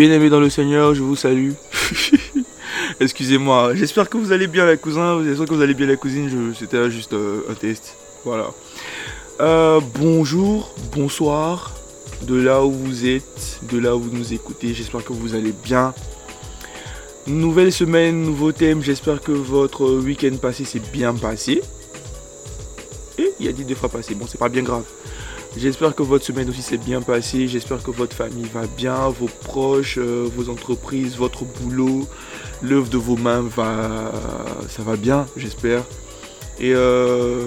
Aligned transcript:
Bien-aimés 0.00 0.30
dans 0.30 0.40
le 0.40 0.48
Seigneur, 0.48 0.94
je 0.94 1.02
vous 1.02 1.14
salue. 1.14 1.50
Excusez-moi, 3.00 3.74
j'espère 3.74 4.08
que 4.08 4.16
vous 4.16 4.32
allez 4.32 4.46
bien 4.46 4.64
la 4.64 4.78
cousin, 4.78 5.22
j'espère 5.22 5.44
que 5.46 5.52
vous 5.52 5.60
allez 5.60 5.74
bien 5.74 5.86
la 5.86 5.96
cousine, 5.96 6.30
je- 6.30 6.58
c'était 6.58 6.90
juste 6.90 7.12
euh, 7.12 7.42
un 7.50 7.52
test. 7.52 7.96
Voilà. 8.24 8.46
Euh, 9.42 9.78
bonjour, 9.98 10.74
bonsoir, 10.96 11.74
de 12.22 12.34
là 12.40 12.64
où 12.64 12.70
vous 12.72 13.04
êtes, 13.06 13.60
de 13.70 13.76
là 13.78 13.94
où 13.94 14.00
vous 14.00 14.16
nous 14.16 14.32
écoutez, 14.32 14.72
j'espère 14.72 15.04
que 15.04 15.12
vous 15.12 15.34
allez 15.34 15.52
bien. 15.52 15.92
Nouvelle 17.26 17.70
semaine, 17.70 18.22
nouveau 18.22 18.52
thème, 18.52 18.82
j'espère 18.82 19.20
que 19.20 19.32
votre 19.32 19.84
week-end 19.86 20.34
passé 20.40 20.64
s'est 20.64 20.80
bien 20.94 21.12
passé. 21.12 21.60
Et 23.18 23.30
il 23.38 23.44
y 23.44 23.50
a 23.50 23.52
dit 23.52 23.64
deux 23.66 23.74
fois 23.74 23.90
passé, 23.90 24.14
bon 24.14 24.24
c'est 24.26 24.38
pas 24.38 24.48
bien 24.48 24.62
grave. 24.62 24.84
J'espère 25.56 25.96
que 25.96 26.04
votre 26.04 26.24
semaine 26.24 26.48
aussi 26.48 26.62
s'est 26.62 26.78
bien 26.78 27.02
passée. 27.02 27.48
J'espère 27.48 27.82
que 27.82 27.90
votre 27.90 28.14
famille 28.14 28.46
va 28.54 28.66
bien, 28.76 29.08
vos 29.08 29.26
proches, 29.26 29.98
euh, 29.98 30.28
vos 30.36 30.48
entreprises, 30.48 31.16
votre 31.16 31.44
boulot, 31.44 32.06
l'œuvre 32.62 32.88
de 32.88 32.96
vos 32.96 33.16
mains 33.16 33.42
va, 33.42 34.12
ça 34.68 34.82
va 34.82 34.94
bien, 34.94 35.26
j'espère. 35.36 35.82
Et 36.60 36.72
euh, 36.72 37.46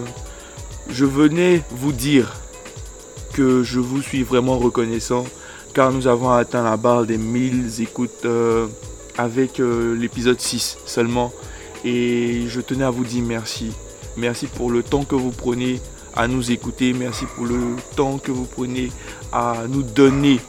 je 0.90 1.06
venais 1.06 1.64
vous 1.72 1.94
dire 1.94 2.34
que 3.32 3.64
je 3.64 3.80
vous 3.80 4.02
suis 4.02 4.24
vraiment 4.24 4.58
reconnaissant 4.58 5.26
car 5.74 5.92
nous 5.92 6.06
avons 6.06 6.30
atteint 6.30 6.64
la 6.64 6.76
barre 6.76 7.06
des 7.06 7.18
1000 7.18 7.82
écoutes 7.82 8.26
euh, 8.26 8.68
avec 9.18 9.60
l'épisode 9.60 10.42
6 10.42 10.78
seulement. 10.86 11.32
Et 11.86 12.44
je 12.50 12.60
tenais 12.60 12.84
à 12.84 12.90
vous 12.90 13.06
dire 13.06 13.24
merci. 13.24 13.72
Merci 14.18 14.48
pour 14.48 14.70
le 14.70 14.84
temps 14.84 15.04
que 15.04 15.16
vous 15.16 15.32
prenez 15.32 15.80
à 16.16 16.28
nous 16.28 16.52
écouter. 16.52 16.94
Merci 16.94 17.26
pour 17.36 17.46
le 17.46 17.76
temps 17.96 18.18
que 18.18 18.32
vous 18.32 18.46
prenez 18.46 18.92
à 19.32 19.64
nous 19.68 19.84
donner 19.84 20.40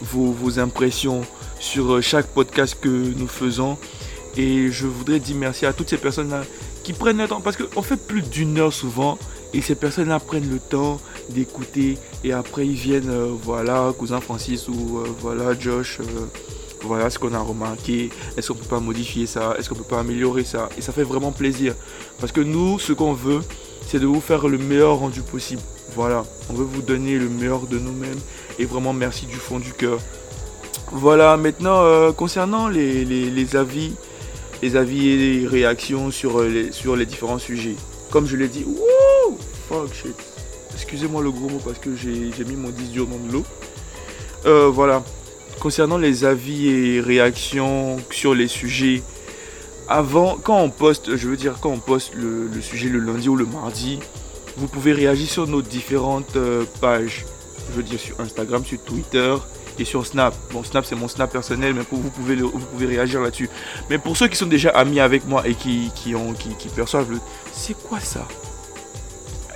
vos, 0.00 0.58
impressions 0.58 1.22
sur 1.60 1.92
euh, 1.92 2.00
chaque 2.00 2.26
podcast 2.26 2.76
que 2.80 2.88
nous 2.88 3.28
faisons. 3.28 3.78
Et 4.36 4.70
je 4.70 4.86
voudrais 4.86 5.20
dire 5.20 5.36
merci 5.36 5.66
à 5.66 5.72
toutes 5.72 5.90
ces 5.90 5.98
personnes-là 5.98 6.42
qui 6.82 6.92
prennent 6.92 7.18
le 7.18 7.28
temps. 7.28 7.40
Parce 7.40 7.56
qu'on 7.56 7.82
fait 7.82 7.96
plus 7.96 8.22
d'une 8.22 8.58
heure 8.58 8.72
souvent. 8.72 9.18
Et 9.54 9.60
ces 9.60 9.74
personnes-là 9.74 10.18
prennent 10.18 10.50
le 10.50 10.58
temps 10.58 11.00
d'écouter. 11.28 11.98
Et 12.24 12.32
après, 12.32 12.66
ils 12.66 12.74
viennent, 12.74 13.10
euh, 13.10 13.28
voilà, 13.42 13.92
cousin 13.96 14.20
Francis 14.20 14.66
ou 14.68 14.98
euh, 14.98 15.08
voilà, 15.20 15.58
Josh. 15.58 16.00
voilà 16.82 17.10
ce 17.10 17.18
qu'on 17.18 17.34
a 17.34 17.38
remarqué. 17.38 18.10
Est-ce 18.36 18.48
qu'on 18.48 18.58
peut 18.58 18.68
pas 18.68 18.80
modifier 18.80 19.26
ça? 19.26 19.54
Est-ce 19.58 19.68
qu'on 19.68 19.76
peut 19.76 19.84
pas 19.84 20.00
améliorer 20.00 20.44
ça? 20.44 20.68
Et 20.76 20.80
ça 20.80 20.92
fait 20.92 21.04
vraiment 21.04 21.32
plaisir. 21.32 21.74
Parce 22.18 22.32
que 22.32 22.40
nous, 22.40 22.78
ce 22.78 22.92
qu'on 22.94 23.12
veut, 23.12 23.42
c'est 23.92 23.98
de 23.98 24.06
vous 24.06 24.22
faire 24.22 24.48
le 24.48 24.56
meilleur 24.56 24.96
rendu 24.96 25.20
possible. 25.20 25.60
Voilà, 25.94 26.24
on 26.48 26.54
veut 26.54 26.64
vous 26.64 26.80
donner 26.80 27.18
le 27.18 27.28
meilleur 27.28 27.66
de 27.66 27.78
nous-mêmes 27.78 28.18
et 28.58 28.64
vraiment 28.64 28.94
merci 28.94 29.26
du 29.26 29.36
fond 29.36 29.58
du 29.58 29.74
cœur. 29.74 29.98
Voilà, 30.92 31.36
maintenant 31.36 31.82
euh, 31.82 32.10
concernant 32.10 32.68
les, 32.68 33.54
avis, 33.54 33.92
les 34.62 34.76
avis 34.76 35.10
et 35.10 35.16
les 35.18 35.46
réactions 35.46 36.10
sur 36.10 36.40
euh, 36.40 36.48
les, 36.48 36.72
sur 36.72 36.96
les 36.96 37.04
différents 37.04 37.38
sujets. 37.38 37.76
Comme 38.10 38.26
je 38.26 38.36
l'ai 38.36 38.48
dit, 38.48 38.64
fuck 39.68 39.92
shit. 39.92 40.16
Excusez-moi 40.72 41.22
le 41.22 41.30
gros 41.30 41.50
mot 41.50 41.60
parce 41.62 41.78
que 41.78 41.94
j'ai 41.94 42.32
j'ai 42.34 42.44
mis 42.46 42.56
mon 42.56 42.70
10 42.70 42.92
dur 42.92 43.06
dans 43.06 43.18
de 43.18 43.30
l'eau. 43.30 43.44
Euh, 44.46 44.70
voilà, 44.72 45.04
concernant 45.60 45.98
les 45.98 46.24
avis 46.24 46.70
et 46.70 47.00
réactions 47.02 47.98
sur 48.10 48.34
les 48.34 48.48
sujets, 48.48 49.02
avant, 49.88 50.36
quand 50.42 50.58
on 50.58 50.70
poste, 50.70 51.16
je 51.16 51.28
veux 51.28 51.36
dire, 51.36 51.58
quand 51.60 51.70
on 51.70 51.78
poste 51.78 52.14
le, 52.14 52.48
sujet 52.60 52.88
le 52.88 52.98
lundi 52.98 53.28
ou 53.28 53.36
le 53.36 53.46
mardi, 53.46 53.98
vous 54.56 54.68
pouvez 54.68 54.92
réagir 54.92 55.28
sur 55.28 55.46
nos 55.46 55.62
différentes 55.62 56.36
euh, 56.36 56.64
pages. 56.80 57.24
Je 57.70 57.76
veux 57.76 57.82
dire, 57.82 57.98
sur 57.98 58.18
Instagram, 58.20 58.64
sur 58.64 58.82
Twitter 58.82 59.34
et 59.78 59.84
sur 59.84 60.06
Snap. 60.06 60.34
Bon, 60.52 60.62
Snap, 60.62 60.84
c'est 60.84 60.94
mon 60.94 61.08
Snap 61.08 61.30
personnel, 61.30 61.74
mais 61.74 61.82
vous, 61.90 62.10
pouvez 62.10 62.36
vous 62.36 62.50
pouvez 62.58 62.86
réagir 62.86 63.20
là-dessus. 63.20 63.48
Mais 63.88 63.98
pour 63.98 64.16
ceux 64.16 64.28
qui 64.28 64.36
sont 64.36 64.46
déjà 64.46 64.70
amis 64.70 65.00
avec 65.00 65.26
moi 65.26 65.46
et 65.46 65.54
qui, 65.54 65.90
qui, 65.94 66.14
ont, 66.14 66.32
qui 66.32 66.68
perçoivent 66.68 67.10
le. 67.10 67.18
C'est 67.52 67.74
quoi 67.74 68.00
ça? 68.00 68.26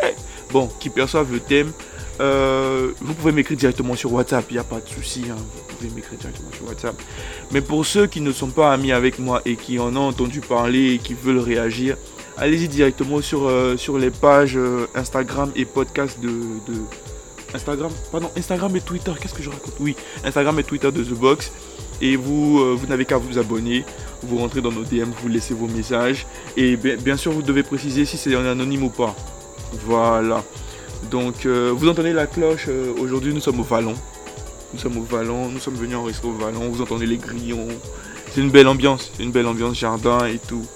Eh, 0.03 0.15
Bon, 0.53 0.71
qui 0.79 0.91
perçoivent 0.91 1.33
le 1.33 1.41
thème, 1.41 1.73
euh, 2.21 2.93
vous 3.01 3.15
pouvez 3.15 3.33
m'écrire 3.33 3.57
directement 3.57 3.95
sur 3.95 4.13
WhatsApp, 4.13 4.45
il 4.51 4.55
n'y 4.55 4.59
a 4.59 4.65
pas 4.65 4.81
de 4.81 4.89
souci. 4.89 5.25
hein, 5.31 5.37
vous 5.37 5.77
pouvez 5.77 5.91
m'écrire 5.91 6.19
directement 6.19 6.51
sur 6.53 6.67
WhatsApp. 6.69 6.95
Mais 7.53 7.61
pour 7.61 7.85
ceux 7.85 8.07
qui 8.07 8.21
ne 8.21 8.33
sont 8.33 8.49
pas 8.49 8.73
amis 8.73 8.93
avec 8.93 9.19
moi 9.19 9.43
et 9.45 9.57
qui 9.57 9.79
en 9.79 9.95
ont 9.97 10.09
entendu 10.09 10.41
parler 10.41 10.95
et 10.95 10.99
qui 10.99 11.15
veulent 11.15 11.39
réagir, 11.39 11.97
allez-y 12.37 12.69
directement 12.69 13.21
sur, 13.21 13.47
euh, 13.47 13.77
sur 13.77 13.99
les 13.99 14.11
pages 14.11 14.57
euh, 14.57 14.87
Instagram 14.95 15.51
et 15.57 15.65
podcast 15.65 16.19
de, 16.21 16.31
Instagram, 17.55 17.91
pardon, 18.11 18.31
Instagram 18.37 18.75
et 18.77 18.81
Twitter, 18.81 19.13
qu'est-ce 19.21 19.35
que 19.35 19.43
je 19.43 19.51
raconte? 19.51 19.75
Oui, 19.81 19.95
Instagram 20.25 20.59
et 20.59 20.65
Twitter 20.65 20.91
de 20.91 21.05
The 21.05 21.15
Box. 21.15 21.53
Et 22.03 22.17
vous, 22.17 22.77
vous 22.77 22.87
n'avez 22.89 23.07
qu'à 23.07 23.17
vous 23.17 23.39
abonner, 23.39 23.83
vous 24.23 24.37
rentrez 24.37 24.61
dans 24.61 24.71
nos 24.71 24.83
DM, 24.83 25.13
vous 25.23 25.29
laissez 25.29 25.55
vos 25.55 25.67
messages. 25.67 26.27
Et 26.55 26.77
bien, 26.77 26.97
bien 26.97 27.17
sûr, 27.17 27.33
vous 27.33 27.41
devez 27.41 27.63
préciser 27.63 28.05
si 28.05 28.19
c'est 28.19 28.37
en 28.37 28.45
anonyme 28.45 28.83
ou 28.83 28.91
pas. 28.91 29.17
Voilà. 29.87 30.45
Donc, 31.11 31.47
euh, 31.47 31.73
vous 31.75 31.89
entendez 31.89 32.13
la 32.13 32.27
cloche. 32.27 32.67
euh, 32.69 32.93
Aujourd'hui, 32.99 33.33
nous 33.35 33.41
sommes 33.41 33.61
au 33.61 33.65
Vallon. 33.65 33.95
Nous 34.75 34.81
sommes 34.81 34.99
au 34.99 35.03
Vallon, 35.03 35.49
nous 35.49 35.61
sommes 35.61 35.75
venus 35.77 35.97
enregistrer 35.97 36.29
au 36.29 36.33
Vallon. 36.33 36.69
Vous 36.71 36.83
entendez 36.83 37.07
les 37.07 37.17
grillons. 37.17 37.69
C'est 38.33 38.41
une 38.41 38.51
belle 38.51 38.69
ambiance, 38.69 39.13
une 39.21 39.31
belle 39.31 39.47
ambiance 39.47 39.77
jardin 39.79 40.27
et 40.27 40.39
tout. 40.39 40.67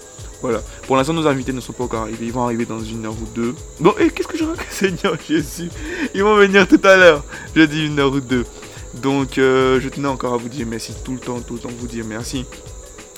Voilà. 0.40 0.62
Pour 0.86 0.96
l'instant, 0.96 1.12
nos 1.12 1.26
invités 1.26 1.52
ne 1.52 1.60
sont 1.60 1.72
pas 1.74 1.84
encore 1.84 2.02
arrivés. 2.02 2.26
Ils 2.26 2.32
vont 2.32 2.44
arriver 2.44 2.64
dans 2.64 2.80
une 2.80 3.04
heure 3.04 3.12
ou 3.12 3.26
deux. 3.34 3.54
Bon, 3.80 3.92
et 3.98 4.08
qu'est-ce 4.10 4.28
que 4.28 4.38
je 4.38 4.44
raconte, 4.44 4.64
Seigneur 4.70 5.16
Jésus? 5.28 5.68
Ils 6.14 6.22
vont 6.22 6.36
venir 6.36 6.66
tout 6.66 6.80
à 6.84 6.96
l'heure. 6.96 7.24
Je 7.54 7.62
dis 7.62 7.86
une 7.86 7.98
heure 7.98 8.12
ou 8.12 8.20
deux. 8.20 8.46
Donc, 8.94 9.36
euh, 9.38 9.80
je 9.80 9.88
tenais 9.88 10.08
encore 10.08 10.34
à 10.34 10.36
vous 10.36 10.48
dire 10.48 10.66
merci 10.66 10.92
tout 11.04 11.12
le 11.12 11.18
temps, 11.18 11.40
tout 11.40 11.54
le 11.54 11.60
temps, 11.60 11.68
vous 11.78 11.86
dire 11.86 12.04
merci. 12.08 12.46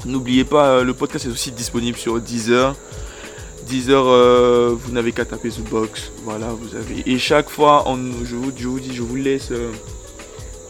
N'oubliez 0.05 0.45
pas, 0.45 0.83
le 0.83 0.95
podcast 0.95 1.27
est 1.27 1.29
aussi 1.31 1.53
disponible 1.53 1.97
sur 1.97 2.19
Deezer. 2.21 2.75
Deezer, 3.67 4.05
euh, 4.07 4.75
vous 4.79 4.93
n'avez 4.93 5.13
qu'à 5.13 5.25
taper 5.25 5.51
The 5.51 5.69
Box. 5.69 6.13
Voilà, 6.25 6.49
vous 6.49 6.75
avez. 6.77 7.03
Et 7.07 7.19
chaque 7.19 7.51
fois, 7.51 7.85
je, 8.25 8.35
vous, 8.37 8.53
je 8.57 8.69
vous 8.69 8.81
dis, 8.81 8.95
je 8.95 9.03
vous 9.03 9.17
laisse 9.17 9.51
euh, 9.51 9.71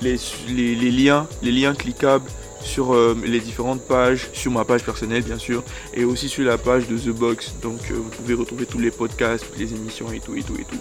les, 0.00 0.18
les, 0.48 0.90
liens, 0.90 1.26
les 1.42 1.52
liens 1.52 1.74
cliquables 1.74 2.28
sur 2.64 2.94
euh, 2.94 3.16
les 3.24 3.40
différentes 3.40 3.82
pages, 3.82 4.28
sur 4.32 4.52
ma 4.52 4.64
page 4.64 4.82
personnelle 4.82 5.22
bien 5.22 5.38
sûr, 5.38 5.62
et 5.94 6.04
aussi 6.04 6.28
sur 6.28 6.44
la 6.44 6.58
page 6.58 6.88
de 6.88 6.96
The 6.96 7.08
Box. 7.08 7.54
Donc 7.62 7.80
euh, 7.90 7.94
vous 7.94 8.10
pouvez 8.10 8.34
retrouver 8.34 8.66
tous 8.66 8.78
les 8.78 8.90
podcasts, 8.90 9.46
toutes 9.46 9.58
les 9.58 9.72
émissions 9.72 10.10
et 10.12 10.20
tout 10.20 10.34
et 10.36 10.42
tout 10.42 10.54
et 10.58 10.64
tout. 10.64 10.78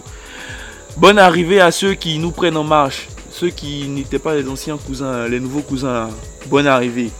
Bonne 0.96 1.18
arrivée 1.18 1.60
à 1.60 1.70
ceux 1.70 1.94
qui 1.94 2.18
nous 2.18 2.30
prennent 2.30 2.56
en 2.56 2.64
marche, 2.64 3.08
ceux 3.30 3.50
qui 3.50 3.88
n'étaient 3.88 4.18
pas 4.18 4.34
les 4.34 4.48
anciens 4.48 4.76
cousins, 4.76 5.26
les 5.28 5.40
nouveaux 5.40 5.62
cousins. 5.62 6.10
Bonne 6.46 6.66
arrivée. 6.66 7.10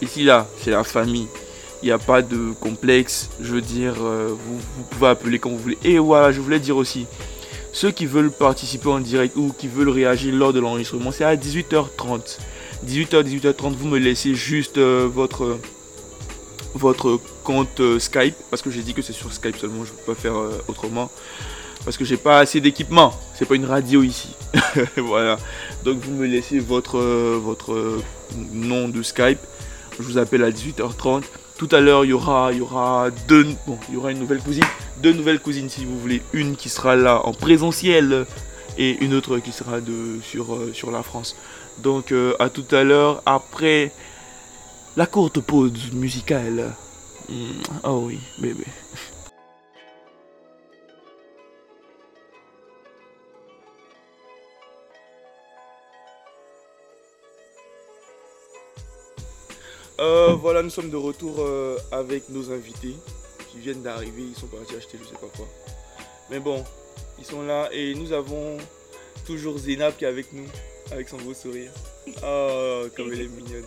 Ici 0.00 0.24
là, 0.24 0.46
c'est 0.62 0.70
la 0.70 0.84
famille. 0.84 1.26
A 1.90 1.98
pas 1.98 2.22
de 2.22 2.52
complexe. 2.60 3.30
Je 3.40 3.52
veux 3.52 3.60
dire, 3.60 3.94
euh, 4.00 4.28
vous, 4.28 4.84
pouvez 4.90 5.08
appeler 5.08 5.38
quand 5.38 5.50
vous 5.50 5.58
voulez. 5.58 5.78
Et 5.84 5.98
voilà, 5.98 6.32
je 6.32 6.40
voulais 6.40 6.58
dire 6.58 6.76
aussi, 6.76 7.06
ceux 7.72 7.90
qui 7.90 8.06
veulent 8.06 8.32
participer 8.32 8.88
en 8.88 9.00
direct 9.00 9.36
ou 9.36 9.52
qui 9.56 9.68
veulent 9.68 9.90
réagir 9.90 10.34
lors 10.34 10.52
de 10.52 10.60
l'enregistrement, 10.60 11.12
c'est 11.12 11.24
à 11.24 11.36
18h30. 11.36 12.38
18h, 12.86 13.22
18h30, 13.22 13.74
vous 13.74 13.88
me 13.88 13.98
laissez 13.98 14.34
juste 14.34 14.78
euh, 14.78 15.08
votre, 15.12 15.58
votre 16.74 17.20
compte 17.42 17.80
euh, 17.80 17.98
Skype, 17.98 18.34
parce 18.50 18.62
que 18.62 18.70
j'ai 18.70 18.82
dit 18.82 18.94
que 18.94 19.02
c'est 19.02 19.12
sur 19.12 19.32
Skype 19.32 19.56
seulement, 19.56 19.84
je 19.84 19.92
peux 19.92 20.14
pas 20.14 20.20
faire 20.20 20.36
euh, 20.36 20.62
autrement, 20.68 21.10
parce 21.84 21.96
que 21.96 22.04
j'ai 22.04 22.16
pas 22.16 22.38
assez 22.38 22.60
d'équipement, 22.60 23.18
c'est 23.34 23.46
pas 23.46 23.54
une 23.54 23.64
radio 23.64 24.02
ici. 24.02 24.34
voilà, 24.96 25.38
donc 25.84 25.98
vous 25.98 26.12
me 26.12 26.26
laissez 26.26 26.58
votre, 26.58 26.98
euh, 26.98 27.38
votre 27.42 27.72
euh, 27.72 28.02
nom 28.52 28.88
de 28.88 29.02
Skype, 29.02 29.38
je 29.98 30.02
vous 30.02 30.18
appelle 30.18 30.44
à 30.44 30.50
18h30. 30.50 31.22
Tout 31.58 31.68
à 31.72 31.80
l'heure, 31.80 32.04
il 32.04 32.10
y 32.10 32.12
aura, 32.12 33.10
deux, 33.28 33.46
une 33.46 34.18
nouvelle 34.18 34.40
cousine, 34.40 34.64
deux 34.98 35.12
nouvelles 35.12 35.40
cousines 35.40 35.70
si 35.70 35.86
vous 35.86 35.98
voulez, 35.98 36.22
une 36.34 36.54
qui 36.54 36.68
sera 36.68 36.96
là 36.96 37.22
en 37.24 37.32
présentiel 37.32 38.26
et 38.76 39.02
une 39.02 39.14
autre 39.14 39.38
qui 39.38 39.52
sera 39.52 39.80
de, 39.80 40.20
sur, 40.22 40.54
euh, 40.54 40.72
la 40.92 41.02
France. 41.02 41.34
Donc 41.78 42.12
euh, 42.12 42.34
à 42.38 42.50
tout 42.50 42.66
à 42.72 42.84
l'heure 42.84 43.22
après 43.24 43.92
la 44.96 45.06
courte 45.06 45.40
pause 45.40 45.92
musicale 45.92 46.74
Oh 47.84 48.04
oui, 48.06 48.20
bébé. 48.38 48.64
Euh, 59.98 60.34
voilà, 60.34 60.62
nous 60.62 60.70
sommes 60.70 60.90
de 60.90 60.96
retour 60.96 61.36
euh, 61.38 61.78
avec 61.90 62.28
nos 62.28 62.50
invités 62.52 62.94
qui 63.50 63.58
viennent 63.58 63.82
d'arriver. 63.82 64.22
Ils 64.22 64.38
sont 64.38 64.46
partis 64.46 64.76
acheter 64.76 64.98
je 65.02 65.08
sais 65.08 65.14
pas 65.14 65.28
quoi. 65.34 65.46
Mais 66.30 66.38
bon, 66.38 66.64
ils 67.18 67.24
sont 67.24 67.42
là 67.42 67.68
et 67.72 67.94
nous 67.94 68.12
avons 68.12 68.58
toujours 69.26 69.58
Zénab 69.58 69.96
qui 69.96 70.04
est 70.04 70.08
avec 70.08 70.32
nous, 70.32 70.46
avec 70.90 71.08
son 71.08 71.16
beau 71.16 71.32
sourire. 71.32 71.70
Oh, 72.22 72.82
comme 72.96 73.12
elle 73.12 73.22
est 73.22 73.28
mignonne. 73.28 73.64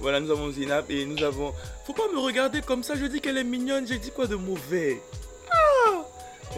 Voilà, 0.00 0.18
nous 0.18 0.30
avons 0.30 0.50
Zénab 0.50 0.90
et 0.90 1.04
nous 1.04 1.22
avons. 1.22 1.52
Faut 1.86 1.92
pas 1.92 2.08
me 2.12 2.18
regarder 2.18 2.60
comme 2.60 2.82
ça, 2.82 2.96
je 2.96 3.06
dis 3.06 3.20
qu'elle 3.20 3.38
est 3.38 3.44
mignonne, 3.44 3.86
j'ai 3.86 3.98
dit 3.98 4.10
quoi 4.10 4.26
de 4.26 4.34
mauvais? 4.34 5.00
Ah 5.50 6.04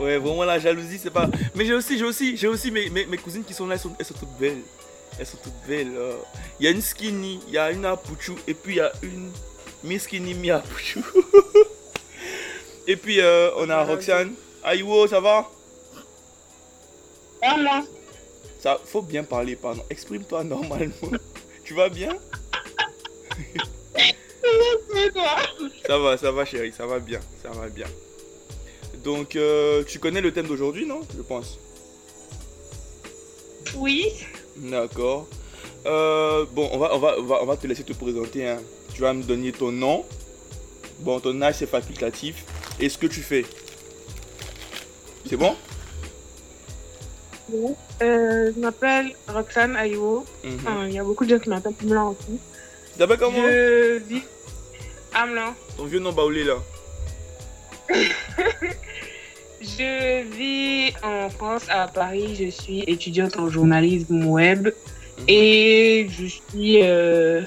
Ouais, 0.01 0.19
vraiment 0.19 0.45
la 0.45 0.59
jalousie, 0.59 0.99
c'est 0.99 1.11
pas. 1.11 1.29
Mais 1.55 1.65
j'ai 1.67 1.75
aussi, 1.75 1.99
j'ai 1.99 2.05
aussi, 2.05 2.37
j'ai 2.37 2.49
aussi 2.49 2.71
mes, 2.71 2.89
mes, 2.91 3.07
mes 3.07 3.17
cousines 3.19 3.45
qui 3.45 3.55
sont 3.55 3.67
là, 3.67 3.75
elles 3.75 3.81
sont, 3.81 3.93
elles 3.99 4.07
sont 4.07 4.15
toutes 4.15 4.37
belles. 4.39 4.63
Elles 5.19 5.27
sont 5.27 5.39
toutes 5.43 5.67
belles. 5.67 5.95
euh. 5.97 6.17
Il 6.61 6.65
y 6.67 6.69
a 6.69 6.71
une 6.73 6.83
skinny, 6.83 7.41
il 7.49 7.55
y 7.55 7.59
a 7.59 7.71
une 7.71 7.85
apuchu 7.85 8.33
et 8.47 8.55
puis 8.55 8.75
il 8.75 8.77
y 8.79 8.81
a 8.81 8.93
une 9.03 9.31
mi 9.85 9.99
skinny, 9.99 10.35
mi 10.35 10.51
apuchu. 10.51 11.01
et 12.87 12.97
puis 12.97 13.21
euh, 13.21 13.51
on 13.57 13.69
a 13.71 13.83
Roxane. 13.85 14.35
Aïwo, 14.63 15.07
ça 15.07 15.21
va 15.21 15.49
Ça, 18.61 18.81
faut 18.85 19.03
bien 19.03 19.23
parler, 19.25 19.55
pardon. 19.57 19.83
Exprime-toi 19.91 20.45
normalement. 20.45 20.93
tu 21.65 21.75
vas 21.75 21.89
bien? 21.89 22.17
Ça 25.87 25.99
va, 25.99 26.17
ça 26.17 26.31
va 26.31 26.45
chérie, 26.45 26.73
ça 26.77 26.87
va 26.87 26.99
bien, 26.99 27.21
ça 27.43 27.51
va 27.51 27.69
bien. 27.69 27.87
Donc, 29.05 29.37
euh, 29.37 29.83
tu 29.85 29.99
connais 29.99 30.21
le 30.21 30.33
thème 30.33 30.47
d'aujourd'hui, 30.47 30.87
non 30.87 31.01
Je 31.17 31.23
pense? 31.23 31.59
oui, 33.77 34.13
D'accord. 34.57 35.27
Euh, 35.87 36.45
bon, 36.53 36.69
on 36.73 36.79
va, 36.79 36.95
on, 36.95 36.99
va, 36.99 37.15
on, 37.19 37.23
va, 37.23 37.43
on 37.43 37.47
va 37.47 37.57
te 37.57 37.67
laisser 37.67 37.85
te 37.85 37.93
présenter. 37.93 38.49
hein. 38.49 38.59
Tu 38.95 39.03
vas 39.03 39.13
me 39.13 39.23
donner 39.23 39.53
ton 39.53 39.71
nom. 39.71 40.05
Bon, 41.01 41.21
ton 41.21 41.41
âge, 41.43 41.57
c'est 41.59 41.67
facultatif. 41.67 42.45
Et 42.81 42.89
ce 42.89 42.99
que 42.99 43.07
tu 43.07 43.21
fais. 43.21 43.45
C'est 45.29 45.37
bon? 45.37 45.55
Euh, 48.03 48.51
je 48.55 48.59
m'appelle 48.61 49.13
Roxane 49.29 49.77
Ayo. 49.77 50.25
Mhm. 50.43 50.55
Enfin, 50.57 50.87
Il 50.89 50.95
y 50.95 50.99
a 50.99 51.05
beaucoup 51.05 51.25
de 51.25 51.31
gens 51.31 51.39
qui 51.39 51.49
m'appellent 51.49 51.75
Amlan 51.83 52.11
aussi. 52.11 52.39
Tu 52.93 52.99
t'appelles 52.99 53.19
comment? 53.19 53.43
Je 53.43 53.99
vis 53.99 54.23
Amlan. 55.15 55.55
Ton 55.77 55.85
vieux 55.85 56.01
nom 56.01 56.13
baoulé 56.13 56.45
là. 56.45 56.57
Je 59.61 60.23
vis 60.25 60.93
en 61.03 61.31
France, 61.31 61.63
à 61.69 61.89
Paris. 61.89 62.37
Je 62.39 62.51
suis 62.51 62.81
étudiante 62.87 63.37
en 63.39 63.49
journalisme 63.49 64.25
web 64.27 64.69
et 65.29 66.07
je 66.11 66.27
suis, 66.27 66.83
euh, 66.83 67.43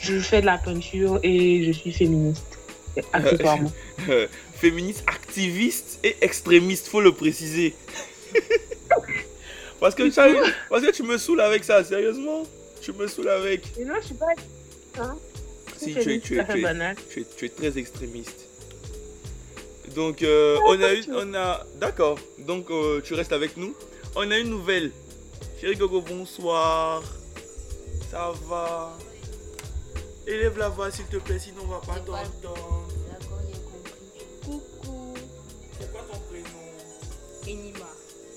je 0.00 0.18
fais 0.18 0.40
de 0.40 0.46
la 0.46 0.58
peinture 0.58 1.20
et 1.22 1.64
je 1.64 1.72
suis 1.72 1.92
féministe. 1.92 2.44
Accessoirement. 3.12 3.72
Euh, 4.10 4.26
féministe, 4.56 5.02
activiste 5.06 6.00
et 6.04 6.16
extrémiste, 6.20 6.88
faut 6.88 7.00
le 7.00 7.12
préciser. 7.12 7.74
parce, 9.80 9.94
que 9.94 10.10
ça- 10.10 10.26
parce 10.68 10.84
que 10.84 10.90
tu 10.90 11.02
me 11.04 11.16
saoules 11.16 11.40
avec 11.40 11.64
ça, 11.64 11.82
sérieusement. 11.84 12.42
Tu 12.82 12.92
me 12.92 13.06
saoules 13.06 13.28
avec. 13.30 13.62
Et 13.78 13.84
non, 13.84 13.94
je 14.00 14.06
suis 14.06 14.14
pas. 14.14 14.26
Hein? 15.00 15.16
Si, 15.78 15.94
tu 15.94 16.00
es, 16.00 16.02
tu 16.02 16.20
tu 16.20 16.36
tu 17.08 17.20
es- 17.20 17.24
tu 17.36 17.44
es 17.46 17.48
très 17.48 17.78
extrémiste. 17.78 18.43
Donc, 19.94 20.22
euh, 20.22 20.58
on 20.66 20.80
a 20.82 20.92
une. 20.94 21.14
On 21.14 21.34
a. 21.34 21.64
D'accord. 21.76 22.18
Donc, 22.38 22.70
euh, 22.70 23.00
tu 23.02 23.14
restes 23.14 23.32
avec 23.32 23.56
nous. 23.56 23.74
On 24.16 24.30
a 24.30 24.38
une 24.38 24.48
nouvelle. 24.50 24.90
Chérie 25.60 25.76
Gogo, 25.76 26.00
bonsoir. 26.00 27.02
Ça 28.10 28.32
va? 28.46 28.96
Élève 30.26 30.56
la 30.58 30.68
voix, 30.68 30.90
s'il 30.90 31.04
te 31.06 31.16
plaît, 31.16 31.38
sinon 31.38 31.62
on 31.64 31.66
va 31.66 31.78
pas 31.80 31.98
t'entendre. 32.00 32.86
D'accord, 33.10 33.40
j'ai 33.46 33.60
compris. 33.60 34.26
Coucou, 34.42 35.14
C'est 35.78 35.92
quoi 35.92 36.00
ton 36.10 36.18
prénom? 36.30 36.64
Enima. 37.46 37.88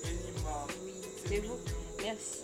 Enima. 0.04 0.66
Oui, 0.84 0.92
C'est 1.24 1.30
mais 1.30 1.38
vous, 1.40 1.58
merci. 2.02 2.40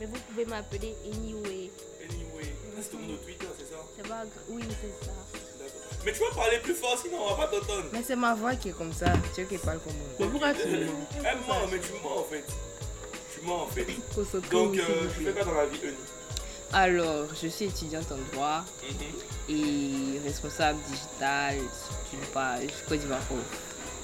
Mais 0.00 0.06
vous 0.06 0.18
pouvez 0.28 0.44
m'appeler 0.44 0.94
Anyway. 1.04 1.70
Anyway, 2.02 2.52
c'est 2.80 2.90
ton 2.90 2.98
nom 2.98 3.12
de 3.12 3.16
Twitter, 3.18 3.46
c'est 3.58 3.70
ça? 3.72 3.80
C'est 3.96 4.08
pas 4.08 4.24
Oui, 4.48 4.62
c'est 4.80 5.06
ça. 5.06 5.12
Mais 6.04 6.12
tu 6.12 6.20
vas 6.20 6.34
parler 6.34 6.58
plus 6.58 6.74
fort, 6.74 6.98
sinon 7.02 7.18
on 7.22 7.34
va 7.34 7.46
pas 7.46 7.56
t'entendre. 7.56 7.84
Mais 7.92 8.02
c'est 8.06 8.16
ma 8.16 8.34
voix 8.34 8.54
qui 8.56 8.68
est 8.70 8.72
comme 8.76 8.92
ça. 8.92 9.06
Tu 9.34 9.40
veux 9.42 9.46
qu'elle 9.46 9.58
parle 9.60 9.78
comme 9.80 9.94
moi. 9.94 10.06
Mais 10.20 10.26
pourquoi 10.26 10.52
tu 10.54 10.60
Elle 10.68 10.86
mens 11.46 11.60
ment, 11.60 11.66
mais 11.70 11.78
tu 11.78 11.92
mens 12.02 12.18
en 12.20 12.24
fait. 12.24 12.44
Tu 13.34 13.46
mens 13.46 13.62
en 13.62 13.66
fait. 13.66 13.86
Donc, 14.50 14.76
euh, 14.76 14.82
tu 15.16 15.24
fais 15.24 15.32
quoi 15.32 15.44
dans 15.44 15.54
la 15.54 15.66
vie, 15.66 15.78
Eni 15.82 15.94
Alors, 16.72 17.26
je 17.40 17.48
suis 17.48 17.66
étudiante 17.66 18.10
en 18.12 18.34
droit 18.36 18.64
Mhm. 18.90 19.54
et 19.56 20.18
responsable 20.26 20.78
digital 20.90 21.56
d'une 22.10 22.26
page 22.32 22.68
Côte 22.88 22.98
d'Ivoire. 23.00 23.20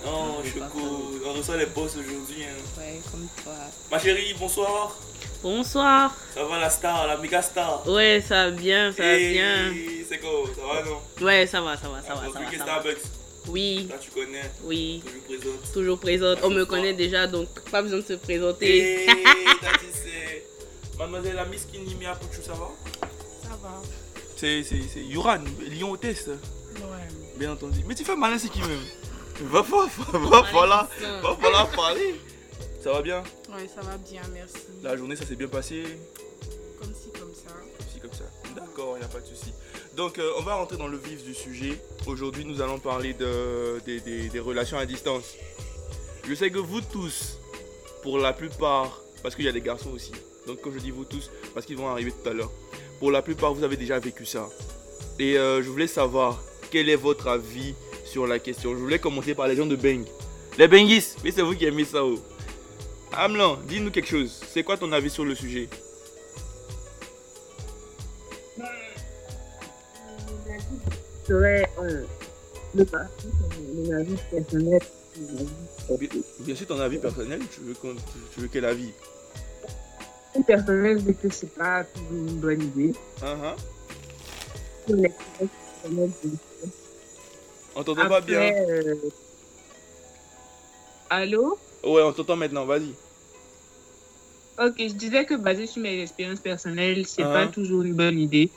Oh, 0.06 0.08
Oh, 0.38 0.42
Je 0.44 0.58
pas 0.58 0.66
Choco, 0.68 1.20
on 1.26 1.32
reçoit 1.34 1.56
les 1.56 1.66
boss 1.66 1.92
aujourd'hui. 1.96 2.44
hein. 2.44 2.62
ouais, 2.78 3.00
comme 3.10 3.26
toi. 3.42 3.52
Ma 3.90 3.98
chérie, 3.98 4.34
bonsoir. 4.38 4.96
Bonsoir. 5.42 6.14
Ça 6.34 6.44
va 6.44 6.58
la 6.58 6.70
star, 6.70 7.06
la 7.06 7.16
méga 7.16 7.42
star? 7.42 7.86
Ouais, 7.88 8.22
ça 8.26 8.46
va 8.46 8.50
bien, 8.50 8.92
ça 8.92 9.02
va 9.02 9.08
Hey, 9.14 9.32
bien. 9.32 9.74
C'est 10.08 10.18
quoi 10.18 10.30
Ça 10.54 10.62
va 10.66 10.82
non? 10.88 10.98
Ouais, 11.24 11.46
ça 11.46 11.60
va, 11.60 11.76
ça 11.76 11.88
va, 11.88 12.00
ça 12.02 12.08
Ah, 12.10 12.14
va, 12.14 12.20
ça 12.20 12.26
va, 12.40 12.50
ça 12.50 12.56
va. 12.58 12.64
Starbucks, 12.64 13.02
Oui, 13.48 13.86
là 13.90 13.96
tu 14.00 14.10
connais, 14.10 14.50
oui. 14.64 15.02
toujours 15.02 15.22
présente. 15.28 15.72
Toujours 15.72 15.98
présente. 15.98 16.38
On 16.42 16.50
me 16.50 16.64
connaît 16.64 16.92
déjà, 16.94 17.26
donc 17.26 17.48
pas 17.70 17.82
besoin 17.82 17.98
de 18.00 18.04
se 18.04 18.12
présenter. 18.14 19.02
Hey, 19.04 19.06
t'as 19.60 19.72
dit 19.78 19.86
c'est. 19.92 20.46
Mademoiselle 20.98 21.36
la 21.36 21.44
Miss 21.46 21.64
Kinimia 21.70 22.14
Pouchou, 22.16 22.42
ça 22.42 22.52
va? 22.52 22.68
Ça 23.42 23.56
va. 23.62 23.80
C'est 24.36 24.62
c'est- 24.62 24.88
c'est 24.92 25.00
Yuran, 25.00 25.38
Lyon 25.68 25.90
au 25.92 25.96
test. 25.96 26.28
Ouais. 26.28 27.08
Bien 27.36 27.52
entendu. 27.52 27.80
Mais 27.86 27.94
tu 27.94 28.04
fais 28.04 28.16
malin, 28.16 28.38
c'est 28.38 28.50
qui 28.50 28.60
même? 28.60 28.80
Va 29.42 29.62
falloir, 29.62 30.88
parler. 31.74 32.14
Ça 32.82 32.92
va 32.92 33.02
bien? 33.02 33.22
Ouais, 33.54 33.68
ça 33.74 33.80
va 33.82 33.96
bien, 33.98 34.22
merci. 34.32 34.54
La 34.82 34.96
journée, 34.96 35.16
ça 35.16 35.26
s'est 35.26 35.36
bien 35.36 35.48
passé? 35.48 35.84
Comme 36.80 36.92
ci, 36.94 37.10
comme 37.18 37.32
ça. 37.34 37.52
Aussi 37.80 38.00
comme 38.00 38.12
ça. 38.12 38.24
D'accord, 38.54 38.94
il 38.96 39.00
n'y 39.00 39.04
a 39.04 39.08
pas 39.08 39.20
de 39.20 39.26
souci. 39.26 39.52
Donc, 39.96 40.18
euh, 40.18 40.30
on 40.38 40.42
va 40.42 40.54
rentrer 40.54 40.76
dans 40.76 40.88
le 40.88 40.96
vif 40.96 41.22
du 41.24 41.34
sujet. 41.34 41.78
Aujourd'hui, 42.06 42.44
nous 42.44 42.60
allons 42.62 42.78
parler 42.78 43.12
de, 43.14 43.80
des- 43.84 44.00
des- 44.00 44.28
des 44.28 44.40
relations 44.40 44.78
à 44.78 44.86
distance. 44.86 45.34
Je 46.26 46.34
sais 46.34 46.50
que 46.50 46.58
vous 46.58 46.80
tous, 46.80 47.38
pour 48.02 48.18
la 48.18 48.32
plupart, 48.32 49.00
parce 49.22 49.34
qu'il 49.34 49.44
y 49.44 49.48
a 49.48 49.52
des 49.52 49.60
garçons 49.60 49.90
aussi, 49.90 50.12
donc 50.46 50.60
quand 50.62 50.70
je 50.72 50.78
dis 50.78 50.90
vous 50.90 51.04
tous, 51.04 51.30
parce 51.54 51.66
qu'ils 51.66 51.76
vont 51.76 51.88
arriver 51.88 52.12
tout 52.12 52.28
à 52.28 52.32
l'heure, 52.32 52.50
pour 52.98 53.10
la 53.10 53.20
plupart, 53.20 53.52
vous 53.52 53.64
avez 53.64 53.76
déjà 53.76 53.98
vécu 53.98 54.24
ça. 54.26 54.48
Et 55.18 55.36
euh, 55.38 55.62
je 55.62 55.68
voulais 55.68 55.86
savoir 55.86 56.42
quel 56.70 56.88
est 56.88 56.96
votre 56.96 57.26
avis 57.28 57.74
sur 58.10 58.26
la 58.26 58.38
question. 58.38 58.72
Je 58.72 58.78
voulais 58.78 58.98
commencer 58.98 59.34
par 59.34 59.46
les 59.46 59.56
gens 59.56 59.66
de 59.66 59.76
Beng. 59.76 60.04
Les 60.58 60.68
Bengis, 60.68 61.14
oui, 61.24 61.32
c'est 61.34 61.42
vous 61.42 61.54
qui 61.54 61.64
aimez 61.64 61.84
ça. 61.84 62.04
Oh. 62.04 62.18
Amlan, 63.12 63.56
dis-nous 63.68 63.90
quelque 63.90 64.08
chose. 64.08 64.40
C'est 64.52 64.62
quoi 64.62 64.76
ton 64.76 64.90
avis 64.92 65.10
sur 65.10 65.24
le 65.24 65.34
sujet? 65.34 65.68
Serait 71.26 71.68
euh, 71.80 72.02
le 72.74 72.84
parti, 72.84 73.28
mon 73.74 73.92
avis 73.96 74.16
personnel. 74.30 74.80
Bien, 75.98 76.08
bien 76.40 76.54
sûr, 76.54 76.66
ton 76.66 76.80
avis 76.80 76.98
personnel, 76.98 77.40
tu 77.52 77.60
veux, 77.60 77.74
qu'on- 77.74 77.96
tu 78.34 78.40
veux 78.40 78.48
quel 78.48 78.64
avis? 78.64 78.90
Personnel, 80.46 80.98
vu 80.98 81.14
que 81.14 81.28
c'est 81.30 81.52
pas 81.54 81.84
une 82.10 82.36
bonne 82.40 82.62
idée. 82.62 82.94
Hein, 83.22 83.36
hein 84.88 85.06
On 87.76 87.82
t'entend 87.84 88.08
pas 88.08 88.20
bien 88.20 88.40
Après, 88.40 88.66
euh, 88.68 88.94
Allô? 91.08 91.58
Ouais, 91.84 92.02
on 92.02 92.12
t'entend 92.12 92.36
maintenant, 92.36 92.64
vas-y. 92.66 92.92
Ok, 94.58 94.74
je 94.78 94.94
disais 94.94 95.24
que 95.24 95.34
basé 95.34 95.66
sur 95.66 95.82
mes 95.82 96.02
expériences 96.02 96.40
personnelles, 96.40 97.06
c'est 97.06 97.22
Ah. 97.22 97.32
pas 97.32 97.46
toujours 97.46 97.82
une 97.82 97.94
bonne 97.94 98.18
idée. 98.18 98.50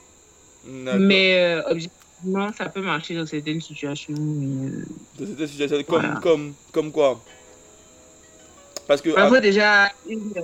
Mais 0.65 1.38
euh, 1.39 1.62
objectivement, 1.70 2.51
ça 2.58 2.70
peut 2.70 2.82
marcher 2.82 3.15
dans 3.15 3.25
certaines 3.25 3.62
situations. 3.62 4.15
mais, 4.17 4.70
euh, 4.70 4.86
Dans 5.20 5.38
cette 5.38 5.48
situation, 5.48 5.84
comme, 5.84 6.01
Voilà. 6.01 6.20
comme, 6.22 6.53
comme 6.72 6.91
quoi? 6.91 7.20
Parce 8.88 9.01
que. 9.01 9.10
Faut 9.12 9.39
déjà 9.39 9.89
une 10.08 10.32
euh, 10.38 10.41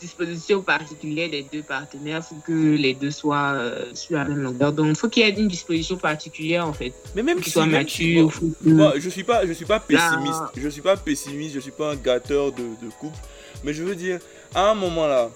disposition 0.00 0.62
particulière 0.62 1.28
des 1.30 1.42
deux 1.52 1.62
partenaires. 1.62 2.20
Il 2.24 2.34
faut 2.36 2.40
que 2.46 2.52
les 2.76 2.94
deux 2.94 3.10
soient 3.10 3.52
euh, 3.54 3.84
sur 3.94 4.16
la 4.18 4.24
même 4.24 4.38
longueur. 4.42 4.72
Donc, 4.72 4.86
il 4.88 4.96
faut 4.96 5.08
qu'il 5.08 5.24
y 5.24 5.28
ait 5.28 5.30
une 5.38 5.48
disposition 5.48 5.96
particulière, 5.96 6.66
en 6.66 6.72
fait. 6.72 6.92
mais 7.14 7.22
même 7.22 7.36
même 7.36 7.44
si- 7.44 7.58
matures. 7.66 8.22
bon, 8.24 8.30
faut 8.30 8.46
moi, 8.62 8.92
je 8.96 9.08
suis 9.10 9.24
pas, 9.24 9.46
je 9.46 9.52
suis 9.52 9.64
pas 9.66 9.80
pessimiste. 9.80 10.40
Là- 10.40 10.52
Je 10.56 10.68
suis 10.68 10.82
pas 10.82 10.96
pessimiste. 10.96 11.54
Je 11.54 11.60
suis 11.60 11.70
pas 11.70 11.92
un 11.92 11.96
gâteur 11.96 12.52
de, 12.52 12.62
de 12.62 12.90
couple. 12.98 13.18
Mais 13.64 13.72
je 13.74 13.82
veux 13.82 13.94
dire, 13.94 14.18
à 14.54 14.70
un 14.70 14.74
moment 14.74 15.06
là, 15.06 15.30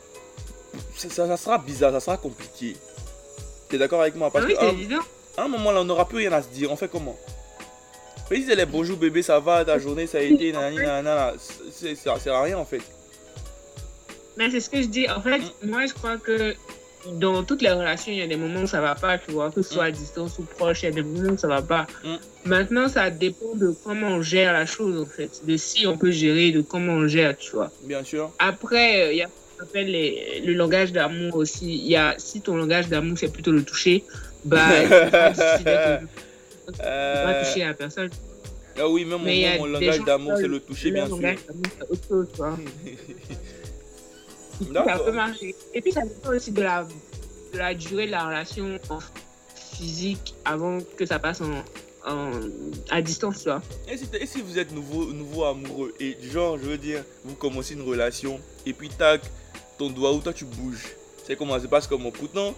ça, 0.97 1.37
sera 1.37 1.59
bizarre, 1.59 1.93
ça 1.93 2.01
sera 2.01 2.17
compliqué. 2.17 2.77
T'es 3.69 3.79
d'accord 3.79 4.01
avec 4.01 4.15
moi? 4.17 4.29
Ah 4.29 4.31
Parce 4.33 4.47
oui, 4.47 4.55
évident. 4.73 5.01
à 5.37 5.45
un 5.45 5.49
moment 5.49 5.71
là, 5.73 5.81
on 5.81 5.85
n'aura 5.85 6.07
plus 6.09 6.19
rien 6.19 6.33
à 6.33 6.43
se 6.43 6.49
dire. 6.49 6.71
On 6.73 6.77
fait 6.77 6.89
comment? 6.89 7.17
Mais 8.31 8.37
si 8.39 8.47
c'est 8.47 8.55
les 8.57 8.65
bonjour 8.65 8.97
bébé, 8.97 9.23
ça 9.23 9.39
va, 9.39 9.65
ta 9.65 9.79
journée, 9.79 10.07
ça 10.07 10.19
a 10.19 10.23
été, 10.23 10.51
nanana, 10.53 11.35
ça 11.95 12.19
sert 12.19 12.35
à 12.35 12.43
rien 12.43 12.57
en 12.59 12.65
fait. 12.65 12.81
Mais 14.37 14.51
c'est 14.51 14.61
ce 14.61 14.69
que 14.71 14.83
je 14.83 14.89
dis. 14.89 15.09
En 15.09 15.21
fait, 15.21 15.41
moi, 15.63 15.87
je 15.87 15.93
crois 15.95 16.17
que 16.19 16.55
dans 17.21 17.43
toutes 17.45 17.61
les 17.63 17.71
relations, 17.71 18.11
il 18.11 18.19
y 18.19 18.23
a 18.23 18.27
des 18.27 18.37
moments 18.37 18.63
où 18.63 18.67
ça 18.67 18.81
va 18.81 18.95
pas, 18.95 19.19
tu 19.19 19.31
vois, 19.33 19.51
que 19.51 19.61
ce 19.63 19.75
soit 19.75 19.85
à 19.85 19.91
distance 19.91 20.39
ou 20.39 20.43
proche, 20.43 20.83
il 20.83 20.87
y 20.87 20.89
a 20.89 20.93
des 20.93 21.03
moments 21.03 21.33
où 21.33 21.39
ça 21.39 21.49
va 21.49 21.61
pas. 21.63 21.87
Mm. 22.03 22.15
Maintenant, 22.47 22.89
ça 22.89 23.11
dépend 23.11 23.55
de 23.55 23.75
comment 23.85 24.09
on 24.09 24.23
gère 24.23 24.53
la 24.53 24.65
chose, 24.67 25.01
en 25.01 25.07
fait. 25.07 25.43
De 25.47 25.57
si 25.57 25.87
on 25.87 25.97
peut 25.99 26.11
gérer, 26.11 26.51
de 26.51 26.63
comment 26.63 26.95
on 26.95 27.07
gère, 27.07 27.37
tu 27.37 27.53
vois. 27.53 27.71
Bien 27.83 28.03
sûr. 28.05 28.33
Après, 28.39 29.03
euh, 29.03 29.13
il 29.13 29.19
y 29.19 29.23
a 29.23 29.27
ce 29.27 29.59
qu'on 29.59 29.65
appelle 29.65 29.87
les- 29.91 30.41
le 30.45 30.53
langage 30.55 30.93
d'amour 30.93 31.37
aussi. 31.37 31.67
Il 31.77 31.87
y 31.87 31.97
a, 31.97 32.15
si 32.19 32.41
ton 32.41 32.57
langage 32.57 32.89
d'amour, 32.89 33.19
c'est 33.19 33.33
plutôt 33.33 33.53
le 33.53 33.63
toucher, 33.63 34.03
bah, 34.45 34.67
tu 35.59 35.65
vas 35.65 36.81
Euh, 36.83 37.45
toucher 37.45 37.65
la 37.67 37.75
personne. 37.75 38.09
ah 38.79 38.89
oui, 38.89 39.05
même 39.05 39.21
mon 39.21 39.67
langage 39.67 40.01
d'amour, 40.05 40.33
c'est 40.39 40.49
le 40.49 40.59
toucher, 40.61 40.91
bien 40.91 41.07
sûr. 41.07 41.19
Ça 44.85 44.99
peut 44.99 45.13
marcher. 45.13 45.55
Et 45.73 45.81
puis, 45.81 45.93
ça 45.93 46.03
dépend 46.03 46.31
aussi 46.31 46.51
de 46.53 46.63
la, 46.63 46.87
de 47.53 47.59
la 47.59 47.75
durée 47.75 48.07
de 48.07 48.11
la 48.13 48.27
relation 48.27 48.79
en 48.91 48.99
physique 49.55 50.35
avant 50.45 50.79
que 50.97 51.05
ça 51.07 51.19
passe 51.19 51.41
en, 51.41 51.51
en- 52.11 52.31
à 52.91 53.03
distance. 53.03 53.49
Et 53.89 53.97
si, 53.97 54.05
et 54.21 54.27
si 54.27 54.41
vous 54.43 54.59
êtes 54.59 54.73
nouveau, 54.73 55.07
nouveau 55.13 55.45
amoureux 55.45 55.95
et 56.01 56.17
genre, 56.33 56.59
je 56.59 56.65
veux 56.69 56.79
dire, 56.79 57.03
vous 57.25 57.35
commencez 57.35 57.75
une 57.75 57.83
relation 57.83 58.41
et 58.67 58.73
puis 58.73 58.89
tac, 58.89 59.23
ton 59.79 59.91
doigt 59.91 60.13
ou 60.13 60.21
toi 60.21 60.33
tu 60.33 60.45
bouges. 60.45 60.85
C'est 61.27 61.37
comment 61.37 61.55
ça 61.55 61.63
se 61.63 61.67
passe 61.67 61.87
comment 61.87 62.11
Pourtant, 62.13 62.55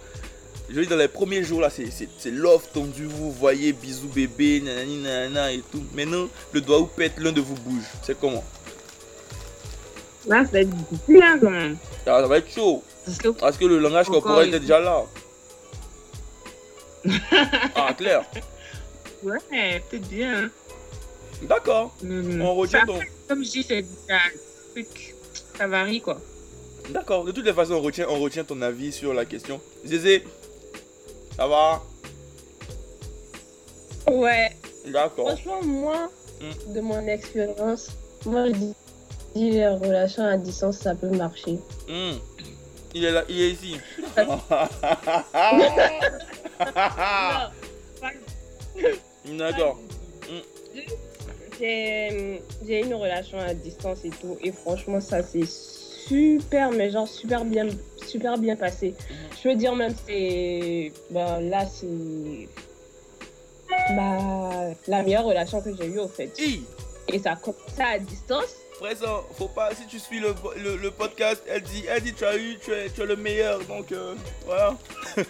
je 0.69 0.75
veux 0.75 0.81
dire, 0.81 0.89
dans 0.91 0.97
les 1.01 1.07
premiers 1.07 1.43
jours 1.43 1.61
là, 1.61 1.69
c'est- 1.69 2.29
love 2.29 2.67
tendu, 2.73 3.05
vous 3.05 3.31
voyez, 3.31 3.73
bisous 3.73 4.09
bébé, 4.09 4.61
nanani 4.61 4.97
nanana 5.01 5.51
et 5.53 5.63
tout. 5.71 5.83
Maintenant, 5.95 6.27
le 6.51 6.61
doigt 6.61 6.79
ou 6.81 6.85
pète, 6.85 7.13
l'un 7.17 7.31
de 7.31 7.41
vous 7.41 7.55
bouge. 7.55 7.85
C'est 8.03 8.19
comment? 8.19 8.43
Là, 10.27 10.43
ça 10.45 10.51
va 10.51 10.59
être 10.59 10.69
difficile 10.69 11.21
hein, 11.23 11.37
quand 11.41 11.49
même. 11.49 11.77
ça, 12.05 12.19
ça 12.21 12.27
va 12.27 12.37
être 12.37 12.49
chaud. 12.51 12.83
Parce 13.05 13.17
que 13.17 13.27
Parce 13.29 13.57
que 13.57 13.65
le 13.65 13.79
langage 13.79 14.09
Encore 14.09 14.23
corporel 14.23 14.49
était 14.49 14.59
déjà 14.59 14.79
là. 14.79 15.03
ah, 17.75 17.93
clair. 17.93 18.25
Ouais, 19.23 19.81
peut-être 19.89 20.07
bien. 20.09 20.45
hein. 20.45 20.49
D'accord. 21.43 21.95
Mhm. 22.01 22.41
On 22.41 22.55
retient 22.55 22.79
Ça, 22.81 22.85
donc. 22.85 23.03
Comme 23.27 23.43
je 23.43 23.49
dis, 23.51 23.63
c'est 23.63 23.85
un 24.09 24.19
truc, 24.73 25.15
ça 25.57 25.67
varie 25.67 26.01
quoi. 26.01 26.19
D'accord. 26.89 27.23
De 27.23 27.31
toutes 27.31 27.45
les 27.45 27.53
façons, 27.53 27.73
on 27.75 27.81
retient, 27.81 28.07
on 28.09 28.19
retient 28.19 28.43
ton 28.43 28.61
avis 28.61 28.91
sur 28.91 29.13
la 29.13 29.25
question. 29.25 29.61
Zézé, 29.85 30.23
ça 31.35 31.47
va? 31.47 31.81
Ouais, 34.09 34.51
D'accord. 34.85 35.27
franchement, 35.29 35.61
moi, 35.63 36.09
Mm. 36.39 36.73
de 36.73 36.81
mon 36.81 37.07
expérience, 37.07 37.87
moi 38.25 38.45
je 38.47 38.51
dis, 38.53 38.73
les 39.37 39.67
relations 39.67 40.23
à 40.23 40.37
distance, 40.37 40.77
ça 40.77 40.95
peut 40.95 41.09
marcher. 41.09 41.59
Hmm. 41.87 42.17
Il 42.93 43.05
est 43.05 43.11
là, 43.11 43.23
il 43.29 43.41
est 43.41 43.51
ici. 43.51 43.77
D'accord. 49.37 49.79
J'ai 51.59 52.41
j'ai 52.65 52.81
une 52.81 52.93
relation 52.93 53.39
à 53.39 53.53
distance 53.53 54.05
et 54.05 54.09
tout, 54.09 54.37
et 54.41 54.51
franchement, 54.51 55.01
ça 55.01 55.23
c'est 55.23 55.45
super, 56.07 56.71
mais 56.71 56.89
genre 56.89 57.07
super 57.07 57.43
bien, 57.45 57.67
super 58.05 58.37
bien 58.37 58.55
passé. 58.55 58.93
Je 59.41 59.49
veux 59.49 59.55
dire, 59.55 59.75
même, 59.75 59.93
c'est. 60.05 60.91
Bah, 61.11 61.39
là, 61.41 61.65
c'est. 61.65 62.47
Bah, 63.95 64.73
la 64.87 65.03
meilleure 65.03 65.25
relation 65.25 65.61
que 65.61 65.75
j'ai 65.75 65.87
eue, 65.87 65.99
au 65.99 66.07
fait. 66.07 66.31
Hi, 66.39 66.63
Et 67.11 67.19
ça 67.19 67.33
a 67.33 67.35
commencé 67.35 67.81
à 67.81 67.99
distance. 67.99 68.55
Présent, 68.79 69.23
faut 69.37 69.47
pas, 69.47 69.73
si 69.75 69.85
tu 69.87 69.99
suis 69.99 70.19
le, 70.19 70.33
le, 70.63 70.77
le 70.77 70.91
podcast, 70.91 71.41
elle 71.47 71.61
dit, 71.61 71.85
elle 71.89 72.01
dit, 72.01 72.13
tu 72.13 72.25
as 72.25 72.37
eu, 72.37 72.57
tu 72.63 72.71
es, 72.71 72.89
tu 72.89 73.01
es 73.01 73.05
le 73.05 73.15
meilleur, 73.15 73.59
donc 73.65 73.91
euh, 73.91 74.13
voilà. 74.45 74.75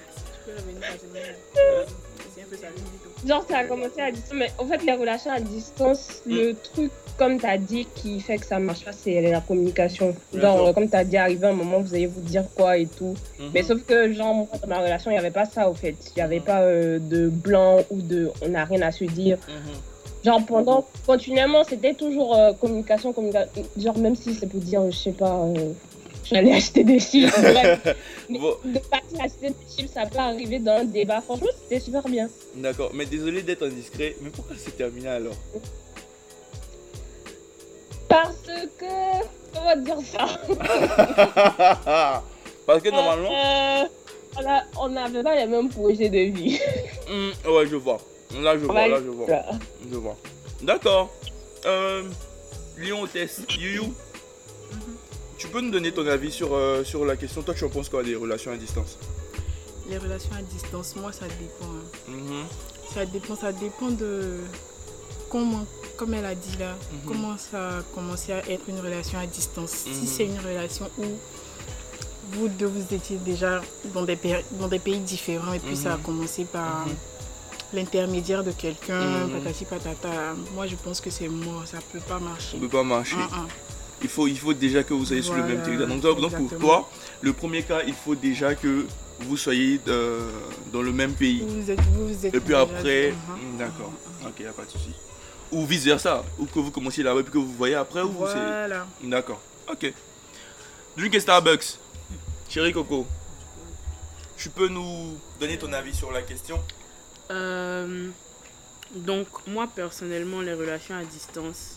Genre, 3.25 3.43
ça 3.49 3.57
a 3.57 3.63
commencé 3.65 3.99
à 3.99 4.11
distance, 4.11 4.33
mais 4.37 4.51
en 4.57 4.65
fait, 4.65 4.83
les 4.83 4.93
relations 4.93 5.31
à 5.31 5.39
distance, 5.39 6.21
Mm. 6.25 6.35
le 6.35 6.53
truc, 6.55 6.91
comme 7.17 7.39
tu 7.39 7.45
as 7.45 7.57
dit, 7.57 7.87
qui 7.95 8.19
fait 8.21 8.37
que 8.37 8.45
ça 8.45 8.59
marche 8.59 8.85
pas, 8.85 8.91
c'est 8.93 9.19
la 9.21 9.41
communication. 9.41 10.15
Genre, 10.33 10.73
comme 10.73 10.87
tu 10.89 10.95
as 10.95 11.03
dit, 11.03 11.17
arrivé 11.17 11.47
un 11.47 11.53
moment, 11.53 11.79
vous 11.81 11.93
allez 11.95 12.05
vous 12.05 12.21
dire 12.21 12.45
quoi 12.55 12.77
et 12.77 12.85
tout. 12.85 13.15
Mhm. 13.39 13.49
Mais 13.53 13.63
sauf 13.63 13.83
que, 13.83 14.13
genre, 14.13 14.33
moi, 14.35 14.47
dans 14.61 14.67
ma 14.67 14.79
relation, 14.79 15.09
il 15.11 15.15
n'y 15.15 15.19
avait 15.19 15.31
pas 15.31 15.45
ça, 15.45 15.67
au 15.69 15.73
fait. 15.73 15.95
Il 16.11 16.17
n'y 16.17 16.21
avait 16.21 16.39
pas 16.39 16.61
euh, 16.61 16.99
de 16.99 17.27
blanc 17.27 17.83
ou 17.89 18.01
de 18.01 18.29
on 18.41 18.49
n'a 18.49 18.65
rien 18.65 18.83
à 18.83 18.91
se 18.91 19.03
dire. 19.05 19.37
Mhm. 19.47 19.73
Genre, 20.27 20.45
pendant, 20.45 20.85
continuellement, 21.05 21.63
c'était 21.63 21.93
toujours 21.93 22.35
euh, 22.35 22.51
communication, 22.51 23.13
communication. 23.13 23.63
Genre, 23.77 23.97
même 23.97 24.13
si 24.17 24.33
c'est 24.35 24.47
pour 24.47 24.59
dire, 24.59 24.81
je 24.91 24.97
sais 24.97 25.11
pas, 25.13 25.39
euh, 25.45 25.71
j'allais 26.29 26.51
acheter 26.53 26.83
des 26.83 26.99
chiffres, 26.99 27.39
bref. 27.39 27.95
Mais 28.29 28.37
Bon. 28.37 28.55
de 28.65 28.77
partir 28.79 29.21
acheter 29.21 29.49
des 29.51 29.55
chiffres, 29.73 29.93
ça 29.93 30.05
peut 30.05 30.17
arriver 30.19 30.59
dans 30.59 30.73
un 30.81 30.83
débat. 30.83 31.21
Franchement, 31.21 31.47
c'était 31.63 31.79
super 31.79 32.03
bien. 32.09 32.27
D'accord, 32.55 32.91
mais 32.93 33.05
désolé 33.05 33.41
d'être 33.41 33.65
indiscret, 33.65 34.17
mais 34.21 34.29
pourquoi 34.29 34.57
c'est 34.59 34.75
terminé 34.75 35.07
alors? 35.07 35.35
Parce 38.09 38.47
que. 38.77 38.85
Comment 39.53 39.75
dire 39.77 39.99
ça? 40.11 40.27
Parce 42.67 42.81
que 42.83 42.89
normalement, 42.89 43.31
Euh, 43.31 43.85
On 44.81 44.89
n'avait 44.89 45.23
pas 45.23 45.35
les 45.35 45.45
mêmes 45.47 45.69
projets 45.69 46.09
de 46.09 46.19
vie. 46.37 46.59
Hmm, 47.09 47.49
ouais, 47.49 47.65
je 47.65 47.77
vois. 47.77 47.99
Là, 48.35 48.57
je 48.57 48.65
vois, 48.65 48.87
là, 48.87 48.99
je 49.03 49.09
vois. 49.09 49.27
Je 49.91 49.95
vois. 49.97 50.17
D'accord. 50.61 51.09
Euh, 51.65 52.03
Lyon 52.77 53.01
Hôtesse, 53.01 53.41
Youyou, 53.49 53.93
tu 55.37 55.47
peux 55.47 55.61
nous 55.61 55.71
donner 55.71 55.91
ton 55.91 56.05
avis 56.07 56.31
sur, 56.31 56.53
euh, 56.53 56.83
sur 56.83 57.05
la 57.05 57.15
question 57.15 57.41
Toi, 57.41 57.53
tu 57.53 57.63
en 57.63 57.69
penses 57.69 57.89
quoi 57.89 58.03
des 58.03 58.15
relations 58.15 58.51
à 58.51 58.57
distance? 58.57 58.97
Les 59.89 59.97
relations 59.97 60.31
à 60.37 60.41
distance, 60.41 60.95
moi, 60.95 61.11
ça 61.11 61.25
dépend. 61.27 61.65
hein. 61.65 62.11
Mhm. 62.11 62.43
Ça 62.93 63.05
dépend, 63.05 63.35
ça 63.35 63.51
dépend 63.51 63.89
de 63.89 64.39
comment, 65.29 65.65
comme 65.97 66.13
elle 66.13 66.25
a 66.25 66.35
dit 66.35 66.57
là, 66.57 66.73
Mhm. 66.91 66.99
comment 67.07 67.37
ça 67.37 67.77
a 67.79 67.81
commencé 67.95 68.33
à 68.33 68.39
être 68.49 68.67
une 68.67 68.79
relation 68.79 69.19
à 69.19 69.25
distance. 69.25 69.85
Mhm. 69.87 69.93
Si 69.93 70.07
c'est 70.07 70.25
une 70.25 70.39
relation 70.39 70.89
où 70.97 71.05
vous 72.33 72.47
deux 72.49 72.65
vous 72.67 72.93
étiez 72.93 73.17
déjà 73.17 73.61
dans 73.93 74.03
des, 74.03 74.17
dans 74.59 74.67
des 74.67 74.79
pays 74.79 74.99
différents 74.99 75.53
et 75.53 75.59
puis 75.59 75.77
ça 75.77 75.93
a 75.93 75.97
Mhm. 75.97 76.03
commencé 76.03 76.43
par 76.45 76.85
Mhm. 76.87 76.95
L'intermédiaire 77.73 78.43
de 78.43 78.51
quelqu'un, 78.51 79.25
Mhm. 79.27 79.31
patati 79.43 79.65
patata, 79.65 80.35
moi 80.53 80.67
je 80.67 80.75
pense 80.75 81.01
que 81.01 81.09
c'est 81.09 81.27
mort, 81.27 81.63
ça 81.65 81.79
peut 81.91 81.99
pas 81.99 82.19
marcher. 82.19 82.53
Ça 82.53 82.57
peut 82.59 82.69
pas 82.69 82.83
marcher. 82.83 83.15
Hein, 83.15 83.29
hein. 83.33 83.47
Il, 84.01 84.09
faut, 84.09 84.27
il 84.27 84.37
faut 84.37 84.53
déjà 84.53 84.83
que 84.83 84.93
vous 84.93 85.05
soyez 85.05 85.21
sur 85.23 85.33
le 85.33 85.43
même 85.43 85.61
territoire. 85.63 85.87
Donc, 85.89 86.01
donc, 86.01 86.35
pour 86.49 86.59
toi, 86.59 86.89
le 87.21 87.33
premier 87.33 87.63
cas, 87.63 87.81
il 87.85 87.93
faut 87.95 88.15
déjà 88.15 88.53
que 88.55 88.85
vous 89.21 89.35
soyez 89.37 89.81
euh, 89.87 90.29
dans 90.71 90.83
le 90.83 90.91
même 90.91 91.13
pays. 91.13 91.43
Vous 91.47 91.71
êtes, 91.71 91.81
vous 91.81 92.25
êtes 92.25 92.33
Et 92.35 92.39
puis 92.39 92.53
après, 92.53 93.11
Mhm. 93.11 93.55
hmm, 93.55 93.57
d'accord. 93.57 93.91
Ok, 94.25 94.39
y 94.39 94.45
a 94.45 94.51
pas 94.53 94.65
de 94.65 94.69
souci. 94.71 94.91
Ou 95.51 95.65
vice 95.65 95.83
versa. 95.85 96.23
Ou 96.37 96.45
que 96.45 96.59
vous 96.59 96.69
commenciez 96.71 97.03
là-bas 97.03 97.21
et 97.21 97.23
puis 97.23 97.31
que 97.33 97.37
vous 97.39 97.53
voyez 97.53 97.73
après. 97.75 98.01
Ou 98.01 98.13
c'est. 98.27 98.33
Voilà. 98.35 98.85
D'accord. 99.03 99.41
Ok. 99.71 99.91
Drink 100.95 101.15
et 101.15 101.19
Starbucks. 101.19 101.77
Chérie 102.49 102.73
Coco. 102.73 103.07
Tu 104.37 104.49
peux 104.49 104.67
nous 104.67 105.17
donner 105.39 105.57
ton 105.57 105.73
avis 105.73 105.95
sur 105.95 106.11
la 106.11 106.21
question? 106.21 106.59
Euh, 107.31 108.09
donc, 108.91 109.27
moi 109.47 109.67
personnellement, 109.73 110.41
les 110.41 110.53
relations 110.53 110.95
à 110.95 111.03
distance, 111.03 111.75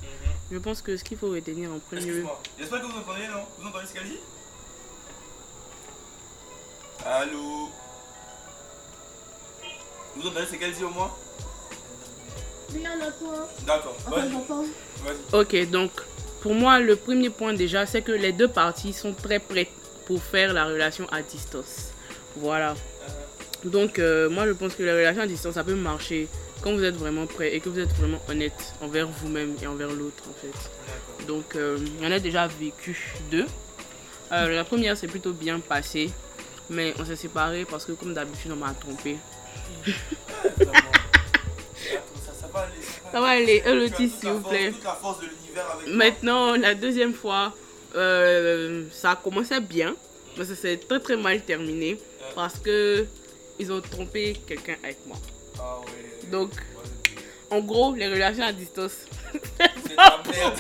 je 0.51 0.59
pense 0.59 0.81
que 0.83 0.97
ce 0.97 1.05
qu'il 1.05 1.19
faut 1.19 1.31
retenir 1.31 1.71
en 1.73 1.79
premier 1.79 2.07
lieu. 2.07 2.27
J'espère 2.59 2.81
que 2.81 2.87
vous 2.87 2.99
entendez, 2.99 3.27
non? 3.29 3.43
Vous 3.59 3.69
entendez 3.69 3.87
ce 3.87 3.93
qu'elle 3.95 4.09
dit? 4.09 4.21
Allô? 7.05 7.69
Vous 10.17 10.29
entendez 10.29 10.47
ce 10.47 10.57
qu'elle 10.57 10.73
dit 10.75 10.85
au 10.85 10.91
moins? 10.91 11.11
Oui, 12.73 12.85
on 12.87 13.07
entend. 13.07 13.49
D'accord. 13.67 13.97
Vas-y. 14.09 14.31
j'entends. 14.31 14.65
Vas-y. 15.05 15.41
Ok, 15.41 15.71
donc 15.71 15.91
pour 16.43 16.55
moi, 16.55 16.79
le 16.79 16.97
premier 16.97 17.31
point 17.31 17.53
déjà, 17.55 17.87
c'est 17.87 18.03
que 18.03 18.13
les 18.13 18.33
deux 18.33 18.49
parties 18.49 18.93
sont 18.93 19.13
très 19.13 19.41
prêtes 19.41 19.73
pour 20.07 20.23
faire 20.23 20.53
la 20.53 20.67
relation 20.67 21.07
à 21.11 21.23
distance. 21.23 21.91
Voilà. 22.37 22.75
Donc, 23.65 23.99
euh, 23.99 24.31
moi, 24.31 24.47
je 24.47 24.53
pense 24.53 24.75
que 24.75 24.83
la 24.83 24.93
relation 24.93 25.23
à 25.23 25.27
distance, 25.27 25.55
ça 25.55 25.65
peut 25.65 25.75
marcher 25.75 26.29
quand 26.63 26.73
vous 26.73 26.83
êtes 26.83 26.97
vraiment 26.97 27.27
prêt 27.27 27.55
et 27.55 27.61
que 27.61 27.69
vous 27.69 27.79
êtes 27.79 27.93
vraiment 27.95 28.21
honnête 28.29 28.75
envers 28.81 29.07
vous-même 29.09 29.55
et 29.63 29.67
envers 29.67 29.91
l'autre, 29.91 30.25
en 30.29 30.35
fait. 30.35 31.27
Donc, 31.27 31.57
euh, 31.57 31.79
en 32.03 32.11
a 32.11 32.19
déjà 32.19 32.47
vécu 32.47 33.15
deux. 33.31 33.47
Euh, 34.33 34.49
la 34.55 34.65
première, 34.65 34.97
c'est 34.97 35.09
plutôt 35.09 35.33
bien 35.33 35.61
passé, 35.61 36.11
mais 36.69 36.95
on 36.99 37.05
s'est 37.05 37.17
séparés 37.17 37.65
parce 37.65 37.85
que, 37.85 37.93
comme 37.93 38.15
d'habitude, 38.15 38.53
on 38.53 38.57
m'a 38.57 38.73
trompé. 38.73 39.17
Ça 43.13 43.21
va 43.21 43.29
aller, 43.29 43.63
un 43.67 43.79
outil, 43.79 44.09
s'il 44.09 44.31
vous 44.31 44.49
plaît. 44.49 44.73
Maintenant, 45.89 46.57
la 46.57 46.75
deuxième 46.75 47.13
fois, 47.13 47.55
euh, 47.97 48.85
ça 48.93 49.13
a 49.13 49.17
commencé 49.17 49.59
bien, 49.61 49.95
mais 50.37 50.45
ça 50.45 50.55
s'est 50.55 50.77
très 50.77 51.01
très 51.01 51.17
mal 51.17 51.41
terminé 51.43 51.99
parce 52.35 52.59
que 52.59 53.05
ils 53.61 53.71
ont 53.71 53.81
trompé 53.81 54.35
quelqu'un 54.47 54.77
avec 54.83 54.99
moi. 55.07 55.17
Ah 55.59 55.79
ouais. 55.81 56.31
Donc, 56.31 56.51
En 57.51 57.61
gros, 57.61 57.95
les 57.95 58.09
relations 58.09 58.45
à 58.45 58.53
distance. 58.53 58.93
C'est 59.87 59.97
la 59.97 60.23
merde. 60.31 60.59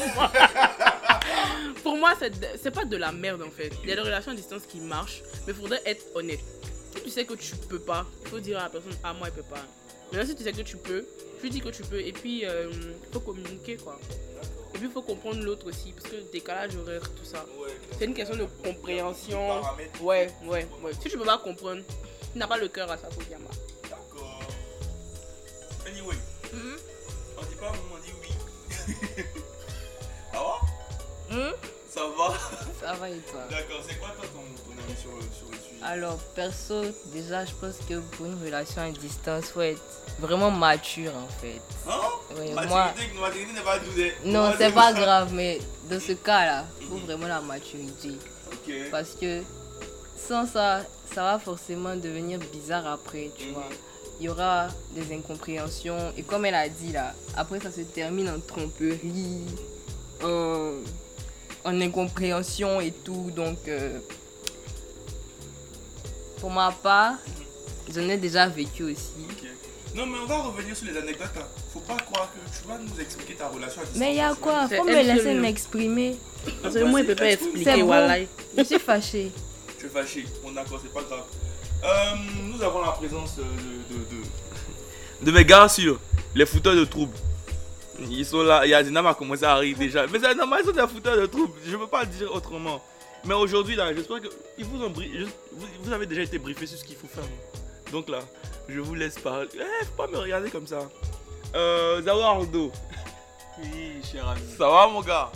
Pour 1.83 1.97
moi, 1.97 2.15
c'est 2.19 2.71
pas 2.71 2.85
de 2.85 2.97
la 2.97 3.13
merde 3.13 3.43
en 3.43 3.51
fait. 3.51 3.73
Il 3.83 3.89
y 3.89 3.93
a 3.93 3.95
des 3.97 4.03
relations 4.03 4.33
à 4.33 4.35
distance 4.35 4.63
qui 4.67 4.81
marchent, 4.81 5.23
mais 5.47 5.53
il 5.53 5.59
faudrait 5.61 5.83
être 5.87 6.05
honnête. 6.15 6.41
Si 6.97 7.03
tu 7.05 7.11
sais 7.11 7.25
que 7.25 7.35
tu 7.35 7.55
peux 7.69 7.79
pas, 7.79 8.05
il 8.23 8.29
faut 8.29 8.41
dire 8.41 8.59
à 8.59 8.65
la 8.65 8.69
personne 8.71 8.93
Ah, 9.05 9.13
moi, 9.15 9.29
elle 9.29 9.35
peut 9.35 9.49
pas. 9.49 9.65
Maintenant, 10.13 10.27
si 10.29 10.35
tu 10.35 10.43
sais 10.43 10.53
que 10.53 10.63
tu 10.63 10.77
peux, 10.77 11.07
tu 11.41 11.49
dis 11.49 11.61
que 11.61 11.69
tu 11.69 11.83
peux. 11.83 12.01
Et 12.01 12.13
puis, 12.13 12.43
il 12.43 12.95
faut 13.13 13.21
communiquer 13.21 13.77
quoi. 13.77 13.99
Et 14.75 14.79
puis, 14.79 14.87
il 14.89 14.91
faut 14.93 15.03
comprendre 15.03 15.43
l'autre 15.43 15.67
aussi, 15.69 15.93
parce 15.93 16.09
que 16.13 16.17
décalage 16.33 16.77
horaire, 16.77 17.03
tout 17.15 17.25
ça. 17.25 17.47
C'est 17.99 18.05
une 18.07 18.15
question 18.15 18.37
de 18.37 18.47
compréhension. 18.65 19.61
Ouais, 20.01 20.29
ouais, 20.45 20.67
ouais. 20.83 20.93
Si 21.01 21.09
tu 21.09 21.17
peux 21.19 21.25
pas 21.25 21.39
comprendre, 21.39 21.83
tu 22.33 22.39
n'as 22.39 22.47
pas 22.47 22.57
le 22.59 22.69
cœur 22.69 22.91
à 22.91 22.97
ça, 22.97 23.09
bah. 23.09 23.51
D'accord. 23.89 24.41
Anyway, 25.87 26.17
Mhm. 26.53 26.77
on 27.39 27.43
dit 27.43 27.55
pas 27.57 27.73
on 27.73 27.99
dit 27.99 28.13
oui. 28.23 29.25
ah 30.35 30.43
ouais 30.43 31.37
Hmm? 31.37 31.53
Ça 31.89 32.01
va? 32.17 32.35
Ça 32.81 32.93
va 32.95 33.09
et 33.11 33.19
toi? 33.19 33.41
D'accord, 33.51 33.81
c'est 33.89 33.99
quoi 33.99 34.09
toi 34.11 34.27
ton, 34.33 34.41
ton 34.65 34.79
avis 34.79 35.01
sur, 35.01 35.11
sur 35.11 35.47
le 35.51 35.57
sujet? 35.57 35.83
Alors, 35.85 36.19
perso, 36.35 36.83
déjà, 37.13 37.45
je 37.45 37.53
pense 37.55 37.77
que 37.89 37.99
pour 38.01 38.27
une 38.27 38.43
relation 38.45 38.83
à 38.83 38.91
distance, 38.91 39.47
faut 39.47 39.61
être 39.61 39.81
vraiment 40.19 40.51
mature 40.51 41.13
en 41.17 41.29
fait. 41.41 41.61
Hein? 41.89 42.01
Moi, 42.37 42.93
maturité 43.21 43.53
n'est 43.53 43.61
pas 43.61 43.79
douée. 43.79 44.15
non, 44.25 44.53
c'est 44.59 44.73
pas 44.73 44.93
grave, 44.93 45.33
mais 45.33 45.61
dans 45.89 46.01
ce 46.01 46.13
cas-là, 46.13 46.65
faut 46.89 46.97
vraiment 46.99 47.27
la 47.29 47.41
maturité. 47.41 48.11
Ok. 48.53 48.73
Parce 48.91 49.11
que 49.21 49.43
sans 50.29 50.47
ça, 50.47 50.83
ça 51.15 51.23
va 51.23 51.39
forcément 51.39 51.97
devenir 51.97 52.39
bizarre 52.53 52.87
après, 52.87 53.31
tu 53.37 53.49
vois. 53.53 53.69
Il 54.21 54.27
y 54.27 54.29
aura 54.29 54.69
des 54.95 55.15
incompréhensions. 55.15 56.13
Et 56.17 56.23
comme 56.23 56.45
elle 56.45 56.55
a 56.55 56.69
dit 56.69 56.93
là, 56.93 57.15
après 57.37 57.59
ça 57.61 57.71
se 57.73 57.81
termine 57.81 58.29
en 58.29 58.39
tromperie, 58.41 59.45
en, 60.23 60.73
en 61.65 61.81
incompréhension 61.81 62.81
et 62.81 62.93
tout. 62.93 63.31
Donc, 63.35 63.59
euh, 63.69 63.99
pour 66.41 66.51
ma 66.51 66.71
part, 66.83 67.15
j'en 67.95 68.09
ai 68.09 68.17
déjà 68.17 68.47
vécu 68.49 68.85
aussi. 68.85 69.27
Non, 69.95 70.07
mais 70.07 70.19
on 70.23 70.27
va 70.27 70.39
revenir 70.43 70.77
sur 70.77 70.87
les 70.87 70.97
anecdotes. 70.97 71.29
hein. 71.37 71.45
Faut 71.73 71.81
pas 71.81 71.97
croire 71.97 72.31
que 72.33 72.39
tu 72.61 72.69
vas 72.69 72.79
nous 72.79 73.01
expliquer 73.01 73.35
ta 73.35 73.49
relation 73.49 73.81
distance. 73.81 73.99
Mais 73.99 74.13
il 74.13 74.17
y 74.17 74.21
a 74.21 74.35
quoi? 74.35 74.69
Faut 74.69 74.85
me 74.85 75.03
laisser 75.03 75.35
m'exprimer. 75.35 76.17
Parce 76.63 76.75
que 76.75 76.85
moi, 76.85 77.01
il 77.01 77.07
peut 77.07 77.17
pas 77.17 77.25
C'est 77.25 77.33
expliquer, 77.33 77.81
bon. 77.81 77.87
voilà. 77.87 78.19
Je 78.57 78.63
suis 78.65 78.79
fâchée. 78.79 79.33
Tu 79.81 79.87
es 79.87 79.89
fâché. 79.89 80.27
Bon, 80.43 80.53
d'accord, 80.53 80.79
c'est 80.83 80.93
pas 80.93 81.03
grave. 81.03 81.25
Euh, 81.83 82.15
nous 82.45 82.63
avons 82.63 82.83
la 82.83 82.93
présence 82.93 83.37
de, 83.37 83.43
de, 83.43 83.99
de, 85.25 85.27
de 85.27 85.31
mes 85.37 85.45
gars 85.45 85.69
sur 85.69 85.99
les 86.35 86.45
fouteurs 86.45 86.75
de 86.77 86.85
troubles. 86.85 87.17
Ils 87.99 88.27
sont 88.27 88.43
là. 88.43 88.67
Il 88.67 88.71
y 88.71 88.75
a 88.75 88.79
a 88.79 89.15
commencé 89.15 89.45
à 89.45 89.55
rire 89.57 89.77
déjà. 89.79 90.07
Mais 90.07 90.19
c'est 90.21 90.35
normal, 90.35 90.61
ils 90.63 90.67
sont 90.67 90.73
des 90.73 90.87
fouteurs 90.93 91.17
de 91.17 91.25
troubles. 91.27 91.55
Je 91.67 91.77
peux 91.77 91.87
pas 91.87 92.03
le 92.03 92.09
dire 92.11 92.31
autrement. 92.35 92.83
Mais 93.25 93.35
aujourd'hui, 93.35 93.75
là, 93.77 93.93
j'espère 93.95 94.21
que 94.21 94.29
ils 94.59 94.65
vous, 94.65 94.83
ont 94.83 94.91
bri- 94.91 95.11
je- 95.15 95.25
vous, 95.53 95.67
vous 95.83 95.93
avez 95.93 96.07
déjà 96.07 96.23
été 96.23 96.39
briefé 96.39 96.67
sur 96.67 96.79
ce 96.79 96.85
qu'il 96.85 96.97
faut 96.97 97.09
faire. 97.09 97.25
Donc 97.93 98.09
là, 98.09 98.21
je 98.69 98.81
vous 98.81 98.95
laisse 98.95 99.19
parler. 99.19 99.49
Eh, 99.55 99.85
faut 99.87 99.93
pas 99.97 100.07
me 100.07 100.17
regarder 100.19 100.51
comme 100.51 100.67
ça. 100.67 100.89
Euh, 101.55 102.03
Zawa 102.03 102.27
Ardo. 102.29 102.71
Oui, 103.63 103.93
cher 104.11 104.27
ami. 104.29 104.41
Ça 104.57 104.69
va, 104.69 104.87
mon 104.89 105.01
gars? 105.03 105.31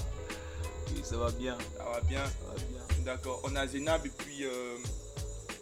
Oui, 0.94 1.00
ça 1.02 1.16
va 1.16 1.30
bien. 1.30 1.56
Ça 1.76 1.84
va 1.84 2.00
bien. 2.02 2.24
Ça 2.24 2.46
va 2.48 2.54
bien. 2.54 2.73
D'accord. 3.04 3.40
On 3.44 3.54
a 3.56 3.66
Zénab 3.66 4.04
et 4.06 4.10
puis 4.10 4.44
euh, 4.44 4.76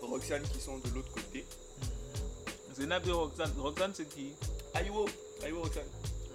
Roxane 0.00 0.42
qui 0.52 0.61
sont 0.61 0.78
de 0.78 0.88
l'autre 0.94 1.12
côté. 1.12 1.44
Zénab 2.75 3.06
et 3.06 3.11
Roxane. 3.12 3.52
Roxane, 3.58 3.92
c'est 3.94 4.08
qui? 4.08 4.32
Aïwo. 4.75 5.06
Aïwo, 5.44 5.62
Roxane. 5.62 5.88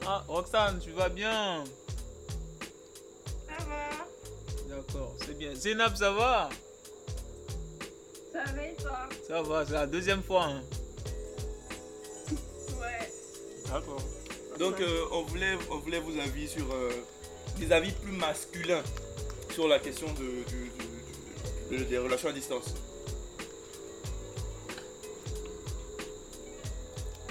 Ah, 0.06 0.24
Roxane, 0.28 0.80
tu 0.80 0.92
vas 0.92 1.10
bien? 1.10 1.64
Ça 3.48 3.64
va 3.66 3.90
D'accord, 4.76 5.16
c'est 5.26 5.38
bien. 5.38 5.56
Zénab, 5.56 5.96
ça 5.96 6.12
va? 6.12 6.50
Ça 8.34 8.44
va 8.54 8.64
et 8.68 8.76
toi? 8.76 9.00
Ça 9.28 9.42
va, 9.42 9.66
c'est 9.66 9.74
la 9.74 9.88
deuxième 9.88 10.22
fois. 10.24 10.46
hein. 10.46 10.62
Ouais. 12.80 13.12
D'accord. 13.66 14.02
Donc, 14.60 14.80
euh, 14.82 15.06
on, 15.12 15.24
voulait, 15.24 15.58
on 15.72 15.78
voulait 15.80 16.00
vos 16.00 16.18
avis 16.20 16.48
sur 16.48 16.72
euh, 16.74 16.92
des 17.58 17.72
avis 17.72 17.92
plus 17.92 18.12
masculins 18.12 18.84
sur 19.54 19.68
la 19.68 19.80
question 19.80 20.08
de, 20.14 20.44
du- 20.50 20.70
du- 20.70 20.70
du- 20.70 20.70
de- 20.70 20.87
des 21.70 21.98
relations 21.98 22.30
à 22.30 22.32
distance. 22.34 22.74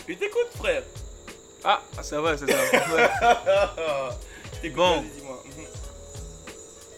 Je 0.09 0.14
t'écoute, 0.14 0.49
frère. 0.57 0.83
Ah, 1.64 1.83
ça 2.03 2.20
va, 2.20 2.37
c'est 2.38 2.51
ça. 2.51 2.57
Ouais. 4.62 4.70
Bon. 4.70 5.03
dis-moi. 5.03 5.42
Mhm. 5.44 5.64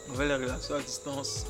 Nouvelle 0.09 0.33
relation 0.43 0.75
à 0.77 0.81
distance. 0.81 1.45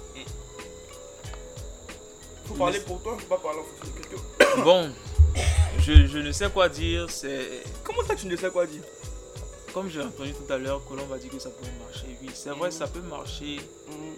Faut 2.46 2.55
parler 2.55 2.81
pour 2.81 3.01
toi, 3.03 3.16
faut 3.18 3.27
pas 3.27 3.37
parler 3.38 3.59
en 3.61 3.64
fonction 3.64 3.94
de 3.94 4.01
quelqu'un. 4.01 4.62
Bon, 4.64 4.90
je, 5.81 6.07
je 6.07 6.18
ne 6.18 6.33
sais 6.33 6.48
quoi 6.51 6.68
dire. 6.68 7.09
C'est 7.11 7.62
Comment 7.85 8.03
ça, 8.07 8.14
tu 8.16 8.27
ne 8.27 8.37
sais 8.37 8.51
quoi 8.51 8.66
dire? 8.66 8.83
Comme 9.74 9.90
j'ai 9.90 10.01
entendu 10.01 10.33
tout 10.33 10.51
à 10.53 10.57
l'heure, 10.59 10.83
Colomb 10.88 11.07
m'a 11.07 11.18
dit 11.18 11.29
que 11.29 11.38
ça 11.38 11.51
pouvait 11.51 11.70
marcher. 11.85 12.07
Oui, 12.22 12.31
c'est 12.35 12.51
vrai, 12.51 12.68
Mhm. 12.68 12.74
ça 12.74 12.87
peut 12.88 13.01
marcher. 13.03 13.57
Mhm. 13.88 14.14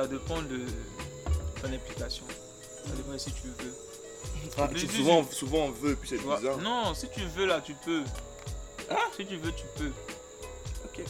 Ça 0.00 0.06
dépend 0.06 0.40
de 0.40 0.60
ton 1.60 1.68
implication. 1.74 2.24
Ça 2.86 2.92
dépend 2.96 3.18
si 3.18 3.32
tu 3.32 3.48
veux. 3.48 3.74
Ah, 4.56 4.68
souvent, 4.96 5.24
souvent 5.30 5.58
on 5.66 5.70
veut, 5.72 5.94
puis 5.94 6.08
c'est 6.08 6.16
bizarre. 6.16 6.56
Non, 6.58 6.94
si 6.94 7.06
tu 7.10 7.20
veux 7.36 7.44
là, 7.44 7.60
tu 7.60 7.74
peux. 7.84 8.02
Hein 8.90 8.96
Si 9.14 9.26
tu 9.26 9.36
veux, 9.36 9.52
tu 9.52 9.64
peux. 9.76 9.90
Ok. 10.86 11.04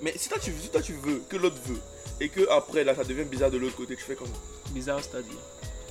Mais 0.00 0.14
si 0.16 0.30
toi, 0.30 0.38
tu, 0.42 0.52
si 0.58 0.70
toi 0.70 0.80
tu 0.80 0.94
veux, 0.94 1.22
que 1.28 1.36
l'autre 1.36 1.58
veut, 1.66 1.78
et 2.18 2.30
que 2.30 2.48
après 2.50 2.82
là 2.84 2.94
ça 2.94 3.04
devient 3.04 3.24
bizarre 3.24 3.50
de 3.50 3.58
l'autre 3.58 3.76
côté, 3.76 3.94
tu 3.94 4.02
fais 4.02 4.14
comment? 4.14 4.30
Bizarre, 4.70 5.00
c'est-à-dire. 5.02 5.36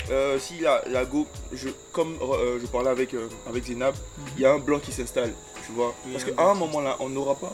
euh, 0.10 0.40
Si 0.40 0.60
la, 0.60 0.82
la 0.88 1.06
go, 1.06 1.28
je, 1.54 1.70
comme 1.92 2.18
euh, 2.20 2.58
je 2.60 2.66
parlais 2.66 2.90
avec, 2.90 3.14
euh, 3.14 3.30
avec 3.48 3.64
Zénab, 3.66 3.94
il 4.38 4.42
y 4.42 4.46
a 4.48 4.54
un 4.54 4.60
blanc 4.60 4.80
qui 4.80 4.92
s'installe, 4.92 5.34
tu 5.68 5.72
vois. 5.74 5.94
Oui, 6.08 6.14
parce 6.14 6.24
qu'à 6.24 6.42
un 6.50 6.56
moment 6.56 6.82
là, 6.82 6.98
on 7.00 7.10
n'aura 7.10 7.36
pas 7.36 7.54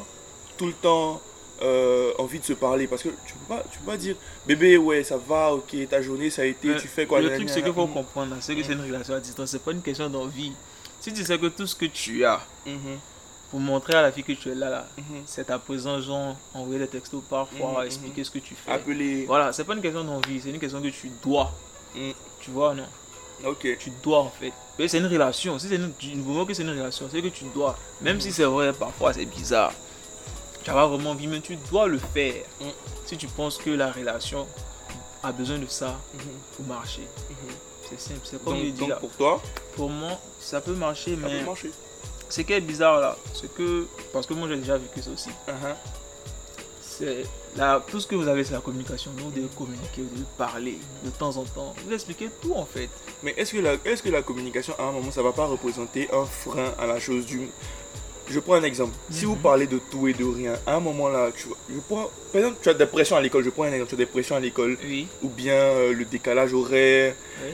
tout 0.58 0.68
le 0.68 0.74
temps 0.74 1.22
euh, 1.62 2.12
envie 2.18 2.40
de 2.40 2.44
se 2.46 2.54
parler. 2.54 2.88
Parce 2.88 3.04
que 3.04 3.10
tu 3.10 3.34
peux 3.34 3.56
pas, 3.56 3.64
tu 3.72 3.80
peux 3.80 3.86
pas 3.86 3.98
dire, 3.98 4.16
bébé, 4.46 4.78
ouais, 4.78 5.04
ça 5.04 5.18
va, 5.18 5.54
ok, 5.54 5.76
ta 5.90 6.02
journée 6.02 6.30
ça 6.30 6.44
a 6.44 6.46
été, 6.46 6.70
Mais 6.70 6.78
tu 6.78 6.88
fais 6.88 7.06
quoi 7.06 7.22
Le 7.22 7.34
truc, 7.34 7.50
c'est 7.50 7.62
qu'il 7.62 7.74
faut 7.74 7.88
comprendre, 7.88 8.36
là, 8.36 8.38
c'est 8.42 8.56
que 8.56 8.64
c'est 8.64 8.74
une 8.74 8.82
relation 8.82 9.14
à 9.14 9.20
distance. 9.20 9.50
C'est 9.50 9.64
pas 9.64 9.72
une 9.72 9.82
question 9.82 10.10
d'envie. 10.10 10.54
Si 11.00 11.14
tu 11.14 11.24
sais 11.24 11.38
que 11.38 11.48
tout 11.48 11.68
ce 11.68 11.76
que 11.76 11.86
tu 11.86 12.26
as 12.26 12.42
Mhm, 12.66 12.98
pour 13.52 13.60
montrer 13.60 13.94
à 13.94 14.02
la 14.02 14.12
fille 14.12 14.24
que 14.24 14.32
tu 14.32 14.50
es 14.50 14.56
là, 14.56 14.70
là 14.70 14.88
mhm. 14.98 15.22
c'est 15.26 15.46
ta 15.46 15.60
présence, 15.60 16.04
genre 16.06 16.36
envoyer 16.54 16.80
des 16.80 16.88
textos 16.88 17.22
parfois, 17.30 17.82
Mhm, 17.82 17.86
expliquer 17.86 18.24
ce 18.24 18.32
que 18.32 18.40
tu 18.40 18.56
fais. 18.56 18.72
Appeler. 18.72 19.26
Voilà, 19.26 19.54
c'est 19.54 19.64
pas 19.64 19.76
une 19.76 19.82
question 19.82 20.04
d'envie, 20.04 20.42
c'est 20.42 20.50
une 20.50 20.60
question 20.60 20.82
que 20.82 20.88
tu 20.88 21.12
dois. 21.24 21.54
Tu 22.42 22.52
vois, 22.52 22.74
non 22.74 22.86
Ok. 23.44 23.68
Tu 23.80 23.92
dois 24.04 24.20
en 24.20 24.30
fait. 24.30 24.54
Mais 24.78 24.88
c'est 24.88 24.98
une 24.98 25.08
relation. 25.08 25.58
Si 25.60 25.68
c'est 25.68 25.76
une, 25.76 26.24
moment 26.24 26.46
que 26.46 26.54
c'est 26.54 26.64
une 26.64 26.70
relation, 26.70 27.08
c'est 27.12 27.22
que 27.22 27.28
tu 27.28 27.46
dois. 27.54 27.78
Même 28.02 28.20
si 28.20 28.32
c'est 28.32 28.44
vrai, 28.44 28.74
parfois 28.74 29.14
c'est 29.14 29.26
bizarre. 29.26 29.74
Tu 30.66 30.72
as 30.72 30.86
vraiment 30.86 31.12
envie, 31.12 31.28
mais 31.28 31.40
tu 31.40 31.56
dois 31.72 31.88
le 31.88 31.98
faire. 32.00 32.44
Mm. 32.60 32.66
Si 33.06 33.16
tu 33.18 33.28
penses 33.28 33.58
que 33.58 33.70
la 33.70 33.92
relation 33.92 34.46
a 35.24 35.32
besoin 35.32 35.60
de 35.60 35.68
ça 35.68 35.96
Mhm, 36.14 36.22
pour 36.58 36.66
marcher. 36.66 37.08
mhm. 37.30 37.36
C'est 37.90 38.00
simple. 38.02 38.20
C'est 38.24 38.44
comme 38.44 38.60
Donc, 38.62 38.76
donc 38.76 38.90
là. 38.90 38.96
pour 38.98 39.12
toi, 39.12 39.42
Pour 39.76 39.90
moi, 39.92 40.20
ça 40.40 40.60
peut 40.60 40.74
marcher, 40.74 41.16
ça 41.16 41.22
mais 41.28 41.40
peut 41.40 41.46
marcher. 41.46 41.72
ce 42.30 42.42
qui 42.42 42.52
est 42.54 42.62
bizarre 42.62 43.00
là, 43.00 43.16
c'est 43.34 43.54
que. 43.54 43.86
Parce 44.12 44.26
que 44.26 44.34
moi 44.34 44.48
j'ai 44.50 44.58
déjà 44.58 44.78
vécu 44.78 45.02
ça 45.04 45.12
aussi. 45.12 45.30
Uh-huh. 45.48 45.76
C'est 46.82 47.26
là, 47.56 47.84
tout 47.88 48.00
ce 48.00 48.08
que 48.08 48.16
vous 48.16 48.28
avez, 48.28 48.44
c'est 48.44 48.54
la 48.54 48.60
communication. 48.62 49.12
Vous 49.18 49.30
devez 49.30 49.48
communiquer, 49.56 50.02
vous 50.02 50.16
devez 50.16 50.26
parler 50.38 50.80
de 51.04 51.10
temps 51.12 51.36
en 51.38 51.44
temps. 51.44 51.76
Vous 51.86 51.94
expliquez 51.94 52.30
tout 52.42 52.54
en 52.56 52.66
fait. 52.66 52.90
Mais 53.22 53.34
est-ce 53.38 53.52
que, 53.54 53.58
la, 53.60 53.74
est 53.74 54.02
que 54.02 54.10
la 54.10 54.22
communication, 54.24 54.74
à 54.80 54.84
un 54.84 54.92
moment, 54.94 55.12
ça 55.12 55.22
va 55.22 55.32
pas 55.34 55.46
représenter 55.46 56.10
un 56.14 56.26
frein 56.26 56.74
à 56.80 56.86
la 56.88 57.00
chose 57.00 57.26
du... 57.26 57.50
Je 58.28 58.40
prends 58.40 58.56
un 58.56 58.64
exemple. 58.64 58.94
Si 59.12 59.26
vous 59.26 59.36
parlez 59.36 59.68
de 59.68 59.80
tout 59.92 60.08
et 60.08 60.14
de 60.14 60.24
rien, 60.24 60.54
à 60.66 60.76
un 60.76 60.80
moment 60.80 61.10
là, 61.10 61.30
tu 61.36 61.48
vois, 61.48 61.58
je 61.70 61.80
prends, 61.88 62.10
par 62.32 62.42
exemple, 62.42 62.58
tu 62.62 62.70
as 62.70 62.74
des 62.74 62.86
pressions 62.88 63.16
à 63.16 63.22
l'école, 63.22 63.44
je 63.44 63.50
prends 63.52 63.64
un 63.64 63.72
exemple, 63.72 63.90
tu 63.90 63.96
as 63.96 63.98
des 64.00 64.06
pressions 64.08 64.36
à 64.36 64.40
l'école, 64.40 64.78
Oui. 64.84 65.08
ou 65.22 65.30
bien 65.30 65.54
euh, 65.54 65.94
le 65.94 66.06
décalage 66.06 66.54
horaire, 66.54 67.14
oui. 67.44 67.52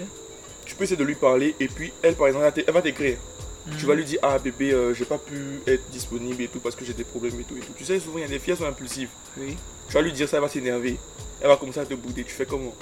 tu 0.66 0.76
peux 0.76 0.86
essayer 0.86 0.98
de 0.98 1.04
lui 1.04 1.16
parler, 1.16 1.56
et 1.60 1.68
puis 1.68 1.92
elle, 2.02 2.16
par 2.16 2.28
exemple, 2.28 2.46
elle 2.56 2.64
elle 2.66 2.74
va 2.74 2.82
t'écrire. 2.82 3.18
Tu 3.78 3.86
vas 3.86 3.94
lui 3.94 4.06
dire, 4.06 4.18
ah 4.24 4.40
bébé, 4.40 4.72
euh, 4.72 4.94
j'ai 4.96 5.06
pas 5.06 5.20
pu 5.20 5.36
être 5.68 5.88
disponible 5.92 6.42
et 6.42 6.48
tout 6.48 6.60
parce 6.60 6.76
que 6.76 6.84
j'ai 6.84 6.94
des 6.94 7.04
problèmes 7.04 7.40
et 7.40 7.44
tout 7.44 7.56
et 7.56 7.60
tout. 7.60 7.74
Tu 7.78 7.86
sais, 7.86 8.00
souvent, 8.00 8.18
il 8.18 8.22
y 8.22 8.24
a 8.24 8.28
des 8.28 8.40
filles, 8.40 8.54
elles 8.54 8.58
sont 8.60 8.66
impulsives. 8.66 9.10
Oui. 9.38 9.56
Tu 9.88 9.94
vas 9.94 10.02
lui 10.02 10.12
dire 10.12 10.28
ça, 10.28 10.38
elle 10.38 10.42
va 10.44 10.50
s'énerver. 10.50 10.98
Elle 11.40 11.48
va 11.48 11.58
commencer 11.58 11.80
à 11.80 11.86
te 11.86 11.94
bouder, 11.94 12.24
tu 12.24 12.32
fais 12.32 12.46
comment? 12.48 12.74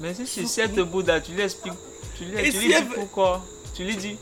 Mais 0.00 0.14
si 0.14 0.24
tu 0.42 0.46
sais 0.46 0.68
te 0.68 0.80
Bouddha, 0.80 1.20
tu 1.20 1.32
lui 1.32 1.42
expliques. 1.42 1.72
Tu 2.16 2.24
lui, 2.24 2.36
tu 2.36 2.52
si 2.52 2.58
lui 2.58 2.66
dis 2.68 2.72
elle 2.72 2.86
pourquoi. 2.88 3.44
Tu 3.74 3.82
lui 3.82 3.96
dis. 3.96 4.16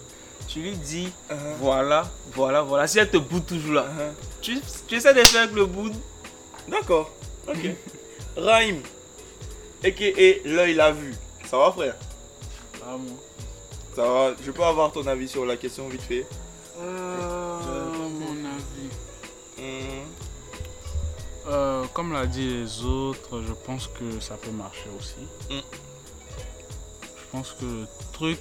Tu 0.48 0.60
lui 0.60 0.76
dis, 0.76 1.08
Uh-huh, 1.30 1.34
voilà, 1.58 2.08
voilà, 2.34 2.62
voilà. 2.62 2.86
Si 2.86 2.98
elle 2.98 3.10
te 3.10 3.16
boude 3.16 3.46
toujours 3.46 3.74
là, 3.74 3.82
uh-huh. 3.82 4.12
tu, 4.40 4.58
tu 4.86 4.94
essaies 4.94 5.12
de 5.14 5.24
faire 5.24 5.42
avec 5.42 5.54
le 5.54 5.66
bout. 5.66 5.90
D'accord, 6.68 7.10
ok. 7.48 7.70
Raïm, 8.36 8.80
a.k.a. 9.84 10.48
l'œil 10.48 10.74
l'a 10.74 10.92
vu. 10.92 11.14
Ça 11.48 11.58
va 11.58 11.70
frère? 11.72 11.94
Ah, 12.82 12.96
moi. 12.96 13.16
Ça 13.94 14.02
va, 14.02 14.34
je 14.44 14.50
peux 14.50 14.62
avoir 14.62 14.92
ton 14.92 15.06
avis 15.06 15.26
sur 15.28 15.46
la 15.46 15.56
question 15.56 15.88
vite 15.88 16.02
fait? 16.02 16.26
Euh, 16.78 17.58
mon 18.10 18.44
avis. 18.44 18.90
Hum, 19.58 20.04
Euh, 21.48 21.84
comme 21.94 22.12
l'a 22.12 22.26
dit 22.26 22.48
les 22.48 22.84
autres, 22.84 23.40
je 23.46 23.52
pense 23.52 23.86
que 23.86 24.20
ça 24.20 24.36
peut 24.36 24.50
marcher 24.50 24.90
aussi. 24.98 25.28
Mm. 25.48 25.60
Je 27.16 27.24
pense 27.30 27.52
que 27.52 27.64
le 27.64 27.86
truc 28.12 28.40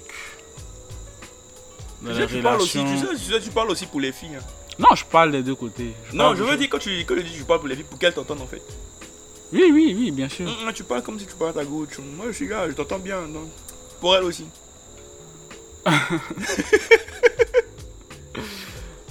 dans 2.02 2.12
Tu 2.12 2.18
les 2.20 2.28
sais, 2.28 2.34
tu 2.36 2.42
parles 2.42 2.60
aussi, 2.60 2.78
tu 2.84 2.98
sais, 2.98 3.06
tu 3.16 3.32
sais, 3.32 3.40
tu 3.40 3.50
parles 3.50 3.70
aussi 3.70 3.86
pour 3.86 4.00
les 4.00 4.12
filles. 4.12 4.36
hein. 4.36 4.44
Non, 4.78 4.88
je 4.94 5.04
parle 5.04 5.32
des 5.32 5.42
deux 5.42 5.54
côtés. 5.54 5.94
Non, 6.12 6.34
je 6.34 6.42
veux 6.42 6.56
dire 6.56 6.68
quand 6.68 6.78
tu, 6.78 6.90
quand 7.06 7.14
tu 7.14 7.22
dis 7.22 7.36
je 7.38 7.44
parle 7.44 7.60
pour 7.60 7.68
les 7.68 7.76
filles, 7.76 7.84
pour 7.88 7.98
qu'elles 7.98 8.12
t'entendent 8.14 8.42
en 8.42 8.46
fait. 8.46 8.62
Oui, 9.52 9.70
oui, 9.72 9.94
oui, 9.98 10.10
bien 10.10 10.28
sûr. 10.28 10.46
Hum, 10.46 10.66
hum, 10.68 10.72
tu 10.74 10.84
parles 10.84 11.02
comme 11.02 11.18
si 11.18 11.26
tu 11.26 11.34
parlais 11.34 11.52
à 11.58 11.62
ta 11.62 11.64
gauche. 11.64 11.98
Moi 12.16 12.26
je 12.28 12.32
suis 12.32 12.48
là, 12.48 12.68
je 12.68 12.74
t'entends 12.74 12.98
bien. 12.98 13.22
Donc, 13.28 13.48
pour 14.00 14.14
elle 14.16 14.24
aussi. 14.24 14.44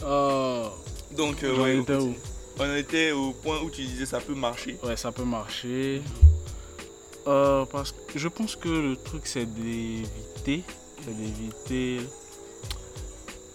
Euh, 0.03 0.65
Donc, 1.11 1.43
euh, 1.43 1.57
ouais, 1.57 1.95
où? 1.95 2.13
On 2.59 2.75
était 2.75 3.11
au 3.11 3.31
point 3.31 3.59
où 3.61 3.69
tu 3.69 3.81
disais 3.83 4.05
ça 4.05 4.19
peut 4.19 4.33
marcher. 4.35 4.77
Ouais, 4.83 4.95
ça 4.95 5.11
peut 5.11 5.23
marcher. 5.23 6.01
Euh, 7.27 7.65
parce 7.65 7.91
que 7.91 8.19
je 8.19 8.27
pense 8.27 8.55
que 8.55 8.69
le 8.69 8.95
truc, 8.97 9.23
c'est 9.25 9.45
d'éviter, 9.45 10.63
c'est 11.03 11.15
d'éviter 11.17 12.01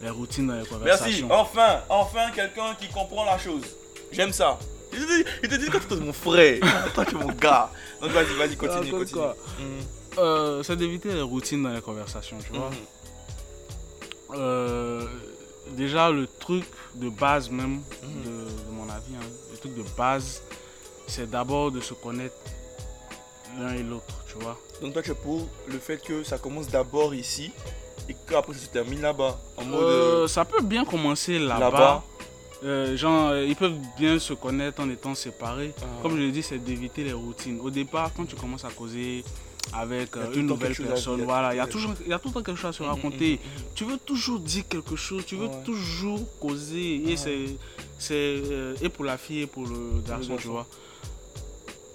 les 0.00 0.10
routines 0.10 0.46
dans 0.46 0.54
les 0.54 0.60
Merci, 0.60 0.72
conversations. 0.72 1.28
enfin, 1.30 1.80
enfin 1.88 2.30
quelqu'un 2.34 2.74
qui 2.80 2.88
comprend 2.88 3.24
la 3.24 3.38
chose. 3.38 3.62
J'aime 4.12 4.32
ça. 4.32 4.58
Il 4.92 4.98
te 4.98 5.04
dit, 5.06 5.24
il 5.44 5.48
te 5.48 5.54
dit 5.54 5.66
quand 5.70 5.78
tu 5.86 5.94
es 5.94 5.96
mon 5.98 6.12
frère, 6.12 6.58
toi 6.94 7.04
tu 7.04 7.14
es 7.14 7.18
mon 7.18 7.32
gars. 7.32 7.70
Donc 8.00 8.10
vas-y, 8.10 8.34
vas-y, 8.36 8.56
continue, 8.56 8.90
continue. 8.90 9.20
Euh, 10.18 10.62
c'est 10.64 10.76
d'éviter 10.76 11.12
les 11.12 11.22
routines 11.22 11.62
dans 11.62 11.68
les 11.70 11.80
conversations, 11.80 12.38
tu 12.44 12.52
vois. 12.58 12.70
Mhm. 12.70 12.76
Euh, 14.34 15.06
déjà, 15.76 16.10
le 16.10 16.26
truc 16.26 16.64
de 16.94 17.08
base 17.08 17.50
même, 17.50 17.82
Mhm. 18.02 18.22
de, 18.24 18.30
de 18.66 18.70
mon 18.72 18.88
avis, 18.90 19.14
hein, 19.16 19.26
le 19.52 19.56
truc 19.58 19.74
de 19.76 19.84
base, 19.96 20.42
c'est 21.06 21.28
d'abord 21.30 21.70
de 21.70 21.80
se 21.80 21.94
connaître 21.94 22.34
l'un 23.58 23.74
et 23.74 23.82
l'autre, 23.82 24.14
tu 24.28 24.38
vois. 24.42 24.58
Donc 24.80 24.92
toi 24.92 25.02
tu 25.02 25.10
es 25.10 25.14
pour 25.14 25.48
le 25.68 25.78
fait 25.78 25.98
que 26.02 26.22
ça 26.24 26.38
commence 26.38 26.68
d'abord 26.68 27.14
ici 27.14 27.52
et 28.08 28.16
qu'après 28.28 28.54
ça 28.54 28.60
se 28.60 28.66
termine 28.68 29.00
là-bas. 29.00 29.38
En 29.56 29.64
mode. 29.64 29.82
Euh, 29.82 30.24
euh, 30.24 30.28
ça 30.28 30.44
peut 30.44 30.62
bien 30.62 30.84
commencer 30.84 31.38
là-bas. 31.38 31.58
là-bas. 31.70 32.04
Euh, 32.62 32.94
genre, 32.96 33.28
euh, 33.30 33.46
ils 33.46 33.56
peuvent 33.56 33.78
bien 33.98 34.18
se 34.18 34.34
connaître 34.34 34.82
en 34.82 34.90
étant 34.90 35.14
séparés. 35.14 35.72
Ah. 35.80 35.84
Comme 36.02 36.16
je 36.16 36.22
l'ai 36.22 36.30
dit, 36.30 36.42
c'est 36.42 36.58
d'éviter 36.58 37.04
les 37.04 37.12
routines. 37.14 37.58
Au 37.60 37.70
départ, 37.70 38.10
quand 38.14 38.26
tu 38.26 38.36
commences 38.36 38.64
à 38.66 38.70
causer 38.70 39.24
avec 39.72 40.14
euh, 40.16 40.28
le 40.30 40.38
une 40.40 40.46
nouvelle 40.46 40.74
personne, 40.76 41.22
voilà, 41.24 41.54
il 41.54 41.56
y 41.56 41.60
a 41.60 41.66
toujours, 41.66 41.92
il 42.04 42.08
y 42.10 42.12
a 42.12 42.18
tout 42.18 42.28
le 42.28 42.34
temps 42.34 42.42
quelque 42.42 42.58
chose 42.58 42.70
à 42.70 42.72
se 42.74 42.82
Mhm, 42.82 42.88
raconter. 42.90 43.32
mhm, 43.42 43.62
Tu 43.74 43.84
veux 43.84 43.96
toujours 43.98 44.40
dire 44.40 44.64
quelque 44.68 44.94
chose, 44.96 45.24
tu 45.24 45.36
veux 45.36 45.46
Ouais. 45.46 45.62
toujours 45.64 46.20
causer. 46.38 46.96
Et 46.96 47.10
Ouais. 47.10 47.16
c'est, 47.16 47.38
c'est 47.98 48.14
euh, 48.14 48.74
et 48.82 48.88
pour 48.90 49.04
la 49.06 49.16
fille 49.16 49.42
et 49.42 49.46
pour 49.46 49.64
le 49.66 50.02
garçon, 50.06 50.36
tu 50.38 50.48
vois. 50.48 50.66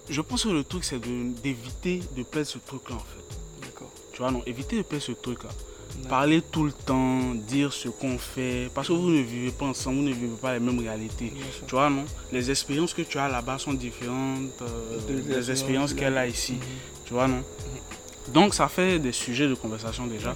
Je 0.09 0.21
pense 0.21 0.43
que 0.43 0.49
le 0.49 0.63
truc, 0.63 0.83
c'est 0.83 0.99
de- 0.99 1.31
d'éviter 1.43 2.01
de 2.15 2.23
perdre 2.23 2.47
ce 2.47 2.57
truc-là, 2.59 2.95
en 2.95 2.99
fait. 2.99 3.37
D'accord. 3.65 3.91
Tu 4.13 4.19
vois, 4.19 4.31
non, 4.31 4.41
éviter 4.45 4.77
de 4.77 4.81
perdre 4.83 5.03
ce 5.03 5.11
truc-là. 5.13 5.49
D'accord. 5.49 5.74
Parler 6.09 6.41
tout 6.51 6.63
le 6.65 6.71
temps, 6.71 7.33
dire 7.33 7.73
ce 7.73 7.89
qu'on 7.89 8.17
fait, 8.19 8.69
parce 8.75 8.87
que 8.89 8.93
vous 8.93 9.09
ne 9.09 9.21
vivez 9.21 9.51
pas 9.51 9.65
ensemble, 9.65 9.97
vous 9.97 10.03
ne 10.03 10.13
vivez 10.13 10.35
pas 10.39 10.53
les 10.53 10.59
mêmes 10.59 10.79
réalités. 10.79 11.33
Tu 11.67 11.71
vois, 11.75 11.89
non? 11.89 12.05
Les 12.31 12.51
expériences 12.51 12.93
que 12.93 13.01
tu 13.01 13.17
as 13.17 13.27
là-bas 13.27 13.57
sont 13.57 13.73
différentes 13.73 14.61
euh, 14.61 14.99
De- 15.07 15.19
des 15.21 15.35
des 15.35 15.51
expériences 15.51 15.93
qu'elle 15.93 16.17
a 16.17 16.27
ici. 16.27 16.53
Mhm. 16.53 16.59
Tu 17.05 17.13
vois, 17.13 17.27
non? 17.27 17.41
Donc, 18.27 18.53
ça 18.53 18.67
fait 18.67 18.99
des 18.99 19.11
sujets 19.11 19.47
de 19.47 19.55
conversation 19.55 20.05
déjà. 20.05 20.35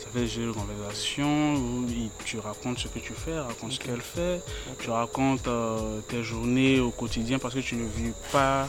Ça 0.00 0.06
fait 0.12 0.20
des 0.20 0.26
sujets 0.28 0.46
de 0.46 0.52
conversation 0.52 1.54
où 1.54 1.86
tu 2.24 2.38
racontes 2.38 2.78
ce 2.80 2.88
que 2.88 2.98
tu 2.98 3.12
fais, 3.12 3.38
racontes 3.38 3.72
ce 3.72 3.78
qu'elle 3.80 4.00
fait, 4.00 4.40
tu 4.80 4.90
racontes 4.90 5.46
euh, 5.48 6.00
tes 6.08 6.22
journées 6.24 6.80
au 6.80 6.90
quotidien 6.90 7.38
parce 7.38 7.54
que 7.54 7.60
tu 7.60 7.76
ne 7.76 7.84
vis 7.86 8.12
pas, 8.32 8.66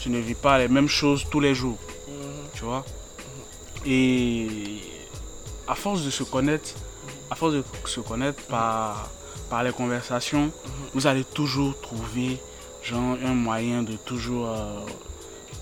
tu 0.00 0.08
ne 0.10 0.18
vis 0.18 0.34
pas 0.34 0.58
les 0.58 0.68
mêmes 0.68 0.88
choses 0.88 1.24
tous 1.30 1.40
les 1.40 1.54
jours 1.54 1.78
Mhm. 2.06 2.14
tu 2.54 2.64
vois? 2.64 2.84
Et 3.86 4.46
à 5.66 5.74
force 5.74 6.02
de 6.02 6.10
se 6.10 6.22
connaître, 6.24 6.70
à 7.30 7.34
force 7.34 7.54
de 7.54 7.64
se 7.86 8.00
connaître 8.00 8.42
par, 8.44 9.08
par 9.50 9.62
les 9.64 9.72
conversations, 9.72 10.50
vous 10.94 11.06
allez 11.06 11.24
toujours 11.24 11.78
trouver 11.80 12.38
genre 12.82 13.16
un 13.24 13.34
moyen 13.34 13.82
de 13.82 13.94
toujours, 13.96 14.48
euh, 14.48 14.80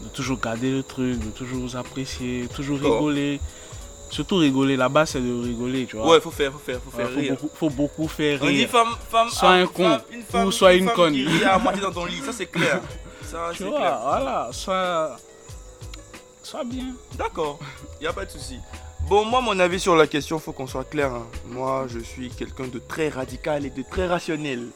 de 0.03 0.09
toujours 0.09 0.41
garder 0.41 0.71
le 0.73 0.83
truc, 0.83 1.19
de 1.21 1.31
toujours 1.31 1.61
vous 1.61 1.77
apprécier, 1.77 2.49
toujours 2.55 2.79
Oh. 2.83 2.95
rigoler. 2.95 3.41
Surtout 4.11 4.37
rigoler, 4.37 4.77
là-bas 4.77 5.07
c'est 5.07 5.21
de 5.23 5.43
rigoler, 5.43 5.87
tu 5.87 5.97
vois. 5.97 6.07
Ouais, 6.07 6.21
faut 6.21 6.31
faire, 6.31 6.53
faut 6.53 6.59
faire, 6.59 6.81
faut 6.85 6.91
Ouais, 6.99 7.05
faire 7.05 7.15
faut, 7.15 7.21
rire. 7.21 7.31
beaucoup, 7.41 7.51
faut 7.57 7.71
beaucoup 7.71 8.09
faire 8.09 8.41
On 8.43 8.47
dit 8.47 8.57
rire. 8.59 8.69
femme, 8.69 8.89
femme, 9.09 9.29
Soit 9.31 9.49
un 9.51 9.65
femme, 9.67 9.73
con, 9.73 9.99
une 10.13 10.23
femme, 10.23 10.47
ou 10.49 10.53
soit 10.53 10.75
une 10.75 10.87
femme 10.87 10.95
conne. 10.97 11.15
qui 11.15 11.27
rit 11.27 11.45
à 11.45 11.57
moitié 11.59 11.81
dans 11.81 11.93
ton 11.93 12.05
lit, 12.05 12.21
ça 12.21 12.33
c'est 12.33 12.45
clair. 12.51 12.81
Ça 13.23 13.49
tu 13.53 13.59
c'est 13.59 13.65
vois, 13.65 13.79
clair. 13.79 13.99
voilà, 14.03 14.49
soit, 14.53 15.17
soit 16.43 16.65
bien. 16.65 16.89
D'accord, 17.15 17.59
il 18.01 18.07
a 18.07 18.13
pas 18.13 18.27
de 18.27 18.31
souci. 18.33 18.59
Bon, 19.09 19.25
moi, 19.27 19.41
mon 19.41 19.59
avis 19.59 19.79
sur 19.79 19.95
la 19.95 20.07
question, 20.07 20.39
faut 20.39 20.53
qu'on 20.53 20.67
soit 20.67 20.85
clair. 20.85 21.13
hein. 21.13 21.27
Moi, 21.47 21.87
je 21.89 21.99
suis 21.99 22.31
quelqu'un 22.31 22.67
de 22.67 22.79
très 22.79 23.09
radical 23.09 23.67
et 23.67 23.71
de 23.71 23.83
très 23.83 24.07
rationnel. 24.07 24.69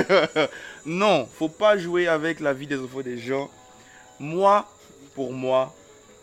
non, 0.86 1.26
faut 1.26 1.48
pas 1.48 1.76
jouer 1.76 2.08
avec 2.08 2.40
la 2.40 2.54
vie 2.54 2.66
des 2.66 2.78
enfants 2.78 3.02
des 3.02 3.18
gens. 3.18 3.50
Moi, 4.18 4.66
pour 5.14 5.32
moi, 5.32 5.74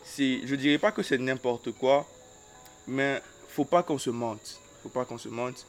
c'est, 0.04 0.42
je 0.46 0.56
dirais 0.56 0.80
pas 0.80 0.92
que 0.92 1.04
c'est 1.04 1.18
n'importe 1.18 1.72
quoi, 1.74 2.08
mais 2.88 3.22
faut 3.50 3.66
pas 3.66 3.84
qu'on 3.84 3.98
se 3.98 4.10
mente. 4.10 4.60
Faut 4.82 4.90
pas 4.90 5.06
qu'on 5.06 5.18
se 5.18 5.30
mente. 5.30 5.66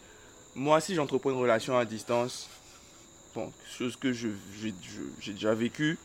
Moi, 0.55 0.81
si 0.81 0.95
j'entreprends 0.95 1.31
une 1.31 1.39
relation 1.39 1.77
à 1.77 1.85
distance, 1.85 2.49
bon, 3.35 3.53
chose 3.79 3.97
que 3.97 4.13
j'ai, 4.13 4.33
déjà 5.27 5.55
vécu, 5.55 5.99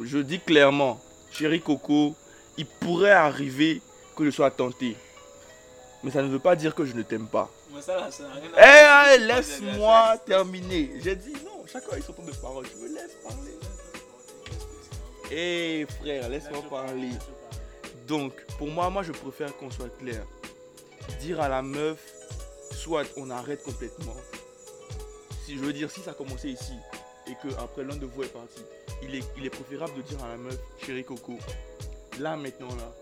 je 0.00 0.18
dis 0.18 0.38
clairement, 0.38 1.00
chérie 1.32 1.60
Coco, 1.60 2.14
il 2.56 2.66
pourrait 2.66 3.10
arriver 3.10 3.80
que 4.16 4.24
je 4.24 4.30
sois 4.30 4.50
tenté. 4.50 4.96
Mais 6.02 6.10
ça 6.10 6.22
ne 6.22 6.28
veut 6.28 6.38
pas 6.38 6.56
dire 6.56 6.74
que 6.74 6.84
je 6.84 6.94
ne 6.94 7.02
t'aime 7.02 7.26
pas. 7.26 7.50
Mais 7.74 7.82
ça, 7.82 7.96
là, 7.96 8.10
ça 8.10 8.24
n'a 8.24 8.34
rien 8.34 9.14
Eh, 9.16 9.18
laisse-moi 9.18 10.16
terminer. 10.24 10.92
J'ai 11.02 11.16
dit 11.16 11.32
non, 11.44 11.64
chacun 11.66 11.96
a 11.96 12.00
son 12.00 12.12
temps 12.12 12.22
de 12.22 12.32
parole. 12.32 12.66
Tu 12.68 12.76
me 12.78 12.88
laisses 12.88 13.16
parler. 13.22 13.58
Eh 15.30 15.86
frère, 16.00 16.28
laisse-moi 16.28 16.62
parler. 16.70 17.10
Donc, 18.06 18.32
pour 18.58 18.68
moi, 18.68 18.88
moi 18.90 19.02
je 19.02 19.12
préfère 19.12 19.56
qu'on 19.56 19.70
soit 19.70 19.94
clair. 19.98 20.22
Dire 21.20 21.40
à 21.40 21.48
la 21.48 21.62
meuf, 21.62 21.98
soit 22.72 23.04
on 23.16 23.30
arrête 23.30 23.62
complètement. 23.64 24.14
Si 25.44 25.56
je 25.56 25.60
veux 25.60 25.72
dire, 25.72 25.90
si 25.90 26.00
ça 26.00 26.12
a 26.12 26.14
commencé 26.14 26.50
ici 26.50 26.74
et 27.28 27.34
que 27.42 27.52
après 27.60 27.82
l'un 27.82 27.96
de 27.96 28.06
vous 28.06 28.22
est 28.22 28.28
parti, 28.32 28.60
il 29.02 29.14
est, 29.14 29.24
il 29.36 29.46
est 29.46 29.50
préférable 29.50 29.94
de 29.96 30.02
dire 30.02 30.22
à 30.24 30.28
la 30.28 30.36
meuf, 30.36 30.56
chérie 30.84 31.04
Coco, 31.04 31.38
là 32.20 32.36
maintenant 32.36 32.68
là. 32.68 32.92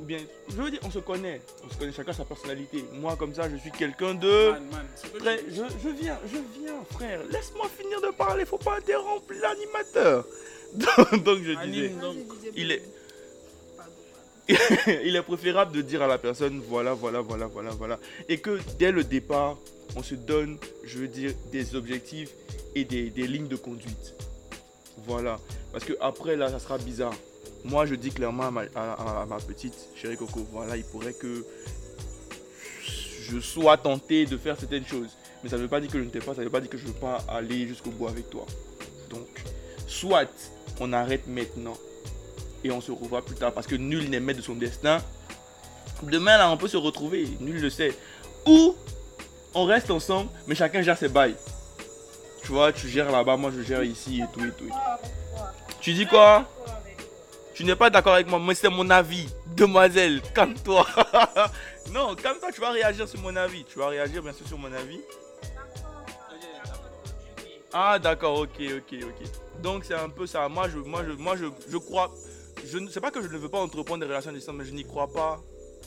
Ou 0.00 0.04
bien, 0.04 0.18
je 0.48 0.54
veux 0.54 0.70
dire, 0.70 0.80
on 0.84 0.90
se 0.90 1.00
connaît, 1.00 1.40
on 1.64 1.72
se 1.72 1.76
connaît 1.76 1.92
chacun 1.92 2.12
sa 2.12 2.24
personnalité. 2.24 2.84
Moi 2.94 3.16
comme 3.16 3.34
ça, 3.34 3.50
je 3.50 3.56
suis 3.56 3.72
quelqu'un 3.72 4.14
de 4.14 4.54
je, 5.24 5.62
je 5.82 5.88
viens, 5.88 6.18
je 6.26 6.38
viens, 6.60 6.84
frère. 6.90 7.20
Laisse-moi 7.30 7.68
finir 7.76 8.00
de 8.00 8.14
parler, 8.14 8.44
faut 8.44 8.58
pas 8.58 8.76
interrompre 8.76 9.32
l'animateur. 9.32 10.24
Donc, 10.74 11.24
donc 11.24 11.38
je 11.42 11.66
disais, 11.66 11.92
il 12.54 12.72
est, 12.72 12.82
il 15.04 15.16
est 15.16 15.22
préférable 15.22 15.72
de 15.72 15.80
dire 15.80 16.02
à 16.02 16.06
la 16.06 16.18
personne 16.18 16.60
voilà, 16.68 16.92
voilà, 16.92 17.20
voilà, 17.22 17.46
voilà, 17.46 17.70
voilà. 17.70 17.98
Et 18.28 18.38
que 18.38 18.60
dès 18.78 18.92
le 18.92 19.02
départ, 19.02 19.56
on 19.96 20.02
se 20.02 20.14
donne, 20.14 20.58
je 20.84 20.98
veux 20.98 21.08
dire, 21.08 21.32
des 21.50 21.74
objectifs 21.74 22.30
et 22.74 22.84
des, 22.84 23.10
des 23.10 23.26
lignes 23.26 23.48
de 23.48 23.56
conduite. 23.56 24.14
Voilà. 25.06 25.40
Parce 25.72 25.84
que 25.84 25.94
après, 26.00 26.36
là, 26.36 26.50
ça 26.50 26.58
sera 26.58 26.78
bizarre. 26.78 27.14
Moi, 27.68 27.84
je 27.84 27.94
dis 27.94 28.10
clairement 28.10 28.44
à 28.44 28.50
ma, 28.50 29.36
petite 29.46 29.74
chérie 29.94 30.16
Coco, 30.16 30.46
voilà, 30.52 30.76
il 30.76 30.84
pourrait 30.84 31.12
que 31.12 31.44
je 33.20 33.38
sois 33.40 33.76
tenté 33.76 34.24
de 34.24 34.38
faire 34.38 34.58
certaines 34.58 34.86
choses. 34.86 35.10
Mais 35.42 35.50
ça 35.50 35.56
ne 35.56 35.62
veut 35.62 35.68
pas 35.68 35.80
dire 35.80 35.90
que 35.90 35.98
je 35.98 36.04
ne 36.04 36.08
t'aime 36.08 36.22
pas, 36.22 36.32
ça 36.34 36.40
ne 36.40 36.46
veut 36.46 36.50
pas 36.50 36.60
dire 36.60 36.70
que 36.70 36.78
je 36.78 36.84
ne 36.84 36.88
veux 36.88 36.98
pas 36.98 37.22
aller 37.28 37.68
jusqu'au 37.68 37.90
bout 37.90 38.08
avec 38.08 38.30
toi. 38.30 38.46
Donc, 39.10 39.44
soit 39.86 40.30
on 40.80 40.92
arrête 40.94 41.26
maintenant 41.26 41.76
et 42.64 42.70
on 42.70 42.80
se 42.80 42.90
revoit 42.90 43.22
plus 43.22 43.36
tard 43.36 43.52
parce 43.52 43.66
que 43.66 43.74
nul 43.74 44.08
n'est 44.08 44.20
maître 44.20 44.38
de 44.38 44.44
son 44.44 44.54
destin. 44.54 45.02
Demain, 46.02 46.38
là, 46.38 46.50
on 46.50 46.56
peut 46.56 46.68
se 46.68 46.78
retrouver, 46.78 47.28
nul 47.40 47.60
ne 47.60 47.68
sait. 47.68 47.94
Ou 48.46 48.74
on 49.54 49.64
reste 49.64 49.90
ensemble, 49.90 50.30
mais 50.46 50.54
chacun 50.54 50.80
gère 50.80 50.96
ses 50.96 51.08
bails. 51.08 51.36
Tu 52.42 52.52
vois, 52.52 52.72
tu 52.72 52.88
gères 52.88 53.10
là-bas, 53.10 53.36
moi 53.36 53.52
je 53.54 53.62
gère 53.62 53.82
ici 53.82 54.22
et 54.22 54.32
tout. 54.32 54.44
et 54.44 54.52
tout. 54.52 54.72
Tu 55.80 55.92
dis 55.92 56.06
quoi? 56.06 56.48
Tu 57.58 57.64
n'es 57.64 57.74
pas 57.74 57.90
d'accord 57.90 58.14
avec 58.14 58.28
moi, 58.28 58.38
mais 58.38 58.54
c'est 58.54 58.68
mon 58.68 58.88
avis. 58.88 59.26
Demoiselle, 59.56 60.22
calme-toi. 60.32 60.86
non, 61.92 62.14
calme-toi, 62.14 62.52
tu 62.52 62.60
vas 62.60 62.70
réagir 62.70 63.08
sur 63.08 63.20
mon 63.20 63.34
avis. 63.34 63.64
Tu 63.64 63.80
vas 63.80 63.88
réagir 63.88 64.22
bien 64.22 64.32
sûr 64.32 64.46
sur 64.46 64.56
mon 64.56 64.72
avis. 64.72 65.00
Ah 67.72 67.98
d'accord, 67.98 68.38
ok, 68.38 68.60
ok, 68.60 68.98
ok. 69.02 69.60
Donc 69.60 69.84
c'est 69.84 69.96
un 69.96 70.08
peu 70.08 70.24
ça. 70.24 70.48
Moi 70.48 70.68
je, 70.68 70.78
moi 70.78 71.02
moi 71.18 71.34
je, 71.36 71.76
crois. 71.78 72.14
Je 72.64 72.78
ne 72.78 72.88
sais 72.88 73.00
pas 73.00 73.10
que 73.10 73.20
je 73.20 73.26
ne 73.26 73.38
veux 73.38 73.48
pas 73.48 73.58
entreprendre 73.58 74.04
des 74.04 74.06
relations 74.06 74.30
à 74.30 74.34
distance, 74.34 74.54
mais 74.54 74.64
je 74.64 74.70
n'y 74.70 74.84
crois 74.84 75.08
pas 75.08 75.42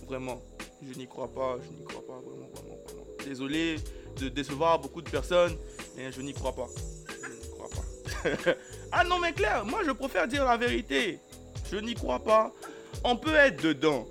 vraiment. 0.07 0.41
Je 0.85 0.93
n'y 0.97 1.07
crois 1.07 1.29
pas, 1.33 1.55
je 1.63 1.69
n'y 1.69 1.85
crois 1.85 2.05
pas 2.05 2.19
vraiment, 2.19 2.49
vraiment, 2.53 2.79
vraiment. 2.85 3.07
Désolé, 3.23 3.77
de 4.19 4.27
décevoir 4.27 4.77
beaucoup 4.77 5.01
de 5.01 5.09
personnes, 5.09 5.55
mais 5.95 6.11
je 6.11 6.21
n'y 6.21 6.33
crois 6.33 6.51
pas. 6.51 6.67
Je 7.07 7.29
n'y 7.29 7.49
crois 7.49 7.69
pas. 7.69 8.51
ah 8.91 9.05
non, 9.05 9.19
mais 9.19 9.31
clair, 9.31 9.63
moi 9.63 9.83
je 9.85 9.91
préfère 9.91 10.27
dire 10.27 10.43
la 10.43 10.57
vérité. 10.57 11.21
Je 11.71 11.77
n'y 11.77 11.93
crois 11.93 12.19
pas. 12.19 12.51
On 13.03 13.15
peut 13.15 13.35
être 13.35 13.61
dedans. 13.63 14.07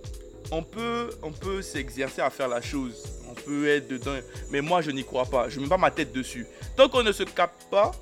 On 0.50 0.62
peut, 0.62 1.11
on 1.22 1.31
peut 1.31 1.62
s'exercer 1.62 2.20
à 2.20 2.31
faire 2.31 2.48
la 2.48 2.61
chose. 2.61 3.05
On 3.31 3.35
peut 3.35 3.68
être 3.68 3.88
dedans. 3.88 4.16
Mais 4.50 4.61
moi, 4.61 4.81
je 4.83 4.90
n'y 4.90 5.05
crois 5.05 5.26
pas. 5.26 5.48
Je 5.48 5.59
ne 5.59 5.64
mets 5.64 5.68
pas 5.68 5.76
ma 5.79 5.90
tête 5.90 6.12
dessus. 6.12 6.46
Tant 6.76 6.88
qu'on 6.88 7.03
ne 7.03 7.12
se 7.12 7.22
capte 7.22 7.70
pas, 7.70 7.92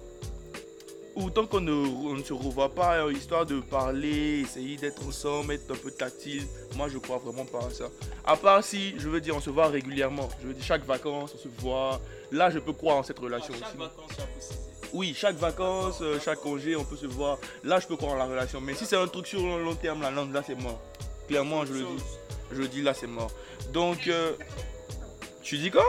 ou 1.14 1.30
tant 1.30 1.46
qu'on 1.46 1.60
ne, 1.60 2.14
ne 2.16 2.22
se 2.22 2.32
revoit 2.32 2.72
pas, 2.72 2.98
euh, 3.04 3.12
histoire 3.12 3.44
de 3.44 3.60
parler, 3.60 4.40
essayer 4.44 4.76
d'être 4.76 5.04
ensemble, 5.06 5.52
être 5.52 5.70
un 5.70 5.74
peu 5.74 5.90
tactile, 5.90 6.44
moi, 6.76 6.88
je 6.88 6.96
crois 6.98 7.18
vraiment 7.18 7.44
pas 7.44 7.66
à 7.66 7.70
ça. 7.70 7.90
À 8.24 8.36
part 8.36 8.62
si, 8.62 8.94
je 8.98 9.08
veux 9.08 9.20
dire, 9.20 9.34
on 9.36 9.40
se 9.40 9.50
voit 9.50 9.66
régulièrement. 9.66 10.28
Je 10.40 10.46
veux 10.46 10.54
dire, 10.54 10.62
chaque 10.64 10.86
vacances, 10.86 11.32
on 11.34 11.38
se 11.38 11.48
voit. 11.60 12.00
Là, 12.30 12.50
je 12.50 12.60
peux 12.60 12.72
croire 12.72 12.98
en 12.98 13.02
cette 13.02 13.18
relation 13.18 13.52
Chaque 13.54 13.68
aussi. 13.70 13.76
vacances. 13.76 14.16
Oui, 14.92 15.14
chaque 15.16 15.36
vacances, 15.36 15.98
euh, 16.00 16.18
chaque 16.24 16.40
congé, 16.40 16.74
on 16.76 16.84
peut 16.84 16.96
se 16.96 17.06
voir. 17.06 17.38
Là, 17.62 17.78
je 17.80 17.86
peux 17.86 17.96
croire 17.96 18.12
en 18.12 18.16
la 18.16 18.24
relation. 18.24 18.60
Mais 18.60 18.74
si 18.74 18.86
c'est 18.86 18.96
un 18.96 19.06
truc 19.06 19.26
sur 19.26 19.40
le 19.40 19.62
long 19.62 19.74
terme, 19.74 20.02
là, 20.02 20.10
non, 20.10 20.28
là, 20.32 20.42
c'est 20.46 20.54
mort. 20.54 20.80
Clairement, 21.28 21.64
je 21.66 21.72
le 21.74 21.80
dis. 21.80 22.02
Je 22.50 22.56
le 22.58 22.68
dis, 22.68 22.82
là, 22.82 22.94
c'est 22.94 23.06
mort. 23.06 23.30
Donc, 23.72 24.06
euh, 24.08 24.32
tu 25.42 25.58
dis 25.58 25.70
quoi? 25.70 25.84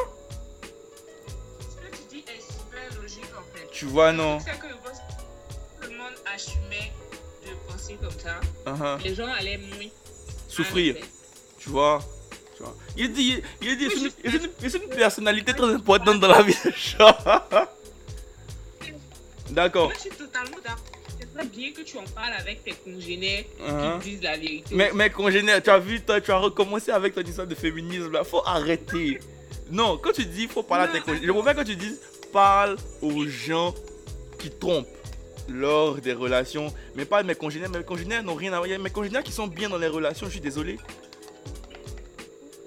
Ce 1.60 1.76
que 1.88 1.96
tu 1.96 2.04
dis 2.18 2.26
est 2.28 2.42
super 2.42 3.02
logique 3.02 3.24
en 3.38 3.58
fait. 3.58 3.68
Tu 3.72 3.86
vois, 3.86 4.12
non? 4.12 4.40
C'est 4.40 4.60
que 4.60 4.68
je 4.68 4.74
pense 4.90 4.98
que 5.00 5.86
tout 5.86 5.92
le 5.92 5.98
monde 5.98 6.14
assumait 6.34 6.92
de 7.46 7.72
penser 7.72 7.98
comme 8.02 8.20
ça. 8.20 8.42
Uh-huh. 8.66 9.02
Les 9.04 9.16
gens 9.16 9.28
allaient 9.28 9.58
moins. 9.58 9.88
Souffrir. 10.50 10.96
Tu 11.58 11.70
vois? 11.70 12.02
Il 12.98 13.14
dit, 13.14 13.42
il 13.62 13.78
dit, 13.78 13.88
c'est 13.90 14.28
une, 14.36 14.82
une- 14.82 14.90
personnalité 14.90 15.54
très 15.54 15.74
importante 15.74 16.20
dans 16.20 16.28
la 16.28 16.42
vie. 16.42 16.54
D'accord. 19.52 19.86
Moi, 19.86 19.94
je 19.96 20.02
suis 20.02 20.10
totalement 20.10 20.58
d'accord. 20.64 20.84
C'est 21.20 21.34
très 21.34 21.46
bien 21.46 21.72
que 21.72 21.82
tu 21.82 21.98
en 21.98 22.04
parles 22.04 22.34
avec 22.40 22.64
tes 22.64 22.72
congénères 22.72 23.44
qui 24.02 24.10
disent 24.10 24.24
la 24.24 24.38
vérité. 24.38 24.76
Mais, 24.76 24.92
mais 24.94 25.10
congénère, 25.10 25.62
tu 25.62 25.70
as 25.70 25.80
vu, 25.80 26.02
toi, 26.02 26.22
tu 26.22 26.32
as 26.32 26.38
recommencé 26.38 26.92
avec 26.92 27.14
ton 27.14 27.22
histoire 27.22 27.48
de 27.48 27.56
féminisme 27.56 28.12
là. 28.12 28.24
Faut 28.24 28.42
arrêter. 28.46 29.20
Non, 29.70 29.98
quand 29.98 30.14
tu 30.14 30.26
dis 30.26 30.48
faut 30.48 30.64
parler 30.64 30.90
à 30.90 30.94
tes 30.94 31.02
congénères, 31.02 31.28
je 31.28 31.32
préfère 31.32 31.56
que 31.56 31.70
tu 31.70 31.76
dises 31.76 32.00
parle 32.32 32.78
aux 33.02 33.26
gens 33.26 33.74
qui 34.38 34.50
trompent 34.52 34.88
lors 35.50 35.96
des 35.96 36.14
relations. 36.14 36.74
Mais 36.96 37.06
pas 37.06 37.24
mes 37.24 37.36
congénères. 37.36 37.70
Mes 37.70 37.84
congénères 37.84 38.24
n'ont 38.24 38.36
rien 38.36 38.54
à 38.54 38.58
voir. 38.58 38.68
Il 38.68 38.72
y 38.72 38.74
a 38.74 38.78
mes 38.78 38.90
congénères 38.90 39.24
qui 39.24 39.32
sont 39.32 39.48
bien 39.48 39.70
dans 39.70 39.78
les 39.78 39.88
relations, 39.88 40.28
je 40.28 40.32
suis 40.32 40.42
désolé. 40.42 40.78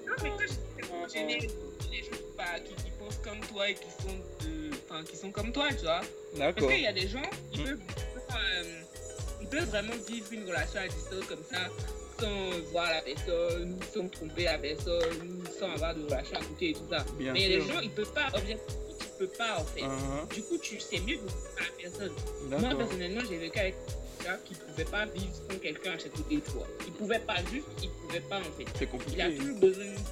Non, 0.05 0.13
mais 0.21 0.29
quand 0.29 0.41
je 0.41 0.47
dis 0.47 0.89
congénères, 0.89 1.49
les 1.91 1.99
gens 1.99 2.09
qui, 2.65 2.75
qui 2.83 2.91
pensent 2.99 3.19
comme 3.23 3.39
toi 3.51 3.69
et 3.69 3.73
qui 3.73 3.89
sont, 4.01 4.17
de, 4.45 4.62
enfin, 4.93 5.03
qui 5.03 5.17
sont 5.17 5.31
comme 5.31 5.51
toi, 5.51 5.67
tu 5.69 5.83
vois. 5.83 6.01
D'accord. 6.37 6.53
Parce 6.55 6.73
qu'il 6.73 6.83
y 6.83 6.87
a 6.87 6.93
des 6.93 7.07
gens, 7.07 7.21
ils 7.53 7.63
peuvent, 7.63 7.79
euh, 8.31 8.81
ils 9.41 9.47
peuvent 9.47 9.69
vraiment 9.69 9.93
vivre 10.07 10.27
une 10.31 10.45
relation 10.45 10.79
à 10.79 10.87
distance 10.87 11.25
comme 11.27 11.43
ça, 11.51 11.67
sans 12.19 12.59
voir 12.71 12.89
la 12.89 13.01
personne, 13.01 13.79
sans 13.93 14.07
tromper 14.09 14.43
la 14.43 14.57
personne, 14.57 15.43
sans 15.59 15.71
avoir 15.71 15.95
de 15.95 16.03
relation 16.03 16.37
à 16.37 16.43
côté 16.43 16.69
et 16.69 16.73
tout 16.73 16.87
ça. 16.89 17.05
Bien 17.17 17.33
Mais 17.33 17.43
il 17.43 17.51
y 17.51 17.55
a 17.55 17.59
des 17.59 17.67
gens, 17.67 17.79
ils 17.81 17.91
peuvent 17.91 18.13
pas, 18.13 18.27
objectivement, 18.33 18.83
tu 18.99 19.07
peux 19.19 19.27
pas 19.27 19.59
en 19.59 19.65
fait. 19.65 19.81
Uh-huh. 19.81 20.33
Du 20.33 20.41
coup, 20.43 20.57
tu 20.57 20.79
sais 20.79 20.99
mieux 20.99 21.17
de 21.17 21.27
la 21.57 21.81
personne. 21.81 22.13
Moi, 22.49 22.77
personnellement, 22.77 23.21
j'ai 23.29 23.37
vécu 23.37 23.59
avec 23.59 23.75
quelqu'un 24.19 24.39
qui 24.45 24.53
pouvait 24.55 24.85
pas 24.85 25.05
vivre 25.05 25.33
sans 25.49 25.57
quelqu'un 25.59 25.91
à 25.91 25.97
chaque 25.97 26.13
côté 26.13 26.35
de 26.35 26.41
toi. 26.41 26.67
Il 26.85 26.93
pouvait 26.93 27.19
pas 27.19 27.37
juste, 27.51 27.67
il 27.81 27.89
pouvait 27.89 28.21
pas 28.21 28.39
en 28.39 28.57
fait. 28.57 28.65
C'est 28.77 28.87
compliqué. 28.87 29.17
Il 29.17 29.21
a 29.21 29.31
toujours 29.31 29.59
besoin 29.59 29.83
d'une 29.83 30.03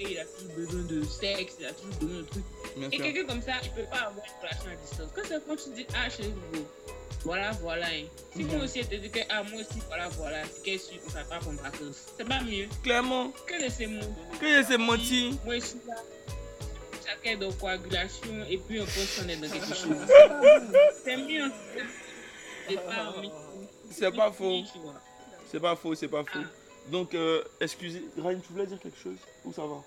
il 0.00 0.18
a 0.18 0.24
toujours 0.24 0.52
besoin 0.56 0.82
de 0.82 1.04
sexe, 1.04 1.54
il 1.60 1.66
a 1.66 1.72
toujours 1.72 1.94
besoin 2.00 2.18
de 2.18 2.22
trucs. 2.26 2.44
Bien 2.76 2.88
Et 2.90 2.98
quelqu'un 2.98 3.24
comme 3.24 3.42
ça, 3.42 3.52
il 3.62 3.70
peut 3.70 3.82
pas 3.90 3.96
avoir 4.08 4.24
une 4.26 4.40
relation 4.42 4.70
à 4.70 4.74
distance. 4.76 5.08
Quand 5.14 5.22
c'est 5.26 5.46
quand 5.46 5.56
tu 5.56 5.70
dis, 5.70 5.86
ah, 5.94 6.08
chez 6.10 6.22
vous, 6.52 6.64
voilà, 7.24 7.50
voilà. 7.62 7.86
hein. 7.86 8.04
Si 8.34 8.44
Mhm. 8.44 8.52
moi 8.54 8.64
aussi, 8.64 8.78
elle 8.80 8.88
te 8.88 8.94
dit 8.94 9.10
que, 9.10 9.20
ah, 9.28 9.42
moi 9.42 9.60
aussi, 9.60 9.80
voilà, 9.88 10.08
voilà, 10.10 10.42
c'est 10.44 10.62
qu'elle 10.62 10.78
suit, 10.78 11.00
on 11.06 11.10
s'attend 11.10 11.40
comme 11.44 11.56
vacances. 11.56 12.06
C'est 12.16 12.28
pas 12.28 12.40
mieux. 12.42 12.68
Clairement. 12.82 13.32
Que 13.46 13.54
laisser 13.60 13.86
mon. 13.86 14.00
Que 14.40 14.44
laisser 14.60 14.76
mentir. 14.78 15.34
Moi, 15.44 15.56
je 15.56 15.64
suis 15.64 15.78
là. 15.86 15.94
Chacun 17.06 17.38
dans 17.38 17.50
coagulation 17.52 18.44
et 18.48 18.58
puis 18.58 18.80
on 18.80 18.84
pense 18.84 19.16
qu'on 19.18 19.28
est 19.28 19.36
dans 19.36 19.48
quelque 19.48 19.74
chose. 19.74 19.96
C'est 21.04 21.16
mieux. 21.16 21.50
C'est 22.68 22.76
pas 22.76 24.26
pas 24.26 24.32
faux. 24.32 24.62
C'est 25.50 25.60
pas 25.60 25.74
faux, 25.76 25.94
c'est 25.94 26.08
pas 26.08 26.22
faux. 26.24 26.38
Donc, 26.90 27.14
euh, 27.14 27.42
excusez, 27.60 28.02
Ryan, 28.16 28.38
tu 28.44 28.52
voulais 28.52 28.66
dire 28.66 28.78
quelque 28.80 28.98
chose 29.02 29.16
Ou 29.44 29.52
ça 29.52 29.62
va? 29.62 29.82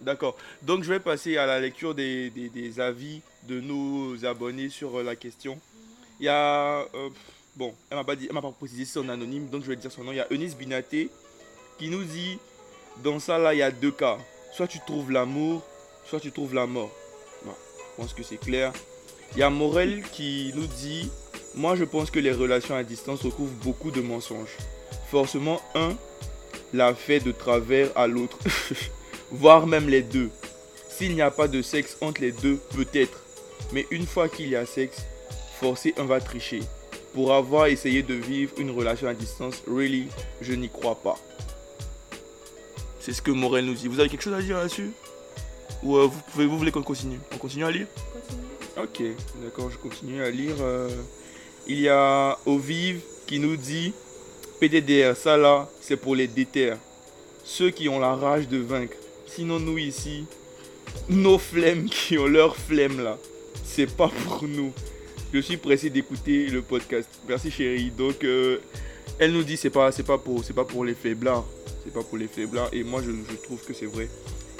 D'accord. 0.00 0.36
Donc, 0.62 0.82
je 0.82 0.88
vais 0.92 1.00
passer 1.00 1.36
à 1.36 1.46
la 1.46 1.60
lecture 1.60 1.94
des, 1.94 2.30
des- 2.30 2.48
des 2.48 2.80
avis 2.80 3.20
de 3.48 3.60
nos 3.60 4.24
abonnés 4.24 4.68
sur 4.68 4.98
euh, 4.98 5.02
la 5.02 5.14
question. 5.16 5.58
Il 6.20 6.26
y 6.26 6.28
a. 6.28 6.80
euh, 6.94 7.08
bon, 7.56 7.72
elle 7.90 7.96
m'a 7.98 8.04
pas, 8.04 8.16
dit- 8.16 8.26
elle 8.28 8.34
m'a 8.34 8.42
pas 8.42 8.50
précisé 8.50 8.84
son 8.84 9.08
anonyme, 9.08 9.48
donc 9.48 9.62
je 9.62 9.68
vais 9.68 9.76
dire 9.76 9.92
son 9.92 10.02
nom. 10.04 10.12
Il 10.12 10.16
y 10.16 10.20
a 10.20 10.26
Eunice 10.32 10.56
Binaté 10.56 11.08
qui 11.78 11.88
nous 11.88 12.02
dit 12.04 12.38
Dans 13.02 13.18
ça, 13.20 13.38
là, 13.38 13.54
il 13.54 13.58
y 13.58 13.62
a 13.62 13.70
deux 13.70 13.92
cas. 13.92 14.18
Soit 14.52 14.66
tu 14.66 14.78
trouves 14.80 15.10
l'amour, 15.12 15.62
soit 16.04 16.20
tu 16.20 16.32
trouves 16.32 16.52
la 16.54 16.66
mort. 16.66 16.90
Bon, 17.44 17.54
je 17.96 18.02
pense 18.02 18.12
que 18.12 18.22
c'est 18.24 18.36
clair. 18.38 18.72
Il 19.34 19.38
y 19.38 19.42
a 19.42 19.50
Morel 19.50 20.02
qui 20.12 20.52
nous 20.56 20.66
dit 20.66 21.10
Moi, 21.54 21.76
je 21.76 21.84
pense 21.84 22.10
que 22.10 22.18
les 22.18 22.32
relations 22.32 22.74
à 22.74 22.82
distance 22.82 23.22
recouvrent 23.22 23.54
beaucoup 23.62 23.90
de 23.92 24.00
mensonges. 24.00 24.56
Forcément, 25.12 25.60
un 25.74 25.94
l'a 26.72 26.94
fait 26.94 27.20
de 27.20 27.32
travers 27.32 27.90
à 27.94 28.06
l'autre, 28.06 28.38
voire 29.30 29.66
même 29.66 29.90
les 29.90 30.00
deux. 30.00 30.30
S'il 30.88 31.14
n'y 31.14 31.20
a 31.20 31.30
pas 31.30 31.48
de 31.48 31.60
sexe 31.60 31.98
entre 32.00 32.22
les 32.22 32.32
deux, 32.32 32.58
peut-être. 32.74 33.20
Mais 33.74 33.86
une 33.90 34.06
fois 34.06 34.30
qu'il 34.30 34.48
y 34.48 34.56
a 34.56 34.64
sexe, 34.64 35.02
forcé 35.60 35.92
un 35.98 36.04
va 36.06 36.18
tricher. 36.18 36.60
Pour 37.12 37.34
avoir 37.34 37.66
essayé 37.66 38.02
de 38.02 38.14
vivre 38.14 38.52
une 38.56 38.70
relation 38.70 39.06
à 39.06 39.12
distance, 39.12 39.62
really, 39.66 40.08
je 40.40 40.54
n'y 40.54 40.70
crois 40.70 40.94
pas. 40.94 41.18
C'est 42.98 43.12
ce 43.12 43.20
que 43.20 43.30
Morel 43.30 43.66
nous 43.66 43.74
dit. 43.74 43.88
Vous 43.88 44.00
avez 44.00 44.08
quelque 44.08 44.22
chose 44.22 44.32
à 44.32 44.40
dire 44.40 44.56
là-dessus? 44.56 44.92
Ou 45.82 45.98
euh, 45.98 46.06
vous, 46.06 46.20
pouvez, 46.32 46.46
vous 46.46 46.56
voulez 46.56 46.72
qu'on 46.72 46.82
continue? 46.82 47.20
On 47.34 47.36
continue 47.36 47.66
à 47.66 47.70
lire? 47.70 47.86
Ok, 48.78 49.02
d'accord, 49.44 49.70
je 49.70 49.76
continue 49.76 50.22
à 50.22 50.30
lire. 50.30 50.56
euh, 50.60 50.88
il 51.66 51.80
y 51.80 51.90
a 51.90 52.38
Ovive 52.46 53.02
qui 53.26 53.38
nous 53.40 53.58
dit 53.58 53.92
PDDR, 54.62 55.16
ça 55.16 55.36
là, 55.36 55.68
c'est 55.80 55.96
pour 55.96 56.14
les 56.14 56.28
déterres. 56.28 56.78
Ceux 57.42 57.70
qui 57.70 57.88
ont 57.88 57.98
la 57.98 58.14
rage 58.14 58.46
de 58.46 58.58
vaincre. 58.58 58.96
Sinon, 59.26 59.58
nous 59.58 59.76
ici, 59.76 60.24
nos 61.08 61.36
flemmes 61.36 61.86
qui 61.90 62.16
ont 62.16 62.28
leur 62.28 62.56
flemme 62.56 63.02
là, 63.02 63.18
c'est 63.64 63.90
pas 63.92 64.06
pour 64.06 64.44
nous. 64.44 64.72
Je 65.34 65.40
suis 65.40 65.56
pressé 65.56 65.90
d'écouter 65.90 66.46
le 66.46 66.62
podcast. 66.62 67.08
Merci 67.28 67.50
chérie. 67.50 67.90
Donc, 67.90 68.22
euh, 68.22 68.58
elle 69.18 69.32
nous 69.32 69.42
dit 69.42 69.56
c'est 69.56 69.68
pas, 69.68 69.90
c'est 69.90 70.04
pas 70.04 70.16
pour, 70.16 70.44
c'est 70.44 70.52
pas 70.52 70.64
pour 70.64 70.84
les 70.84 70.94
faiblards. 70.94 71.44
C'est 71.82 71.92
pas 71.92 72.04
pour 72.04 72.16
les 72.16 72.28
faiblards. 72.28 72.68
Et 72.72 72.84
moi, 72.84 73.02
je, 73.04 73.34
trouve 73.42 73.64
que 73.66 73.74
c'est 73.74 73.86
vrai. 73.86 74.08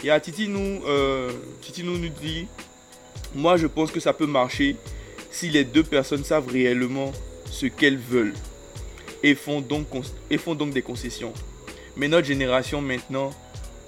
Y 0.03 0.11
a 0.11 0.19
Titi 0.19 0.49
nous, 0.49 0.83
euh, 0.85 1.31
Titi 1.61 1.85
nous 1.85 1.97
nous 1.97 2.09
dit 2.09 2.49
moi, 3.37 3.57
je 3.57 3.69
pense 3.69 3.93
que 3.93 4.01
ça 4.01 4.13
peut 4.13 4.27
marcher 4.27 4.75
si 5.31 5.49
les 5.49 5.63
deux 5.63 5.85
personnes 5.85 6.25
savent 6.25 6.49
réellement 6.49 7.13
ce 7.45 7.67
qu'elles 7.67 7.99
veulent 7.99 8.35
et 9.23 9.35
font 9.35 9.61
donc, 9.61 9.87
et 10.31 10.39
font 10.39 10.55
donc 10.55 10.73
des 10.73 10.83
concessions. 10.83 11.33
Mais 11.97 12.09
notre 12.09 12.27
génération 12.27 12.81
maintenant 12.81 13.31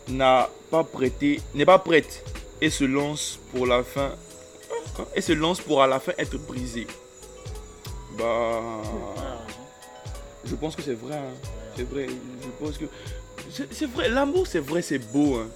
n'a 0.08 0.50
pas 0.70 0.84
prêté, 0.84 1.40
n'est 1.54 1.64
pas 1.66 1.78
prête 1.78 2.24
et 2.60 2.70
se 2.70 2.84
lance 2.84 3.38
pour 3.52 3.66
la 3.66 3.82
fin 3.82 4.12
et 5.16 5.20
se 5.20 5.32
lance 5.32 5.60
pour 5.60 5.82
à 5.82 5.86
la 5.86 5.98
fin 5.98 6.12
être 6.18 6.36
brisée. 6.38 6.86
Bah, 8.16 8.60
je 10.44 10.54
pense 10.54 10.76
que 10.76 10.82
c'est 10.82 10.94
vrai. 10.94 11.16
hein. 11.16 11.32
C'est 11.76 11.88
vrai. 11.88 12.06
Je 12.06 12.64
pense 12.64 12.78
que 12.78 12.84
c'est 13.72 13.86
vrai. 13.90 14.08
L'amour, 14.08 14.46
c'est 14.46 14.60
vrai, 14.60 14.82
c'est 14.82 14.98
beau. 14.98 15.36
hein. 15.36 15.48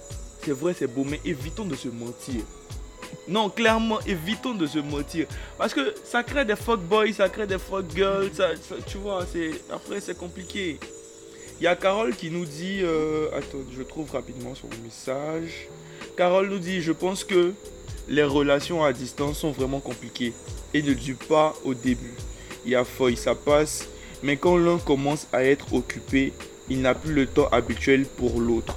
C'est 0.43 0.51
vrai, 0.51 0.73
c'est 0.77 0.87
beau. 0.87 1.05
Mais 1.05 1.21
évitons 1.23 1.65
de 1.65 1.75
se 1.75 1.87
mentir. 1.87 2.41
Non, 3.27 3.49
clairement, 3.49 3.99
évitons 4.07 4.53
de 4.55 4.65
se 4.65 4.79
mentir. 4.79 5.27
Parce 5.57 5.73
que 5.73 5.93
ça 6.03 6.23
crée 6.23 6.45
des 6.45 6.55
fuckboys, 6.55 7.13
ça 7.13 7.29
crée 7.29 7.45
des 7.47 7.59
fuckgirls, 7.59 8.31
ça, 8.33 8.49
ça- 8.55 8.75
tu 8.85 8.97
vois, 8.97 9.25
c'est 9.31 9.51
après 9.71 9.99
c'est 10.01 10.17
compliqué. 10.17 10.79
Il 11.59 11.63
y 11.63 11.67
a 11.67 11.75
Carole 11.75 12.15
qui 12.15 12.31
nous 12.31 12.45
dit, 12.45 12.79
euh, 12.83 13.27
attends, 13.37 13.57
je 13.75 13.83
trouve 13.83 14.09
rapidement 14.11 14.55
son 14.55 14.69
message. 14.83 15.67
Carole 16.15 16.49
nous 16.49 16.59
dit, 16.59 16.81
je 16.81 16.91
pense 16.93 17.23
que 17.23 17.53
les 18.07 18.23
relations 18.23 18.83
à 18.83 18.93
distance 18.93 19.39
sont 19.39 19.51
vraiment 19.51 19.79
compliquées 19.81 20.33
et 20.73 20.81
ne 20.81 20.93
durent 20.93 21.17
pas 21.27 21.53
au 21.65 21.73
début. 21.73 22.13
Il 22.65 22.71
y 22.71 22.75
a 22.75 22.83
feuille, 22.85 23.17
ça 23.17 23.35
passe, 23.35 23.87
mais 24.23 24.37
quand 24.37 24.57
l'un 24.57 24.77
commence 24.79 25.27
à 25.33 25.43
être 25.43 25.73
occupé, 25.73 26.33
il 26.69 26.81
n'a 26.81 26.95
plus 26.95 27.13
le 27.13 27.25
temps 27.25 27.47
habituel 27.51 28.05
pour 28.05 28.39
l'autre. 28.39 28.75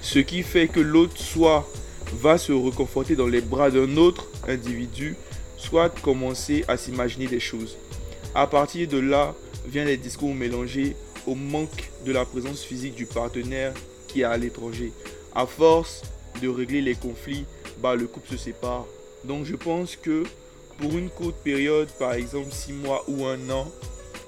Ce 0.00 0.18
qui 0.20 0.42
fait 0.42 0.68
que 0.68 0.80
l'autre 0.80 1.16
soit 1.18 1.68
va 2.14 2.38
se 2.38 2.52
reconforter 2.52 3.16
dans 3.16 3.26
les 3.26 3.40
bras 3.40 3.70
d'un 3.70 3.96
autre 3.96 4.26
individu, 4.48 5.16
soit 5.56 5.90
commencer 6.00 6.64
à 6.68 6.76
s'imaginer 6.76 7.26
des 7.26 7.40
choses. 7.40 7.76
À 8.34 8.46
partir 8.46 8.88
de 8.88 8.98
là, 8.98 9.34
vient 9.66 9.84
les 9.84 9.96
discours 9.96 10.34
mélangés 10.34 10.96
au 11.26 11.34
manque 11.34 11.90
de 12.04 12.12
la 12.12 12.24
présence 12.24 12.62
physique 12.62 12.94
du 12.94 13.06
partenaire 13.06 13.72
qui 14.08 14.20
est 14.20 14.24
à 14.24 14.36
l'étranger. 14.36 14.92
À 15.34 15.46
force 15.46 16.02
de 16.40 16.48
régler 16.48 16.82
les 16.82 16.94
conflits, 16.94 17.44
bah, 17.78 17.94
le 17.94 18.06
couple 18.06 18.30
se 18.30 18.36
sépare. 18.36 18.84
Donc 19.24 19.44
je 19.44 19.56
pense 19.56 19.96
que 19.96 20.24
pour 20.78 20.96
une 20.96 21.10
courte 21.10 21.36
période, 21.42 21.88
par 21.98 22.12
exemple 22.12 22.50
6 22.50 22.72
mois 22.74 23.04
ou 23.08 23.24
un 23.24 23.50
an, 23.50 23.70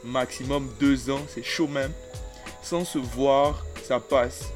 maximum 0.04 0.68
2 0.80 1.10
ans, 1.10 1.20
c'est 1.32 1.44
chaud 1.44 1.68
même. 1.68 1.92
Sans 2.62 2.84
se 2.84 2.98
voir, 2.98 3.64
ça 3.84 4.00
passe. 4.00 4.48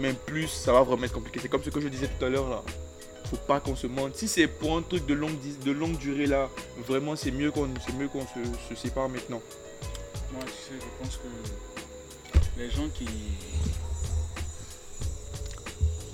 Même 0.00 0.16
plus, 0.16 0.48
ça 0.48 0.72
va 0.72 0.82
vraiment 0.82 1.04
être 1.04 1.12
compliqué. 1.12 1.38
C'est 1.42 1.48
comme 1.48 1.62
ce 1.62 1.70
que 1.70 1.80
je 1.80 1.88
disais 1.88 2.08
tout 2.08 2.24
à 2.24 2.28
l'heure 2.28 2.48
là. 2.48 2.62
Faut 3.30 3.36
pas 3.36 3.60
qu'on 3.60 3.76
se 3.76 3.86
mente. 3.86 4.16
Si 4.16 4.26
c'est 4.26 4.48
pour 4.48 4.76
un 4.76 4.82
truc 4.82 5.06
de 5.06 5.14
longue, 5.14 5.36
de 5.64 5.70
longue 5.72 5.96
durée 5.98 6.26
là, 6.26 6.48
vraiment 6.88 7.14
c'est 7.16 7.30
mieux 7.30 7.50
qu'on 7.52 7.68
c'est 7.86 7.92
mieux 7.94 8.08
qu'on 8.08 8.22
se, 8.22 8.40
se 8.68 8.74
sépare 8.80 9.08
maintenant. 9.08 9.40
Moi, 10.32 10.42
tu 10.46 10.50
sais, 10.50 10.80
je 10.80 11.04
pense 11.04 11.16
que 11.16 12.60
les 12.60 12.70
gens 12.70 12.88
qui. 12.94 13.06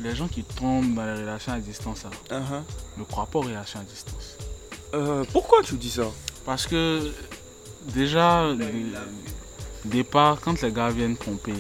Les 0.01 0.15
gens 0.15 0.29
qui 0.29 0.43
tombent 0.45 0.95
dans 0.95 1.07
les 1.07 1.21
relations 1.23 1.53
à 1.53 1.59
distance 1.59 2.05
là, 2.05 2.11
Uh-huh. 2.39 2.63
ne 2.99 3.05
croient 3.05 3.27
pas 3.27 3.39
aux 3.39 3.43
relations 3.43 3.81
à 3.81 3.83
distance. 3.83 4.37
Euh, 4.95 5.25
pourquoi 5.33 5.63
tu 5.63 5.75
dis 5.77 5.91
ça? 5.91 6.07
Parce 6.45 6.67
que 6.67 7.11
déjà, 7.95 8.53
dé- 8.55 8.67
départ, 9.87 10.39
quand 10.41 10.61
les 10.61 10.71
gars 10.71 10.91
viennent 10.91 11.17
tromper, 11.17 11.55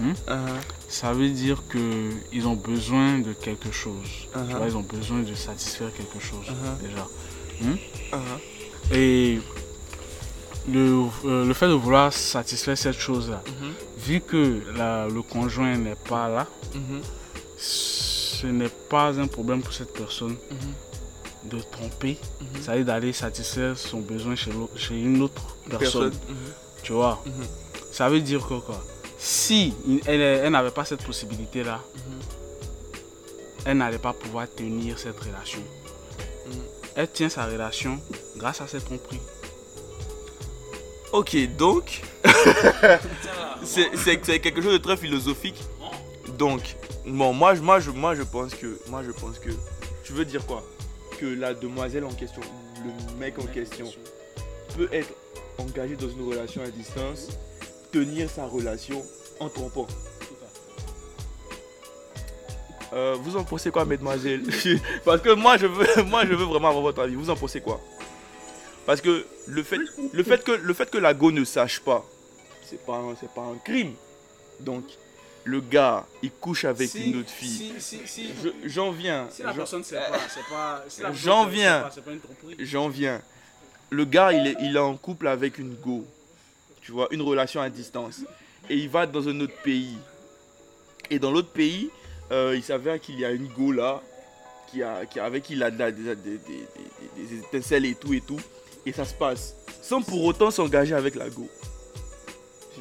hein, 0.00 0.14
Uh-huh. 0.26 0.60
Ça 1.00 1.12
veut 1.18 1.30
dire 1.30 1.58
qu'ils 1.72 2.44
ont 2.46 2.58
besoin 2.72 3.18
de 3.28 3.32
quelque 3.46 3.70
chose. 3.82 4.10
Tu 4.32 4.38
Uh-huh. 4.38 4.56
vois, 4.58 4.66
ils 4.70 4.76
ont 4.82 4.88
besoin 4.98 5.20
de 5.30 5.34
satisfaire 5.48 5.90
quelque 5.98 6.20
chose 6.28 6.46
Uh-huh. 6.54 6.76
déjà. 6.86 7.04
Uh-huh. 8.16 8.94
Et 9.00 9.40
le, 10.68 10.84
euh, 11.24 11.44
le 11.50 11.54
fait 11.54 11.68
de 11.68 11.72
vouloir 11.84 12.12
satisfaire 12.12 12.76
cette 12.86 12.98
chose-là, 13.08 13.40
vu 14.06 14.20
que 14.20 14.42
la- 14.78 15.06
le 15.16 15.22
conjoint 15.34 15.76
n'est 15.86 16.00
pas 16.12 16.28
là, 16.36 16.44
ce 17.56 18.46
n'est 18.58 18.68
pas 18.94 19.08
un 19.18 19.26
problème 19.36 19.62
pour 19.62 19.72
cette 19.72 19.92
personne 20.02 20.36
de 21.52 21.58
tromper, 21.74 22.18
Mhm. 22.40 22.46
c'est-à-dire 22.60 22.84
d'aller 22.90 23.12
satisfaire 23.12 23.76
son 23.76 24.00
besoin 24.00 24.34
chez, 24.36 24.50
une 25.08 25.22
autre 25.22 25.42
personne. 25.68 26.10
Personne. 26.10 26.12
Tu 26.82 26.92
vois? 26.92 27.16
Ça 27.92 28.08
veut 28.08 28.20
dire 28.20 28.42
que 28.48 28.58
quoi? 28.60 28.80
Si 29.24 29.72
elle, 30.06 30.20
elle 30.20 30.50
n'avait 30.52 30.72
pas 30.72 30.84
cette 30.84 31.04
possibilité-là, 31.04 31.80
Mhm. 31.94 32.20
elle 33.66 33.76
n'allait 33.78 33.98
pas 33.98 34.12
pouvoir 34.12 34.48
tenir 34.50 34.98
cette 34.98 35.18
relation. 35.20 35.60
Mhm. 36.46 36.62
Elle 36.96 37.08
tient 37.08 37.28
sa 37.28 37.46
relation 37.46 38.00
grâce 38.36 38.60
à 38.60 38.66
cette 38.66 38.84
tromperie. 38.84 39.20
Ok, 41.12 41.36
donc, 41.56 42.02
c'est 43.62 44.40
quelque 44.40 44.60
chose 44.60 44.72
de 44.72 44.78
très 44.78 44.96
philosophique. 44.96 45.62
Donc, 46.38 46.74
bon, 47.06 47.32
moi, 47.32 47.54
je- 47.54 47.60
moi, 47.60 47.78
je, 47.80 47.90
moi, 47.92 48.14
je 48.16 48.22
pense 48.22 48.54
que, 48.54 48.78
moi, 48.88 49.02
je 49.04 49.12
pense 49.12 49.38
que, 49.38 49.50
tu 50.04 50.12
veux 50.14 50.24
dire 50.24 50.44
quoi? 50.46 50.64
Que 51.20 51.26
la 51.26 51.54
demoiselle 51.54 52.04
en 52.04 52.12
question, 52.12 52.40
le 52.84 53.18
mec 53.20 53.38
en 53.38 53.46
question, 53.46 53.86
peut 54.76 54.88
être 54.90 55.12
engagé 55.58 55.94
dans 55.96 56.08
une 56.08 56.26
relation 56.28 56.62
à 56.62 56.68
distance, 56.70 57.28
tenir 57.92 58.28
sa 58.30 58.46
relation 58.46 59.04
en 59.40 59.48
trompant. 59.48 59.86
Euh, 62.92 63.16
vous 63.20 63.36
en 63.36 63.44
pensez 63.44 63.70
quoi, 63.70 63.84
mesdemoiselles? 63.86 64.42
Parce 65.04 65.22
que 65.22 65.30
moi 65.34 65.56
je, 65.56 65.66
veux, 65.66 66.02
moi, 66.04 66.24
je 66.26 66.34
veux 66.34 66.44
vraiment 66.44 66.68
avoir 66.68 66.82
votre 66.82 67.00
avis. 67.02 67.14
Vous 67.14 67.30
en 67.30 67.36
pensez 67.36 67.60
quoi? 67.60 67.80
Parce 68.84 69.00
que 69.00 69.24
le 69.46 69.62
fait, 69.62 69.78
le 70.12 70.22
fait, 70.22 70.42
que, 70.44 70.52
le 70.52 70.74
fait 70.74 70.90
que 70.90 70.98
la 70.98 71.14
go 71.14 71.30
ne 71.32 71.44
sache 71.44 71.80
pas, 71.80 72.04
c'est 72.68 72.84
pas, 72.84 72.96
un- 72.96 73.14
c'est 73.18 73.30
pas 73.32 73.42
un 73.42 73.56
crime. 73.64 73.92
Donc, 74.60 74.84
le 75.44 75.60
gars, 75.60 76.04
il 76.22 76.30
couche 76.32 76.64
avec 76.64 76.90
Si- 76.90 77.10
une 77.10 77.20
autre 77.20 77.30
fille. 77.30 77.72
si- 77.78 77.98
si- 77.98 78.06
si- 78.06 78.30
Je- 78.44 78.68
J'en 78.68 78.90
viens. 78.90 79.26
Si 79.30 79.42
la 79.42 79.50
J'en- 79.50 79.56
personne 79.56 79.78
ne 79.80 79.84
sait 79.84 79.96
pas, 79.96 80.18
c'est 80.28 80.52
pas. 80.52 80.84
si 80.88 81.00
la 81.00 81.08
personne 81.08 81.24
J'en 81.24 81.44
ne 81.46 81.50
sait 81.50 81.56
viens. 81.56 81.80
pas, 81.82 81.90
C'est 81.94 82.04
pas 82.04 82.10
une 82.12 82.20
tromperie. 82.20 82.56
J'en 82.58 82.88
viens. 82.88 83.22
Le 83.90 84.04
gars, 84.04 84.32
il 84.32 84.46
est, 84.48 84.56
il 84.60 84.76
est 84.76 84.80
en 84.80 84.96
couple 84.96 85.28
avec 85.28 85.58
une 85.58 85.74
go. 85.76 86.04
Tu 86.82 86.92
vois, 86.92 87.08
une 87.12 87.22
relation 87.22 87.60
à 87.60 87.70
distance. 87.70 88.20
Et 88.68 88.76
il 88.76 88.88
va 88.88 89.06
dans 89.06 89.26
un 89.28 89.40
autre 89.40 89.56
pays. 89.62 89.96
Et 91.10 91.18
dans 91.18 91.30
l'autre 91.30 91.50
pays, 91.50 91.90
euh, 92.30 92.54
il 92.56 92.62
s'avère 92.62 93.00
qu'il 93.00 93.18
y 93.18 93.24
a 93.24 93.30
une 93.30 93.46
go 93.48 93.72
là, 93.72 94.02
qui 94.70 94.82
a, 94.82 95.04
qui, 95.06 95.20
avec 95.20 95.44
qui 95.44 95.52
il 95.54 95.62
a 95.62 95.70
de 95.70 95.76
des, 95.90 95.90
des- 95.90 96.14
des- 96.14 96.38
des- 96.38 97.26
des 97.26 97.38
étincelles 97.38 97.84
et 97.86 97.94
tout 97.94 98.12
et 98.14 98.20
tout. 98.20 98.40
Et 98.86 98.92
ça 98.92 99.04
se 99.04 99.14
passe. 99.14 99.54
Sans 99.82 100.02
pour 100.02 100.24
autant 100.24 100.50
s'engager 100.50 100.94
avec 100.94 101.14
la 101.14 101.28
go. 101.30 101.48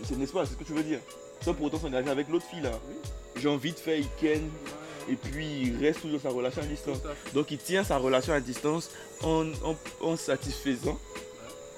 C'est 0.03 0.17
n'est-ce 0.17 0.31
pas, 0.33 0.45
c'est 0.45 0.53
ce 0.53 0.57
que 0.57 0.63
tu 0.63 0.73
veux 0.73 0.83
dire? 0.83 0.99
Sans 1.43 1.53
pour 1.53 1.65
autant 1.65 1.79
s'engager 1.79 2.09
avec 2.09 2.27
l'autre 2.29 2.45
fille 2.45 2.61
là. 2.61 2.71
Genre 3.35 3.57
vite 3.57 3.79
fait, 3.79 3.99
il 3.99 4.07
ken. 4.19 4.49
Et 5.09 5.15
puis 5.15 5.45
il 5.63 5.77
reste 5.83 6.01
toujours 6.01 6.21
sa 6.21 6.29
relation 6.29 6.61
à 6.61 6.65
distance. 6.65 6.99
Donc 7.33 7.51
il 7.51 7.57
tient 7.57 7.83
sa 7.83 7.97
relation 7.97 8.33
à 8.33 8.39
distance 8.39 8.89
en, 9.23 9.47
en- 9.63 9.75
en 10.01 10.15
satisfaisant 10.15 10.99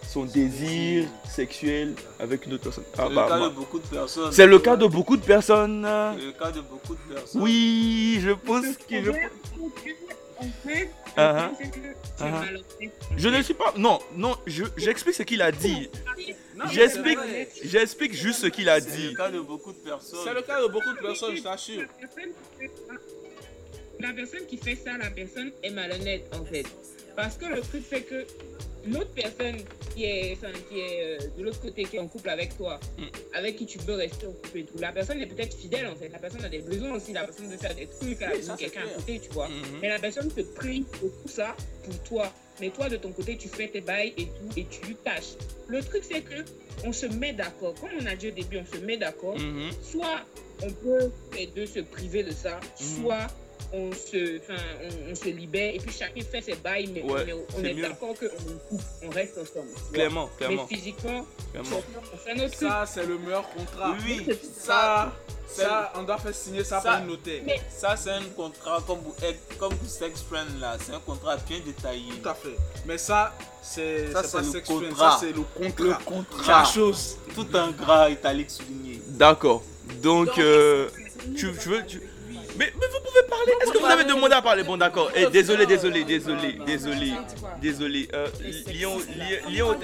son 0.08 0.26
désir 0.26 1.08
sexuel 1.28 1.94
avec 2.20 2.46
une 2.46 2.54
autre 2.54 2.64
personne. 2.64 2.84
Ah, 2.98 3.04
C'est 3.04 3.10
le 3.10 3.16
bah, 3.16 3.26
cas 3.30 3.40
bah. 3.40 3.50
de 3.50 3.54
beaucoup 3.56 3.80
de 3.80 3.88
personnes. 3.88 4.32
C'est 4.32 4.48
le 4.48 4.60
cas 4.60 4.76
de 4.76 4.86
beaucoup 4.88 5.18
de 5.18 5.22
personnes. 5.26 5.88
C'est 6.20 6.26
le 6.26 6.32
cas 6.34 6.52
de 6.52 6.62
beaucoup 6.62 6.96
de 6.96 7.14
personnes. 7.14 7.42
Oui, 7.42 8.20
je 8.22 8.32
pense 8.32 8.66
que 8.90 9.04
je... 9.04 9.12
En 10.40 10.68
fait, 10.68 10.90
Ah, 11.16 11.52
c'est 11.58 11.70
que 11.72 11.78
c'est 12.18 12.24
ah. 12.26 12.42
Je 13.16 13.30
ne 13.30 13.42
suis 13.42 13.54
pas... 13.54 13.74
Non, 13.78 14.00
non, 14.16 14.36
je- 14.46 14.66
j'explique 14.78 15.16
ce 15.16 15.24
qu'il 15.24 15.42
a 15.42 15.52
dit. 15.52 15.90
J'explique 16.72 17.20
j'explique 17.64 18.14
juste 18.14 18.42
ce 18.42 18.48
qu'il 18.48 18.68
a 18.70 18.80
C'est 18.82 18.92
dit. 18.92 19.10
le 19.12 19.16
cas 19.16 19.32
de 19.32 19.40
beaucoup 19.40 19.72
de 19.72 19.78
personnes. 19.78 20.20
C'est 20.26 20.34
le 20.34 20.42
cas 20.42 20.62
de 20.62 20.68
beaucoup 20.68 20.92
de 20.94 21.00
personnes, 21.00 21.36
je 21.36 21.42
t'assure. 21.44 21.82
La 21.82 21.98
personne 21.98 22.32
qui 22.50 22.58
fait 22.60 22.72
ça- 22.88 22.94
La 24.00 24.14
personne 24.14 24.46
qui 24.48 24.58
fait 24.58 24.76
ça, 24.76 24.98
la 24.98 25.10
personne 25.12 25.52
est 25.64 25.70
malhonnête 25.72 26.26
en 26.40 26.44
fait. 26.44 26.66
Parce 27.16 27.38
que 27.38 27.46
le 27.46 27.62
truc 27.62 27.84
c'est 27.90 28.02
que 28.02 28.26
l'autre 28.88 29.12
personne 29.16 29.58
qui 29.96 30.06
est, 30.06 30.34
enfin, 30.38 30.52
qui 30.70 30.80
est 30.80 31.04
euh, 31.04 31.18
de 31.38 31.44
l'autre 31.44 31.62
côté, 31.62 31.84
qui 31.86 31.96
est 31.96 32.00
en 32.00 32.08
couple 32.08 32.30
avec 32.30 32.58
toi, 32.58 32.80
Mm. 32.98 33.04
avec 33.34 33.56
qui 33.58 33.66
tu 33.66 33.78
peux 33.80 33.94
rester 33.94 34.26
en 34.28 34.32
couple 34.34 34.58
et 34.60 34.64
tout, 34.66 34.78
la 34.80 34.92
personne 34.92 35.20
est 35.22 35.28
peut-être 35.28 35.56
fidèle 35.56 35.88
en 35.88 35.96
fait. 35.96 36.10
La 36.10 36.20
personne 36.20 36.44
a 36.44 36.50
des 36.50 36.60
besoins 36.60 36.94
aussi, 36.96 37.14
la 37.14 37.24
personne 37.26 37.48
veut 37.48 37.58
faire 37.58 37.76
des 37.76 37.88
trucs, 37.88 38.18
elle 38.22 38.32
a 38.32 38.36
besoin 38.36 38.56
de 38.56 38.60
quelqu'un 38.60 38.82
à 38.82 38.96
côté, 38.96 39.20
tu 39.20 39.30
vois. 39.32 39.48
Mhm. 39.50 39.80
Mais 39.82 39.90
la 39.90 40.00
personne 40.00 40.30
te 40.32 40.42
prie 40.42 40.82
pour 41.00 41.10
tout 41.22 41.28
ça 41.30 41.56
pour 41.84 41.98
toi. 42.04 42.34
Mais 42.62 42.70
toi, 42.70 42.88
de 42.88 42.98
ton 42.98 43.12
côté, 43.12 43.36
tu 43.36 43.48
fais 43.48 43.68
tes 43.68 43.82
bails 43.82 44.14
et 44.18 44.26
tout, 44.26 44.50
et 44.60 44.66
tu 44.66 44.86
lui 44.86 44.96
tâches. 44.96 45.34
Le 45.68 45.82
truc, 45.82 46.04
c'est 46.04 46.22
que 46.22 46.44
on 46.86 46.94
se 46.94 47.08
met 47.08 47.34
d'accord. 47.34 47.74
Comme 47.80 47.90
on 48.00 48.06
a 48.06 48.16
dit 48.16 48.28
au 48.28 48.32
début, 48.32 48.58
on 48.58 48.66
se 48.66 48.80
met 48.80 48.98
d'accord. 48.98 49.38
Mhm. 49.40 49.72
Soit 49.82 50.22
on 50.62 50.72
peut 50.72 51.12
les 51.36 51.48
deux 51.48 51.66
se 51.66 51.80
priver 51.80 52.24
de 52.24 52.32
ça, 52.32 52.60
Mhm. 52.80 53.04
soit 53.04 53.28
on 53.74 53.92
se, 53.92 54.38
enfin, 54.40 54.62
on, 54.84 55.12
on 55.12 55.16
se 55.16 55.26
libère 55.30 55.74
et 55.74 55.80
puis 55.80 55.92
chacun 55.92 56.22
fait 56.22 56.42
ses 56.42 56.56
bails, 56.56 56.88
mais, 56.94 57.02
Ouais, 57.04 57.26
mais 57.26 57.34
on 57.58 57.64
est 57.64 57.74
d'accord 57.74 58.14
qu'on 58.20 59.08
on 59.08 59.10
reste 59.10 59.38
ensemble. 59.38 59.70
Clairement, 59.92 60.30
clairement. 60.38 60.68
Mais 60.70 60.76
physiquement, 60.76 61.26
clairement. 61.52 61.82
on 62.14 62.18
fait 62.18 62.36
notre. 62.36 62.56
Ça, 62.56 62.86
c'est 62.86 63.06
le 63.06 63.18
meilleur 63.18 63.50
contrat. 63.50 63.96
Oui, 64.06 64.28
Ça, 64.60 65.12
ça, 65.48 65.64
ça, 65.64 65.94
on 65.96 66.04
doit 66.04 66.18
faire 66.20 66.36
signer 66.36 66.64
ça, 66.64 66.78
Ça- 66.82 66.90
par 66.92 67.06
notaire. 67.06 67.42
Mais- 67.46 67.62
ça 67.70 67.96
c'est 67.96 68.12
un 68.12 68.24
contrat 68.36 68.82
comme 68.86 69.00
vous, 69.00 69.16
eh, 69.28 69.36
comme 69.58 69.74
vous 69.74 69.90
sex 69.90 70.22
friend 70.22 70.60
là, 70.60 70.78
c'est 70.80 70.94
un 70.94 71.00
contrat 71.00 71.38
bien 71.38 71.60
détaillé. 71.66 72.14
Tout 72.22 72.30
à 72.30 72.36
fait. 72.36 72.56
Mais 72.86 72.98
ça, 73.00 73.34
c'est 73.62 74.12
Ça, 74.12 74.24
c'est 74.24 74.38
le 74.40 74.62
contrat. 74.62 75.12
Ça, 75.12 75.18
c'est 75.20 75.32
le 75.34 75.42
contrat. 75.42 75.84
Le 76.00 76.06
contrat. 76.06 76.60
La 76.60 76.66
chose. 76.66 77.18
Tout 77.34 77.48
un 77.56 77.72
gras 77.72 78.10
italique 78.10 78.52
souligné. 78.52 79.02
D'accord. 79.08 79.64
Donc, 80.02 80.30
euh, 80.38 80.90
tu, 81.36 81.52
tu 81.58 81.70
veux... 81.70 81.86
tu- 81.86 82.02
Mais, 82.58 82.72
mais 82.80 82.88
vous 82.88 83.00
pouvez 83.06 83.24
parler 83.28 83.52
Est-ce 83.62 83.72
que 83.72 83.78
vous 83.80 83.86
avez 83.86 84.04
demandé 84.04 84.34
à 84.34 84.42
parler? 84.42 84.64
Bon, 84.64 84.78
d'accord. 84.78 85.12
Eh, 85.16 85.26
désolé, 85.28 85.66
désolé, 85.66 86.04
désolé, 86.04 86.54
désolé. 86.66 87.14
Désolé. 87.62 88.08
Euh, 88.14 88.28
Lyon, 88.68 89.00
Lyon, 89.00 89.40
Lyon, 89.50 89.80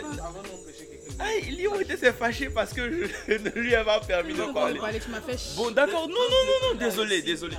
Ah, 1.19 1.25
Lyon 1.49 1.79
était 1.79 1.97
s'est 1.97 2.13
fâché 2.13 2.49
parce 2.49 2.71
que 2.73 2.81
je 3.27 3.33
ne 3.43 3.49
lui 3.59 3.73
ai 3.73 3.83
pas 3.83 3.99
permis 4.01 4.33
de 4.33 4.53
parler. 4.53 4.79
Bon, 5.55 5.71
d'accord. 5.71 6.07
Non, 6.07 6.15
non, 6.15 6.41
non, 6.45 6.73
non. 6.73 6.79
Désolé, 6.79 7.21
désolé. 7.21 7.57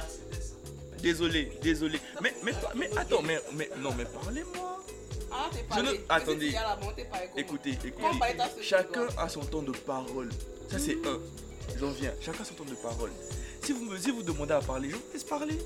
Désolé, 1.03 1.51
désolé. 1.62 1.99
Mais, 2.22 2.32
mais, 2.43 2.53
mais 2.74 2.91
attends, 2.97 3.22
mais, 3.22 3.41
mais, 3.55 3.70
non, 3.78 3.91
mais 3.97 4.05
parlez-moi. 4.05 4.85
Je 5.76 5.80
ne- 5.80 5.97
Attendez. 6.09 6.55
Écoutez, 7.37 7.70
écoutez. 7.70 7.93
Chacun 8.62 9.07
a 9.16 9.28
son 9.28 9.41
temps 9.41 9.62
de 9.62 9.72
parole. 9.72 10.28
Ça, 10.70 10.78
c'est 10.78 10.99
un. 11.07 11.18
J'en 11.78 11.91
viens. 11.91 12.12
Chacun 12.20 12.43
a 12.43 12.45
son 12.45 12.55
temps 12.55 12.64
de 12.64 12.74
parole. 12.74 13.11
Si 13.63 13.73
vous 13.73 13.85
me 13.85 13.97
si 13.99 14.11
vous 14.11 14.23
demandez 14.23 14.55
à 14.55 14.61
parler, 14.61 14.91
je 14.91 14.97
vous 14.97 15.03
laisse 15.13 15.25
parler. 15.25 15.59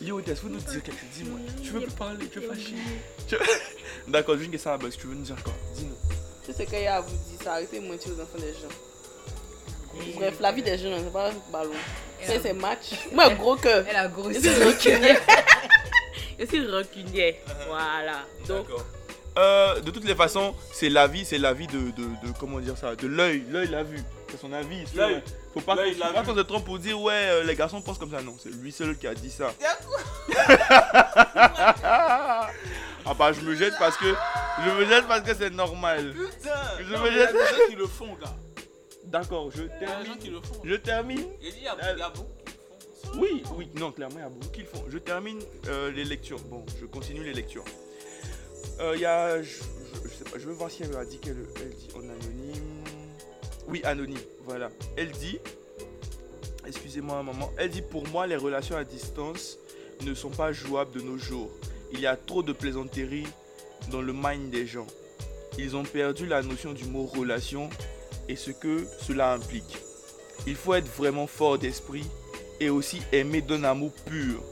Léo, 0.00 0.20
est-ce 0.20 0.32
que 0.32 0.46
vous 0.46 0.48
nous 0.50 0.60
dire 0.60 0.82
quelque 0.82 0.98
chose 1.00 1.08
Dis-moi. 1.14 1.38
Tu 1.62 1.70
veux 1.70 1.80
plus 1.80 1.92
parler 1.92 2.26
Tu 2.28 2.38
veux 2.40 2.48
fâcher 2.48 2.74
Tu 3.28 3.34
veux- 3.36 3.42
D'accord, 4.08 4.36
une 4.36 4.50
question 4.50 4.70
à 4.70 4.74
la 4.74 4.78
base. 4.78 4.96
Tu 4.96 5.06
veux 5.06 5.14
nous 5.14 5.22
dire 5.24 5.42
quoi? 5.42 5.52
Dis-nous. 5.74 5.96
Tout 6.46 6.52
ce 6.56 6.62
qu'il 6.62 6.80
y 6.82 6.86
a 6.86 6.96
à 6.96 7.00
vous 7.00 7.10
dire, 7.10 7.38
c'est 7.40 7.48
arrêter 7.48 7.80
de 7.80 7.86
mentir 7.86 8.12
aux 8.16 8.20
enfants 8.22 8.38
des 8.38 8.52
gens. 8.52 10.14
Bref, 10.16 10.34
la 10.40 10.52
vie 10.52 10.62
des 10.62 10.78
gens, 10.78 10.96
c'est 10.98 11.12
pas 11.12 11.30
un 11.30 11.34
ballon. 11.52 11.72
C'est 12.22 12.40
c'est 12.40 12.52
match. 12.52 12.90
Moi, 13.12 13.28
gros 13.30 13.56
cœur. 13.56 13.84
Elle 13.88 13.96
a. 13.96 14.10
Je 14.32 14.38
suis 14.38 14.62
rancunière. 14.64 15.20
Je 16.38 16.46
suis 16.46 16.66
rancunier. 16.70 17.40
Voilà. 17.66 18.24
Donc, 18.46 18.66
D'accord. 18.68 18.84
Euh, 19.36 19.80
de 19.80 19.90
toutes 19.90 20.04
les 20.04 20.14
façons, 20.14 20.54
c'est 20.72 20.88
la 20.88 21.06
vie, 21.06 21.24
c'est 21.24 21.38
la 21.38 21.52
vie 21.52 21.66
de, 21.66 21.78
de, 21.78 22.02
de- 22.26 22.32
comment 22.38 22.58
dire 22.60 22.76
ça, 22.76 22.94
de 22.96 23.06
l'œil, 23.06 23.44
l'œil 23.50 23.68
l'a 23.68 23.82
vu. 23.84 23.98
C'est 24.30 24.40
son 24.40 24.52
avis. 24.52 24.84
tu 24.90 24.96
Là, 24.96 25.08
faut 25.54 25.60
pas, 25.60 25.74
là, 25.74 26.22
qu'on 26.24 26.34
se 26.34 26.40
trompe 26.40 26.64
pour 26.64 26.78
dire 26.78 27.00
ouais, 27.00 27.12
euh, 27.14 27.44
les 27.44 27.54
garçons 27.54 27.80
pensent 27.80 27.98
comme 27.98 28.10
ça. 28.10 28.20
Non, 28.22 28.34
c'est 28.42 28.50
lui 28.50 28.72
seul 28.72 28.96
qui 28.96 29.06
a 29.06 29.14
dit 29.14 29.30
ça. 29.30 29.52
ah 31.84 32.48
bah 33.18 33.32
je 33.32 33.40
me 33.40 33.54
jette 33.54 33.74
parce 33.78 33.96
que 33.96 34.06
je 34.64 34.70
me 34.70 34.84
jette 34.86 35.06
parce 35.06 35.22
que 35.22 35.34
c'est 35.34 35.50
normal. 35.50 36.12
Putain 36.14 36.50
Je 36.78 36.92
non, 36.92 36.98
me 37.00 37.04
mais 37.04 37.10
Il 37.10 37.16
y 37.16 37.20
a 37.20 37.26
jette. 37.26 37.32
des 37.34 37.38
gens 37.40 37.66
qui 37.68 37.76
le 37.76 37.86
font, 37.86 38.14
gars. 38.20 38.34
D'accord, 39.04 39.50
je 39.50 39.62
Il 39.62 39.66
y 39.66 39.70
a 39.70 39.78
des 39.78 39.86
gens 39.86 39.92
termine. 40.02 40.18
qui 40.18 40.30
le 40.30 40.40
font. 40.40 40.60
Je 40.64 40.74
termine. 40.74 41.24
Il 41.40 41.48
y 41.48 41.50
a 41.68 41.92
il 41.92 41.98
y 41.98 42.02
a 42.02 42.10
beaucoup 42.10 42.32
qui 42.44 42.52
le 42.52 43.12
font. 43.12 43.18
Oui, 43.20 43.42
oui, 43.56 43.70
non, 43.76 43.92
clairement, 43.92 44.16
il 44.18 44.22
y 44.22 44.24
a 44.24 44.28
beaucoup 44.28 44.50
qui 44.52 44.60
le 44.60 44.66
font. 44.66 44.84
Je 44.88 44.98
termine 44.98 45.38
euh, 45.68 45.90
les 45.90 46.04
lectures. 46.04 46.40
Bon, 46.50 46.64
je 46.80 46.86
continue 46.86 47.24
les 47.24 47.32
lectures. 47.32 47.64
Euh, 48.80 48.92
Il 48.94 49.00
y 49.00 49.06
a. 49.06 49.42
Je, 49.42 49.48
je- 49.48 49.62
je 50.04 50.08
sais 50.14 50.24
pas, 50.24 50.38
je 50.38 50.46
veux 50.46 50.52
voir 50.52 50.70
si 50.70 50.82
elle 50.82 50.94
a 50.96 51.04
dit 51.04 51.18
qu'elle 51.18 51.38
elle 51.56 51.70
dit 51.70 51.88
en 51.96 52.00
anonyme. 52.00 52.84
Oui, 53.68 53.82
anonyme, 53.84 54.18
voilà. 54.44 54.70
Elle 54.96 55.10
dit. 55.12 55.38
Excusez-moi 56.66 57.18
un 57.18 57.22
moment. 57.22 57.50
Elle 57.58 57.70
dit 57.70 57.82
Pour 57.82 58.06
moi, 58.08 58.26
les 58.26 58.36
relations 58.36 58.76
à 58.76 58.84
distance 58.84 59.58
ne 60.04 60.14
sont 60.14 60.30
pas 60.30 60.52
jouables 60.52 60.92
de 60.92 61.00
nos 61.00 61.18
jours. 61.18 61.50
Il 61.92 62.00
y 62.00 62.06
a 62.06 62.16
trop 62.16 62.42
de 62.42 62.52
plaisanteries 62.52 63.26
dans 63.90 64.00
le 64.00 64.12
mind 64.12 64.50
des 64.50 64.66
gens. 64.66 64.86
Ils 65.58 65.76
ont 65.76 65.82
perdu 65.82 66.26
la 66.26 66.42
notion 66.42 66.72
du 66.72 66.84
mot 66.84 67.04
relation 67.04 67.68
et 68.28 68.36
ce 68.36 68.50
que 68.50 68.86
cela 69.00 69.32
implique. 69.32 69.78
Il 70.46 70.54
faut 70.54 70.74
être 70.74 70.88
vraiment 70.96 71.26
fort 71.26 71.58
d'esprit 71.58 72.04
et 72.60 72.70
aussi 72.70 73.00
aimer 73.12 73.40
d'un 73.40 73.64
amour 73.64 73.92
pur 74.06 74.42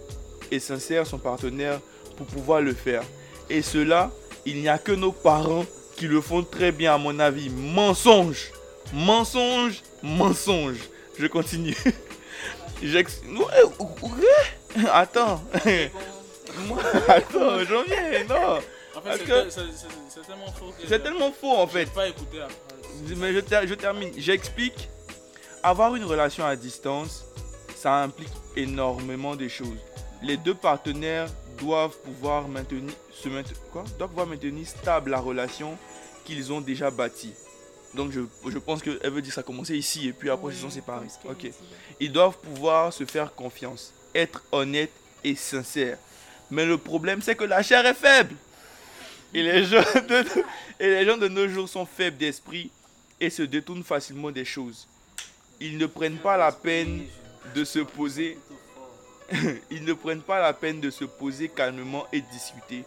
et 0.51 0.59
sincère 0.59 1.07
son 1.07 1.19
partenaire 1.19 1.81
pour 2.17 2.27
pouvoir 2.27 2.61
le 2.61 2.73
faire. 2.73 3.03
Et 3.51 3.62
cela, 3.62 4.11
il 4.45 4.61
n'y 4.61 4.69
a 4.69 4.79
que 4.79 4.93
nos 4.93 5.12
parents 5.12 5.64
qui 5.97 6.07
le 6.07 6.21
font 6.21 6.43
très 6.43 6.73
bien 6.73 6.95
à 6.95 6.99
mon 6.99 7.19
avis. 7.19 7.51
Mensonge, 7.51 8.53
mensonge, 8.93 9.82
mensonge. 10.03 10.78
Je 11.18 11.26
continue. 11.26 11.76
J'ex... 12.82 13.20
Ouais, 13.26 13.62
ouais. 14.03 14.89
Attends. 14.93 15.43
Moi, 16.68 16.78
attends, 17.09 17.64
j'en 17.64 17.82
viens, 17.84 18.24
non. 18.28 18.59
En 18.95 19.01
que- 19.18 19.51
c'est- 19.51 19.51
c'est 19.51 19.61
c'est- 19.72 19.87
c'est 20.09 20.26
tellement 20.26 20.53
faux 20.53 20.72
que. 20.78 20.89
C'est 20.89 21.03
tellement 21.03 21.32
faux 21.32 21.55
en 21.57 21.66
fait. 21.66 21.87
Pas 21.93 22.07
la 22.39 22.47
phrase. 22.49 23.16
Mais 23.16 23.32
je, 23.34 23.41
ter- 23.41 23.66
je 23.66 23.74
termine. 23.74 24.11
J'explique. 24.16 24.89
Avoir 25.62 25.95
une 25.97 26.05
relation 26.05 26.47
à 26.47 26.55
distance, 26.57 27.24
ça 27.76 27.97
implique 28.03 28.32
énormément 28.57 29.34
de 29.37 29.49
choses. 29.49 29.78
Les 30.22 30.37
deux 30.37 30.55
partenaires 30.55 31.26
doivent 31.59 31.97
pouvoir 32.05 32.47
maintenir, 32.49 32.93
se 33.12 33.28
maintenir, 33.28 33.59
quoi? 33.72 33.84
Doivent 33.99 34.11
pouvoir 34.11 34.26
maintenir 34.28 34.66
stable 34.66 35.11
la 35.11 35.18
relation 35.18 35.76
qu'ils 36.24 36.53
ont 36.53 36.61
déjà 36.61 36.91
bâtie. 36.91 37.34
Donc 37.95 38.12
je, 38.12 38.20
je 38.49 38.59
pense 38.59 38.82
qu'elle 38.82 38.99
veut 39.11 39.22
dire 39.22 39.32
ça 39.32 39.41
a 39.41 39.45
commencé 39.45 39.76
ici 39.76 40.09
et 40.09 40.12
puis 40.12 40.30
après 40.30 40.53
ils 40.53 40.57
se 40.57 40.62
sont 40.62 40.70
séparés. 40.70 41.07
Ok. 41.24 41.51
Ils 42.01 42.12
doivent 42.12 42.37
pouvoir 42.39 42.93
se 42.93 43.05
faire 43.05 43.34
confiance, 43.34 43.93
être 44.14 44.43
honnêtes 44.53 44.93
et 45.24 45.34
sincères. 45.34 45.99
Mais 46.51 46.66
le 46.66 46.78
problème 46.78 47.22
c'est 47.22 47.34
que 47.37 47.45
la 47.45 47.62
chair 47.62 47.84
est 47.87 47.95
faible. 47.95 48.34
Et 49.34 49.43
les 49.43 49.64
gens 49.64 49.82
de, 50.09 50.24
et 50.80 50.89
les 50.89 51.05
gens 51.05 51.16
de 51.16 51.28
nos 51.28 51.49
jours 51.49 51.68
sont 51.68 51.87
faibles 51.87 52.16
d'esprit 52.16 52.70
et 53.20 53.30
se 53.30 53.43
détournent 53.43 53.84
facilement 53.84 54.30
des 54.30 54.45
choses. 54.45 54.87
Ils 55.61 55.78
ne 55.78 55.87
prennent 55.87 56.18
pas 56.18 56.37
la 56.37 56.53
peine 56.53 57.05
de 57.55 57.64
se 57.64 57.78
poser. 57.80 58.39
Ils 59.70 59.84
ne 59.84 59.93
prennent 59.93 60.22
pas 60.22 60.41
la 60.41 60.53
peine 60.53 60.80
de 60.80 60.91
se 60.91 61.05
poser 61.05 61.49
calmement 61.49 62.07
et 62.12 62.20
discuter. 62.20 62.84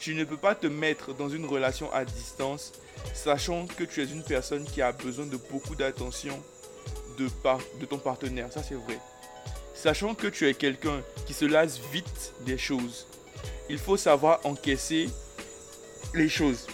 Tu 0.00 0.14
ne 0.14 0.24
peux 0.24 0.38
pas 0.38 0.54
te 0.54 0.66
mettre 0.66 1.14
dans 1.14 1.28
une 1.28 1.44
relation 1.44 1.92
à 1.92 2.06
distance 2.06 2.72
sachant 3.12 3.66
que 3.66 3.84
tu 3.84 4.00
es 4.00 4.06
une 4.06 4.22
personne 4.22 4.64
qui 4.64 4.80
a 4.80 4.92
besoin 4.92 5.26
de 5.26 5.36
beaucoup 5.36 5.74
d'attention 5.74 6.42
de, 7.18 7.28
de 7.78 7.84
ton 7.84 7.98
partenaire. 7.98 8.50
Ça 8.50 8.62
c'est 8.62 8.76
vrai. 8.76 8.98
Sachant 9.74 10.14
que 10.14 10.26
tu 10.26 10.48
es 10.48 10.54
quelqu'un 10.54 11.02
qui 11.26 11.34
se 11.34 11.44
lasse 11.44 11.78
vite 11.92 12.32
des 12.46 12.56
choses. 12.56 13.06
Il 13.68 13.76
faut 13.76 13.98
savoir 13.98 14.40
encaisser 14.44 15.10
les 16.14 16.30
choses. 16.30 16.66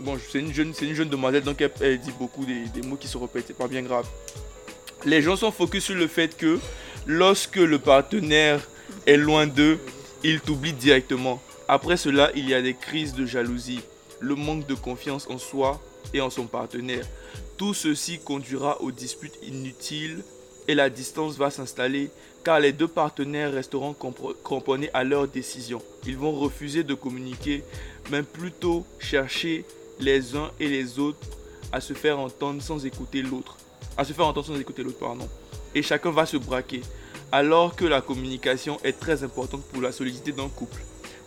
Bon, 0.00 0.18
c'est 0.30 0.38
une 0.38 0.54
jeune, 0.54 0.72
c'est 0.72 0.86
une 0.86 0.94
jeune 0.94 1.10
demoiselle, 1.10 1.42
donc 1.42 1.60
elle, 1.60 2.00
dit 2.00 2.12
beaucoup 2.18 2.46
des, 2.46 2.64
des 2.68 2.80
mots 2.80 2.96
qui 2.96 3.08
se 3.08 3.18
répètent, 3.18 3.44
c'est 3.46 3.56
pas 3.56 3.68
bien 3.68 3.82
grave. 3.82 4.06
Les 5.04 5.20
gens 5.20 5.36
sont 5.36 5.52
focus 5.52 5.84
sur 5.84 5.94
le 5.94 6.06
fait 6.06 6.34
que 6.34 6.58
lorsque 7.06 7.56
le 7.56 7.78
partenaire 7.78 8.66
est 9.06 9.18
loin 9.18 9.46
d'eux, 9.46 9.78
ils 10.24 10.40
t'oublient 10.40 10.72
directement. 10.72 11.42
Après 11.72 11.96
cela, 11.96 12.32
il 12.34 12.48
y 12.48 12.54
a 12.54 12.60
des 12.60 12.74
crises 12.74 13.14
de 13.14 13.24
jalousie, 13.24 13.78
le 14.18 14.34
manque 14.34 14.66
de 14.66 14.74
confiance 14.74 15.28
en 15.30 15.38
soi 15.38 15.80
et 16.12 16.20
en 16.20 16.28
son 16.28 16.46
partenaire. 16.46 17.06
Tout 17.56 17.74
ceci 17.74 18.18
conduira 18.18 18.82
aux 18.82 18.90
disputes 18.90 19.38
inutiles 19.46 20.24
et 20.66 20.74
la 20.74 20.90
distance 20.90 21.36
va 21.36 21.48
s'installer 21.52 22.10
car 22.42 22.58
les 22.58 22.72
deux 22.72 22.88
partenaires 22.88 23.52
resteront 23.52 23.94
cramponnés 24.42 24.90
à 24.92 25.04
leurs 25.04 25.28
décisions. 25.28 25.80
Ils 26.08 26.16
vont 26.16 26.32
refuser 26.32 26.82
de 26.82 26.94
communiquer, 26.94 27.62
mais 28.10 28.24
plutôt 28.24 28.84
chercher 28.98 29.64
les 30.00 30.34
uns 30.34 30.50
et 30.58 30.68
les 30.68 30.98
autres 30.98 31.24
à 31.70 31.80
se 31.80 31.92
faire 31.92 32.18
entendre 32.18 32.60
sans 32.60 32.84
écouter 32.84 33.22
l'autre. 33.22 33.58
À 33.96 34.04
se 34.04 34.12
faire 34.12 34.26
entendre 34.26 34.48
sans 34.48 34.58
écouter 34.58 34.82
l'autre, 34.82 34.98
pardon. 34.98 35.28
Et 35.76 35.82
chacun 35.82 36.10
va 36.10 36.26
se 36.26 36.36
braquer. 36.36 36.80
Alors 37.30 37.76
que 37.76 37.84
la 37.84 38.00
communication 38.00 38.76
est 38.82 38.98
très 38.98 39.22
importante 39.22 39.62
pour 39.66 39.80
la 39.80 39.92
solidité 39.92 40.32
d'un 40.32 40.48
couple. 40.48 40.82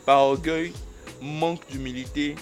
Par 0.05 0.21
orgueil, 0.21 0.73
manque 1.21 1.65
d'humilité 1.69 2.35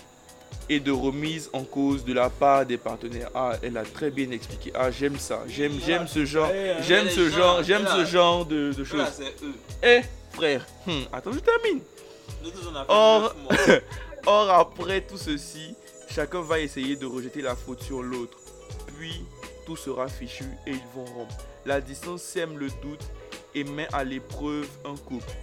et 0.70 0.80
de 0.80 0.92
remise 0.92 1.50
en 1.54 1.64
cause 1.64 2.06
de 2.06 2.14
la 2.14 2.30
part 2.30 2.66
des 2.66 2.78
partenaires. 2.78 3.30
Ah, 3.36 3.54
elle 3.62 3.78
a 3.78 3.84
très 3.84 4.10
bien 4.10 4.32
expliqué. 4.32 4.72
Ah, 4.74 4.90
j'aime 4.90 5.18
ça. 5.18 5.44
J'aime, 5.48 5.74
j'aime 5.86 6.08
ce 6.08 6.26
genre. 6.26 6.50
Eh, 6.54 6.82
J'aime 6.84 7.10
ce 7.10 7.30
genre. 7.30 7.62
J'aime 7.64 7.84
là, 7.84 7.98
ce 7.98 8.06
genre 8.06 8.46
de, 8.46 8.72
choses. 8.84 9.22
Eh, 9.84 10.02
frère. 10.32 10.66
hmm, 10.88 11.02
attends, 11.12 11.34
je 11.34 11.40
termine. 11.40 11.82
Or, 12.88 13.36
or, 14.26 14.50
après 14.50 15.02
tout 15.02 15.18
ceci, 15.18 15.76
chacun 16.10 16.42
va 16.42 16.60
essayer 16.60 16.96
de 16.96 17.06
rejeter 17.06 17.42
la 17.42 17.56
faute 17.56 17.84
sur 17.84 18.02
l'autre. 18.02 18.38
Puis, 18.98 19.26
tout 19.66 19.76
sera 19.76 20.08
fichu 20.08 20.46
et 20.66 20.72
ils 20.72 20.88
vont 20.96 21.06
rompre. 21.06 21.36
La 21.66 21.82
distance 21.82 22.24
sème 22.24 22.58
le 22.58 22.68
doute 22.82 23.04
et 23.54 23.64
met 23.64 23.88
à 23.94 24.04
l'épreuve 24.04 24.68
un 24.86 24.96
couple. 24.96 25.34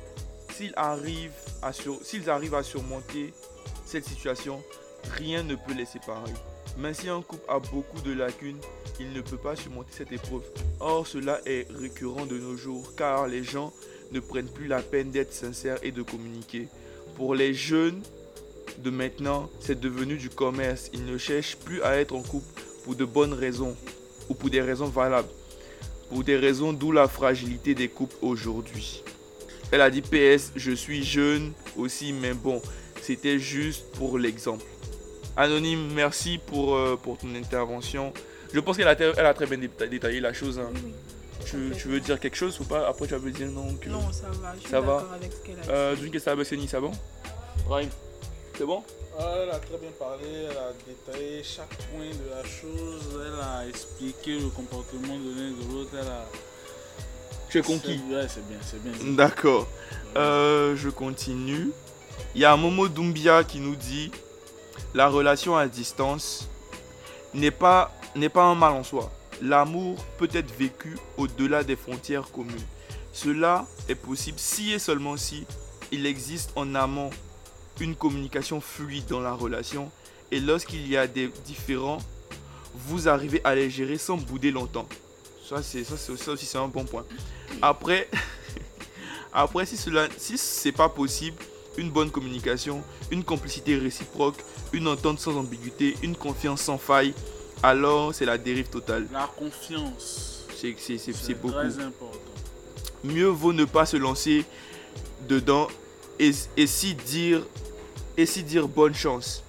S'ils 0.59 0.75
arrivent, 0.77 2.55
à 2.55 2.63
surmonter 2.65 3.33
cette 3.87 4.05
situation, 4.05 4.61
rien 5.13 5.45
ne 5.45 5.55
peut 5.55 5.73
les 5.73 5.85
séparer. 5.85 6.33
Mais 6.77 6.95
si 6.95 7.09
un 7.09 7.23
couple 7.23 7.49
a 7.49 7.61
beaucoup 7.61 8.01
de 8.01 8.13
lacunes, 8.13 8.59
il 8.99 9.13
ne 9.13 9.21
peut 9.21 9.37
pas 9.37 9.55
surmonter 9.55 9.91
cette 9.93 10.11
épreuve. 10.11 10.43
Or, 10.81 11.07
cela 11.07 11.41
est 11.47 11.69
récurrent 11.71 12.27
de 12.27 12.37
nos 12.37 12.57
jours 12.57 12.93
car 12.97 13.29
les 13.29 13.45
gens 13.45 13.73
ne 14.11 14.19
prennent 14.19 14.49
plus 14.49 14.67
la 14.67 14.83
peine 14.83 15.13
d'être 15.13 15.33
sincères 15.33 15.79
et 15.85 15.93
de 15.93 16.03
communiquer. 16.03 16.67
Pour 17.15 17.37
les 17.37 17.55
jeunes 17.55 18.03
de 18.79 18.91
maintenant, 18.91 19.49
c'est 19.61 19.79
devenu 19.79 20.17
du 20.17 20.29
commerce. 20.29 20.91
Ils 20.93 21.07
ne 21.07 21.19
cherchent 21.19 21.57
plus 21.57 21.83
à 21.83 21.99
être 21.99 22.17
en 22.17 22.23
couple 22.23 22.63
pour 22.83 22.97
de 22.97 23.05
bonnes 23.05 23.33
raisons 23.33 23.77
ou 24.29 24.35
pour 24.35 24.51
des 24.51 24.61
raisons 24.61 24.89
valables. 24.89 25.31
Pour 26.09 26.25
des 26.25 26.37
raisons 26.37 26.73
d'où 26.73 26.91
la 26.91 27.07
fragilité 27.07 27.77
des 27.77 27.89
couples 27.89 28.17
aujourd'hui. 28.23 29.05
Elle 29.71 29.81
a 29.83 29.91
dit 29.91 30.01
PS, 30.03 30.53
je 30.57 30.73
suis 30.73 31.05
jeune 31.05 31.53
aussi, 31.77 32.13
mais 32.13 32.33
bon, 32.33 32.61
c'était 33.03 33.39
juste 33.39 33.85
pour 33.93 34.19
l'exemple. 34.19 34.65
Anonyme, 35.37 35.93
merci 35.95 36.39
pour, 36.39 36.75
euh, 36.75 36.97
pour 37.01 37.19
ton 37.19 37.35
intervention. 37.35 38.13
Je 38.53 38.61
pense 38.61 38.77
qu'elle 38.77 38.89
a, 38.89 38.93
elle 38.99 39.27
a 39.27 39.35
très 39.35 39.47
bien 39.47 39.59
déta- 39.59 39.89
détaillé 39.89 40.21
la 40.21 40.33
chose. 40.33 40.59
hein. 40.59 40.71
Tu, 41.45 41.57
tu 41.79 41.89
veux 41.89 42.01
dire 42.01 42.19
quelque 42.19 42.37
chose 42.37 42.59
ou 42.61 42.65
pas? 42.65 42.89
Après, 42.89 43.07
tu 43.07 43.15
vas 43.15 43.21
me 43.21 43.31
dire 43.31 43.49
non. 43.49 43.75
Que... 43.75 43.89
Non, 43.89 44.11
ça 44.13 44.29
va. 44.43 44.55
Je 44.57 44.61
suis 44.61 44.69
Ça 44.71 44.81
va 44.81 44.97
d'accord 44.97 45.13
avec 45.13 45.33
ce 45.33 45.47
qu'elle 45.47 45.59
a 45.59 45.63
dit. 45.63 45.69
Euh, 45.71 45.95
D'une 45.97 46.11
question 46.11 46.33
à 46.33 46.45
c'est 46.45 46.81
bon 46.81 46.91
Ryan, 47.71 47.89
c'est 48.57 48.65
bon? 48.65 48.83
Elle 49.21 49.51
a 49.51 49.59
très 49.59 49.79
bien 49.79 49.91
parlé, 49.99 50.25
elle 50.51 50.57
a 50.57 50.73
détaillé 50.87 51.43
chaque 51.43 51.75
point 51.91 52.07
de 52.07 52.31
la 52.31 52.43
chose, 52.49 53.03
elle 53.27 53.41
a 53.41 53.67
expliqué 53.69 54.39
le 54.39 54.49
comportement 54.49 55.19
de 55.19 55.31
l'un 55.37 55.49
et 55.49 55.65
de 55.65 55.73
l'autre, 55.73 55.91
elle 55.95 56.07
a... 56.07 56.25
Tu 57.51 57.59
es 57.59 57.63
conquis 57.63 58.01
Ouais, 58.11 58.27
c'est 58.29 58.47
bien, 58.47 58.59
c'est 58.63 58.83
bien. 58.83 58.93
c'est 58.95 59.05
bien. 59.05 59.15
D'accord. 59.15 59.69
Euh, 60.17 60.77
je 60.77 60.89
continue. 60.89 61.71
Il 62.35 62.41
y 62.41 62.45
a 62.45 62.57
Momo 62.57 62.89
Doumbia 62.89 63.45
qui 63.45 63.59
nous 63.61 63.77
dit 63.77 64.11
La 64.95 65.09
relation 65.09 65.57
à 65.57 65.67
distance 65.67 66.49
n'est 67.35 67.51
pas, 67.51 67.93
n'est 68.15 68.29
pas 68.29 68.45
un 68.45 68.55
mal 68.55 68.73
en 68.73 68.83
soi. 68.83 69.11
L'amour 69.41 70.05
peut 70.19 70.29
être 70.33 70.53
vécu 70.59 70.97
au-delà 71.17 71.63
des 71.65 71.77
frontières 71.77 72.31
communes. 72.31 72.55
Cela 73.13 73.67
est 73.89 73.95
possible 73.95 74.39
si 74.39 74.73
et 74.73 74.79
seulement 74.79 75.17
si 75.17 75.47
il 75.91 76.07
existe 76.07 76.51
en 76.57 76.75
amont 76.75 77.11
une 77.81 77.95
communication 77.95 78.61
fluide 78.61 79.07
dans 79.07 79.21
la 79.21 79.33
relation 79.33 79.91
et 80.31 80.41
lorsqu'il 80.41 80.87
y 80.89 80.97
a 80.97 81.07
des 81.07 81.31
différends, 81.47 81.99
vous 82.75 83.09
arrivez 83.09 83.41
à 83.45 83.55
les 83.55 83.71
gérer 83.71 83.97
sans 83.97 84.17
bouder 84.17 84.51
longtemps. 84.51 84.87
Ça, 85.49 85.63
c'est, 85.63 85.83
ça, 85.83 85.95
aussi, 86.33 86.45
c'est 86.45 86.59
un 86.59 86.69
bon 86.69 86.85
point. 86.85 87.07
Après, 87.63 88.07
après 89.33 89.65
si 89.65 89.79
cela, 89.79 90.07
si 90.19 90.37
c'est 90.37 90.73
pas 90.73 90.91
possible, 90.91 91.39
une 91.79 91.91
bonne 91.91 92.11
communication, 92.11 92.83
une 93.11 93.25
complicité 93.25 93.79
réciproque, 93.79 94.37
une 94.75 94.87
entente 94.89 95.21
sans 95.21 95.39
ambiguïté, 95.39 95.97
une 96.03 96.15
confiance 96.15 96.61
sans 96.61 96.77
faille, 96.77 97.15
alors 97.63 98.15
c'est 98.15 98.27
la 98.27 98.37
dérive 98.37 98.69
totale. 98.69 99.07
La 99.11 99.31
confiance. 99.39 100.45
C'est 100.55 101.35
beaucoup. 101.41 101.55
très 101.55 101.79
important. 101.79 102.19
Mieux 103.03 103.29
vaut 103.29 103.55
ne 103.55 103.65
pas 103.65 103.87
se 103.87 103.97
lancer 103.97 104.45
dedans 105.29 105.69
et, 106.19 106.33
et 106.59 106.67
si 106.67 106.95
dire 106.95 107.43
et 108.19 108.27
si 108.27 108.43
dire 108.43 108.69
bonne 108.69 108.95
chance. 108.95 109.45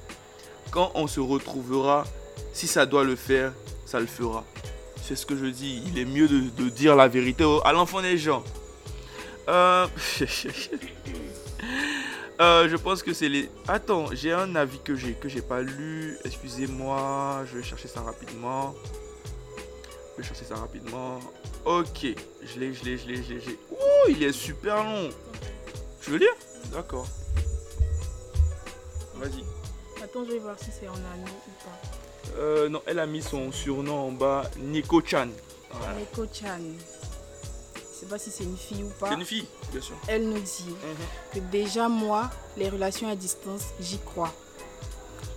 Quand 0.72 0.92
on 0.94 1.08
se 1.08 1.20
retrouvera, 1.20 2.06
si 2.54 2.68
ça 2.68 2.86
doit 2.86 3.04
le 3.04 3.18
faire, 3.18 3.52
ça 3.86 4.00
le 4.00 4.06
fera. 4.06 4.46
C'est 5.10 5.16
ce 5.16 5.26
que 5.26 5.36
je 5.36 5.48
dis. 5.48 5.82
Il 5.88 5.98
est 5.98 6.06
mieux 6.06 6.28
de, 6.28 6.70
dire 6.70 6.96
la 6.96 7.08
vérité 7.08 7.44
à 7.66 7.74
l'enfant 7.74 8.00
des 8.00 8.16
gens. 8.16 8.44
Euh, 9.48 9.88
euh, 12.40 12.70
je 12.70 12.76
pense 12.76 13.02
que 13.02 13.12
c'est 13.12 13.28
les. 13.28 13.50
Attends, 13.68 14.06
j'ai 14.14 14.32
un 14.34 14.56
avis 14.56 14.78
que 14.78 14.96
j'ai 14.96 15.14
que 15.14 15.28
j'ai 15.28 15.42
pas 15.42 15.64
lu. 15.64 16.16
Excusez-moi, 16.26 17.44
je 17.52 17.58
vais 17.58 17.64
chercher 17.64 17.88
ça 17.88 18.02
rapidement. 18.02 18.76
Je 20.16 20.22
vais 20.22 20.28
chercher 20.28 20.46
ça 20.46 20.58
rapidement. 20.58 21.20
Ok, 21.66 22.06
je 22.44 22.60
l'ai, 22.60 22.76
je 22.76 22.86
l'ai, 22.86 23.00
je 23.00 23.08
l'ai, 23.08 23.16
je 23.24 23.34
l'ai. 23.34 23.60
Ouh, 23.72 24.10
il 24.10 24.22
est 24.22 24.32
super 24.32 24.84
long. 24.84 25.10
Tu 26.04 26.12
veux 26.12 26.20
lire? 26.20 26.36
D'accord. 26.72 27.08
Vas-y. 29.16 29.44
Attends, 30.04 30.24
je 30.24 30.34
vais 30.34 30.38
voir 30.38 30.60
si 30.60 30.70
c'est 30.70 30.88
en 30.88 30.94
anneau 30.94 31.34
ou 31.48 31.64
pas. 31.64 31.99
Euh, 32.38 32.70
non, 32.70 32.82
elle 32.86 33.00
a 33.00 33.06
mis 33.06 33.22
son 33.22 33.52
surnom 33.52 34.08
en 34.08 34.12
bas, 34.12 34.44
Nico 34.60 35.02
Chan. 35.06 35.30
Voilà. 35.72 35.94
Neko 36.00 36.26
Chan. 36.32 36.60
Je 37.76 38.06
sais 38.06 38.06
pas 38.06 38.18
si 38.18 38.32
c'est 38.32 38.44
une 38.46 38.58
fille 38.58 38.84
ou 38.84 38.90
pas. 39.00 39.10
C'est 39.10 39.16
une 39.16 39.26
fille, 39.26 39.48
bien 39.72 39.82
sûr. 39.82 39.96
Elle 40.08 40.30
nous 40.30 40.40
dit 40.40 40.76
que 41.34 41.40
déjà 41.40 41.90
moi, 41.90 42.30
les 42.58 42.70
relations 42.70 43.10
à 43.10 43.16
distance, 43.16 43.64
j'y 43.80 44.00
crois. 44.00 44.34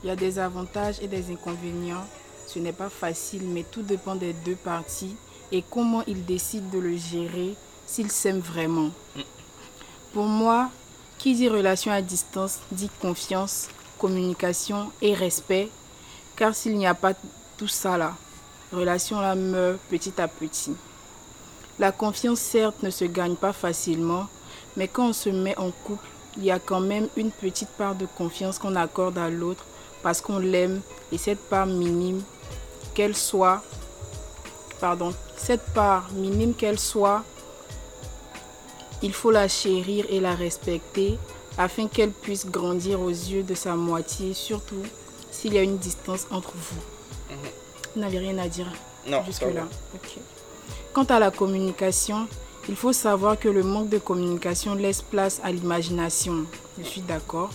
Il 0.03 0.09
y 0.09 0.11
a 0.11 0.17
des 0.17 0.39
avantages 0.39 1.01
et 1.01 1.09
des 1.09 1.31
inconvénients. 1.31 2.07
Ce 2.47 2.59
n'est 2.59 2.73
pas 2.73 2.89
facile, 2.89 3.43
mais 3.45 3.65
tout 3.65 3.83
dépend 3.83 4.15
des 4.15 4.33
deux 4.33 4.57
parties 4.57 5.17
et 5.53 5.63
comment 5.69 6.03
ils 6.07 6.25
décident 6.25 6.69
de 6.71 6.79
le 6.79 6.97
gérer, 6.97 7.55
s'ils 7.87 8.11
s'aiment 8.11 8.41
vraiment. 8.41 8.91
Pour 10.13 10.25
moi, 10.25 10.71
qui 11.19 11.35
dit 11.35 11.49
relation 11.49 11.93
à 11.93 12.03
distance 12.03 12.59
dit 12.73 12.91
confiance, 13.01 13.69
communication 13.99 14.91
et 15.01 15.15
respect, 15.15 15.69
car 16.43 16.57
s'il 16.57 16.77
n'y 16.77 16.89
a 16.89 16.95
pas 16.95 17.13
tout 17.57 17.69
ça 17.69 17.97
là, 17.97 18.17
relation 18.73 19.21
là 19.21 19.37
meurt 19.37 19.79
petit 19.89 20.21
à 20.21 20.27
petit. 20.27 20.75
La 21.79 21.93
confiance, 21.93 22.41
certes, 22.41 22.83
ne 22.83 22.91
se 22.91 23.05
gagne 23.05 23.37
pas 23.37 23.53
facilement, 23.53 24.27
mais 24.77 24.89
quand 24.89 25.11
on 25.11 25.13
se 25.13 25.29
met 25.29 25.57
en 25.57 25.71
couple, 25.71 26.05
il 26.37 26.45
y 26.45 26.51
a 26.51 26.59
quand 26.59 26.81
même 26.81 27.07
une 27.17 27.31
petite 27.31 27.69
part 27.69 27.95
de 27.95 28.07
confiance 28.19 28.59
qu'on 28.59 28.75
accorde 28.75 29.19
à 29.19 29.31
l'autre 29.31 29.65
parce 30.03 30.21
qu'on 30.21 30.41
l'aime 30.41 30.81
et 31.13 31.17
cette 31.17 31.49
part 31.49 31.67
minime, 31.67 32.25
qu'elle 32.93 33.15
soit, 33.15 33.63
pardon, 34.81 35.15
cette 35.37 35.73
part 35.73 36.11
minime 36.13 36.55
qu'elle 36.55 36.81
soit, 36.81 37.23
il 39.01 39.13
faut 39.13 39.31
la 39.31 39.47
chérir 39.47 40.07
et 40.09 40.19
la 40.19 40.35
respecter 40.35 41.21
afin 41.57 41.87
qu'elle 41.87 42.11
puisse 42.11 42.47
grandir 42.47 43.01
aux 43.01 43.11
yeux 43.11 43.45
de 43.45 43.55
sa 43.55 43.77
moitié, 43.77 44.35
surtout 44.35 44.83
s'il 45.33 45.55
y 45.55 45.59
a 45.59 45.63
une 45.63 45.79
distance 45.79 46.27
entre 46.31 46.53
vous. 46.55 46.81
Vous 47.95 48.01
n'avez 48.01 48.19
rien 48.19 48.39
à 48.39 48.47
dire 48.47 48.67
jusque-là. 49.27 49.67
Quant 50.93 51.05
à 51.05 51.19
la 51.19 51.31
communication, 51.31 52.29
il 52.69 52.77
faut 52.77 52.93
savoir 52.93 53.39
que 53.39 53.49
le 53.49 53.65
manque 53.65 53.89
de 53.89 53.99
communication 53.99 54.75
laisse 54.75 55.03
place 55.03 55.41
à 55.43 55.51
l'imagination. 55.51 56.45
Je 56.79 56.85
suis 56.85 57.01
d'accord. 57.01 57.51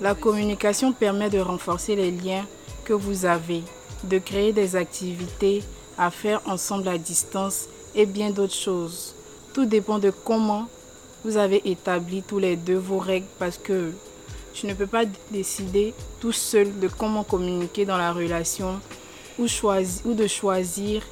La 0.00 0.14
communication 0.14 0.92
permet 0.92 1.30
de 1.30 1.40
renforcer 1.40 1.96
les 1.96 2.10
liens 2.12 2.46
que 2.84 2.92
vous 2.92 3.24
avez, 3.24 3.62
de 4.04 4.18
créer 4.18 4.52
des 4.52 4.76
activités 4.76 5.64
à 5.98 6.10
faire 6.10 6.40
ensemble 6.46 6.88
à 6.88 6.98
distance 6.98 7.66
et 7.94 8.06
bien 8.06 8.30
d'autres 8.30 8.54
choses. 8.54 9.14
Tout 9.52 9.66
dépend 9.66 9.98
de 9.98 10.10
comment 10.10 10.68
vous 11.24 11.36
avez 11.36 11.68
établi 11.70 12.22
tous 12.22 12.38
les 12.38 12.56
deux 12.56 12.76
vos 12.76 12.98
règles 12.98 13.26
parce 13.38 13.58
que 13.58 13.92
tu 14.54 14.66
ne 14.66 14.74
peux 14.74 14.86
pas 14.86 15.04
décider 15.30 15.94
tout 16.20 16.32
seul 16.32 16.78
de 16.78 16.88
comment 16.88 17.24
communiquer 17.24 17.84
dans 17.84 17.96
la 17.96 18.12
relation 18.12 18.80
ou, 19.38 19.46
de 19.46 20.26
choisir 20.26 21.02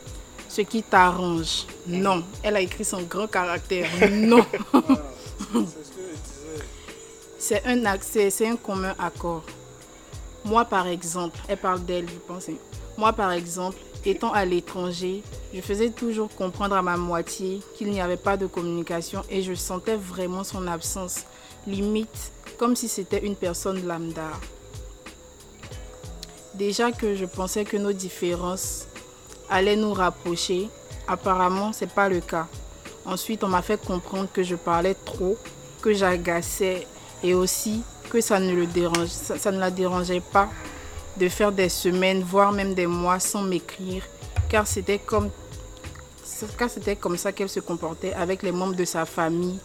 ce 0.49 0.61
qui 0.63 0.83
t'arrange. 0.83 1.65
Non, 1.87 2.23
elle 2.43 2.57
a 2.57 2.61
écrit 2.61 2.85
son 2.85 3.03
grand 3.03 3.27
caractère. 3.27 3.89
Non. 4.11 4.45
C'est 7.39 7.65
un, 7.67 7.83
ac- 7.85 8.03
c'est 8.03 8.31
c'est 8.31 8.47
un 8.47 8.57
commun 8.57 8.95
accord. 8.99 9.43
Moi, 10.45 10.65
par 10.65 10.87
exemple, 10.87 11.39
elle 11.49 11.57
parle 11.57 11.85
d'elle, 11.85 12.07
je 12.09 12.19
pense. 12.27 12.49
hein. 12.49 12.55
Moi, 12.99 13.13
par 13.13 13.33
exemple, 13.33 13.79
étant 14.05 14.33
à 14.33 14.45
l'étranger, 14.45 15.23
je 15.55 15.61
faisais 15.61 15.91
toujours 15.91 16.29
comprendre 16.35 16.77
à 16.77 16.83
ma 16.83 16.97
moitié 16.97 17.61
qu'il 17.77 17.91
n'y 17.91 18.01
avait 18.01 18.17
pas 18.19 18.37
de 18.37 18.47
communication 18.47 19.23
et 19.31 19.43
je 19.43 19.55
sentais 19.55 19.97
vraiment 19.97 20.45
son 20.45 20.67
absence, 20.67 21.25
limite 21.67 22.31
comme 22.61 22.77
si 22.77 22.89
c'était 22.89 23.25
une 23.25 23.37
personne 23.37 23.87
lambda. 23.87 24.33
Déjà 26.53 26.93
que 26.93 27.17
je 27.17 27.25
pensais 27.25 27.65
que 27.65 27.79
nos 27.79 27.95
différences 27.95 28.85
allaient 29.49 29.77
nous 29.77 29.95
rapprocher, 29.95 30.69
apparemment, 31.09 31.73
c'est 31.73 31.91
pas 31.91 32.11
le 32.11 32.21
cas. 32.21 32.49
Ensuite, 33.07 33.43
on 33.45 33.49
m'a 33.49 33.63
fait 33.63 33.83
comprendre 33.83 34.29
que 34.31 34.43
je 34.43 34.57
parlais 34.57 34.93
trop, 34.93 35.39
que 35.81 35.95
j'agaçais 35.95 36.87
et 37.23 37.33
aussi 37.33 37.83
que 38.11 38.21
ça 38.21 38.39
ne, 38.39 38.53
le 38.53 38.67
la 39.59 39.71
dérangeait 39.71 40.21
pas 40.21 40.51
de 41.17 41.31
faire 41.31 41.53
des 41.53 41.71
semaines, 41.71 42.23
voire 42.23 42.53
même 42.53 42.75
des 42.75 42.87
mois 42.87 43.21
sans 43.21 43.41
m'écrire, 43.41 44.03
car 44.51 44.67
c'était 44.67 44.99
comme, 44.99 45.31
car 46.59 46.69
c'était 46.69 46.97
comme 46.97 47.17
ça 47.17 47.33
qu'elle 47.33 47.49
se 47.49 47.61
comportait 47.61 48.13
avec 48.13 48.43
les 48.43 48.53
membres 48.53 48.77
de 48.77 48.85
sa 48.85 49.07
famille, 49.07 49.59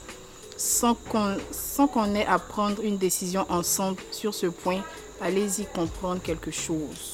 sans 0.58 0.96
qu'on 0.96 1.38
sans 1.52 1.88
qu'on 1.88 2.16
ait 2.16 2.26
à 2.26 2.40
prendre 2.40 2.82
une 2.84 2.98
décision 2.98 3.46
ensemble 3.50 4.02
sur 4.12 4.34
ce 4.34 4.48
point. 4.48 4.82
Allez-y 5.22 5.66
comprendre 5.66 6.22
quelque 6.22 6.52
chose. 6.52 7.14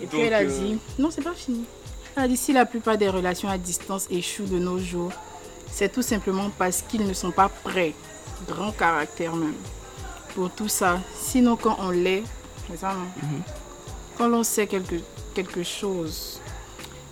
Et 0.00 0.06
puis 0.06 0.18
Donc, 0.18 0.26
elle 0.26 0.34
a 0.34 0.40
euh, 0.40 0.46
dit, 0.46 0.78
non, 0.98 1.10
c'est 1.10 1.22
pas 1.22 1.34
fini. 1.34 1.64
Elle 2.16 2.24
a 2.24 2.28
dit, 2.28 2.36
si 2.36 2.52
la 2.52 2.66
plupart 2.66 2.98
des 2.98 3.08
relations 3.08 3.48
à 3.48 3.58
distance 3.58 4.06
échouent 4.10 4.46
de 4.46 4.58
nos 4.58 4.78
jours, 4.78 5.12
c'est 5.70 5.90
tout 5.92 6.02
simplement 6.02 6.50
parce 6.56 6.82
qu'ils 6.82 7.06
ne 7.06 7.12
sont 7.12 7.30
pas 7.30 7.48
prêts, 7.48 7.94
grand 8.46 8.72
caractère 8.72 9.34
même, 9.34 9.54
pour 10.34 10.50
tout 10.50 10.68
ça. 10.68 11.00
Sinon, 11.16 11.56
quand 11.56 11.76
on 11.80 11.90
l'est, 11.90 12.22
c'est 12.70 12.78
ça, 12.78 12.94
non? 12.94 13.06
Mhm. 13.22 13.42
Quand 14.16 14.28
l'on 14.28 14.42
sait 14.42 14.66
quelque, 14.66 14.96
quelque 15.34 15.62
chose, 15.62 16.40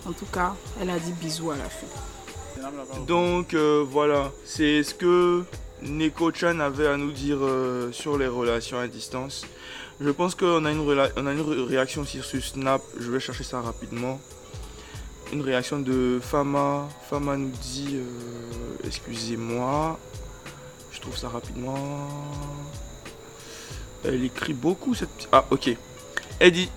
en 0.05 0.11
tout 0.11 0.25
cas, 0.25 0.55
elle 0.81 0.89
a 0.89 0.99
dit 0.99 1.13
bisous 1.13 1.51
à 1.51 1.57
la 1.57 1.69
fin. 1.69 1.87
Donc 3.07 3.53
euh, 3.53 3.85
voilà, 3.87 4.31
c'est 4.45 4.83
ce 4.83 4.93
que 4.93 5.43
Neko-chan 5.81 6.59
avait 6.59 6.87
à 6.87 6.97
nous 6.97 7.11
dire 7.11 7.37
euh, 7.41 7.91
sur 7.91 8.17
les 8.17 8.27
relations 8.27 8.79
à 8.79 8.87
distance. 8.87 9.45
Je 9.99 10.09
pense 10.09 10.35
qu'on 10.35 10.63
a, 10.65 10.71
une 10.71 10.79
on 10.81 11.25
a 11.27 11.33
une 11.33 11.41
ré- 11.41 11.63
réaction 11.63 12.03
sur 12.05 12.23
Snap, 12.23 12.81
je 12.99 13.09
vais 13.11 13.19
chercher 13.19 13.43
ça 13.43 13.61
rapidement. 13.61 14.19
Une 15.33 15.41
réaction 15.41 15.79
de 15.79 16.19
Fama. 16.21 16.87
Fama 17.09 17.35
nous 17.35 17.51
dit, 17.61 17.95
euh, 17.95 18.85
excusez-moi, 18.85 19.99
je 20.91 21.01
trouve 21.01 21.17
ça 21.17 21.29
rapidement. 21.29 22.07
Elle 24.05 24.23
écrit 24.23 24.53
beaucoup 24.53 24.93
cette... 24.93 25.27
Ah 25.31 25.43
ok. 25.49 25.75
Elle. 26.39 26.53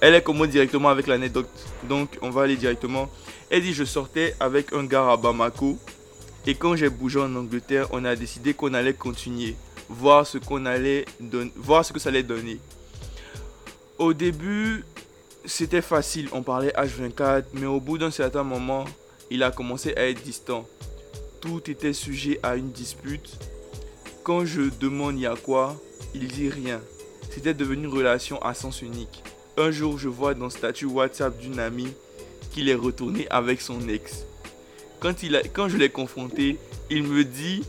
Elle 0.00 0.14
est 0.14 0.22
comme 0.22 0.38
moi 0.38 0.46
directement 0.46 0.88
avec 0.88 1.06
l'anecdote. 1.06 1.48
Donc 1.88 2.18
on 2.22 2.30
va 2.30 2.42
aller 2.42 2.56
directement. 2.56 3.10
Elle 3.50 3.62
dit 3.62 3.74
je 3.74 3.84
sortais 3.84 4.34
avec 4.40 4.72
un 4.72 4.84
gars 4.84 5.10
à 5.10 5.16
Bamako. 5.16 5.78
Et 6.46 6.54
quand 6.54 6.74
j'ai 6.76 6.88
bougé 6.88 7.20
en 7.20 7.34
Angleterre, 7.36 7.86
on 7.92 8.04
a 8.04 8.16
décidé 8.16 8.54
qu'on 8.54 8.72
allait 8.72 8.94
continuer. 8.94 9.56
Voir 9.90 10.26
ce 10.26 10.38
qu'on 10.38 10.64
allait 10.66 11.04
don- 11.20 11.50
voir 11.56 11.84
ce 11.84 11.92
que 11.92 11.98
ça 11.98 12.08
allait 12.08 12.22
donner. 12.22 12.58
Au 13.98 14.14
début, 14.14 14.84
c'était 15.44 15.82
facile, 15.82 16.28
on 16.32 16.42
parlait 16.42 16.72
H24, 16.76 17.44
mais 17.52 17.66
au 17.66 17.80
bout 17.80 17.98
d'un 17.98 18.10
certain 18.10 18.42
moment, 18.42 18.84
il 19.30 19.42
a 19.42 19.50
commencé 19.50 19.94
à 19.96 20.08
être 20.08 20.22
distant. 20.22 20.66
Tout 21.42 21.70
était 21.70 21.92
sujet 21.92 22.38
à 22.42 22.56
une 22.56 22.70
dispute. 22.70 23.36
Quand 24.22 24.44
je 24.46 24.62
demande 24.80 25.18
il 25.18 25.26
a 25.26 25.34
quoi, 25.36 25.76
il 26.14 26.28
dit 26.28 26.48
rien. 26.48 26.80
C'était 27.30 27.54
devenu 27.54 27.84
une 27.84 27.92
relation 27.92 28.40
à 28.42 28.54
sens 28.54 28.80
unique. 28.82 29.22
Un 29.60 29.72
jour, 29.72 29.98
je 29.98 30.08
vois 30.08 30.32
dans 30.32 30.46
le 30.46 30.50
statut 30.50 30.86
WhatsApp 30.86 31.36
d'une 31.36 31.58
amie 31.58 31.92
qu'il 32.50 32.70
est 32.70 32.74
retourné 32.74 33.26
avec 33.28 33.60
son 33.60 33.86
ex. 33.90 34.24
Quand, 35.00 35.22
il 35.22 35.36
a, 35.36 35.42
quand 35.42 35.68
je 35.68 35.76
l'ai 35.76 35.90
confronté, 35.90 36.56
il 36.88 37.02
me 37.02 37.24
dit 37.24 37.62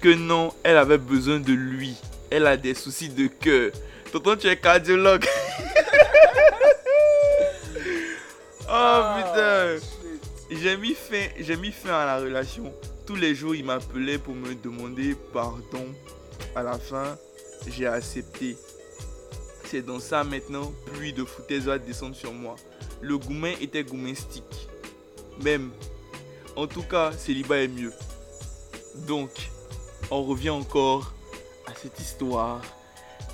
que 0.00 0.14
non, 0.14 0.54
elle 0.62 0.76
avait 0.76 0.98
besoin 0.98 1.40
de 1.40 1.52
lui. 1.52 1.96
Elle 2.30 2.46
a 2.46 2.56
des 2.56 2.74
soucis 2.74 3.08
de 3.08 3.26
cœur. 3.26 3.72
Tonton, 4.12 4.36
tu 4.36 4.46
es 4.46 4.56
cardiologue. 4.56 5.26
oh 8.70 9.02
putain. 9.16 9.78
J'ai 10.48 10.76
mis, 10.76 10.94
fin, 10.94 11.26
j'ai 11.40 11.56
mis 11.56 11.72
fin 11.72 11.92
à 11.92 12.06
la 12.06 12.18
relation. 12.18 12.72
Tous 13.04 13.16
les 13.16 13.34
jours, 13.34 13.56
il 13.56 13.64
m'appelait 13.64 14.18
pour 14.18 14.36
me 14.36 14.54
demander 14.54 15.16
pardon. 15.32 15.88
À 16.54 16.62
la 16.62 16.78
fin, 16.78 17.18
j'ai 17.66 17.88
accepté. 17.88 18.56
C'est 19.72 19.80
dans 19.80 20.00
ça 20.00 20.22
maintenant, 20.22 20.70
pluie 20.84 21.14
de 21.14 21.24
foutaise 21.24 21.64
va 21.64 21.78
descendre 21.78 22.14
sur 22.14 22.34
moi. 22.34 22.56
Le 23.00 23.16
goumin 23.16 23.54
était 23.58 23.82
stick. 24.14 24.68
Même. 25.42 25.70
En 26.56 26.66
tout 26.66 26.82
cas, 26.82 27.10
célibat 27.12 27.62
est 27.62 27.68
mieux. 27.68 27.94
Donc, 29.08 29.30
on 30.10 30.24
revient 30.24 30.50
encore 30.50 31.14
à 31.66 31.70
cette 31.74 31.98
histoire 31.98 32.60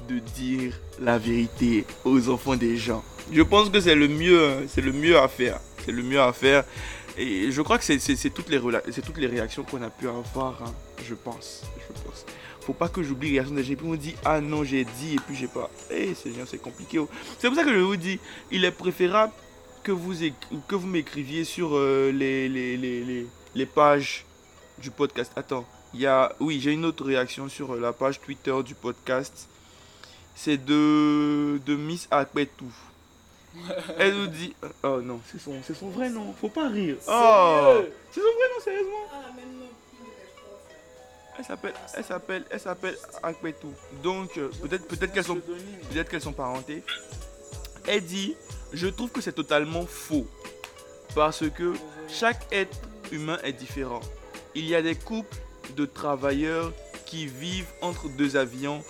de 0.09 0.21
dire 0.21 0.79
la 1.01 1.19
vérité 1.19 1.85
aux 2.05 2.29
enfants 2.29 2.55
des 2.55 2.77
gens. 2.77 3.03
Je 3.33 3.43
pense 3.43 3.69
que 3.69 3.81
c'est 3.81 3.97
le 3.97 4.07
mieux, 4.07 4.49
hein. 4.49 4.63
c'est 4.69 4.81
le 4.81 4.93
mieux 4.93 5.19
à 5.19 5.27
faire. 5.27 5.59
C'est 5.85 5.91
le 5.91 6.05
mieux 6.05 6.21
à 6.21 6.33
faire. 6.33 6.63
Et 7.17 7.51
je 7.51 7.63
crois 7.63 7.79
que 7.79 7.85
c'est 7.85 8.31
toutes, 8.31 8.49
les 8.49 8.61
toutes 8.61 9.19
les 9.19 9.27
réactions 9.27 9.65
qu'on 9.65 9.83
a 9.83 9.91
pu 9.91 10.07
avoir, 10.07 10.63
hein. 10.63 10.73
je 11.05 11.15
pense. 11.15 11.63
Je 11.81 12.01
pense. 12.05 12.25
Faut 12.69 12.75
pas 12.75 12.91
que 12.91 13.03
j'oublie 13.03 13.31
les 13.31 13.43
gens. 13.43 13.57
Et 13.57 13.77
puis 13.77 13.87
on 13.87 13.95
dit, 13.95 14.15
ah 14.27 14.43
non, 14.43 14.63
j'ai 14.63 14.85
dit, 14.85 15.15
et 15.15 15.19
puis 15.27 15.35
j'ai 15.35 15.47
pas. 15.49 15.71
Eh, 15.91 16.15
c'est 16.15 16.29
c'est 16.45 16.59
compliqué. 16.59 16.99
oh. 16.99 17.09
C'est 17.39 17.49
pour 17.49 17.57
ça 17.57 17.65
que 17.65 17.73
je 17.73 17.79
vous 17.79 17.97
dis, 17.97 18.21
il 18.51 18.63
est 18.63 18.71
préférable 18.71 19.33
que 19.83 19.91
vous, 19.91 20.13
que 20.69 20.75
vous 20.75 20.87
m'écriviez 20.87 21.45
sur 21.45 21.71
euh, 21.79 22.13
les, 22.13 22.47
les, 22.47 22.77
les, 22.77 23.03
les, 23.05 23.27
les 23.55 23.65
pages 23.65 24.27
du 24.77 24.91
podcast. 24.91 25.33
Attends, 25.35 25.67
il 25.95 26.01
y 26.01 26.07
a. 26.07 26.37
Oui, 26.41 26.61
j'ai 26.61 26.73
une 26.75 26.85
autre 26.85 27.07
réaction 27.07 27.49
sur 27.49 27.73
euh, 27.73 27.81
la 27.81 27.95
page 27.95 28.21
Twitter 28.21 28.55
du 28.63 28.75
podcast. 28.75 29.49
C'est 30.35 30.63
de, 30.63 31.59
de 31.65 31.75
Miss 31.75 32.07
Akpetou. 32.11 32.71
Elle 33.97 34.15
nous 34.15 34.27
dit. 34.27 34.55
Oh 34.83 35.01
non, 35.01 35.23
c'est 35.33 35.41
son, 35.41 35.55
c'est 35.67 35.73
son 35.73 35.89
vrai 35.89 36.11
nom. 36.11 36.35
Faut 36.39 36.51
pas 36.51 36.69
rire. 36.69 36.97
Oh 37.09 37.79
C'est 38.11 38.21
son 38.21 38.27
vrai 38.27 38.49
nom, 38.55 38.63
sérieusement 38.63 39.07
Elle 41.39 41.45
s'appelle, 41.45 41.75
elle 41.95 42.05
s'appelle, 42.05 42.45
elle 42.51 42.61
s'appelle. 42.61 42.97
Donc 44.03 44.37
euh, 44.37 44.51
peut-être, 44.63 44.89
peut-être 44.89 45.13
qu'elles 45.13 45.25
sont, 45.25 45.37
peut-être 45.37 46.09
qu'elles 46.09 46.21
sont 46.21 46.33
parentées. 46.33 46.83
Elle 47.87 48.05
dit, 48.05 48.35
je 48.73 48.89
trouve 48.89 49.11
que 49.11 49.21
c'est 49.21 49.33
totalement 49.33 49.87
faux 49.87 50.27
parce 51.15 51.49
que 51.49 51.75
chaque 52.09 52.53
être 52.53 52.77
humain 53.13 53.39
est 53.45 53.53
différent. 53.53 54.01
Il 54.55 54.67
y 54.67 54.75
a 54.75 54.83
des 54.83 54.97
couples 54.97 55.37
de 55.77 55.87
travailleurs 55.87 56.73
qui 57.07 57.27
vivent 57.27 57.71
entre 57.81 58.09
deux 58.09 58.37
avions, 58.37 58.83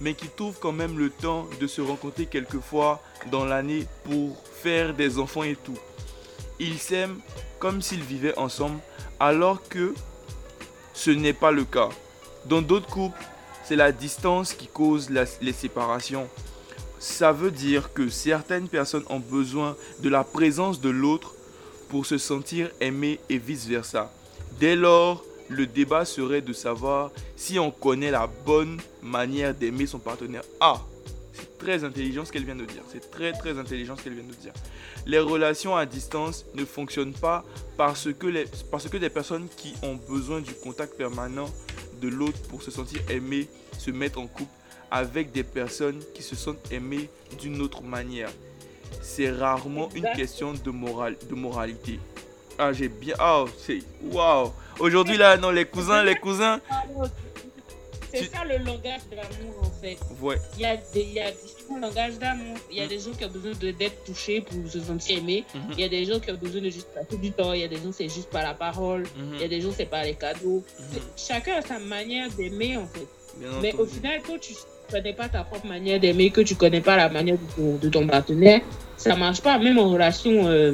mais 0.00 0.14
qui 0.14 0.28
trouvent 0.28 0.58
quand 0.60 0.72
même 0.72 0.98
le 0.98 1.10
temps 1.10 1.46
de 1.60 1.66
se 1.66 1.80
rencontrer 1.80 2.26
quelquefois 2.26 3.02
dans 3.30 3.44
l'année 3.44 3.86
pour 4.04 4.42
faire 4.62 4.94
des 4.94 5.18
enfants 5.18 5.42
et 5.42 5.56
tout. 5.56 5.78
Ils 6.58 6.78
s'aiment 6.78 7.20
comme 7.58 7.82
s'ils 7.82 8.02
vivaient 8.02 8.38
ensemble, 8.38 8.78
alors 9.18 9.66
que 9.68 9.92
ce 10.96 11.10
n'est 11.10 11.34
pas 11.34 11.52
le 11.52 11.64
cas. 11.64 11.90
Dans 12.46 12.62
d'autres 12.62 12.88
couples, 12.88 13.22
c'est 13.64 13.76
la 13.76 13.92
distance 13.92 14.54
qui 14.54 14.66
cause 14.66 15.10
les 15.10 15.52
séparations. 15.52 16.26
Ça 16.98 17.32
veut 17.32 17.50
dire 17.50 17.92
que 17.92 18.08
certaines 18.08 18.68
personnes 18.68 19.04
ont 19.10 19.20
besoin 19.20 19.76
de 20.00 20.08
la 20.08 20.24
présence 20.24 20.80
de 20.80 20.88
l'autre 20.88 21.34
pour 21.90 22.06
se 22.06 22.18
sentir 22.18 22.70
aimé 22.80 23.20
et 23.28 23.38
vice-versa. 23.38 24.10
Dès 24.58 24.74
lors, 24.74 25.22
le 25.48 25.66
débat 25.66 26.04
serait 26.04 26.40
de 26.40 26.52
savoir 26.52 27.10
si 27.36 27.58
on 27.58 27.70
connaît 27.70 28.10
la 28.10 28.26
bonne 28.26 28.80
manière 29.02 29.54
d'aimer 29.54 29.86
son 29.86 29.98
partenaire. 29.98 30.42
Ah, 30.60 30.80
très 31.66 31.82
intelligent 31.82 32.24
ce 32.24 32.30
qu'elle 32.30 32.44
vient 32.44 32.54
de 32.54 32.64
dire. 32.64 32.82
C'est 32.92 33.10
très 33.10 33.32
très 33.32 33.58
intelligent 33.58 33.96
ce 33.96 34.04
qu'elle 34.04 34.14
vient 34.14 34.22
de 34.22 34.34
dire. 34.34 34.52
Les 35.04 35.18
relations 35.18 35.74
à 35.76 35.84
distance 35.84 36.46
ne 36.54 36.64
fonctionnent 36.64 37.12
pas 37.12 37.44
parce 37.76 38.12
que, 38.12 38.28
les, 38.28 38.44
parce 38.70 38.88
que 38.88 38.96
des 38.96 39.10
personnes 39.10 39.48
qui 39.56 39.74
ont 39.82 39.96
besoin 40.08 40.40
du 40.40 40.54
contact 40.54 40.96
permanent 40.96 41.50
de 42.00 42.06
l'autre 42.06 42.40
pour 42.48 42.62
se 42.62 42.70
sentir 42.70 43.00
aimé 43.10 43.48
se 43.78 43.90
mettent 43.90 44.16
en 44.16 44.28
couple 44.28 44.52
avec 44.92 45.32
des 45.32 45.42
personnes 45.42 46.00
qui 46.14 46.22
se 46.22 46.36
sentent 46.36 46.70
aimées 46.70 47.10
d'une 47.40 47.60
autre 47.60 47.82
manière. 47.82 48.30
C'est 49.02 49.32
rarement 49.32 49.88
une 49.96 50.06
question 50.14 50.54
de, 50.54 50.70
morale, 50.70 51.16
de 51.28 51.34
moralité. 51.34 51.98
Ah, 52.58 52.72
j'ai 52.72 52.88
bien. 52.88 53.16
Ah, 53.18 53.44
c'est. 53.58 53.80
Waouh! 54.04 54.52
Aujourd'hui, 54.78 55.16
là, 55.16 55.36
non, 55.36 55.50
les 55.50 55.64
cousins, 55.64 56.04
les 56.04 56.14
cousins. 56.14 56.60
C'est 58.18 58.34
ça 58.36 58.44
le 58.44 58.58
langage 58.64 59.00
de 59.10 59.16
l'amour 59.16 59.62
en 59.62 59.70
fait. 59.82 59.96
Ouais. 60.20 60.36
Il 60.56 60.62
y 60.62 60.66
a, 60.66 60.76
des, 60.76 60.82
il 61.02 61.12
y 61.12 61.20
a 61.20 61.30
différents 61.30 61.78
langages 61.80 62.18
d'amour. 62.18 62.56
Il 62.70 62.78
y 62.78 62.80
a 62.80 62.86
des 62.86 62.98
gens 62.98 63.10
qui 63.16 63.24
ont 63.24 63.28
besoin 63.30 63.52
d'être 63.60 64.04
touchés 64.04 64.40
pour 64.40 64.70
se 64.70 64.80
sentir 64.80 65.18
aimés. 65.18 65.44
Mhm. 65.54 65.60
Il 65.72 65.80
y 65.80 65.84
a 65.84 65.88
des 65.88 66.04
gens 66.04 66.18
qui 66.20 66.30
ont 66.30 66.36
besoin 66.36 66.60
de 66.60 66.70
juste 66.70 66.88
passer 66.94 67.16
du 67.18 67.32
temps. 67.32 67.52
Il 67.52 67.60
y 67.60 67.64
a 67.64 67.68
des 67.68 67.76
gens 67.76 67.92
c'est 67.92 68.08
juste 68.08 68.30
par 68.30 68.42
la 68.42 68.54
parole. 68.54 69.02
Mhm. 69.16 69.34
Il 69.34 69.40
y 69.40 69.44
a 69.44 69.48
des 69.48 69.60
gens 69.60 69.70
c'est 69.76 69.86
par 69.86 70.02
les 70.04 70.14
cadeaux. 70.14 70.62
Mhm. 70.78 70.84
C'est- 71.16 71.26
Chacun 71.34 71.54
a 71.56 71.62
sa 71.62 71.78
manière 71.78 72.30
d'aimer 72.30 72.76
en 72.76 72.86
fait. 72.86 73.06
Bien 73.38 73.48
Mais 73.60 73.68
entendu. 73.74 73.82
au 73.82 73.86
final, 73.86 74.20
quand 74.26 74.38
tu 74.40 74.54
connais 74.90 75.12
pas 75.12 75.28
ta 75.28 75.42
propre 75.44 75.66
manière 75.66 75.98
d'aimer, 76.00 76.30
que 76.30 76.40
tu 76.40 76.54
connais 76.54 76.80
pas 76.80 76.96
la 76.96 77.08
manière 77.08 77.36
de 77.36 77.54
ton, 77.56 77.76
de 77.76 77.88
ton 77.88 78.06
partenaire, 78.06 78.60
ça 78.96 79.14
marche 79.16 79.40
pas. 79.42 79.58
Même 79.58 79.78
en 79.78 79.90
relation, 79.90 80.46
euh, 80.46 80.72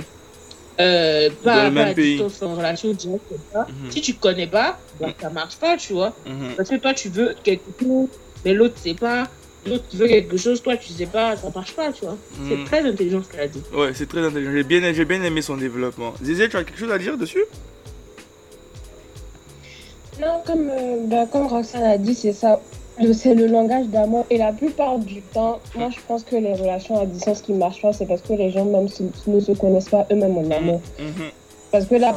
euh, 0.83 1.31
pas, 1.43 1.57
Dans 1.57 1.63
le 1.65 1.69
pas 1.69 1.71
même 1.71 1.89
à 1.89 1.95
pays. 1.95 2.13
distance, 2.17 2.43
en 2.43 2.55
relation 2.55 2.93
directe 2.93 3.25
comme 3.29 3.39
ça, 3.53 3.67
Mhm. 3.69 3.91
si 3.91 4.01
tu 4.01 4.15
connais 4.15 4.47
pas, 4.47 4.79
ben, 5.01 5.13
ça 5.21 5.31
marche 5.31 5.57
pas, 5.57 5.77
tu 5.77 5.93
vois. 5.93 6.15
Mhm. 6.27 6.55
Parce 6.57 6.69
que 6.69 6.77
toi, 6.77 6.93
tu 6.95 7.09
veux 7.09 7.35
quelque 7.43 7.71
chose, 7.81 8.09
mais 8.45 8.53
l'autre 8.55 8.75
sait 8.79 8.95
pas. 8.95 9.29
L'autre 9.65 9.85
veut 9.95 10.09
quelque 10.09 10.37
chose, 10.37 10.61
toi, 10.61 10.77
tu 10.77 10.93
sais 10.93 11.07
pas, 11.07 11.37
ça 11.37 11.49
marche 11.55 11.73
pas, 11.75 11.93
tu 11.93 12.05
vois. 12.05 12.17
Mhm. 12.39 12.49
C'est 12.49 12.65
très 12.65 12.89
intelligent 12.89 13.23
ce 13.23 13.29
qu'elle 13.31 13.41
a 13.43 13.49
dit. 13.49 13.63
Ouais, 13.73 13.93
c'est 13.95 14.09
très 14.09 14.21
intelligent. 14.25 14.51
J'ai 14.53 14.65
bien, 14.65 14.93
j'ai 14.93 15.05
bien 15.05 15.23
aimé 15.23 15.41
son 15.41 15.57
développement. 15.57 16.15
Zizé, 16.23 16.49
tu 16.49 16.57
as 16.57 16.65
quelque 16.65 16.79
chose 16.81 16.91
à 16.91 16.99
dire 16.99 17.17
dessus? 17.17 17.45
Non, 20.21 20.43
comme, 20.47 20.69
euh, 20.71 20.97
bah, 21.07 21.27
comme 21.31 21.47
Roxane 21.47 21.85
a 21.85 21.97
dit, 21.99 22.15
c'est 22.15 22.33
ça. 22.33 22.61
C'est 23.13 23.35
le 23.35 23.47
langage 23.47 23.87
d'amour. 23.87 24.27
Et 24.31 24.39
la 24.39 24.53
plupart 24.53 24.99
du 24.99 25.21
temps, 25.23 25.59
moi, 25.75 25.89
je 25.91 25.99
pense 26.07 26.23
que 26.25 26.37
les 26.37 26.55
relations 26.55 26.99
à 27.01 27.07
distance 27.07 27.41
qui 27.43 27.53
marchent 27.53 27.83
pas, 27.83 27.93
c'est 27.93 28.07
parce 28.07 28.23
que 28.23 28.33
les 28.33 28.51
gens 28.51 28.65
même 28.65 28.89
ne 29.27 29.41
se 29.41 29.53
connaissent 29.53 29.89
pas 29.89 30.07
eux-mêmes 30.11 30.37
en 30.39 30.51
amour. 30.51 30.81
Mhm. 30.99 31.31
Parce 31.71 31.87
que 31.87 31.95
là, 31.95 32.15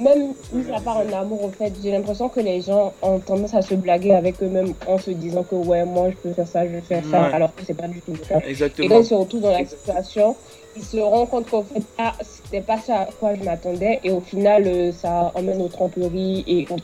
même 0.00 0.32
mis 0.52 0.70
à 0.74 0.80
part 0.80 0.98
en 0.98 1.12
amour, 1.12 1.44
en 1.44 1.50
fait, 1.50 1.72
j'ai 1.82 1.90
l'impression 1.92 2.28
que 2.30 2.40
les 2.40 2.62
gens 2.62 2.92
ont 3.02 3.18
tendance 3.18 3.52
à 3.54 3.60
se 3.62 3.74
blaguer 3.74 4.12
avec 4.12 4.42
eux-mêmes 4.42 4.72
en 4.88 4.96
se 4.98 5.10
disant 5.10 5.42
que 5.42 5.54
ouais, 5.56 5.84
moi, 5.84 6.08
je 6.10 6.16
peux 6.16 6.32
faire 6.32 6.48
ça, 6.48 6.64
je 6.66 6.72
vais 6.72 6.80
faire 6.80 7.02
ça, 7.10 7.20
Ouais. 7.28 7.34
alors 7.34 7.54
que 7.54 7.62
c'est 7.66 7.74
pas 7.74 7.86
du 7.86 8.00
tout 8.00 8.12
le 8.12 8.18
cas. 8.18 8.38
Et 8.38 8.42
quand 8.42 8.48
Exactement. 8.48 8.98
ils 9.00 9.04
se 9.04 9.14
retrouvent 9.14 9.42
dans 9.42 9.50
la 9.52 9.64
situation, 9.66 10.34
ils 10.76 10.82
se 10.82 10.96
rendent 10.96 11.28
compte 11.28 11.50
qu'en 11.50 11.62
fait, 11.62 11.82
ah, 11.98 12.14
c'était 12.22 12.62
pas 12.62 12.78
ça 12.78 13.00
à 13.00 13.08
quoi 13.20 13.34
je 13.34 13.44
m'attendais, 13.44 14.00
et 14.02 14.10
au 14.10 14.20
final, 14.20 14.64
euh, 14.66 14.90
ça 14.92 15.32
emmène 15.34 15.60
aux 15.60 15.68
tromperies 15.68 16.42
et 16.46 16.66
autres. 16.72 16.82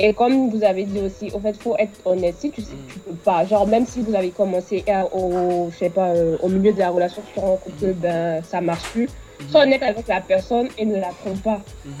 Et 0.00 0.12
comme 0.14 0.50
vous 0.50 0.62
avez 0.62 0.84
dit 0.84 1.00
aussi, 1.00 1.30
en 1.34 1.40
fait, 1.40 1.56
faut 1.60 1.76
être 1.76 1.98
honnête. 2.04 2.36
Si 2.38 2.50
tu 2.50 2.62
sais 2.62 2.68
tu 2.92 2.98
peux 3.00 3.14
pas, 3.16 3.44
genre 3.44 3.66
même 3.66 3.84
si 3.86 4.00
vous 4.00 4.14
avez 4.14 4.30
commencé 4.30 4.84
à- 4.88 5.06
au, 5.12 5.70
je 5.72 5.76
sais 5.76 5.90
pas, 5.90 6.08
euh, 6.10 6.36
au 6.40 6.48
milieu 6.48 6.72
de 6.72 6.78
la 6.78 6.90
relation, 6.90 7.20
tu 7.26 7.34
te 7.34 7.40
rends 7.40 7.56
compte 7.56 7.80
que 7.80 7.92
ben 7.92 8.40
ça 8.44 8.60
marche 8.60 8.84
plus, 8.92 9.08
sois 9.50 9.62
honnête 9.62 9.82
avec 9.82 10.06
la 10.06 10.20
personne 10.20 10.68
et 10.78 10.84
ne 10.84 10.94
la 10.96 11.10
trompe 11.24 11.42
pas. 11.42 11.60
Mhm. 11.84 11.92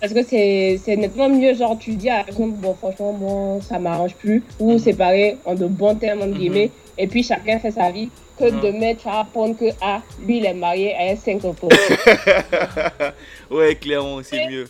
Parce 0.00 0.14
que 0.14 0.24
c'est 0.24 0.80
c'est 0.82 0.96
nettement 0.96 1.28
mieux, 1.28 1.54
genre 1.54 1.76
tu 1.78 1.94
dis 1.94 2.08
à 2.10 2.18
la 2.18 2.24
personne, 2.24 2.52
bon 2.52 2.74
franchement, 2.74 3.12
moi 3.12 3.60
ça 3.60 3.78
m'arrange 3.78 4.14
plus, 4.14 4.42
ou 4.58 4.78
séparer 4.78 5.36
en 5.44 5.54
de 5.54 5.66
bons 5.66 5.94
termes, 5.96 6.22
entre 6.22 6.38
guillemets, 6.38 6.70
et 6.98 7.06
puis 7.06 7.22
chacun 7.22 7.58
fait 7.58 7.70
sa 7.70 7.90
vie, 7.90 8.08
que 8.38 8.46
Mhm. 8.50 8.60
de 8.62 8.70
mettre 8.70 9.06
à 9.08 9.20
apprendre 9.20 9.56
que, 9.58 9.66
ah, 9.82 10.00
lui 10.26 10.38
il 10.38 10.46
est 10.46 10.54
marié 10.54 10.94
à 10.96 11.12
un 11.12 11.16
5 11.16 11.44
enfants. 11.44 11.68
ouais, 13.50 13.74
clairement. 13.76 14.20
C'est 14.24 14.48
mieux. 14.48 14.66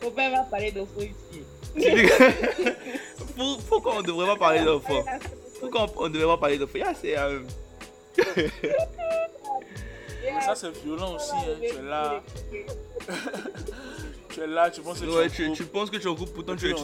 Faut 0.00 0.10
pas 0.10 0.30
va 0.30 0.40
parler 0.44 0.72
d'enfants 0.72 1.00
ici. 1.00 1.42
Pour- 3.36 3.58
Pourquoi 3.68 3.94
on 3.96 4.02
ne 4.02 4.06
devrait 4.06 4.26
pas 4.26 4.36
parler 4.36 4.64
d'enfants 4.64 5.04
Pourquoi 5.60 5.86
on 5.96 6.08
ne 6.08 6.12
devrait 6.14 6.26
pas 6.34 6.38
parler 6.38 6.58
d'enfants 6.58 6.78
c'est. 7.00 7.16
euh, 7.18 7.40
Mais 10.24 10.40
ça, 10.42 10.54
c'est 10.54 10.70
violent 10.84 11.14
aussi. 11.16 11.30
hein. 11.32 11.56
Tu 11.60 11.66
es 11.66 11.82
là. 11.82 12.22
tu 14.30 14.40
es 14.40 14.46
là, 14.46 14.70
tu 14.70 14.80
penses 14.82 15.00
que 15.00 15.06
Ouais, 15.06 15.28
tu 15.30 15.44
es 15.44 15.48
tu, 15.48 15.52
tu 15.54 15.64
penses 15.64 15.90
que 15.90 15.96
tu 15.96 16.06
es 16.06 16.10
en 16.10 16.14
couple, 16.14 16.32
pourtant 16.32 16.56
tu 16.56 16.70
es 16.70 16.74
tu. 16.74 16.82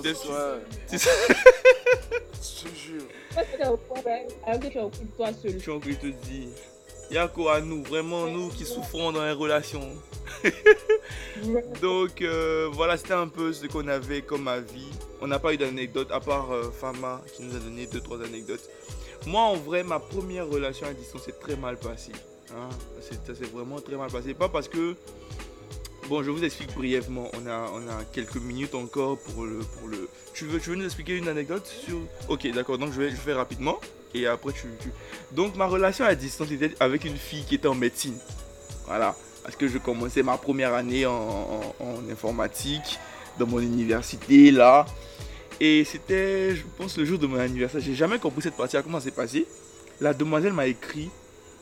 C'est 0.87 0.99
ça. 0.99 1.11
Je 2.33 2.69
te 2.69 2.75
jure. 2.75 3.03
Tu 3.31 4.67
es 4.69 5.07
toi 5.17 5.29
seul? 5.33 5.59
Tu 5.59 5.71
je 5.93 5.97
te 5.99 6.07
dis. 6.07 6.49
Yako 7.11 7.49
à 7.49 7.61
nous, 7.61 7.83
vraiment 7.85 8.27
nous 8.27 8.49
qui 8.51 8.65
souffrons 8.65 9.13
dans 9.13 9.25
les 9.25 9.33
relations. 9.33 9.89
Donc 11.83 12.21
euh, 12.23 12.69
voilà, 12.73 12.97
c'était 12.97 13.15
un 13.15 13.29
peu 13.29 13.53
ce 13.53 13.67
qu'on 13.67 13.89
avait 13.89 14.23
comme 14.23 14.47
avis. 14.49 14.89
On 15.21 15.27
n'a 15.27 15.39
pas 15.39 15.55
eu 15.55 15.57
d'anecdote 15.57 16.09
à 16.11 16.21
part 16.21 16.53
euh, 16.53 16.71
Fama 16.71 17.23
qui 17.35 17.43
nous 17.43 17.57
a 17.57 17.59
donné 17.59 17.87
deux 17.87 18.01
trois 18.01 18.23
anecdotes. 18.23 18.69
Moi 19.27 19.41
en 19.43 19.55
vrai, 19.57 19.83
ma 19.83 19.99
première 19.99 20.47
relation 20.49 20.87
à 20.87 20.93
distance 20.93 21.23
s'est 21.25 21.33
très 21.41 21.57
mal 21.57 21.77
passée. 21.79 22.13
Hein. 22.55 22.69
C'est- 23.01 23.27
Ça 23.27 23.35
s'est 23.35 23.51
vraiment 23.51 23.81
très 23.81 23.97
mal 23.97 24.11
passé. 24.11 24.35
Pas 24.35 24.49
parce 24.49 24.69
que 24.69 24.95
Bon, 26.09 26.23
je 26.23 26.31
vous 26.31 26.43
explique 26.43 26.73
brièvement. 26.75 27.31
On 27.35 27.47
a, 27.47 27.71
on 27.75 27.87
a 27.87 28.03
quelques 28.15 28.37
minutes 28.37 28.75
encore 28.75 29.19
pour 29.19 29.45
le, 29.45 29.59
pour 29.59 29.89
le. 29.89 30.09
Tu 30.33 30.47
veux, 30.47 30.59
tu 30.59 30.71
veux 30.71 30.77
nous 30.77 30.87
expliquer 30.87 31.15
une 31.19 31.29
anecdote 31.29 31.67
sur. 31.67 31.99
Ok, 32.31 32.51
d'accord. 32.55 32.79
Donc 32.79 32.93
je 32.95 32.99
vais, 32.99 33.11
je 33.11 33.17
fais 33.17 33.35
rapidement 33.35 33.79
et 34.15 34.27
après 34.27 34.53
tu, 34.53 34.69
Donc 35.33 35.57
ma 35.57 35.67
relation 35.67 36.05
à 36.05 36.15
distance 36.15 36.51
était 36.51 36.75
avec 36.81 37.05
une 37.05 37.17
fille 37.17 37.45
qui 37.45 37.57
était 37.57 37.69
en 37.69 37.75
médecine. 37.75 38.17
Voilà. 38.87 39.15
Parce 39.43 39.57
que 39.57 39.69
je 39.69 39.79
commençais 39.79 40.23
ma 40.23 40.37
première 40.37 40.75
année 40.75 41.07
en, 41.07 41.75
informatique 42.11 42.99
dans 43.39 43.47
mon 43.47 43.61
université 43.61 44.51
là. 44.51 44.87
Et 45.61 45.85
c'était, 45.85 46.55
je 46.55 46.63
pense, 46.77 46.97
le 46.97 47.05
jour 47.05 47.19
de 47.19 47.27
mon 47.27 47.39
anniversaire. 47.39 47.81
J'ai 47.81 47.95
jamais 47.95 48.19
compris 48.19 48.43
cette 48.43 48.57
partie, 48.57 48.77
comment 48.83 49.01
ça 49.01 49.07
s'est 49.07 49.11
passé? 49.11 49.47
La 50.01 50.15
demoiselle 50.15 50.53
m'a 50.53 50.67
écrit 50.67 51.11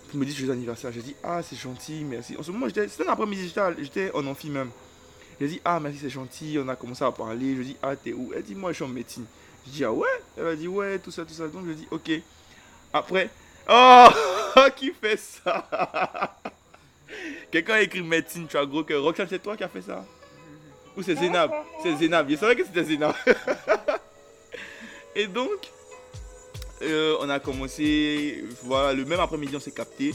pour 0.08 0.18
me 0.18 0.24
dire 0.26 0.34
joyeux 0.36 0.52
anniversaire. 0.52 0.92
J'ai 0.92 1.00
dit, 1.00 1.14
ah, 1.22 1.42
c'est 1.42 1.56
gentil, 1.56 2.04
merci. 2.04 2.36
En 2.36 2.42
ce 2.42 2.50
moment, 2.50 2.66
c'était 2.66 3.08
un 3.08 3.12
après-midi, 3.12 3.52
j'étais 3.78 4.10
en 4.12 4.26
amphi 4.26 4.50
même. 4.50 4.70
J'ai 5.40 5.48
dit, 5.48 5.60
ah, 5.64 5.80
merci, 5.80 5.98
c'est 6.00 6.10
gentil. 6.10 6.58
On 6.62 6.68
a 6.68 6.76
commencé 6.76 7.04
à 7.04 7.12
parler. 7.12 7.56
Je 7.56 7.62
dis, 7.62 7.76
ah, 7.82 7.96
t'es 7.96 8.12
où 8.12 8.32
Elle 8.34 8.42
dit, 8.42 8.54
moi, 8.54 8.72
je 8.72 8.76
suis 8.76 8.84
en 8.84 8.88
médecine. 8.88 9.24
Je 9.66 9.70
dis, 9.72 9.84
ah 9.84 9.92
ouais? 9.92 10.08
Elle 10.36 10.44
m'a 10.44 10.54
dit, 10.54 10.68
ouais, 10.68 10.98
tout 10.98 11.10
ça, 11.10 11.24
tout 11.24 11.34
ça. 11.34 11.48
Donc, 11.48 11.66
je 11.66 11.72
dis, 11.72 11.86
ok. 11.90 12.10
Après, 12.92 13.28
oh, 13.68 14.06
qui 14.76 14.92
fait 14.92 15.16
ça? 15.18 16.36
Quelqu'un 17.50 17.74
a 17.74 17.80
écrit 17.82 18.02
médecine, 18.02 18.46
tu 18.48 18.56
as 18.56 18.64
gros 18.66 18.84
cœur. 18.84 19.02
Roxane, 19.02 19.26
c'est 19.28 19.42
toi 19.42 19.56
qui 19.56 19.64
as 19.64 19.68
fait 19.68 19.82
ça? 19.82 20.04
Ou 20.96 21.02
c'est 21.02 21.14
Zénab 21.16 21.50
C'est 21.82 21.96
Zénab. 21.96 22.28
Je 22.30 22.36
savais 22.36 22.56
que 22.56 22.64
c'était 22.64 22.84
Zénab. 22.84 23.14
Et 25.14 25.26
donc, 25.26 25.70
euh, 26.82 27.16
on 27.20 27.28
a 27.30 27.40
commencé, 27.40 28.44
voilà, 28.62 28.92
le 28.92 29.04
même 29.04 29.20
après-midi, 29.20 29.56
on 29.56 29.60
s'est 29.60 29.70
capté. 29.70 30.14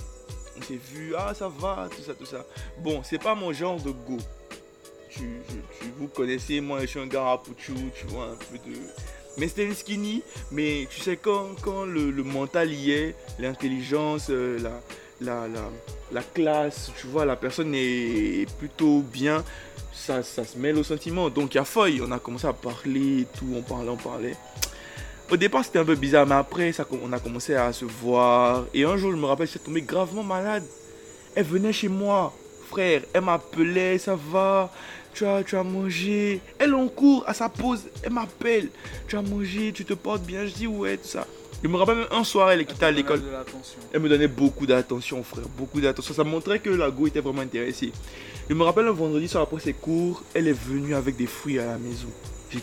On 0.58 0.62
s'est 0.62 0.80
vu, 0.91 1.14
ah, 1.18 1.34
ça 1.34 1.47
va, 1.47 1.88
tout 1.95 2.02
ça, 2.04 2.14
tout 2.14 2.26
ça. 2.26 2.45
Bon, 2.80 3.02
c'est 3.04 3.22
pas 3.22 3.34
mon 3.36 3.52
genre 3.52 3.80
de 3.82 3.91
go. 3.91 4.18
Tu, 5.10 5.20
tu- 5.80 5.91
vous 5.97 6.08
connaissez, 6.08 6.62
moi, 6.62 6.82
je 6.82 6.86
suis 6.86 6.99
un 6.99 7.08
gars 7.08 7.24
rapouchou, 7.24 7.74
tu 7.95 8.06
vois, 8.08 8.26
un 8.26 8.36
peu 8.36 8.58
de. 8.58 8.76
Mais 9.38 9.47
c'était 9.47 9.65
une 9.65 9.73
skinny, 9.73 10.23
mais 10.51 10.88
tu 10.89 10.99
sais, 11.01 11.17
quand, 11.17 11.47
quand 11.61 11.86
le, 11.86 12.11
le 12.11 12.23
mental 12.23 12.71
y 12.71 12.91
est, 12.91 13.15
l'intelligence, 13.39 14.27
euh, 14.29 14.59
la, 14.59 14.82
la, 15.21 15.47
la, 15.47 15.61
la 16.11 16.21
classe, 16.21 16.91
tu 16.99 17.07
vois, 17.07 17.25
la 17.25 17.36
personne 17.36 17.73
est 17.73 18.45
plutôt 18.59 19.01
bien, 19.01 19.43
ça, 19.93 20.21
ça 20.21 20.43
se 20.43 20.57
mêle 20.57 20.77
au 20.77 20.84
sentiment. 20.84 21.29
Donc, 21.29 21.53
il 21.53 21.57
y 21.57 21.59
a 21.59 21.65
feuille, 21.65 22.01
on 22.05 22.11
a 22.11 22.19
commencé 22.19 22.45
à 22.47 22.53
parler 22.53 23.25
tout, 23.38 23.47
on 23.55 23.61
parlait, 23.61 23.89
on 23.89 23.97
parlait. 23.97 24.36
Au 25.32 25.38
départ, 25.38 25.63
c'était 25.63 25.79
un 25.79 25.86
peu 25.86 25.95
bizarre, 25.95 26.27
mais 26.27 26.36
après, 26.36 26.73
ça, 26.73 26.86
on 27.01 27.13
a 27.13 27.19
commencé 27.19 27.55
à 27.55 27.71
se 27.71 27.86
voir. 27.86 28.65
Et 28.73 28.84
un 28.84 28.97
jour, 28.97 29.11
je 29.11 29.15
me 29.15 29.25
rappelle, 29.25 29.47
j'étais 29.47 29.63
tombé 29.63 29.82
gravement 29.82 30.23
malade. 30.23 30.65
Elle 31.34 31.45
venait 31.45 31.71
chez 31.71 31.88
moi, 31.88 32.34
frère. 32.69 33.03
Elle 33.13 33.21
m'appelait, 33.21 33.97
ça 33.97 34.15
va. 34.15 34.69
Tu 35.14 35.26
as, 35.26 35.43
tu 35.43 35.55
as 35.55 35.64
mangé. 35.64 36.41
Elle 36.59 36.74
en 36.74 36.88
cours 36.88 37.24
à 37.28 37.34
sa 37.34 37.49
pause. 37.49 37.84
Elle 38.03 38.14
m'appelle. 38.14 38.70
Tu 39.07 39.18
as 39.18 39.22
mangé, 39.22 39.72
tu 39.74 39.86
te 39.86 39.93
portes 39.93 40.24
bien. 40.24 40.45
Je 40.45 40.53
dis 40.53 40.68
ouais, 40.68 40.97
tout 40.97 41.07
ça. 41.07 41.28
Je 41.64 41.68
me 41.68 41.78
rappelle 41.78 41.97
même 41.97 42.07
un 42.12 42.24
soir, 42.24 42.49
elle 42.49 42.62
est 42.62 42.66
quittée 42.66 42.86
à 42.86 42.91
l'école. 42.91 43.22
Elle 43.93 43.99
me 43.99 44.09
donnait 44.09 44.28
beaucoup 44.28 44.66
d'attention, 44.66 45.24
frère. 45.24 45.45
Beaucoup 45.57 45.80
d'attention. 45.80 46.14
Ça 46.14 46.24
montrait 46.24 46.59
que 46.59 46.72
la 46.72 46.89
go 46.89 47.05
était 47.05 47.20
vraiment 47.20 47.41
intéressée. 47.41 47.91
Je 48.49 48.55
me 48.55 48.64
rappelle 48.64 48.88
un 48.88 48.91
vendredi 48.91 49.28
soir 49.28 49.43
après 49.43 49.62
ses 49.62 49.74
cours, 49.74 50.24
elle 50.34 50.47
est 50.47 50.51
venue 50.51 50.95
avec 50.95 51.16
des 51.16 51.28
fruits 51.28 51.59
à 51.59 51.66
la 51.66 51.78
maison. 51.78 52.09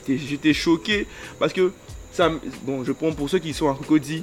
J'étais, 0.07 0.53
choqué 0.53 1.07
parce 1.39 1.53
que 1.53 1.73
ça, 2.13 2.31
bon, 2.63 2.85
je 2.85 2.93
prends 2.93 3.13
pour 3.13 3.31
ceux 3.31 3.39
qui 3.39 3.55
sont 3.55 3.71
à 3.71 3.75
Cocody 3.75 4.23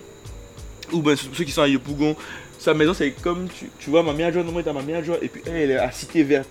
ou 0.92 1.02
pour 1.02 1.18
ceux 1.18 1.44
qui 1.44 1.52
sont 1.52 1.64
à 1.64 1.68
Yopougon. 1.68 2.16
Sa 2.60 2.74
maison, 2.74 2.94
c'est 2.94 3.12
comme 3.12 3.48
tu, 3.48 3.70
tu 3.80 3.90
vois, 3.90 4.04
ma 4.04 4.14
mère 4.14 4.28
adjointe, 4.28 4.46
non, 4.46 4.60
est 4.60 4.68
à 4.68 4.74
ma 4.74 4.84
mère 4.84 5.00
adjointe, 5.00 5.24
et 5.24 5.28
puis 5.28 5.42
elle, 5.46 5.56
elle 5.56 5.72
est 5.72 5.78
à 5.78 5.92
Cité 5.92 6.22
Verte. 6.24 6.50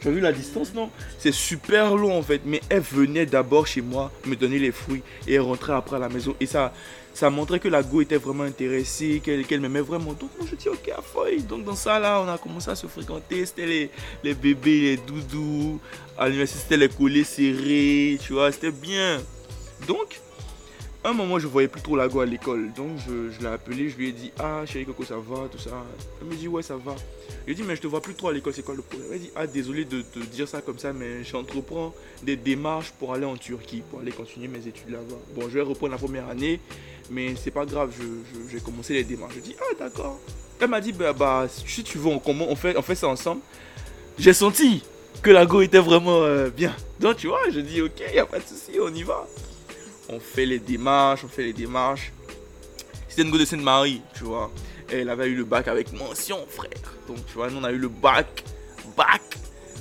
Tu 0.00 0.08
as 0.08 0.10
vu 0.10 0.20
la 0.20 0.32
distance, 0.32 0.72
non? 0.74 0.90
C'est 1.18 1.32
super 1.32 1.94
long 1.94 2.16
en 2.18 2.22
fait, 2.22 2.40
mais 2.44 2.60
elle 2.70 2.80
venait 2.80 3.26
d'abord 3.26 3.66
chez 3.66 3.82
moi 3.82 4.10
me 4.24 4.34
donner 4.34 4.58
les 4.58 4.72
fruits 4.72 5.02
et 5.28 5.34
elle 5.34 5.42
rentrait 5.42 5.74
après 5.74 5.96
à 5.96 5.98
la 5.98 6.08
maison. 6.08 6.34
Et 6.40 6.46
ça, 6.46 6.72
ça 7.12 7.28
montrait 7.28 7.58
que 7.58 7.68
la 7.68 7.82
go 7.82 8.00
était 8.00 8.16
vraiment 8.16 8.44
intéressée, 8.44 9.20
qu'elle 9.22 9.60
m'aimait 9.60 9.82
vraiment. 9.82 10.14
Donc 10.14 10.30
moi 10.38 10.46
je 10.50 10.56
dis 10.56 10.68
ok 10.68 10.90
à 10.96 11.02
feuille. 11.02 11.42
Donc 11.42 11.64
dans 11.64 11.74
ça 11.74 11.98
là, 11.98 12.22
on 12.24 12.28
a 12.28 12.38
commencé 12.38 12.70
à 12.70 12.74
se 12.74 12.86
fréquenter. 12.86 13.44
C'était 13.44 13.66
les, 13.66 13.90
les 14.24 14.34
bébés, 14.34 14.80
les 14.80 14.96
doudous. 14.96 15.80
À 16.16 16.26
l'université, 16.26 16.60
c'était 16.62 16.76
les 16.76 16.88
collets 16.88 17.24
serrés, 17.24 18.18
tu 18.22 18.32
vois, 18.32 18.50
c'était 18.52 18.70
bien. 18.70 19.20
Donc, 19.86 20.20
un 21.02 21.12
moment, 21.14 21.38
je 21.38 21.46
voyais 21.46 21.68
plus 21.68 21.80
trop 21.80 21.96
la 21.96 22.08
go 22.08 22.20
à 22.20 22.26
l'école. 22.26 22.72
Donc, 22.74 22.98
je, 22.98 23.30
je 23.30 23.40
l'ai 23.40 23.46
appelé, 23.52 23.88
je 23.88 23.96
lui 23.96 24.08
ai 24.08 24.12
dit 24.12 24.32
Ah, 24.38 24.62
chérie 24.66 24.84
Coco, 24.84 25.04
ça 25.04 25.16
va, 25.16 25.48
tout 25.50 25.58
ça. 25.58 25.70
Elle 26.20 26.26
me 26.28 26.34
dit 26.34 26.46
Ouais, 26.46 26.62
ça 26.62 26.76
va. 26.76 26.94
Je 27.40 27.46
lui 27.46 27.52
ai 27.52 27.54
dit 27.54 27.62
Mais 27.62 27.74
je 27.74 27.80
te 27.80 27.86
vois 27.86 28.02
plus 28.02 28.14
trop 28.14 28.28
à 28.28 28.32
l'école, 28.34 28.52
c'est 28.52 28.64
quoi 28.64 28.74
le 28.74 28.82
problème? 28.82 29.08
Elle 29.12 29.20
dit 29.20 29.30
Ah, 29.34 29.46
désolé 29.46 29.84
de 29.86 30.02
te 30.02 30.18
dire 30.18 30.46
ça 30.46 30.60
comme 30.60 30.78
ça, 30.78 30.92
mais 30.92 31.24
j'entreprends 31.24 31.94
des 32.22 32.36
démarches 32.36 32.92
pour 32.98 33.14
aller 33.14 33.24
en 33.24 33.36
Turquie, 33.36 33.82
pour 33.90 34.00
aller 34.00 34.12
continuer 34.12 34.48
mes 34.48 34.58
études 34.66 34.90
là-bas. 34.90 35.16
Bon, 35.34 35.42
je 35.42 35.54
vais 35.54 35.62
reprendre 35.62 35.92
la 35.92 35.98
première 35.98 36.28
année, 36.28 36.60
mais 37.10 37.34
c'est 37.34 37.50
pas 37.50 37.64
grave, 37.64 37.92
je, 37.98 38.02
je- 38.04 38.50
j'ai 38.52 38.60
commencé 38.60 38.92
les 38.92 39.04
démarches. 39.04 39.34
Je 39.36 39.40
dis 39.40 39.56
Ah, 39.58 39.74
d'accord. 39.78 40.18
Elle 40.60 40.68
m'a 40.68 40.82
dit 40.82 40.92
Bah, 40.92 41.14
bah 41.14 41.46
si 41.48 41.82
tu 41.82 41.96
veux, 41.96 42.08
on, 42.08 42.56
fait, 42.56 42.76
on 42.76 42.82
fait 42.82 42.94
ça 42.94 43.08
ensemble. 43.08 43.40
J'ai 44.18 44.34
senti 44.34 44.82
que 45.22 45.30
la 45.30 45.46
go 45.46 45.62
était 45.62 45.78
vraiment 45.78 46.22
euh, 46.24 46.50
bien. 46.50 46.74
Donc, 46.98 47.16
tu 47.16 47.28
vois, 47.28 47.40
je 47.50 47.60
dis 47.60 47.80
Ok, 47.80 48.02
y 48.14 48.18
a 48.18 48.26
pas 48.26 48.38
de 48.38 48.44
souci, 48.44 48.72
on 48.78 48.92
y 48.94 49.02
va 49.02 49.26
on 50.10 50.20
fait 50.20 50.46
les 50.46 50.58
démarches, 50.58 51.24
on 51.24 51.28
fait 51.28 51.44
les 51.44 51.52
démarches. 51.52 52.12
C'était 53.08 53.22
une 53.22 53.30
go 53.30 53.38
de 53.38 53.44
Sainte-Marie, 53.44 54.02
tu 54.14 54.24
vois. 54.24 54.50
Elle 54.90 55.08
avait 55.08 55.28
eu 55.28 55.36
le 55.36 55.44
bac 55.44 55.68
avec 55.68 55.92
mention, 55.92 56.44
frère. 56.48 56.70
Donc, 57.06 57.24
tu 57.26 57.34
vois, 57.34 57.50
nous, 57.50 57.58
on 57.58 57.64
a 57.64 57.72
eu 57.72 57.78
le 57.78 57.88
bac, 57.88 58.44
bac, 58.96 59.22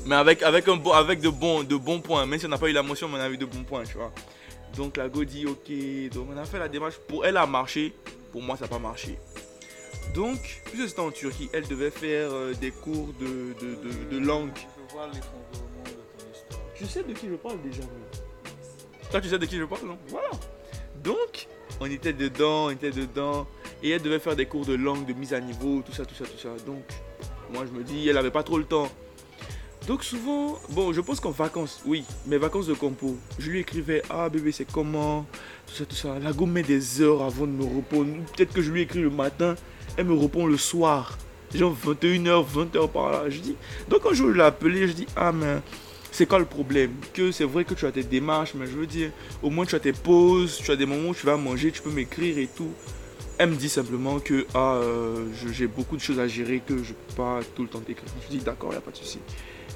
mais 0.06 0.16
avec, 0.16 0.44
avec, 0.44 0.68
un 0.68 0.76
bon, 0.76 0.92
avec 0.92 1.20
de, 1.20 1.30
bons, 1.30 1.64
de 1.64 1.76
bons 1.76 2.00
points. 2.00 2.26
Même 2.26 2.40
si 2.40 2.46
on 2.46 2.50
n'a 2.50 2.58
pas 2.58 2.70
eu 2.70 2.74
la 2.74 2.84
mention, 2.84 3.08
mais 3.08 3.18
on 3.18 3.22
a 3.22 3.30
eu 3.30 3.38
de 3.38 3.46
bons 3.46 3.64
points, 3.64 3.84
tu 3.84 3.98
vois. 3.98 4.12
Donc, 4.76 4.98
la 4.98 5.10
go 5.10 5.24
dit, 5.24 5.46
ok. 5.46 6.14
Donc, 6.14 6.28
on 6.32 6.38
a 6.38 6.46
fait 6.46 6.60
la 6.60 6.68
démarche. 6.68 6.96
Pour 7.08 7.26
elle, 7.26 7.38
a 7.38 7.46
marché. 7.46 7.94
Pour 8.32 8.42
moi, 8.42 8.56
ça 8.56 8.66
n'a 8.66 8.70
pas 8.70 8.80
marché. 8.80 9.18
Donc, 10.14 10.62
puisque 10.66 10.90
c'était 10.90 11.02
en 11.02 11.12
Turquie, 11.12 11.50
elle 11.54 11.68
devait 11.68 11.92
faire 11.92 12.30
euh, 12.32 12.54
des 12.54 12.72
cours 12.72 13.10
de, 13.20 13.54
de, 13.60 13.76
de, 13.76 14.12
de 14.12 14.26
langue. 14.26 14.52
Je 14.56 14.94
vois 14.94 15.08
l'effondrement 15.08 15.84
de 15.86 15.90
ton 15.90 16.32
histoire. 16.32 16.62
Tu 16.76 16.86
sais 16.86 17.04
de 17.04 17.14
qui 17.14 17.28
je 17.28 17.36
parle 17.36 17.62
déjà, 17.62 17.82
moi 17.82 18.19
Tu 19.12 19.28
sais 19.28 19.40
de 19.40 19.46
qui 19.46 19.58
je 19.58 19.64
parle, 19.64 19.88
non 19.88 19.98
Voilà. 20.10 20.30
Donc, 21.04 21.48
on 21.80 21.86
était 21.86 22.14
dedans, 22.14 22.68
on 22.68 22.70
était 22.70 22.92
dedans. 22.92 23.48
Et 23.82 23.90
elle 23.90 24.02
devait 24.02 24.20
faire 24.20 24.36
des 24.36 24.46
cours 24.46 24.66
de 24.66 24.76
langue, 24.76 25.06
de 25.06 25.14
mise 25.14 25.34
à 25.34 25.40
niveau, 25.40 25.82
tout 25.86 25.92
ça, 25.92 26.06
tout 26.06 26.16
ça, 26.16 26.26
tout 26.26 26.38
ça. 26.38 26.50
Donc, 26.66 26.84
moi, 27.52 27.64
je 27.66 27.78
me 27.78 27.84
dis, 27.84 28.08
elle 28.08 28.18
avait 28.18 28.32
pas 28.32 28.44
trop 28.44 28.58
le 28.58 28.66
temps. 28.66 28.90
Donc, 29.88 30.04
souvent, 30.04 30.60
bon, 30.70 30.94
je 30.94 31.02
pense 31.02 31.20
qu'en 31.20 31.32
vacances, 31.32 31.82
oui, 31.86 32.04
mes 32.28 32.38
vacances 32.38 32.68
de 32.68 32.76
compo, 32.76 33.18
je 33.40 33.50
lui 33.50 33.60
écrivais, 33.60 34.04
ah 34.10 34.30
bébé, 34.30 34.52
c'est 34.52 34.72
comment? 34.72 35.26
Tout 35.66 35.74
ça, 35.74 35.86
tout 35.86 35.96
ça. 35.96 36.20
La 36.20 36.32
go 36.32 36.46
met 36.46 36.64
des 36.64 37.02
heures 37.02 37.24
avant 37.24 37.48
de 37.48 37.52
me 37.52 37.64
répondre. 37.64 38.12
Peut-être 38.36 38.54
que 38.54 38.62
je 38.62 38.72
lui 38.72 38.82
écris 38.82 39.02
le 39.02 39.10
matin, 39.10 39.56
elle 39.98 40.06
me 40.06 40.14
répond 40.14 40.46
le 40.46 40.58
soir. 40.58 41.18
Genre 41.56 41.76
21h, 41.76 42.46
20h 42.46 42.90
par 42.90 43.12
là. 43.12 43.30
Je 43.30 43.40
dis, 43.40 43.56
donc, 43.88 44.02
quand 44.02 44.14
je 44.14 44.26
l'ai 44.26 44.44
appelé, 44.44 44.88
je 44.88 44.94
dis, 44.94 45.08
ah, 45.16 45.32
mais 45.32 45.58
c'est 46.12 46.26
quoi 46.26 46.40
le 46.40 46.46
problème? 46.46 46.92
Que 47.14 47.32
c'est 47.32 47.44
vrai 47.44 47.64
que 47.66 47.74
tu 47.74 47.86
as 47.86 47.92
tes 47.92 48.04
démarches, 48.04 48.54
mais 48.56 48.66
je 48.66 48.72
veux 48.72 48.88
dire, 48.88 49.12
au 49.42 49.50
moins 49.50 49.66
tu 49.66 49.76
as 49.76 49.80
tes 49.80 49.94
pauses, 49.94 50.60
tu 50.64 50.72
as 50.72 50.76
des 50.76 50.86
moments 50.86 51.10
où 51.10 51.16
tu 51.16 51.26
vas 51.26 51.38
manger, 51.38 51.72
tu 51.72 51.82
peux 51.82 51.92
m'écrire 51.92 52.38
et 52.38 52.48
tout. 52.48 52.72
Elle 53.38 53.52
me 53.52 53.56
dit 53.56 53.70
simplement 53.70 54.20
que 54.20 54.46
ah, 54.54 54.76
euh, 54.76 55.28
j'ai 55.54 55.68
beaucoup 55.68 55.96
de 55.96 56.02
choses 56.02 56.20
à 56.20 56.28
gérer, 56.28 56.62
que 56.66 56.84
je 56.84 56.94
peux 56.94 57.14
pas 57.16 57.40
tout 57.56 57.64
le 57.64 57.70
temps 57.70 57.80
t'écrire. 57.80 58.10
Je 58.26 58.38
dis 58.38 58.44
d'accord, 58.44 58.72
il 58.74 58.78
a 58.78 58.82
pas 58.82 58.92
de 58.92 58.98
souci. 58.98 59.20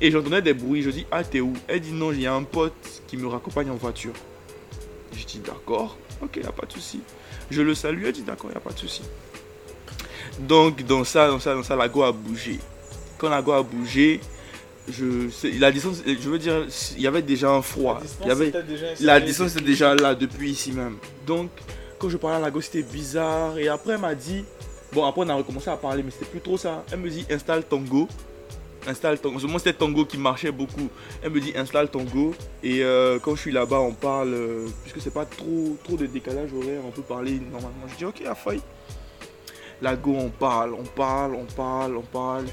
Et 0.01 0.11
j'entendais 0.11 0.41
des 0.41 0.53
bruits, 0.53 0.81
je 0.81 0.89
dis 0.89 1.05
ah 1.11 1.23
t'es 1.23 1.39
où? 1.39 1.53
Elle 1.67 1.79
dit 1.79 1.93
non, 1.93 2.11
il 2.11 2.21
y 2.21 2.27
a 2.27 2.33
un 2.33 2.43
pote 2.43 3.03
qui 3.07 3.15
me 3.15 3.27
raccompagne 3.27 3.69
en 3.69 3.75
voiture. 3.75 4.13
Je 5.15 5.25
dis 5.25 5.39
d'accord, 5.39 5.97
ok, 6.21 6.37
il 6.41 6.45
a 6.45 6.51
pas 6.51 6.65
de 6.65 6.73
souci. 6.73 6.99
Je 7.51 7.61
le 7.61 7.73
salue, 7.75 8.03
elle 8.05 8.11
dit 8.11 8.23
d'accord, 8.23 8.49
il 8.51 8.57
a 8.57 8.59
pas 8.59 8.71
de 8.71 8.79
souci. 8.79 9.03
Donc 10.39 10.83
dans 10.83 11.03
ça, 11.03 11.29
dans 11.29 11.39
ça, 11.39 11.53
dans 11.53 11.63
ça, 11.63 11.75
la 11.75 11.87
go 11.87 12.03
a 12.03 12.11
bougé. 12.11 12.59
Quand 13.17 13.29
la 13.29 13.41
go 13.41 13.51
a 13.53 13.63
bougé, 13.63 14.19
je, 14.89 15.29
la 15.59 15.71
distance, 15.71 16.01
je 16.05 16.29
veux 16.29 16.39
dire, 16.39 16.65
il 16.97 17.01
y 17.01 17.07
avait 17.07 17.21
déjà 17.21 17.51
un 17.51 17.61
froid. 17.61 18.01
Il 18.21 18.27
y 18.27 18.31
avait, 18.31 18.49
était 18.49 18.63
déjà 18.63 18.85
la 18.99 19.19
distance 19.21 19.51
était 19.51 19.59
depuis- 19.61 19.71
déjà 19.71 19.95
là 19.95 20.13
depuis 20.15 20.51
ici 20.51 20.71
même. 20.71 20.97
Donc, 21.25 21.49
quand 21.99 22.09
je 22.09 22.17
parlais 22.17 22.37
à 22.37 22.39
la 22.39 22.51
go, 22.51 22.59
c'était 22.61 22.83
bizarre. 22.83 23.57
Et 23.57 23.67
après, 23.69 23.93
elle 23.93 23.99
m'a 24.01 24.13
dit, 24.15 24.43
bon, 24.91 25.05
après, 25.05 25.21
on 25.25 25.29
a 25.29 25.35
recommencé 25.35 25.69
à 25.69 25.77
parler, 25.77 26.03
mais 26.03 26.11
c'était 26.11 26.25
plus 26.25 26.41
trop 26.41 26.57
ça. 26.57 26.83
Elle 26.91 26.99
me 26.99 27.09
dit, 27.09 27.25
installe 27.29 27.63
Tango. 27.63 28.09
Installe 28.85 29.17
Tango. 29.19 29.47
Moi, 29.47 29.59
c'était 29.59 29.71
Tango 29.71 30.03
qui 30.03 30.17
marchait 30.17 30.51
beaucoup. 30.51 30.89
Elle 31.21 31.29
me 31.31 31.39
dit, 31.39 31.53
installe 31.55 31.87
Tango. 31.89 32.35
Et 32.61 32.83
euh, 32.83 33.19
quand 33.19 33.35
je 33.35 33.39
suis 33.41 33.51
là-bas, 33.53 33.79
on 33.79 33.93
parle, 33.93 34.33
euh, 34.33 34.67
puisque 34.83 34.99
c'est 34.99 35.13
pas 35.13 35.23
trop, 35.23 35.77
trop 35.85 35.95
de 35.95 36.05
décalage 36.07 36.49
horaire, 36.53 36.81
on 36.85 36.91
peut 36.91 37.01
parler 37.03 37.39
normalement. 37.49 37.87
Je 37.87 37.95
dis, 37.95 38.03
ok, 38.05 38.21
à 38.27 38.35
feuille. 38.35 38.61
La 39.81 39.95
go, 39.95 40.13
on 40.17 40.29
parle, 40.29 40.73
on 40.73 40.83
parle, 40.83 41.35
on 41.35 41.45
parle, 41.45 41.95
on 41.95 42.01
parle. 42.01 42.45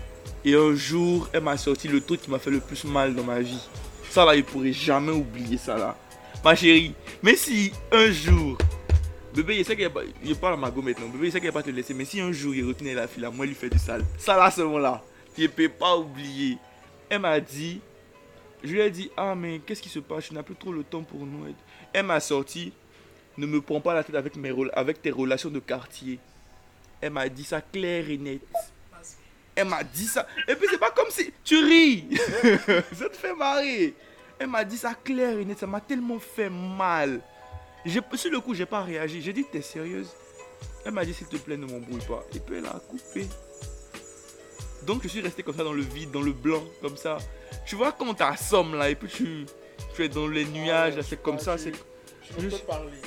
Et 0.45 0.55
un 0.55 0.75
jour, 0.75 1.29
elle 1.33 1.43
m'a 1.43 1.57
sorti 1.57 1.89
le 1.89 2.01
truc 2.01 2.23
qui 2.23 2.31
m'a 2.31 2.39
fait 2.39 2.51
le 2.51 2.61
plus 2.61 2.85
mal 2.85 3.15
dans 3.15 3.25
ma 3.25 3.41
vie. 3.41 3.69
Ça 4.09 4.25
là, 4.25 4.35
il 4.35 4.45
pourrait 4.45 4.73
jamais 4.73 5.13
oublier 5.13 5.59
ça 5.59 5.77
là. 5.77 5.97
Ma 6.43 6.55
chérie, 6.55 6.95
mais 7.23 7.37
si 7.37 7.71
un 7.93 8.11
jour, 8.11 8.57
bébé, 9.35 9.59
il 9.59 9.65
sait 9.65 9.77
qu'il 9.77 9.91
pas, 9.91 10.01
je 10.25 10.33
parle 10.35 10.55
à 10.55 10.57
ma 10.57 10.71
maintenant, 10.71 11.09
bébé, 11.09 11.27
il 11.27 11.33
sait 11.33 11.41
qu'il 11.41 11.51
va 11.51 11.61
pas 11.61 11.63
te 11.63 11.71
laisser, 11.71 11.93
mais 11.93 12.07
si 12.07 12.21
un 12.21 12.33
jour 12.33 12.55
il 12.55 12.67
retenait 12.67 12.95
la 12.95 13.07
fille 13.07 13.23
là, 13.23 13.31
moi, 13.31 13.45
il 13.45 13.51
lui 13.51 13.55
fait 13.55 13.69
du 13.69 13.79
sale. 13.79 14.03
Ça 14.17 14.37
là, 14.37 14.51
ce 14.51 14.63
moment-là, 14.63 15.03
il 15.37 15.45
ne 15.45 15.49
peut 15.49 15.69
pas 15.69 15.97
oublier. 15.97 16.57
Elle 17.11 17.21
m'a 17.21 17.39
dit, 17.39 17.81
je 18.65 18.73
lui 18.73 18.81
ai 18.81 18.91
dit, 18.91 19.11
ah, 19.17 19.35
mais 19.35 19.59
qu'est-ce 19.59 19.83
qui 19.83 19.89
se 19.89 19.99
passe? 19.99 20.29
Tu 20.29 20.35
n'as 20.35 20.43
plus 20.43 20.57
trop 20.57 20.73
le 20.73 20.83
temps 20.83 21.03
pour 21.03 21.27
nous. 21.27 21.47
Elle 21.93 22.07
m'a 22.07 22.21
sorti, 22.21 22.73
ne 23.37 23.47
me 23.47 23.61
prends 23.61 23.81
pas 23.81 23.95
la 23.95 24.03
tête 24.03 24.17
avec, 24.17 24.37
mes, 24.37 24.53
avec 24.73 25.03
tes 25.03 25.11
relations 25.11 25.51
de 25.51 25.59
quartier. 25.59 26.19
Elle 27.01 27.13
m'a 27.13 27.29
dit 27.29 27.45
ça 27.45 27.61
clair 27.61 28.09
et 28.09 28.19
net. 28.19 28.43
Elle 29.55 29.69
m'a 29.69 29.83
dit 29.83 30.07
ça. 30.07 30.27
Et 30.49 30.55
puis 30.55 30.69
c'est 30.71 30.79
pas 30.79 30.91
comme 30.91 31.11
si 31.11 31.33
tu 31.45 31.59
ris. 31.65 32.07
ça 32.93 33.09
te 33.09 33.17
fait 33.17 33.35
marrer. 33.35 33.95
Elle 34.39 34.47
m'a 34.47 34.65
dit 34.65 34.79
ça 34.79 34.95
clair 34.95 35.39
et 35.39 35.45
net. 35.45 35.59
Ça 35.59 35.67
m'a 35.67 35.81
tellement 35.81 36.19
fait 36.19 36.51
mal. 36.51 37.21
Sur 37.87 38.31
le 38.31 38.41
coup, 38.41 38.55
j'ai 38.55 38.67
pas 38.67 38.83
réagi. 38.83 39.23
J'ai 39.23 39.33
dit, 39.33 39.45
t'es 39.51 39.63
sérieuse? 39.63 40.11
Elle 40.85 40.93
m'a 40.93 41.05
dit, 41.05 41.15
s'il 41.15 41.27
te 41.27 41.37
plaît, 41.37 41.57
ne 41.57 41.67
m'embrouille 41.67 42.05
pas. 42.07 42.25
Et 42.35 42.41
puis 42.41 42.57
elle 42.57 42.67
a 42.67 42.81
coupé. 42.89 43.27
Donc 44.87 45.03
je 45.03 45.09
suis 45.09 45.21
resté 45.21 45.43
comme 45.43 45.57
ça 45.57 45.65
dans 45.65 45.73
le 45.73 45.83
vide, 45.83 46.11
dans 46.11 46.23
le 46.23 46.33
blanc, 46.33 46.63
comme 46.81 46.97
ça. 46.97 47.19
Tu 47.67 47.77
vois 47.77 47.93
quand 47.93 48.15
t'assommes 48.15 48.75
là, 48.75 48.89
et 48.89 48.95
puis 48.95 49.09
tu, 49.09 49.47
tu 49.95 50.05
es 50.05 50.09
dans 50.09 50.27
les 50.27 50.47
nuages, 50.47 50.97
là, 50.97 51.03
c'est 51.03 51.23
comme 51.23 51.39
ça. 51.39 51.59
c'est 51.59 51.73
Je 52.39 52.49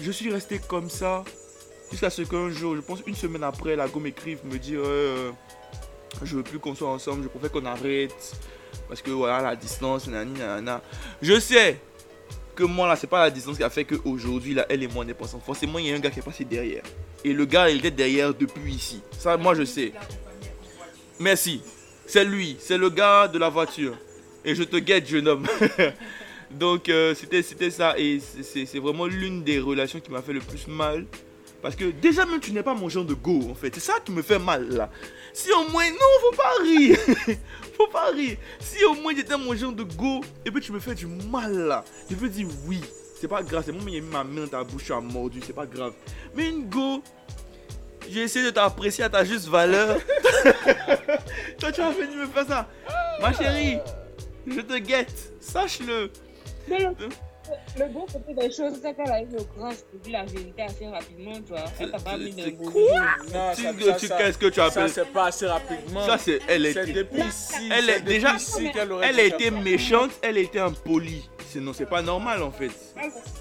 je 0.02 0.12
suis 0.12 0.32
resté 0.32 0.60
comme 0.60 0.90
ça 0.90 1.24
jusqu'à 1.94 2.10
ce 2.10 2.24
qu'un 2.24 2.50
jour, 2.50 2.76
je 2.76 2.82
pense 2.82 3.00
une 3.06 3.16
semaine 3.16 3.44
après, 3.44 3.76
la 3.76 3.88
go 3.88 4.00
m'écrive, 4.00 4.40
me 4.46 4.58
dit 4.58 4.76
euh, 4.76 5.32
je 6.22 6.36
veux 6.36 6.44
plus 6.44 6.60
qu'on 6.60 6.76
soit 6.76 6.90
ensemble, 6.90 7.24
je 7.24 7.28
préfère 7.28 7.52
qu'on 7.52 7.66
arrête 7.66 8.14
parce 8.88 9.02
que 9.02 9.12
voilà 9.12 9.42
la 9.42 9.56
distance, 9.56 10.08
nani. 10.08 10.36
Je 11.22 11.40
sais 11.40 11.80
que 12.56 12.64
moi 12.64 12.88
là, 12.88 12.96
c'est 12.96 13.08
pas 13.08 13.24
la 13.24 13.32
distance 13.32 13.58
qui 13.58 13.64
a 13.64 13.70
fait 13.70 13.86
qu'aujourd'hui 13.86 14.54
là, 14.54 14.66
elle 14.70 14.84
et 14.84 14.88
moi 14.88 15.04
on 15.06 15.08
est 15.08 15.14
pas 15.14 15.26
ensemble. 15.26 15.44
Forcément, 15.44 15.80
il 15.80 15.88
y 15.88 15.92
a 15.92 15.96
un 15.96 16.00
gars 16.00 16.12
qui 16.12 16.20
est 16.20 16.24
passé 16.24 16.46
derrière. 16.46 16.84
Et 17.24 17.34
le 17.34 17.46
gars, 17.46 17.70
il 17.70 17.78
était 17.78 17.92
derrière 17.92 18.34
depuis 18.34 18.74
ici. 18.74 19.02
Ça, 19.18 19.38
moi 19.38 19.56
je 19.56 19.64
sais. 19.64 19.94
Merci. 21.20 21.62
C'est 22.06 22.26
lui, 22.26 22.58
c'est 22.60 22.78
le 22.78 22.90
gars 22.90 23.28
de 23.28 23.40
la 23.40 23.50
voiture. 23.50 23.98
Et 24.46 24.56
je 24.56 24.64
te 24.64 24.76
guette, 24.78 25.08
jeune 25.08 25.28
homme. 25.28 25.48
Donc 26.52 26.90
euh, 26.90 27.16
c'était 27.16 27.72
ça 27.72 27.98
et 27.98 28.20
c'est 28.20 28.80
vraiment 28.80 29.08
l'une 29.08 29.44
des 29.44 29.60
relations 29.60 30.00
qui 30.00 30.12
m'a 30.12 30.22
fait 30.22 30.34
le 30.34 30.42
plus 30.42 30.68
mal. 30.68 31.06
Parce 31.64 31.78
que 31.78 31.86
déjà 31.86 32.26
même 32.26 32.42
tu 32.42 32.52
n'es 32.52 32.62
pas 32.62 32.74
mon 32.74 32.90
genre 32.90 33.06
de 33.06 33.14
go 33.14 33.40
en 33.50 33.56
fait. 33.56 33.74
C'est 33.74 33.80
ça 33.80 33.94
qui 34.04 34.12
me 34.12 34.22
fait 34.22 34.38
mal 34.38 34.68
là. 34.68 34.90
Si 35.32 35.50
au 35.54 35.70
moins 35.70 35.90
non, 35.90 35.98
faut 36.20 36.36
pas 36.36 36.62
rire. 36.62 36.98
faut 37.78 37.88
pas 37.88 38.12
rire. 38.12 38.36
Si 38.60 38.84
au 38.84 38.96
moins 38.96 39.16
j'étais 39.16 39.38
mon 39.38 39.56
genre 39.56 39.72
de 39.72 39.84
go 39.84 40.20
et 40.46 40.52
puis 40.52 40.62
tu 40.62 40.74
me 40.74 40.80
fais 40.80 40.94
du 40.94 41.08
mal 41.08 41.54
là. 41.54 41.86
Je 42.12 42.16
peux 42.16 42.28
dire 42.28 42.48
oui. 42.68 42.82
C'est 43.18 43.30
pas 43.30 43.42
grave. 43.42 43.64
C'est 43.66 43.72
moi 43.72 43.82
qui 43.86 43.96
ai 43.96 44.02
mis 44.02 44.12
ma 44.12 44.26
main 44.26 44.42
dans 44.42 44.48
ta 44.48 44.64
bouche, 44.66 44.84
tu 44.84 44.92
as 44.92 45.00
mordu. 45.00 45.40
C'est 45.42 45.54
pas 45.54 45.66
grave. 45.66 45.94
Mais 46.36 46.50
une 46.50 46.68
go, 46.68 47.02
j'ai 48.10 48.24
essayé 48.24 48.44
de 48.44 48.52
t'apprécier 48.52 49.06
à 49.06 49.10
ta 49.10 49.24
juste 49.24 49.48
valeur. 49.48 50.00
Toi 51.60 51.72
tu 51.72 51.80
as 51.80 51.92
venu 51.92 52.18
me 52.18 52.28
faire 52.28 52.46
ça. 52.46 52.68
Ma 53.22 53.32
chérie, 53.32 53.78
je 54.46 54.60
te 54.60 54.78
guette. 54.80 55.32
Sache-le. 55.40 56.12
Le, 57.78 57.84
le 57.86 57.90
bon 57.92 58.06
côté 58.12 58.34
des 58.34 58.52
choses, 58.52 58.74
c'est 58.82 58.94
qu'elle 58.96 59.12
a 59.12 59.22
eu 59.22 59.28
le 59.32 59.44
courage 59.44 59.76
de 59.94 60.00
dire 60.00 60.14
la 60.14 60.26
vérité 60.26 60.62
assez 60.62 60.88
rapidement, 60.88 61.34
tu 61.36 61.50
vois. 61.50 61.66
Elle 61.80 61.92
t'a 61.92 62.00
pas 62.00 62.18
mis 62.18 62.32
de 62.32 62.50
Quoi? 62.52 62.72
Non, 63.34 63.52
Tu- 63.56 63.62
ça- 63.64 63.74
ça- 64.00 64.08
ça- 64.08 64.18
Qu'est-ce 64.18 64.38
que 64.38 64.46
tu 64.48 64.56
Ça, 64.56 64.66
appelles 64.66 64.90
c'est 64.90 65.12
pas 65.12 65.26
assez 65.26 65.46
rapidement. 65.48 66.06
Ça, 66.06 66.18
c'est. 66.18 66.40
Elle 66.48 66.72
C'est 66.74 66.84
était. 66.84 66.94
depuis 66.94 67.22
ici. 67.22 67.70
Elle 67.72 67.90
est 67.90 68.02
déjà. 68.02 68.36
Elle 69.04 69.20
a 69.20 69.24
été 69.24 69.46
ça. 69.46 69.52
méchante, 69.52 70.12
elle 70.22 70.38
a 70.38 70.42
été 70.42 70.60
impolie. 70.60 71.30
Sinon, 71.50 71.74
c'est 71.74 71.86
pas 71.86 72.02
normal 72.02 72.42
en 72.42 72.52
fait. 72.52 72.72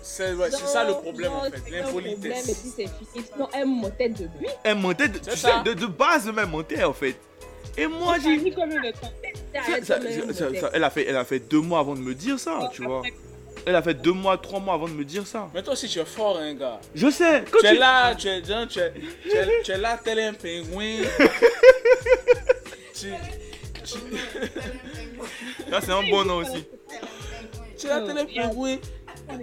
C'est 0.03 0.35
ouais, 0.35 0.51
ça 0.51 0.85
le 0.85 0.93
problème 0.95 1.31
Non, 1.31 1.39
en 1.39 1.43
fait, 1.45 1.59
fini. 1.59 2.89
Sinon, 3.33 3.49
elle 3.55 3.67
montait 3.67 4.09
depuis. 4.11 4.49
Elle 4.65 4.77
montait, 4.77 5.09
de, 5.09 5.19
tu 5.19 5.31
ça. 5.31 5.63
sais, 5.65 5.65
de, 5.65 5.73
de 5.73 5.87
base 5.87 6.27
même 6.31 6.51
montait 6.51 6.85
en 6.85 6.93
fait. 6.93 7.17
Et 7.79 7.87
moi, 7.87 8.17
j'ai. 8.23 8.37
de 8.37 8.51
Ça- 9.55 9.83
ça- 9.83 10.01
ça- 10.35 10.61
ça- 10.61 10.71
elle 10.75 11.17
a 11.17 11.25
fait 11.25 11.39
deux 11.39 11.61
mois 11.61 11.79
avant 11.81 11.95
de 11.95 12.01
me 12.01 12.15
dire 12.15 12.39
ça, 12.39 12.69
tu 12.73 12.83
vois. 12.85 13.03
Elle 13.65 13.77
a 13.77 13.83
fait 13.83 13.95
deux 13.95 14.13
mois, 14.13 14.37
trois 14.39 14.59
mois 14.61 14.75
avant 14.75 14.89
de 14.89 14.93
me 14.95 15.05
dire 15.05 15.27
ça. 15.27 15.49
Mais 15.55 15.63
toi 15.63 15.75
aussi 15.75 15.89
tu 15.89 15.99
es 16.01 16.05
fort 16.05 16.39
hein 16.39 16.55
gars. 16.55 16.81
Je 16.95 17.11
sais. 17.11 17.45
Quand 17.51 17.59
Tu 17.61 17.67
es 17.67 17.75
là, 17.75 18.15
tu 18.15 18.29
es, 18.29 18.43
tu 18.43 18.51
es, 18.53 18.67
tu 18.67 18.79
es, 18.81 18.93
tu 19.23 19.37
es- 19.37 19.63
tu 19.63 19.71
es 19.73 19.79
là 19.79 19.99
tel 20.03 20.19
un 20.19 20.33
pingouin. 20.35 20.97
tu, 22.95 23.09
Ça, 25.71 25.81
c'est 25.81 25.93
un 25.93 26.03
bon 26.11 26.25
nom 26.25 26.37
aussi. 26.39 26.65
tu 27.79 27.87
es 27.87 27.89
là 27.89 28.01
tel 28.07 28.19
un 28.19 28.25
pingouin. 28.27 28.77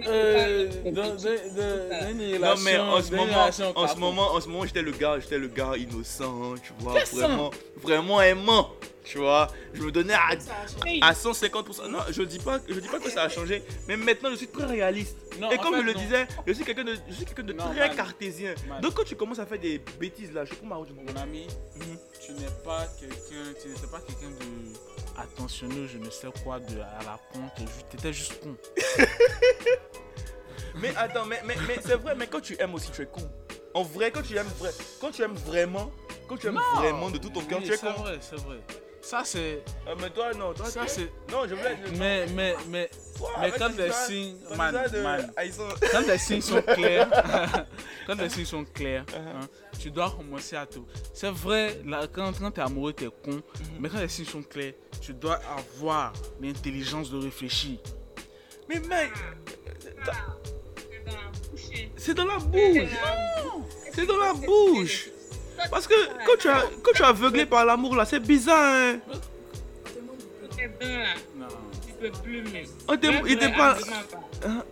Euh, 0.06 0.68
Non 0.92 2.54
mais 2.64 2.78
en 2.78 3.02
ce 3.02 3.10
moment, 3.14 3.44
en 3.76 3.86
ce 3.88 3.96
moment, 3.98 4.32
en 4.34 4.40
ce 4.40 4.48
moment, 4.48 4.66
j'étais 4.66 4.82
le 4.82 4.92
gars, 4.92 5.18
j'étais 5.20 5.38
le 5.38 5.48
gars 5.48 5.72
innocent, 5.76 6.54
tu 6.62 6.72
vois, 6.78 6.94
vraiment, 7.12 7.50
vraiment 7.76 8.20
aimant, 8.22 8.70
tu 9.04 9.18
vois. 9.18 9.48
Je 9.74 9.82
me 9.82 9.90
donnais 9.90 10.14
à, 10.14 10.30
à 11.02 11.12
150%. 11.12 11.88
Non, 11.90 11.98
je 12.10 12.22
dis 12.22 12.38
pas, 12.38 12.58
je 12.68 12.78
dis 12.78 12.88
pas 12.88 12.98
que 12.98 13.10
ça 13.10 13.22
a 13.22 13.28
changé, 13.28 13.62
mais 13.88 13.96
maintenant 13.96 14.30
je 14.30 14.36
suis 14.36 14.48
très 14.48 14.66
réaliste. 14.66 15.16
Non, 15.40 15.50
Et 15.50 15.56
comme 15.58 15.74
fait, 15.74 15.80
je 15.80 15.86
le 15.86 15.92
non. 15.94 16.00
disais, 16.00 16.26
je 16.46 16.52
suis 16.52 16.64
quelqu'un 16.64 16.84
de, 16.84 16.94
je 17.08 17.14
suis 17.14 17.24
quelqu'un 17.24 17.42
de 17.44 17.52
Non, 17.52 17.64
très 17.70 17.88
man. 17.88 17.96
cartésien. 17.96 18.54
Man. 18.68 18.80
Donc 18.80 18.94
quand 18.94 19.04
tu 19.04 19.16
commences 19.16 19.38
à 19.38 19.46
faire 19.46 19.58
des 19.58 19.80
bêtises 19.98 20.32
là, 20.32 20.44
je 20.44 20.52
ma 20.66 20.74
route. 20.76 20.88
Mon 20.94 21.20
ami, 21.20 21.46
tu 22.20 22.32
n'es 22.32 22.48
pas 22.64 22.86
quelqu'un, 22.98 23.52
tu 23.62 23.68
n'étais 23.68 23.86
pas 23.90 24.00
quelqu'un 24.00 24.30
de 24.30 24.44
attentionneux, 25.20 25.86
je 25.86 25.98
ne 25.98 26.10
sais 26.10 26.28
quoi, 26.44 26.58
de 26.60 26.78
à 26.80 26.98
la 27.04 27.18
ju- 27.58 27.64
t'étais 27.90 28.12
juste 28.12 28.40
con. 28.42 28.56
Mais 30.76 30.94
attends, 30.96 31.26
mais, 31.26 31.40
mais, 31.44 31.56
mais 31.66 31.78
c'est 31.84 31.96
vrai, 31.96 32.14
mais 32.14 32.26
quand 32.28 32.40
tu 32.40 32.56
aimes 32.60 32.74
aussi, 32.74 32.90
tu 32.90 33.02
es 33.02 33.06
con. 33.06 33.28
En 33.74 33.82
vrai, 33.82 34.10
quand 34.10 34.22
tu 34.22 34.36
aimes, 34.36 34.46
vrai, 34.58 34.70
quand 35.00 35.10
tu 35.10 35.22
aimes 35.22 35.34
vraiment, 35.34 35.90
quand 36.28 36.36
tu 36.36 36.46
aimes 36.46 36.54
Non. 36.54 36.80
vraiment 36.80 37.10
de 37.10 37.18
tout 37.18 37.28
ton 37.30 37.42
cœur, 37.42 37.58
Oui, 37.58 37.66
tu 37.66 37.72
es 37.72 37.76
c'est 37.76 37.86
con. 37.92 38.02
vrai, 38.02 38.18
c'est 38.20 38.36
vrai. 38.36 38.58
Ça 39.02 39.22
c'est. 39.24 39.62
Euh, 39.88 39.94
mais 40.00 40.10
toi, 40.10 40.32
non, 40.34 40.52
toi, 40.52 40.66
Ça 40.66 40.82
tu- 40.84 40.88
c'est. 40.90 41.12
Non, 41.32 41.46
je 41.48 41.54
voulais. 41.54 41.76
Mais 41.98 42.26
mais 42.34 42.54
mais 42.68 42.90
Toi, 43.16 43.30
mais 43.38 43.46
avec 43.46 43.58
quand 43.58 43.76
les 43.76 43.90
signes, 43.92 44.36
ton 44.48 44.56
man, 44.56 44.74
histoire 44.74 44.90
de- 44.90 45.00
man. 45.02 45.32
Ah, 45.36 45.44
ils 45.44 45.52
sont- 45.52 45.68
quand 45.92 46.06
les 46.06 46.18
signes 46.18 46.40
sont 46.42 46.62
clairs, 46.62 47.08
quand 48.06 48.14
les 48.20 48.28
signes 48.28 48.44
sont 48.44 48.64
clairs, 48.64 49.04
hein, 49.16 49.40
tu 49.78 49.90
dois 49.90 50.10
commencer 50.10 50.56
à 50.56 50.66
te. 50.66 50.78
C'est 51.14 51.30
vrai, 51.30 51.80
là, 51.86 52.06
quand, 52.12 52.32
quand 52.38 52.50
t'es 52.50 52.60
amoureux, 52.60 52.92
t'es 52.92 53.06
con. 53.06 53.30
Mm-hmm. 53.32 53.40
Mais 53.80 53.88
quand 53.88 53.98
les 54.00 54.08
signes 54.08 54.26
sont 54.26 54.42
clairs, 54.42 54.74
tu 55.00 55.14
dois 55.14 55.40
avoir 55.56 56.12
l'intelligence 56.40 57.10
de 57.10 57.18
réfléchir. 57.18 57.78
Mais 58.68 58.78
mec, 58.80 59.10
c'est 61.96 62.14
dans 62.14 62.24
la 62.26 62.38
bouche. 62.38 62.90
Non, 63.44 63.64
c'est 63.92 64.06
dans 64.06 64.16
la 64.18 64.32
bouche. 64.34 65.08
Parce 65.70 65.86
que 65.86 65.94
quand 66.26 66.38
tu 66.38 66.48
as, 66.48 66.64
quand 66.82 66.92
tu 66.94 67.02
es 67.02 67.04
aveuglé 67.04 67.46
par 67.46 67.64
l'amour 67.64 67.96
là, 67.96 68.04
c'est 68.04 68.20
bizarre. 68.20 68.58
Hein. 68.58 69.00
Là. 71.38 71.48
Tu 71.86 71.92
peux 72.00 72.10
plus, 72.22 72.42
mais. 72.52 72.64
On 72.88 72.94
il. 73.26 73.38
Hein? 74.44 74.64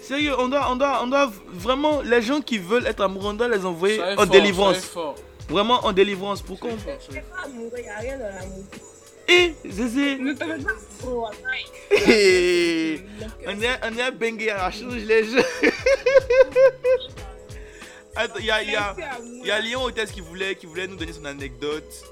Sérieux, 0.00 0.32
on 0.38 0.48
doit, 0.48 0.70
on 0.72 0.76
doit, 0.76 1.00
on 1.02 1.06
doit 1.06 1.30
vraiment 1.48 2.00
les 2.00 2.22
gens 2.22 2.40
qui 2.40 2.56
veulent 2.56 2.86
être 2.86 3.02
amoureux, 3.02 3.32
on 3.32 3.34
doit 3.34 3.48
les 3.48 3.66
envoyer 3.66 4.02
en 4.02 4.16
fort, 4.16 4.26
délivrance. 4.26 4.96
Vraiment 5.50 5.84
en 5.84 5.92
délivrance. 5.92 6.40
Pourquoi? 6.40 6.70
C'est 7.10 7.20
pas 7.28 7.42
amoureux, 7.44 7.70
il 7.76 7.82
n'y 7.82 7.88
a 7.90 7.98
rien 7.98 8.16
dans 8.18 8.24
l'amour. 8.24 8.64
Eh, 9.28 9.52
Zézé. 9.68 10.16
Te 10.16 10.44
Eh, 11.90 13.00
on 13.46 13.60
est, 13.60 13.80
on 13.84 13.98
est 13.98 14.10
bengue 14.12 14.48
à 14.48 14.70
change 14.70 14.94
les 14.94 15.24
jeux. 15.24 15.44
Il 18.38 18.44
y 18.44 18.50
a, 18.50 18.62
y 18.62 18.74
a, 18.74 18.96
y 19.44 19.50
a 19.50 19.60
Léon 19.60 19.84
Hôtesse 19.84 20.10
qui 20.10 20.20
voulait, 20.20 20.56
qui 20.56 20.66
voulait 20.66 20.88
nous 20.88 20.96
donner 20.96 21.12
son 21.12 21.24
anecdote. 21.24 22.04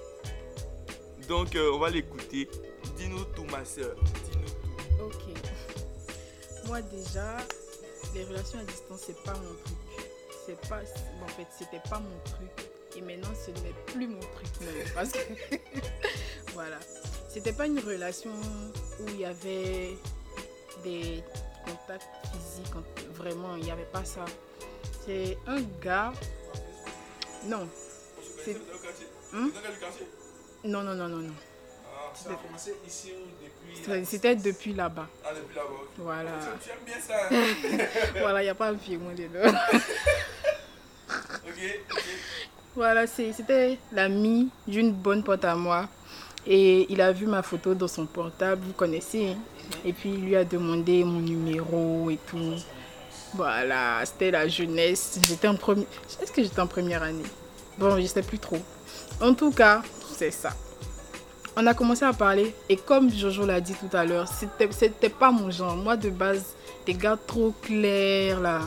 Donc, 1.29 1.57
euh, 1.57 1.73
on 1.73 1.79
va 1.79 1.91
l'écouter. 1.91 2.49
Dis-nous 2.97 3.25
tout, 3.35 3.45
ma 3.45 3.65
soeur. 3.65 3.97
Ok. 5.01 5.23
Moi 6.67 6.81
déjà, 6.83 7.39
les 8.15 8.25
relations 8.25 8.61
à 8.61 8.65
distance, 8.65 9.01
c'est 9.07 9.23
pas 9.25 9.35
mon 9.35 9.55
truc. 9.65 9.77
C'est 10.47 10.69
pas. 10.69 10.81
En 11.25 11.29
fait, 11.29 11.47
c'était 11.51 11.83
pas 11.91 11.99
mon 11.99 12.19
truc. 12.25 12.71
Et 12.97 13.01
maintenant, 13.01 13.35
ce 13.35 13.51
n'est 13.63 13.75
plus 13.87 14.07
mon 14.07 14.21
truc 14.21 14.61
même. 14.61 14.87
Parce 14.95 15.11
que. 15.11 15.19
voilà. 16.53 16.79
C'était 17.29 17.53
pas 17.53 17.67
une 17.67 17.81
relation 17.81 18.31
où 19.01 19.09
il 19.09 19.21
y 19.21 19.25
avait 19.25 19.99
des 20.85 21.23
contacts 21.65 22.07
physiques. 22.33 22.73
Vraiment, 23.15 23.57
il 23.57 23.65
n'y 23.65 23.71
avait 23.73 23.85
pas 23.85 24.05
ça. 24.05 24.25
C'est 25.07 25.39
un 25.47 25.61
gars. 25.83 26.13
Non. 27.47 27.69
C'est- 28.45 28.57
Hmm? 29.33 29.51
Non, 30.65 30.83
non, 30.83 30.95
non, 30.95 31.09
non, 31.09 31.17
non. 31.19 31.33
Ça 32.15 32.31
a 32.31 32.35
commencé 32.35 32.75
ici 32.87 33.13
ou 33.13 33.27
depuis 33.45 33.83
C'était- 34.07 34.37
depuis 34.37 34.73
là-bas. 34.73 35.07
Ah, 35.25 35.31
depuis 35.35 35.55
là-bas. 35.57 35.69
ok. 35.83 35.89
Voilà. 35.99 36.31
Tu, 36.41 36.65
tu 36.65 36.71
aimes 36.71 36.85
bien 36.87 37.01
ça 37.01 37.15
hein? 37.31 37.85
voilà, 38.21 38.41
il 38.43 38.45
n'y 38.45 38.51
a 38.51 38.55
pas 38.55 38.73
dedans. 39.15 39.59
Ok, 41.09 41.81
ok. 41.93 42.05
Voilà, 42.75 43.07
c'était 43.07 43.79
l'ami 43.93 44.49
d'une 44.67 44.93
bonne 44.93 45.23
pote 45.23 45.45
à 45.45 45.55
moi. 45.55 45.89
Et 46.47 46.87
il 46.93 47.01
a 47.01 47.13
vu 47.13 47.27
ma 47.27 47.43
photo 47.43 47.75
dans 47.75 47.89
son 47.89 48.07
portable, 48.07 48.63
vous 48.67 48.73
connaissez. 48.73 49.31
hein? 49.31 49.39
Et 49.85 49.93
puis 49.93 50.11
il 50.11 50.25
lui 50.25 50.37
a 50.37 50.45
demandé 50.45 51.03
mon 51.05 51.21
numéro 51.21 52.09
et 52.11 52.19
tout. 52.29 52.55
Voilà, 53.37 54.01
c'était 54.05 54.31
la 54.31 54.49
jeunesse. 54.49 55.19
J'étais 55.29 55.49
en 55.49 55.57
première. 55.57 55.87
Est-ce 56.23 56.33
que 56.33 56.43
j'étais 56.43 56.61
en 56.61 56.67
première 56.67 57.03
année? 57.03 57.25
Bon, 57.79 58.01
je 58.01 58.07
sais 58.07 58.23
plus 58.23 58.39
trop. 58.39 58.59
En 59.21 59.35
tout 59.35 59.51
cas, 59.51 59.83
c'est 60.17 60.31
ça. 60.31 60.51
On 61.57 61.67
a 61.67 61.75
commencé 61.75 62.05
à 62.05 62.13
parler 62.13 62.55
et 62.69 62.77
comme 62.77 63.11
Jojo 63.11 63.47
l'a 63.47 63.61
dit 63.61 63.75
tout 63.75 63.95
à 63.97 64.05
l'heure, 64.05 64.29
c'était 64.29 64.69
c'était 64.73 65.09
pas 65.09 65.31
mon 65.31 65.51
genre. 65.51 65.75
Moi 65.77 65.97
de 65.97 66.11
base, 66.11 66.45
des 66.85 66.93
gars 66.95 67.17
trop 67.27 67.55
clairs 67.63 68.41
là, 68.41 68.61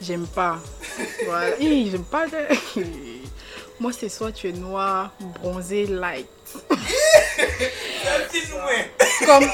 j'aime 0.00 0.26
pas. 0.28 0.58
Voilà, 1.26 1.58
Hi, 1.58 1.90
j'aime 1.90 2.04
pas. 2.04 2.26
de- 2.28 2.80
Moi 3.80 3.92
c'est 3.92 4.08
soit 4.08 4.30
tu 4.32 4.48
es 4.48 4.52
noir, 4.52 5.10
bronzé, 5.42 5.86
light. 5.86 6.28
Comme 9.26 9.44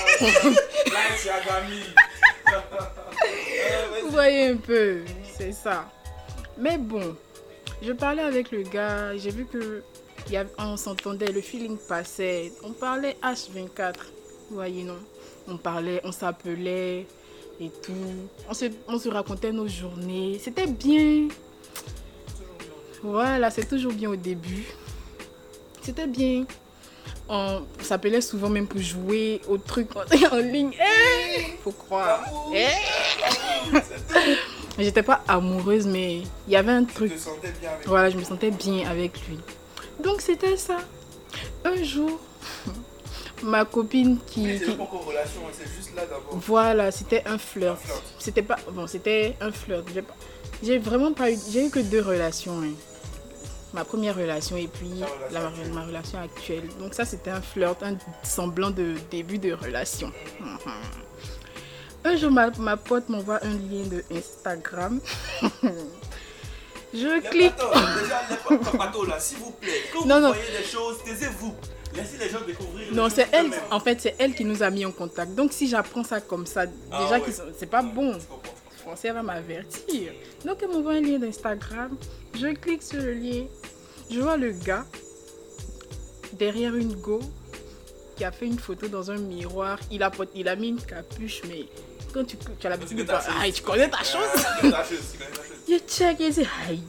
voyez 4.16 4.48
un 4.48 4.56
peu, 4.56 5.02
c'est 5.36 5.52
ça. 5.52 5.90
Mais 6.56 6.78
bon, 6.78 7.14
je 7.82 7.92
parlais 7.92 8.22
avec 8.22 8.50
le 8.50 8.62
gars, 8.62 9.14
j'ai 9.16 9.30
vu 9.30 9.44
que 9.44 9.82
y 10.30 10.38
on 10.58 10.76
s'entendait, 10.78 11.30
le 11.30 11.42
feeling 11.42 11.76
passait. 11.76 12.50
On 12.64 12.72
parlait 12.72 13.18
H24, 13.22 13.94
vous 14.48 14.56
voyez, 14.56 14.84
non? 14.84 14.98
On 15.46 15.58
parlait, 15.58 16.00
on 16.02 16.12
s'appelait 16.12 17.06
et 17.60 17.70
tout. 17.82 17.92
On 18.48 18.54
se, 18.54 18.64
on 18.88 18.98
se 18.98 19.10
racontait 19.10 19.52
nos 19.52 19.68
journées. 19.68 20.38
C'était 20.42 20.66
bien. 20.66 21.28
Voilà, 23.02 23.50
c'est 23.50 23.68
toujours 23.68 23.92
bien 23.92 24.10
au 24.10 24.16
début. 24.16 24.66
C'était 25.82 26.06
bien. 26.06 26.46
On 27.28 27.62
s'appelait 27.82 28.20
souvent 28.20 28.48
même 28.48 28.66
pour 28.68 28.80
jouer 28.80 29.40
au 29.48 29.58
truc 29.58 29.88
en, 29.96 30.36
ligne. 30.38 30.70
Eh, 30.74 31.42
faut 31.64 31.72
croire. 31.72 32.20
Eh. 32.54 32.66
J'étais 34.78 35.02
pas 35.02 35.22
amoureuse, 35.26 35.86
mais 35.86 36.18
il 36.46 36.52
y 36.52 36.56
avait 36.56 36.72
un 36.72 36.84
truc. 36.84 37.12
Voilà, 37.86 38.10
je 38.10 38.16
me 38.16 38.22
sentais 38.24 38.50
bien 38.50 38.88
avec 38.88 39.26
lui. 39.28 39.38
Donc 40.02 40.20
c'était 40.20 40.56
ça. 40.56 40.76
Un 41.64 41.82
jour, 41.82 42.20
ma 43.42 43.64
copine 43.64 44.18
qui. 44.26 44.42
qui- 44.58 44.70
encore 44.78 45.04
relation, 45.06 45.40
c'est 45.52 45.66
juste 45.74 45.94
là 45.96 46.02
d'abord. 46.02 46.30
Voilà, 46.46 46.90
c'était 46.92 47.22
un 47.26 47.38
flirt. 47.38 47.78
C'était 48.18 48.42
pas. 48.42 48.56
Bon, 48.70 48.86
c'était 48.86 49.34
un 49.40 49.50
flirt. 49.50 49.84
J'ai 49.92 50.02
pas- 50.02 50.14
J'ai 50.62 50.78
vraiment 50.78 51.12
pas 51.12 51.30
eu. 51.32 51.38
J'ai 51.50 51.66
eu 51.66 51.70
que 51.70 51.80
deux 51.80 52.02
relations. 52.02 52.60
hein. 52.62 52.72
Ma 53.76 53.84
première 53.84 54.16
relation 54.16 54.56
et 54.56 54.66
puis 54.68 54.90
la, 55.30 55.40
ma 55.72 55.82
relation 55.84 56.18
actuelle. 56.18 56.64
Donc, 56.80 56.94
ça, 56.94 57.04
c'était 57.04 57.30
un 57.30 57.40
flirt, 57.42 57.82
un 57.82 57.96
semblant 58.24 58.70
de 58.70 58.94
début 59.10 59.38
de 59.38 59.52
relation. 59.52 60.10
Un 62.04 62.16
jour, 62.16 62.30
ma, 62.30 62.50
ma 62.58 62.76
pote 62.78 63.08
m'envoie 63.10 63.38
un 63.44 63.50
lien 63.50 63.84
de 63.90 64.02
Instagram. 64.10 64.98
Je 66.94 67.20
clique. 67.28 67.52
déjà, 67.54 68.22
les 68.30 68.36
pa- 68.58 68.70
papato, 68.70 69.04
là, 69.04 69.20
s'il 69.20 69.38
vous 69.38 69.50
plaît. 69.50 69.82
Quand 69.92 70.06
Non, 70.06 70.16
vous 70.16 70.20
non. 70.22 70.28
voyez 70.32 70.42
des 70.58 70.64
choses, 70.64 70.96
taisez-vous. 71.04 71.54
Laissez 71.94 72.16
les 72.18 72.28
gens 72.30 72.40
découvrir. 72.46 72.86
Non, 72.94 73.08
c'est 73.10 73.28
elle. 73.32 73.50
En 73.70 73.80
fait, 73.80 74.00
c'est 74.00 74.14
elle 74.18 74.34
qui 74.34 74.44
nous 74.44 74.62
a 74.62 74.70
mis 74.70 74.86
en 74.86 74.92
contact. 74.92 75.34
Donc, 75.34 75.52
si 75.52 75.68
j'apprends 75.68 76.04
ça 76.04 76.20
comme 76.20 76.46
ça, 76.46 76.64
Ah 76.90 77.02
déjà, 77.02 77.18
ouais. 77.18 77.32
c'est 77.58 77.66
pas 77.66 77.82
bon. 77.82 78.16
Français 78.86 79.10
va 79.10 79.22
m'avertir. 79.24 80.12
Donc, 80.44 80.58
elle 80.62 80.68
m'envoie 80.68 80.92
un 80.92 81.00
lien 81.00 81.18
d'Instagram. 81.18 81.96
Je 82.34 82.46
clique 82.54 82.84
sur 82.84 83.02
le 83.02 83.14
lien. 83.14 83.46
Je 84.08 84.20
vois 84.20 84.36
le 84.36 84.52
gars 84.52 84.84
derrière 86.34 86.76
une 86.76 86.94
go 86.94 87.18
qui 88.16 88.24
a 88.24 88.30
fait 88.30 88.46
une 88.46 88.60
photo 88.60 88.86
dans 88.86 89.10
un 89.10 89.18
miroir. 89.18 89.80
Il 89.90 90.04
a, 90.04 90.12
il 90.36 90.46
a 90.48 90.54
mis 90.54 90.68
une 90.68 90.80
capuche, 90.80 91.42
mais 91.48 91.64
quand 92.14 92.24
tu, 92.24 92.36
tu 92.36 92.66
as 92.68 92.70
l'habitude 92.70 92.98
de 92.98 93.02
voir, 93.02 93.24
ah, 93.28 93.50
tu 93.50 93.60
connais 93.60 93.90
ta 93.90 94.04
chose. 94.04 94.20
Il 95.66 95.80
check, 95.80 96.18
il 96.20 96.32
dit, 96.32 96.46
aïe. 96.68 96.80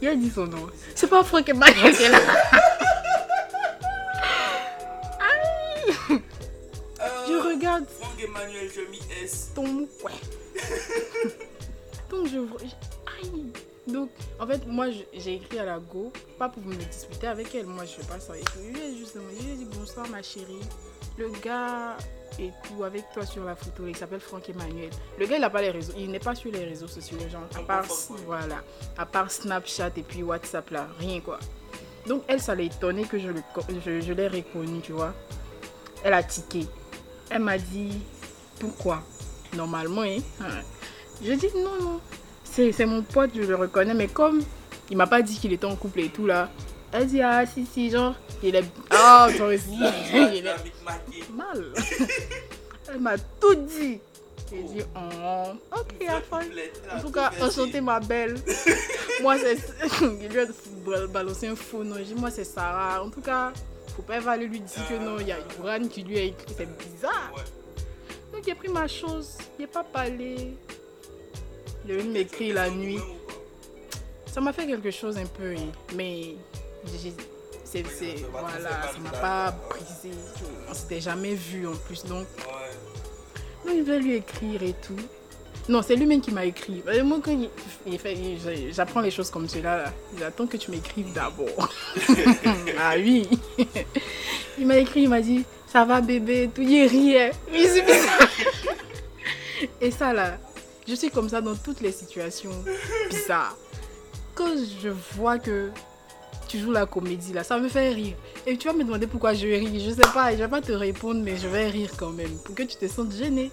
Il 0.00 0.06
a 0.06 0.14
dit 0.14 0.30
son 0.30 0.46
nom. 0.46 0.68
C'est 0.94 1.10
pas 1.10 1.24
Franck 1.24 1.48
Emmanuel 1.48 1.96
qui 1.96 2.04
est 2.04 2.10
là. 2.10 2.20
Aïe. 5.20 6.20
Je 7.28 7.34
regarde 7.34 7.86
Franck 7.98 8.22
Emmanuel, 8.22 8.70
je 8.72 8.82
mis 8.82 9.00
S. 9.24 9.48
ton 9.52 9.80
ouais. 10.04 10.12
Donc 12.10 12.26
je 12.28 12.38
vois. 12.38 12.58
je- 12.60 13.22
Aïe. 13.26 13.52
Donc 13.86 14.10
en 14.38 14.46
fait 14.46 14.66
moi 14.66 14.86
j'ai 15.14 15.34
écrit 15.34 15.58
à 15.58 15.64
la 15.64 15.78
go, 15.78 16.12
pas 16.38 16.48
pour 16.48 16.62
me 16.64 16.74
disputer 16.74 17.26
avec 17.26 17.54
elle, 17.54 17.66
moi 17.66 17.84
je 17.84 17.92
fais 17.92 18.06
pas 18.06 18.20
ça. 18.20 18.34
Je 18.56 18.60
lui 18.60 18.78
ai 18.80 18.96
juste 18.96 19.16
dit 19.16 19.64
bonsoir 19.76 20.08
ma 20.08 20.22
chérie. 20.22 20.60
Le 21.16 21.30
gars 21.42 21.96
et 22.38 22.50
tout 22.64 22.84
avec 22.84 23.04
toi 23.12 23.26
sur 23.26 23.44
la 23.44 23.56
photo, 23.56 23.86
il 23.86 23.96
s'appelle 23.96 24.20
Franck 24.20 24.48
Emmanuel. 24.48 24.90
Le 25.18 25.26
gars 25.26 25.36
il 25.38 25.44
a 25.44 25.50
pas 25.50 25.60
les 25.62 25.70
réseaux, 25.70 25.92
il 25.96 26.10
n'est 26.10 26.18
pas 26.20 26.34
sur 26.34 26.52
les 26.52 26.64
réseaux 26.64 26.86
sociaux, 26.88 27.18
genre 27.30 27.42
à 27.54 27.62
part 27.62 27.84
voilà, 28.26 28.62
à 28.96 29.06
part 29.06 29.30
Snapchat 29.30 29.90
et 29.96 30.02
puis 30.02 30.22
WhatsApp 30.22 30.70
là, 30.70 30.86
rien 30.98 31.20
quoi. 31.20 31.38
Donc 32.06 32.22
elle 32.28 32.40
ça 32.40 32.54
l'a 32.54 32.62
étonné 32.62 33.04
que 33.04 33.18
je 33.18 33.28
le 33.28 33.42
co- 33.54 33.62
je, 33.84 34.00
je 34.00 34.12
l'ai 34.12 34.28
reconnu, 34.28 34.80
tu 34.80 34.92
vois. 34.92 35.12
Elle 36.04 36.14
a 36.14 36.22
tiqué. 36.22 36.66
Elle 37.28 37.42
m'a 37.42 37.58
dit 37.58 37.98
pourquoi? 38.58 39.02
Normalement, 39.56 40.02
hein. 40.02 40.18
hein. 40.40 40.62
Je 41.22 41.32
dis 41.32 41.48
non, 41.56 41.80
non. 41.80 42.00
C'est 42.44 42.86
mon 42.86 43.02
pote, 43.02 43.30
je 43.34 43.42
le 43.42 43.54
reconnais, 43.54 43.94
mais 43.94 44.08
comme 44.08 44.42
il 44.90 44.96
m'a 44.96 45.06
pas 45.06 45.22
dit 45.22 45.38
qu'il 45.38 45.52
était 45.52 45.66
en 45.66 45.76
couple 45.76 46.00
et 46.00 46.08
tout 46.08 46.26
là, 46.26 46.50
elle 46.92 47.06
dit 47.06 47.22
ah 47.22 47.46
si, 47.46 47.64
si, 47.66 47.90
genre, 47.90 48.14
il 48.42 48.56
est. 48.56 48.64
Ah, 48.90 49.28
il 49.32 49.38
est 49.38 51.30
mal. 51.32 51.64
Elle 52.92 53.00
m'a 53.00 53.16
tout 53.18 53.54
dit. 53.54 54.00
J'ai 54.50 54.62
dit 54.64 54.82
oh, 54.96 55.52
ok, 55.72 56.08
enfin. 56.08 56.40
En 56.92 57.00
tout 57.00 57.10
cas, 57.10 57.30
enchantée 57.40 57.80
ma 57.80 58.00
belle. 58.00 58.36
moi, 59.22 59.36
c'est. 59.38 59.58
il 60.20 60.28
lui 60.28 60.40
a 60.40 61.06
balancé 61.06 61.46
un 61.46 61.54
faux 61.54 61.84
nom. 61.84 61.94
J'ai 61.98 62.06
dit 62.06 62.14
moi, 62.16 62.32
c'est 62.32 62.42
Sarah. 62.42 63.00
En 63.00 63.10
tout 63.10 63.20
cas, 63.20 63.52
faut 63.94 64.02
pas 64.02 64.16
aller 64.28 64.46
lui 64.46 64.58
dire 64.58 64.88
que 64.88 64.94
non, 64.94 65.20
il 65.20 65.28
y 65.28 65.32
a 65.32 65.36
Yoran 65.38 65.86
qui 65.86 66.02
lui 66.02 66.18
a 66.18 66.22
écrit. 66.22 66.54
C'est 66.56 66.66
bizarre. 66.76 67.32
Donc 68.40 68.46
j'ai 68.48 68.54
pris 68.54 68.68
ma 68.70 68.88
chose, 68.88 69.36
il 69.58 69.62
n'est 69.62 69.66
pas 69.66 69.84
parlé. 69.84 70.56
Il 71.84 71.90
est 71.90 71.96
venu 71.98 72.08
m'écrire 72.08 72.54
la 72.54 72.70
nuit. 72.70 72.98
Ça 74.32 74.40
m'a 74.40 74.50
fait 74.54 74.66
quelque 74.66 74.90
chose 74.90 75.18
un 75.18 75.26
peu, 75.26 75.54
hein, 75.54 75.70
mais 75.94 76.36
j'ai- 76.86 77.12
c'est, 77.64 77.84
voilà, 78.30 78.48
ça 78.94 78.98
m'a 78.98 79.10
pas 79.10 79.54
brisé. 79.68 80.16
On 80.70 80.72
s'était 80.72 81.02
jamais 81.02 81.34
vu 81.34 81.66
en 81.68 81.74
plus, 81.74 82.02
donc. 82.06 82.26
Donc 83.66 83.74
il 83.74 83.82
va 83.82 83.98
lui 83.98 84.14
écrire 84.14 84.62
et 84.62 84.72
tout. 84.72 84.96
Non, 85.68 85.82
c'est 85.82 85.94
lui-même 85.94 86.22
qui 86.22 86.30
m'a 86.32 86.46
écrit. 86.46 86.82
Euh, 86.88 87.04
Moi, 87.04 87.20
quand 87.22 87.38
j'apprends 88.72 89.02
les 89.02 89.10
choses 89.10 89.30
comme 89.30 89.50
cela, 89.50 89.92
j'attends 90.18 90.46
que 90.46 90.56
tu 90.56 90.70
m'écrives 90.70 91.12
d'abord. 91.12 91.68
ah 92.80 92.94
oui. 92.96 93.28
il 94.58 94.66
m'a 94.66 94.78
écrit, 94.78 95.02
il 95.02 95.10
m'a 95.10 95.20
dit, 95.20 95.44
ça 95.70 95.84
va 95.84 96.00
bébé, 96.00 96.50
tout 96.52 96.62
y 96.62 96.86
riait. 96.86 97.32
Et 99.80 99.90
ça 99.90 100.12
là, 100.12 100.38
je 100.88 100.94
suis 100.94 101.10
comme 101.10 101.28
ça 101.28 101.40
dans 101.40 101.54
toutes 101.54 101.80
les 101.80 101.92
situations 101.92 102.50
bizarres. 103.10 103.56
Quand 104.34 104.52
je 104.82 104.88
vois 104.88 105.38
que 105.38 105.70
tu 106.48 106.58
joues 106.58 106.72
la 106.72 106.86
comédie 106.86 107.32
là, 107.32 107.44
ça 107.44 107.58
me 107.58 107.68
fait 107.68 107.90
rire. 107.90 108.16
Et 108.46 108.56
tu 108.56 108.66
vas 108.66 108.74
me 108.74 108.82
demander 108.82 109.06
pourquoi 109.06 109.34
je 109.34 109.46
ris. 109.46 109.80
Je 109.80 109.90
sais 109.90 110.12
pas, 110.12 110.32
je 110.32 110.38
vais 110.38 110.48
pas 110.48 110.60
te 110.60 110.72
répondre, 110.72 111.20
mais 111.22 111.36
je 111.36 111.46
vais 111.46 111.68
rire 111.68 111.90
quand 111.96 112.10
même 112.10 112.36
pour 112.44 112.54
que 112.54 112.62
tu 112.62 112.76
te 112.76 112.88
sentes 112.88 113.12
gêné. 113.12 113.50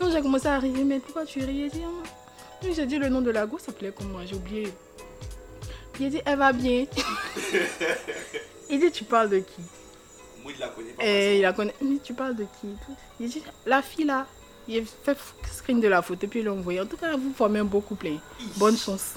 Donc 0.00 0.12
j'ai 0.12 0.22
commencé 0.22 0.46
à 0.46 0.58
rire, 0.58 0.84
mais 0.86 1.00
pourquoi 1.00 1.26
tu 1.26 1.40
ris 1.40 1.70
J'ai 2.62 2.86
dit, 2.86 2.96
le 2.96 3.08
nom 3.08 3.20
de 3.20 3.30
la 3.30 3.44
go, 3.44 3.58
ça 3.58 3.66
s'appelait 3.66 3.92
comment 3.94 4.20
J'ai 4.24 4.36
oublié. 4.36 4.72
Il 5.98 6.08
dit, 6.08 6.22
elle 6.24 6.38
va 6.38 6.52
bien. 6.52 6.86
Il 8.70 8.80
dit, 8.80 8.90
tu 8.90 9.04
parles 9.04 9.28
de 9.28 9.38
qui? 9.40 9.62
Il 10.54 10.58
la 10.60 10.68
connaît 10.68 10.90
pas. 10.92 11.04
et 11.04 11.36
il 11.36 11.42
la 11.42 11.52
connaît. 11.52 11.74
Mais 11.82 11.98
tu 12.02 12.14
parles 12.14 12.36
de 12.36 12.44
qui 12.60 12.68
Il 13.20 13.28
dit 13.28 13.42
la 13.66 13.82
fille 13.82 14.04
là. 14.04 14.26
Il 14.68 14.78
a 14.78 14.82
fait 15.04 15.18
screen 15.52 15.80
de 15.80 15.88
la 15.88 16.02
photo 16.02 16.26
puis 16.28 16.40
il 16.40 16.44
l'a 16.44 16.52
envoyé. 16.52 16.80
En 16.80 16.86
tout 16.86 16.96
cas, 16.96 17.16
vous 17.16 17.32
formez 17.34 17.58
un 17.60 17.64
beau 17.64 17.80
couple. 17.80 18.08
hein. 18.08 18.18
Bonne 18.56 18.76
chance. 18.76 19.14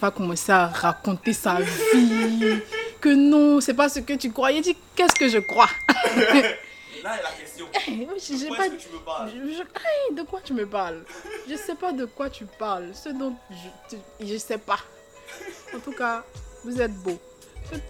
Va 0.00 0.10
commencer 0.10 0.52
à 0.52 0.66
raconter 0.68 1.32
sa 1.32 1.60
vie. 1.60 2.60
Que 3.00 3.08
non, 3.10 3.60
c'est 3.60 3.74
pas 3.74 3.88
ce 3.88 4.00
que 4.00 4.14
tu 4.14 4.30
crois. 4.32 4.52
Il 4.52 4.62
dit 4.62 4.76
qu'est-ce 4.94 5.14
que 5.14 5.28
je 5.28 5.38
crois? 5.38 5.68
Là 7.02 7.18
est 7.18 7.22
la 7.22 7.30
question. 7.38 7.66
Eh, 7.88 8.06
pas- 8.06 8.14
est-ce 8.16 8.70
que 8.72 8.76
tu 8.80 8.88
me 8.88 8.98
parles? 9.04 9.30
Je- 9.30 9.52
je- 9.52 9.60
Hey, 9.62 10.14
de 10.16 10.22
quoi 10.22 10.40
tu 10.42 10.54
me 10.54 10.66
parles? 10.66 11.04
Je 11.48 11.54
sais 11.56 11.74
pas 11.74 11.92
de 11.92 12.04
quoi 12.06 12.30
tu 12.30 12.46
parles. 12.58 12.88
Ce 12.94 13.10
dont 13.10 13.34
je, 13.50 13.96
je 14.26 14.36
sais 14.38 14.58
pas. 14.58 14.78
En 15.74 15.78
tout 15.80 15.92
cas, 15.92 16.24
vous 16.64 16.80
êtes 16.80 16.94
beau. 16.94 17.18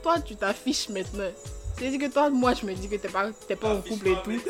Toi, 0.03 0.21
tu 0.21 0.35
t'affiches 0.37 0.89
maintenant. 0.89 1.31
C'est-à-dire 1.77 2.09
que 2.09 2.13
toi, 2.13 2.31
moi, 2.31 2.55
je 2.55 2.65
me 2.65 2.73
dis 2.73 2.89
que 2.89 2.97
t'es 2.97 3.09
pas, 3.09 3.31
t'es 3.47 3.57
pas 3.57 3.75
en 3.75 3.83
couple 3.83 4.09
et 4.09 4.17
tout. 4.25 4.41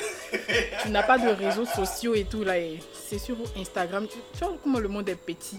Tu 0.82 0.90
n'as 0.90 1.02
pas 1.02 1.18
de 1.18 1.28
réseaux 1.28 1.66
sociaux 1.66 2.14
et 2.14 2.24
tout 2.24 2.44
là. 2.44 2.54
C'est 2.92 3.18
sur 3.18 3.36
Instagram. 3.56 4.06
Tu, 4.06 4.18
tu 4.32 4.44
vois 4.44 4.56
comment 4.62 4.78
le 4.78 4.88
monde 4.88 5.08
est 5.08 5.16
petit. 5.16 5.58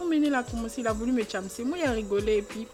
Oh, 0.00 0.06
mais 0.08 0.16
il 0.16 0.34
a 0.34 0.42
commencé, 0.42 0.80
il 0.80 0.86
a 0.86 0.92
voulu 0.92 1.12
me 1.12 1.22
chamser. 1.24 1.64
Moi, 1.64 1.76
il 1.78 1.86
a 1.86 1.90
rigolé 1.90 2.38
et 2.38 2.42
puis. 2.42 2.66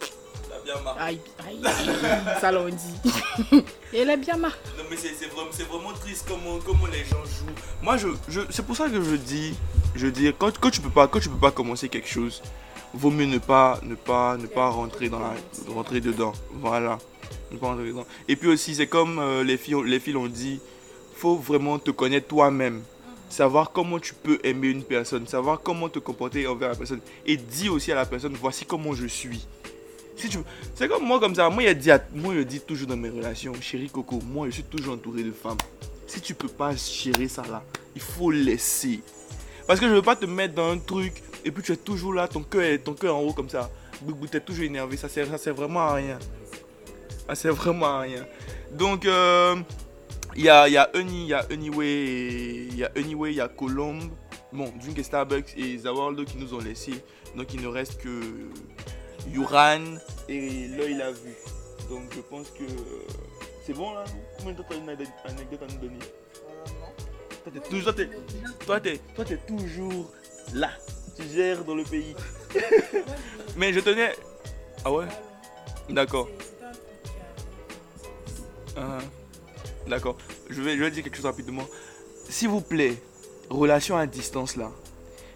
T'as 0.49 0.59
bien 0.63 0.81
marre. 0.81 0.97
Aïe, 0.99 1.19
aïe, 1.45 1.59
ça 2.39 2.51
l'on 2.51 2.69
dit. 2.69 3.63
elle 3.93 4.09
est 4.09 4.17
bien 4.17 4.37
marre. 4.37 4.57
Non 4.77 4.85
mais 4.89 4.95
c'est 4.95 5.25
vraiment, 5.65 5.91
triste 5.93 6.25
comment, 6.27 6.59
comment 6.65 6.85
les 6.85 7.03
gens 7.03 7.23
jouent. 7.25 7.53
Moi 7.81 7.97
je, 7.97 8.07
je 8.29 8.41
c'est 8.49 8.65
pour 8.65 8.77
ça 8.77 8.87
que 8.87 9.01
je 9.01 9.15
dis, 9.15 9.55
je 9.95 10.07
dis 10.07 10.31
quand, 10.37 10.57
quand 10.57 10.69
tu 10.69 10.79
peux 10.79 10.89
pas 10.89 11.07
quand 11.07 11.19
tu 11.19 11.29
peux 11.29 11.37
pas 11.37 11.51
commencer 11.51 11.89
quelque 11.89 12.07
chose, 12.07 12.41
vaut 12.93 13.11
mieux 13.11 13.25
ne 13.25 13.37
pas 13.37 13.79
ne 13.83 13.95
pas 13.95 14.37
ne 14.37 14.47
pas 14.47 14.69
rentrer 14.69 15.09
dans 15.09 15.19
la 15.19 15.33
rentrer 15.67 16.01
dedans. 16.01 16.33
Voilà. 16.53 16.97
Rentrer 17.61 17.87
dedans. 17.87 18.05
Et 18.27 18.35
puis 18.35 18.49
aussi 18.49 18.75
c'est 18.75 18.87
comme 18.87 19.19
euh, 19.19 19.43
les 19.43 19.57
filles 19.57 19.83
les 19.85 19.99
filles 19.99 20.13
l'ont 20.13 20.27
dit, 20.27 20.59
faut 21.15 21.35
vraiment 21.35 21.79
te 21.79 21.91
connaître 21.91 22.27
toi-même. 22.27 22.81
Savoir 23.29 23.71
comment 23.73 23.99
tu 23.99 24.13
peux 24.13 24.39
aimer 24.43 24.69
une 24.69 24.83
personne, 24.83 25.27
savoir 25.27 25.59
comment 25.61 25.89
te 25.89 25.99
comporter 25.99 26.47
envers 26.47 26.69
la 26.69 26.75
personne 26.75 27.01
et 27.25 27.35
dire 27.35 27.73
aussi 27.73 27.91
à 27.91 27.95
la 27.95 28.05
personne 28.05 28.33
voici 28.39 28.65
comment 28.65 28.93
je 28.93 29.05
suis. 29.05 29.45
Si 30.15 30.29
tu... 30.29 30.39
C'est 30.73 30.87
comme 30.87 31.03
moi 31.05 31.19
comme 31.19 31.35
ça. 31.35 31.49
Moi, 31.49 31.63
il 31.63 31.77
dit, 31.77 31.91
à- 31.91 32.03
moi, 32.15 32.33
je 32.33 32.41
dis 32.41 32.59
toujours 32.59 32.87
dans 32.87 32.97
mes 32.97 33.09
relations, 33.09 33.53
chérie 33.61 33.89
Coco, 33.89 34.19
moi, 34.25 34.47
je 34.47 34.53
suis 34.53 34.63
toujours 34.63 34.95
entouré 34.95 35.23
de 35.23 35.31
femmes. 35.31 35.57
Si 36.07 36.21
tu 36.21 36.33
peux 36.33 36.47
pas 36.47 36.73
gérer 36.75 37.27
ça 37.27 37.43
là, 37.51 37.63
il 37.95 38.01
faut 38.01 38.31
laisser. 38.31 39.01
Parce 39.67 39.79
que 39.79 39.87
je 39.87 39.93
veux 39.93 40.01
pas 40.01 40.15
te 40.15 40.25
mettre 40.25 40.55
dans 40.55 40.71
un 40.71 40.79
truc 40.79 41.21
et 41.47 41.51
puis 41.51 41.63
tu 41.63 41.71
es 41.71 41.77
toujours 41.77 42.13
là, 42.13 42.27
ton 42.27 42.43
cœur 42.43 42.63
est 42.63 42.79
ton 42.79 42.93
cœur 42.93 43.15
en 43.15 43.21
haut 43.21 43.31
comme 43.31 43.49
ça. 43.49 43.69
Boubou, 44.01 44.27
t'es 44.27 44.41
toujours 44.41 44.65
énervé, 44.65 44.97
ça 44.97 45.07
sert, 45.07 45.27
ça 45.27 45.37
sert 45.37 45.53
vraiment 45.53 45.79
à 45.79 45.93
rien. 45.93 46.19
Ça 47.25 47.35
sert 47.35 47.53
vraiment 47.53 47.85
à 47.85 47.99
rien. 48.01 48.25
Donc, 48.73 49.05
euh, 49.05 49.55
il 50.35 50.43
y 50.43 50.49
a, 50.49 50.67
y 50.67 50.75
a 50.75 50.89
Uni, 50.97 51.23
il 51.23 51.27
y 51.29 51.33
a 51.33 51.45
Anyway, 51.49 52.67
il 52.69 52.77
y 52.77 52.83
a 52.83 52.91
Anyway, 52.97 53.31
il 53.31 53.37
y 53.37 53.41
a 53.41 53.47
Colombe, 53.47 54.11
bon, 54.51 54.73
Drink 54.81 54.99
et 54.99 55.03
Starbucks 55.03 55.53
et 55.57 55.77
Zawaldo 55.77 56.25
qui 56.25 56.37
nous 56.37 56.53
ont 56.53 56.59
laissé. 56.59 57.01
Donc, 57.35 57.53
il 57.53 57.61
ne 57.61 57.67
reste 57.67 57.97
que 58.01 58.09
Yuran 59.31 59.83
et 60.27 60.67
l'œil 60.67 60.95
l'a 60.95 61.11
vu. 61.11 61.33
Donc, 61.89 62.13
je 62.13 62.19
pense 62.19 62.49
que 62.49 62.65
c'est 63.65 63.73
bon 63.73 63.93
là? 63.93 64.03
Combien 64.37 64.51
de 64.51 64.57
temps 64.57 64.65
t'as 64.69 64.75
une 64.75 64.89
anecdote 64.89 65.63
à 65.63 65.73
nous 65.73 65.79
donner? 65.79 65.99
Toi, 67.43 67.53
t'es 67.53 67.69
toujours, 67.69 67.95
t'es- 67.95 68.09
toi, 68.65 68.79
t'es, 68.81 68.99
toi, 69.15 69.23
t'es 69.23 69.37
toujours 69.37 70.11
là. 70.53 70.71
Dans 71.65 71.75
le 71.75 71.83
pays. 71.83 72.15
Mais 73.57 73.73
je 73.73 73.79
tenais. 73.79 74.13
Ah 74.85 74.91
ouais? 74.91 75.05
D'accord. 75.89 76.29
Ah, 78.75 78.99
D'accord. 79.87 80.17
Je 80.49 80.61
vais, 80.61 80.75
je 80.77 80.83
vais 80.83 80.91
dire 80.91 81.03
quelque 81.03 81.15
chose 81.15 81.25
rapidement. 81.25 81.63
S'il 82.29 82.49
vous 82.49 82.61
plaît, 82.61 82.95
relation 83.49 83.97
à 83.97 84.05
distance 84.05 84.55
là. 84.55 84.71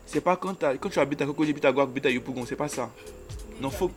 C'est 0.06 0.22
pas 0.22 0.36
quand, 0.36 0.64
quand 0.80 0.90
tu 0.90 1.00
habites 1.00 1.22
à 1.22 1.26
Coco, 1.26 1.46
tu 1.46 1.52
habites 1.52 1.66
à 1.66 1.72
Guac, 1.72 1.88
tu 1.88 1.92
habites 1.92 2.06
à 2.06 2.10
Yopougon, 2.10 2.46
c'est 2.46 2.56
pas 2.56 2.68
ça. 2.68 2.90
Non, 3.60 3.70
faut. 3.70 3.90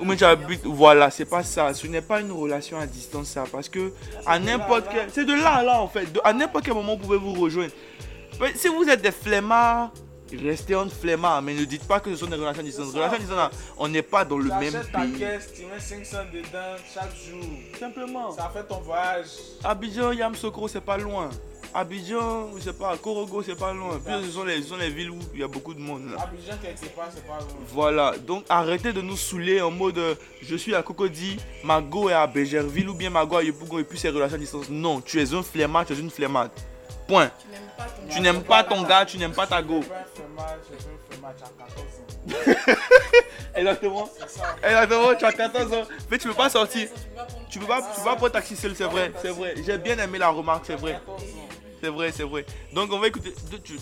Ou 0.00 0.04
même 0.04 0.16
tu 0.16 0.24
habites. 0.24 0.64
Voilà, 0.64 1.10
c'est 1.10 1.24
pas 1.24 1.42
ça. 1.42 1.72
Ce 1.72 1.86
n'est 1.86 2.02
pas 2.02 2.20
une 2.20 2.32
relation 2.32 2.78
à 2.78 2.86
distance 2.86 3.28
ça. 3.28 3.44
Parce 3.50 3.68
que 3.68 3.92
à 4.26 4.38
n'importe 4.38 4.86
quel. 4.90 5.08
C'est 5.10 5.24
de 5.24 5.32
là 5.32 5.62
là 5.62 5.80
en 5.80 5.88
fait. 5.88 6.06
À 6.22 6.32
n'importe 6.32 6.64
quel 6.64 6.74
moment, 6.74 6.96
vous 6.96 7.02
pouvez 7.02 7.18
vous 7.18 7.32
rejoindre. 7.32 7.72
Si 8.56 8.68
vous 8.68 8.84
êtes 8.84 9.00
des 9.02 9.12
flemmards, 9.12 9.92
restez 10.36 10.74
en 10.74 10.88
flemmard. 10.88 11.42
Mais 11.42 11.54
ne 11.54 11.64
dites 11.64 11.86
pas 11.86 12.00
que 12.00 12.10
ce 12.10 12.16
sont 12.16 12.26
des 12.26 12.36
relations 12.36 12.60
à 12.60 12.64
distance. 12.64 12.92
Relations 12.92 13.16
à 13.16 13.18
distance 13.18 13.50
on 13.76 13.88
n'est 13.88 14.02
pas 14.02 14.24
dans 14.24 14.38
le 14.38 14.48
même 14.48 14.72
T'achètes 14.72 14.92
ta 14.92 15.00
pays. 15.00 15.12
caisse, 15.18 15.52
tu 15.54 15.62
mets 15.66 15.80
500 15.80 16.16
dedans 16.32 16.76
chaque 16.92 17.14
jour. 17.16 17.44
Simplement. 17.78 18.30
Ça 18.32 18.50
fait 18.54 18.64
ton 18.64 18.80
voyage. 18.80 19.26
Abidjan, 19.62 20.12
Yamsokro, 20.12 20.68
c'est 20.68 20.80
pas 20.80 20.96
loin. 20.96 21.30
Abidjan, 21.76 22.50
je 22.56 22.62
sais 22.62 22.72
pas, 22.72 22.96
Korogo, 22.96 23.42
c'est 23.42 23.58
pas 23.58 23.72
loin. 23.72 23.98
Puis 24.04 24.14
ce 24.24 24.30
sont, 24.30 24.44
les, 24.44 24.62
ce 24.62 24.68
sont 24.68 24.76
les 24.76 24.90
villes 24.90 25.10
où 25.10 25.18
il 25.34 25.40
y 25.40 25.42
a 25.42 25.48
beaucoup 25.48 25.74
de 25.74 25.80
monde 25.80 26.02
là. 26.08 26.22
Abidjan, 26.22 26.52
quelque 26.62 26.86
part, 26.94 27.08
c'est 27.12 27.26
pas 27.26 27.38
loin. 27.38 27.48
Voilà, 27.72 28.14
donc 28.24 28.44
arrêtez 28.48 28.92
de 28.92 29.00
nous 29.00 29.16
saouler 29.16 29.60
en 29.60 29.72
mode 29.72 29.98
euh, 29.98 30.14
je 30.40 30.54
suis 30.54 30.72
à 30.72 30.84
Cocody, 30.84 31.36
Mago 31.64 32.08
est 32.10 32.12
à 32.12 32.28
Bégerville 32.28 32.88
ou 32.88 32.94
bien 32.94 33.10
Mago 33.10 33.36
à 33.38 33.42
Yopougon 33.42 33.80
et 33.80 33.84
puis 33.84 33.98
c'est 33.98 34.10
relations 34.10 34.36
à 34.36 34.38
distance. 34.38 34.70
Non, 34.70 35.00
tu 35.00 35.20
es 35.20 35.34
un 35.34 35.42
flemmard, 35.42 35.84
tu 35.84 35.94
es 35.94 35.96
une 35.96 36.10
flemmade. 36.10 36.50
Point. 37.06 37.30
Tu 38.10 38.20
n'aimes 38.20 38.42
pas 38.42 38.64
ton 38.64 38.82
gars, 38.82 39.04
tu 39.04 39.18
n'aimes 39.18 39.32
pas 39.32 39.46
ta 39.46 39.62
go. 39.62 39.80
Je 39.82 39.88
vais 39.88 39.94
faire 39.94 40.28
match, 40.36 40.58
je 40.70 40.72
vais 40.74 40.80
faire 41.10 41.20
match 41.22 41.36
à 41.42 42.34
14 42.36 42.76
ans. 42.76 42.80
Exactement. 43.54 44.08
Exactement, 44.62 45.14
tu 45.14 45.24
as 45.24 45.32
14 45.32 45.72
ans. 45.72 45.82
Mais 46.10 46.18
tu 46.18 46.28
peux 46.28 46.34
pas 46.34 46.48
sortir. 46.50 46.88
Tu 47.50 47.58
peux 47.58 47.66
pas, 47.66 47.80
tu 47.82 47.98
peux 48.00 48.04
pas 48.04 48.16
prendre 48.16 48.32
taxi 48.32 48.56
seul, 48.56 48.74
c'est 48.74 48.84
vrai, 48.84 49.12
c'est 49.20 49.30
vrai. 49.30 49.54
J'ai 49.64 49.78
bien 49.78 49.98
aimé 49.98 50.18
la 50.18 50.28
remarque, 50.30 50.64
c'est 50.66 50.76
vrai. 50.76 51.00
C'est 51.82 51.90
vrai, 51.90 52.12
c'est 52.12 52.22
vrai. 52.24 52.46
Donc 52.72 52.90
on 52.92 52.98
va 52.98 53.08
écouter 53.08 53.34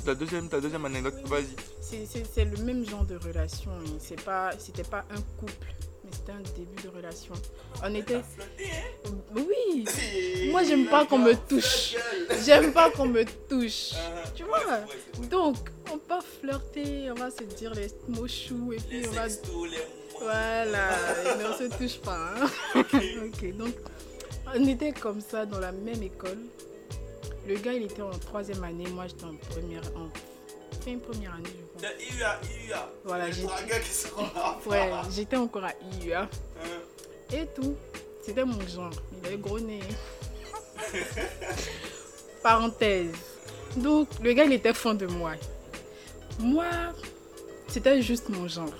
ta 0.04 0.14
deuxième, 0.14 0.48
ta 0.48 0.60
deuxième 0.60 0.84
anecdote. 0.84 1.14
Vas-y. 1.24 1.46
C'est- 1.80 2.44
le 2.44 2.56
même 2.64 2.84
genre 2.84 3.04
de 3.04 3.16
relation. 3.16 3.70
hein. 3.70 3.90
C'est 4.00 4.20
pas, 4.20 4.50
c'était 4.58 4.82
pas 4.82 5.04
un 5.10 5.20
couple, 5.38 5.66
c'était 6.12 6.32
un 6.32 6.42
début 6.56 6.82
de 6.82 6.88
relation. 6.88 7.34
On 7.82 7.94
était. 7.94 8.20
Oui. 9.34 9.84
Moi, 10.50 10.62
j'aime 10.64 10.86
pas 10.86 11.04
qu'on 11.06 11.18
me 11.18 11.34
touche. 11.34 11.96
J'aime 12.44 12.72
pas 12.72 12.90
qu'on 12.90 13.06
me 13.06 13.24
touche. 13.48 13.92
Tu 14.34 14.44
vois? 14.44 14.60
Donc, 15.30 15.56
on 15.92 15.98
peut 15.98 16.14
flirter, 16.40 17.10
on 17.10 17.14
va 17.14 17.30
se 17.30 17.42
dire 17.44 17.72
les 17.74 17.88
mots 18.08 18.28
choux 18.28 18.72
et 18.72 18.76
puis 18.76 19.02
on 19.08 19.12
va. 19.12 19.26
Voilà. 20.20 20.90
Mais 21.38 21.44
on 21.44 21.58
se 21.58 21.76
touche 21.76 21.98
pas. 22.00 22.34
hein. 22.36 22.46
ok. 23.24 23.56
Donc, 23.56 23.74
on 24.54 24.66
était 24.66 24.92
comme 24.92 25.20
ça 25.20 25.46
dans 25.46 25.58
la 25.60 25.72
même 25.72 26.02
école. 26.02 26.38
Le 27.48 27.56
gars, 27.56 27.72
il 27.72 27.84
était 27.84 28.02
en 28.02 28.10
troisième 28.10 28.62
année, 28.62 28.86
moi 28.90 29.06
j'étais 29.08 29.24
en 29.24 29.34
première, 29.34 29.82
en 29.96 30.08
fin 30.72 30.98
première 30.98 31.34
année, 31.34 31.44
je 31.46 31.86
crois. 31.86 31.90
IUA, 31.98 32.40
IUA. 32.66 32.92
Voilà, 33.04 33.28
là. 33.28 33.34
Ouais, 34.66 34.90
j'étais 35.10 35.36
encore 35.36 35.64
à 35.64 35.72
IUA. 36.00 36.28
Et 37.32 37.46
tout. 37.54 37.76
C'était 38.24 38.44
mon 38.44 38.60
genre. 38.68 38.92
Il 39.12 39.26
avait 39.26 39.36
gros 39.36 39.58
nez. 39.58 39.80
Parenthèse. 42.42 43.14
Donc, 43.76 44.08
le 44.22 44.32
gars, 44.32 44.44
il 44.44 44.52
était 44.52 44.74
fan 44.74 44.96
de 44.96 45.06
moi. 45.06 45.32
Moi, 46.38 46.66
c'était 47.68 48.02
juste 48.02 48.28
mon 48.28 48.46
genre. 48.48 48.72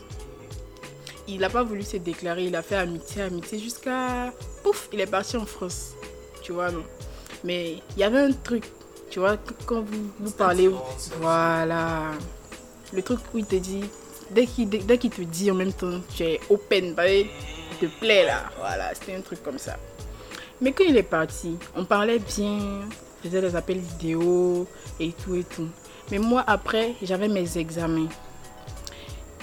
Il 1.27 1.41
n'a 1.41 1.51
pas 1.51 1.63
voulu 1.63 1.83
se 1.83 1.97
déclarer. 1.97 2.45
Il 2.47 2.57
a 2.57 2.63
fait 2.63 2.77
amitié, 2.77 3.23
amitié 3.23 3.59
jusqu'à. 3.59 4.33
Pouf, 4.63 4.89
il 4.93 5.01
est 5.01 5.07
parti 5.07 5.37
en 5.37 5.47
France. 5.47 5.95
Tu 6.43 6.53
vois, 6.53 6.71
non. 6.71 6.85
Mais 7.45 7.79
il 7.97 7.99
y 7.99 8.05
avait 8.05 8.21
un 8.21 8.33
truc. 8.33 8.65
Tu 9.13 9.19
vois, 9.19 9.37
quand 9.67 9.83
vous, 9.83 10.11
vous 10.21 10.31
parlez. 10.31 10.71
Voilà. 11.21 12.13
Le 12.95 13.03
truc 13.03 13.19
où 13.35 13.39
il 13.39 13.45
te 13.45 13.57
dit. 13.57 13.85
Dès 14.31 14.47
qu'il 14.47 14.71
dès, 14.71 14.97
te 14.97 15.21
dit 15.21 15.51
en 15.51 15.55
même 15.55 15.75
temps, 15.75 16.01
tu 16.17 16.23
es 16.23 16.41
open, 16.49 16.95
bah, 16.95 17.07
il 17.07 17.29
te 17.79 17.85
plaît 18.01 18.25
là. 18.25 18.45
Voilà, 18.59 18.95
c'était 18.95 19.15
un 19.15 19.21
truc 19.21 19.43
comme 19.43 19.59
ça. 19.59 19.77
Mais 20.63 20.73
quand 20.73 20.85
il 20.89 20.97
est 20.97 21.03
parti, 21.03 21.59
on 21.77 21.85
parlait 21.85 22.21
bien, 22.21 22.81
faisait 23.23 23.43
des 23.43 23.55
appels 23.55 23.81
vidéo 23.81 24.67
et 24.99 25.13
tout 25.13 25.35
et 25.35 25.45
tout. 25.45 25.69
Mais 26.11 26.19
moi, 26.19 26.43
après, 26.47 26.95
j'avais 27.03 27.29
mes 27.29 27.59
examens. 27.59 28.09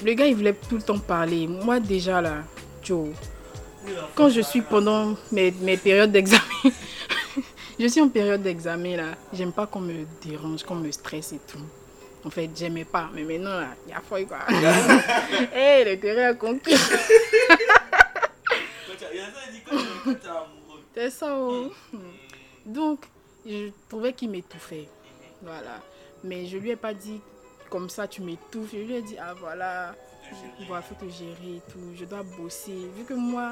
Le 0.04 0.14
gars, 0.14 0.26
il 0.26 0.36
voulait 0.36 0.56
tout 0.68 0.78
le 0.78 0.82
temps 0.82 0.98
parler. 0.98 1.46
Moi, 1.46 1.80
déjà 1.80 2.22
là, 2.22 2.38
Joe, 2.82 3.10
quand 4.16 4.30
je 4.30 4.42
suis 4.42 4.64
pendant 4.64 5.16
mes, 5.32 5.52
mes 5.62 5.78
périodes 5.78 6.12
d'examen, 6.12 6.42
je 7.80 7.88
suis 7.88 8.02
en 8.02 8.10
période 8.10 8.42
d'examen 8.42 8.98
là, 8.98 9.16
j'aime 9.34 9.54
pas 9.54 9.66
qu'on 9.66 9.80
me 9.82 10.06
dérange, 10.22 10.64
qu'on 10.64 10.76
me 10.76 10.92
stresse 10.92 11.34
et 11.34 11.40
tout. 11.48 11.60
En 12.26 12.30
fait, 12.30 12.50
j'aimais 12.54 12.86
pas, 12.86 13.10
mais 13.14 13.24
maintenant 13.24 13.60
là, 13.60 13.70
il 13.88 13.92
y 13.92 13.94
a 13.94 14.02
foi 14.02 14.24
quoi. 14.26 14.40
Hé, 15.56 15.86
le 15.86 15.98
terrain 16.00 16.30
a 16.30 16.34
conquis. 16.34 16.76
C'est 20.94 21.10
ça. 21.12 21.34
oh. 21.40 21.72
Donc, 22.66 23.06
je 23.46 23.70
trouvais 23.88 24.12
qu'il 24.12 24.30
m'étouffait. 24.30 24.90
Voilà. 25.42 25.82
Mais 26.24 26.46
je 26.46 26.58
lui 26.58 26.72
ai 26.72 26.76
pas 26.76 26.94
dit 26.94 27.22
comme 27.70 27.90
ça, 27.90 28.08
tu 28.08 28.22
m'étouffes. 28.22 28.72
Je 28.74 28.80
lui 28.80 28.96
ai 28.96 29.02
dit, 29.02 29.16
ah 29.18 29.34
voilà, 29.34 29.96
il 30.60 30.66
faut 30.66 30.96
te 30.96 31.10
gérer 31.10 31.58
et 31.58 31.62
tout. 31.72 31.80
Je 31.96 32.06
dois 32.06 32.24
bosser. 32.24 32.90
Vu 32.98 33.06
que 33.06 33.14
moi, 33.14 33.52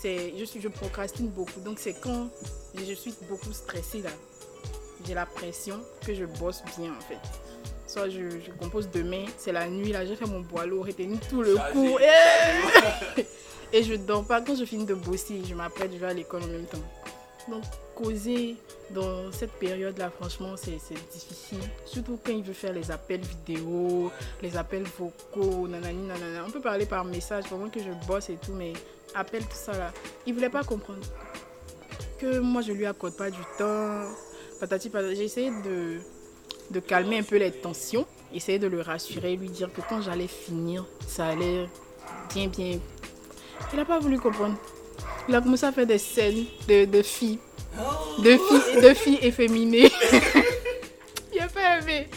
c'est, 0.00 0.34
je, 0.38 0.44
suis, 0.44 0.60
je 0.60 0.68
procrastine 0.68 1.28
beaucoup. 1.28 1.60
Donc, 1.60 1.78
c'est 1.78 1.94
quand 1.94 2.28
je 2.74 2.92
suis 2.94 3.14
beaucoup 3.28 3.52
stressée 3.52 4.02
là. 4.02 4.10
J'ai 5.06 5.14
la 5.14 5.26
pression 5.26 5.80
que 6.06 6.14
je 6.14 6.24
bosse 6.24 6.62
bien 6.78 6.92
en 6.92 7.00
fait. 7.00 7.18
Soit 7.86 8.08
je, 8.08 8.30
je 8.30 8.50
compose 8.52 8.88
demain, 8.90 9.24
c'est 9.36 9.52
la 9.52 9.68
nuit 9.68 9.92
là, 9.92 10.06
j'ai 10.06 10.16
fait 10.16 10.26
mon 10.26 10.40
boileau, 10.40 10.82
retenu 10.82 11.18
tout 11.28 11.42
le 11.42 11.56
cours. 11.72 11.98
Et, 13.16 13.26
et 13.78 13.82
je 13.82 13.94
dors 13.94 14.24
pas. 14.24 14.40
Quand 14.40 14.54
je 14.54 14.64
finis 14.64 14.86
de 14.86 14.94
bosser, 14.94 15.42
je 15.44 15.54
m'apprête, 15.54 15.90
je 15.92 15.98
vais 15.98 16.06
à 16.06 16.14
l'école 16.14 16.42
en 16.42 16.46
même 16.46 16.66
temps. 16.66 16.78
Donc, 17.48 17.64
causer 17.94 18.56
dans 18.90 19.32
cette 19.32 19.52
période-là, 19.52 20.10
franchement, 20.10 20.54
c'est 20.56 20.78
c'est 20.78 20.94
difficile. 21.12 21.58
Surtout 21.84 22.18
quand 22.24 22.32
il 22.32 22.42
veut 22.42 22.52
faire 22.52 22.72
les 22.72 22.90
appels 22.90 23.20
vidéo, 23.20 24.10
les 24.42 24.56
appels 24.56 24.84
vocaux, 24.84 25.66
nanani, 25.66 26.06
nanana. 26.06 26.44
On 26.46 26.50
peut 26.50 26.60
parler 26.60 26.86
par 26.86 27.04
message 27.04 27.44
pendant 27.48 27.68
que 27.68 27.80
je 27.80 27.90
bosse 28.06 28.30
et 28.30 28.36
tout, 28.36 28.52
mais 28.52 28.72
appel, 29.14 29.42
tout 29.42 29.56
ça 29.56 29.72
là. 29.72 29.92
Il 30.26 30.34
voulait 30.34 30.48
pas 30.50 30.64
comprendre 30.64 31.00
que 32.18 32.38
moi, 32.38 32.62
je 32.62 32.72
lui 32.72 32.86
accorde 32.86 33.16
pas 33.16 33.30
du 33.30 33.40
temps. 33.58 34.04
Patati 34.60 34.90
patata. 34.90 35.14
J'ai 35.14 35.24
essayé 35.24 35.50
de, 35.50 35.98
de 36.70 36.80
calmer 36.80 37.18
un 37.18 37.22
peu 37.22 37.36
les 37.36 37.50
tensions, 37.50 38.06
essayer 38.32 38.58
de 38.58 38.68
le 38.68 38.80
rassurer, 38.80 39.36
lui 39.36 39.48
dire 39.48 39.72
que 39.72 39.80
quand 39.88 40.00
j'allais 40.00 40.28
finir, 40.28 40.86
ça 41.06 41.26
allait 41.26 41.68
bien, 42.32 42.46
bien. 42.46 42.78
Il 43.72 43.76
n'a 43.76 43.84
pas 43.84 43.98
voulu 43.98 44.18
comprendre. 44.18 44.56
Il 45.28 45.34
a 45.34 45.40
commencé 45.40 45.64
à 45.66 45.72
faire 45.72 45.86
des 45.86 45.98
scènes 45.98 46.44
de, 46.68 47.02
filles. 47.02 47.38
De 48.18 48.36
filles, 48.36 48.82
de 48.82 48.94
filles 48.94 49.18
efféminées. 49.22 49.90
Il 51.32 51.40
a 51.40 51.48
pas 51.48 51.78
aimé. 51.78 52.08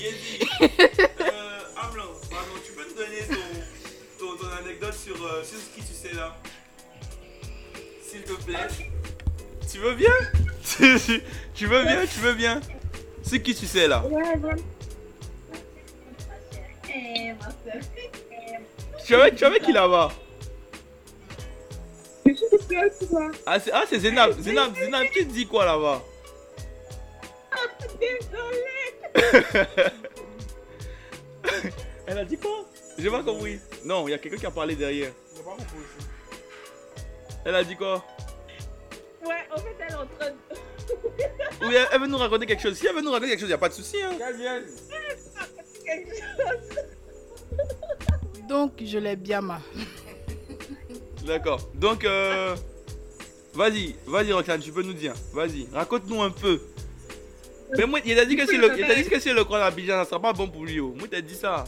Tu 2.66 2.72
peux 2.74 2.84
te 2.84 2.98
donner 2.98 3.22
ton 4.20 4.48
anecdote 4.64 4.94
sur, 4.94 5.16
euh, 5.26 5.44
sur 5.44 5.58
ce 5.58 5.76
qui 5.76 5.82
tu 5.82 5.94
sais 5.94 6.14
là? 6.14 6.36
S'il 8.16 8.24
te 8.24 8.44
plaît. 8.44 8.58
Tu 9.70 9.80
veux 9.80 9.94
bien? 9.96 10.14
Tu, 11.54 11.68
veux 11.68 11.84
bien 11.84 12.06
Tu 12.06 12.20
veux 12.20 12.34
bien 12.34 12.60
C'est 13.22 13.42
qui 13.42 13.54
tu 13.54 13.66
sais 13.66 13.88
là? 13.88 14.04
Tu 19.06 19.16
avec, 19.16 19.36
tu 19.36 19.44
es 19.44 19.48
avec 19.48 19.64
qui 19.64 19.72
là-bas? 19.74 20.12
Ah, 23.46 23.60
c'est 23.60 23.72
ah, 23.72 23.84
c'est 23.88 24.00
Zénab. 24.00 24.40
Zénab, 24.40 24.76
Zénab, 24.76 25.06
tu 25.14 25.26
dis 25.26 25.46
quoi 25.46 25.66
là-bas? 25.66 26.02
Elle 32.08 32.18
a 32.18 32.26
dit 32.26 32.38
quoi? 32.38 32.66
J'ai 32.98 33.10
pas 33.10 33.24
compris. 33.24 33.60
Non, 33.84 34.08
il 34.08 34.12
y 34.12 34.14
a 34.14 34.18
quelqu'un 34.18 34.38
qui 34.38 34.46
a 34.46 34.52
parlé 34.52 34.76
derrière. 34.76 35.12
J'ai 35.36 35.44
pas 35.44 35.52
compris 35.52 35.78
aussi. 35.80 36.05
Elle 37.46 37.56
a 37.56 37.64
dit 37.64 37.76
quoi? 37.76 38.04
Ouais, 39.24 39.48
en 39.52 39.58
fait, 39.58 39.76
elle 39.80 39.92
est 39.92 39.96
en 39.96 40.06
train 40.08 40.32
de. 40.32 41.66
Ou 41.66 41.72
elle, 41.72 41.88
elle 41.92 42.02
veut 42.02 42.08
nous 42.08 42.18
raconter 42.18 42.48
quelque 42.48 42.64
chose. 42.64 42.76
Si 42.76 42.88
elle 42.88 42.96
veut 42.96 43.02
nous 43.02 43.12
raconter 43.12 43.30
quelque 43.30 43.42
chose, 43.42 43.50
il 43.50 43.54
a 43.54 43.58
pas 43.60 43.70
de 43.70 43.74
souci. 43.74 43.98
Hein. 44.02 44.16
Qu'elle 44.18 44.36
vienne. 44.36 44.64
quelque 45.86 46.16
chose. 46.16 46.86
Donc, 48.48 48.72
je 48.84 48.98
l'ai 48.98 49.16
bien 49.16 49.42
ma. 49.42 49.62
D'accord. 51.26 51.62
Donc, 51.76 52.04
euh, 52.04 52.56
vas-y, 53.54 53.96
vas-y, 54.06 54.34
Roxane, 54.34 54.62
tu 54.62 54.72
peux 54.72 54.84
nous 54.84 54.94
dire. 54.94 55.14
Vas-y, 55.34 55.68
raconte-nous 55.72 56.22
un 56.22 56.32
peu. 56.32 56.60
Mais 57.78 57.86
moi, 57.86 58.00
il 58.06 58.18
a 58.20 58.26
dit 58.26 58.36
que 58.36 58.46
si 58.48 58.58
le, 58.58 58.78
il 58.78 58.84
a 58.86 58.96
dit 58.96 59.08
que 59.10 59.20
si 59.20 59.32
le 59.32 59.44
croit 59.44 59.64
à 59.64 59.68
Abidjan, 59.68 60.04
ça 60.04 60.10
sera 60.10 60.22
pas 60.22 60.34
bon 60.34 60.48
pour 60.48 60.66
lui. 60.66 60.80
Oh. 60.80 60.94
Moi, 60.96 61.08
t'as 61.10 61.22
dit 61.22 61.36
ça. 61.36 61.66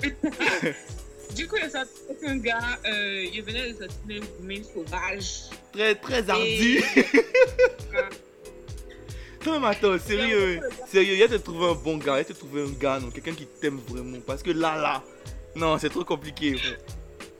Du 1.34 1.46
coup, 1.46 1.56
avec 1.56 1.74
un 2.26 2.36
gars, 2.38 2.78
euh, 2.86 3.26
il 3.32 3.42
venait 3.42 3.72
de 3.72 3.78
sortir 3.78 4.22
une 4.48 4.64
sauvage. 4.64 5.50
Très, 5.72 5.94
très 5.94 6.28
hardi. 6.28 6.78
Non, 9.46 9.60
mais 9.60 9.68
attends, 9.68 9.98
sérieux, 9.98 10.60
sérieux, 10.88 11.14
il 11.14 11.22
a 11.22 11.28
te 11.28 11.36
trouver 11.36 11.66
un 11.70 11.74
bon 11.74 11.96
gars, 11.96 12.16
il 12.18 12.20
a 12.20 12.24
te 12.24 12.32
trouver 12.32 12.62
un 12.62 12.70
gars, 12.72 12.98
non, 13.00 13.10
quelqu'un 13.10 13.32
qui 13.34 13.46
t'aime 13.46 13.80
vraiment. 13.88 14.18
Parce 14.26 14.42
que 14.42 14.50
là, 14.50 14.76
là, 14.76 15.02
non, 15.54 15.78
c'est 15.78 15.88
trop 15.90 16.04
compliqué. 16.04 16.56
frère. 16.56 16.76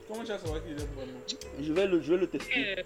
Comment 0.07 0.25
tu 0.25 0.31
as 0.33 0.39
savoir 0.39 0.63
qu'il 0.63 0.73
aime 0.73 0.89
vraiment? 0.97 1.21
Je 1.61 1.73
vais 1.73 1.87
le, 1.87 2.01
je 2.01 2.13
vais 2.13 2.19
le 2.21 2.27
tester. 2.29 2.79
Euh, 2.79 2.83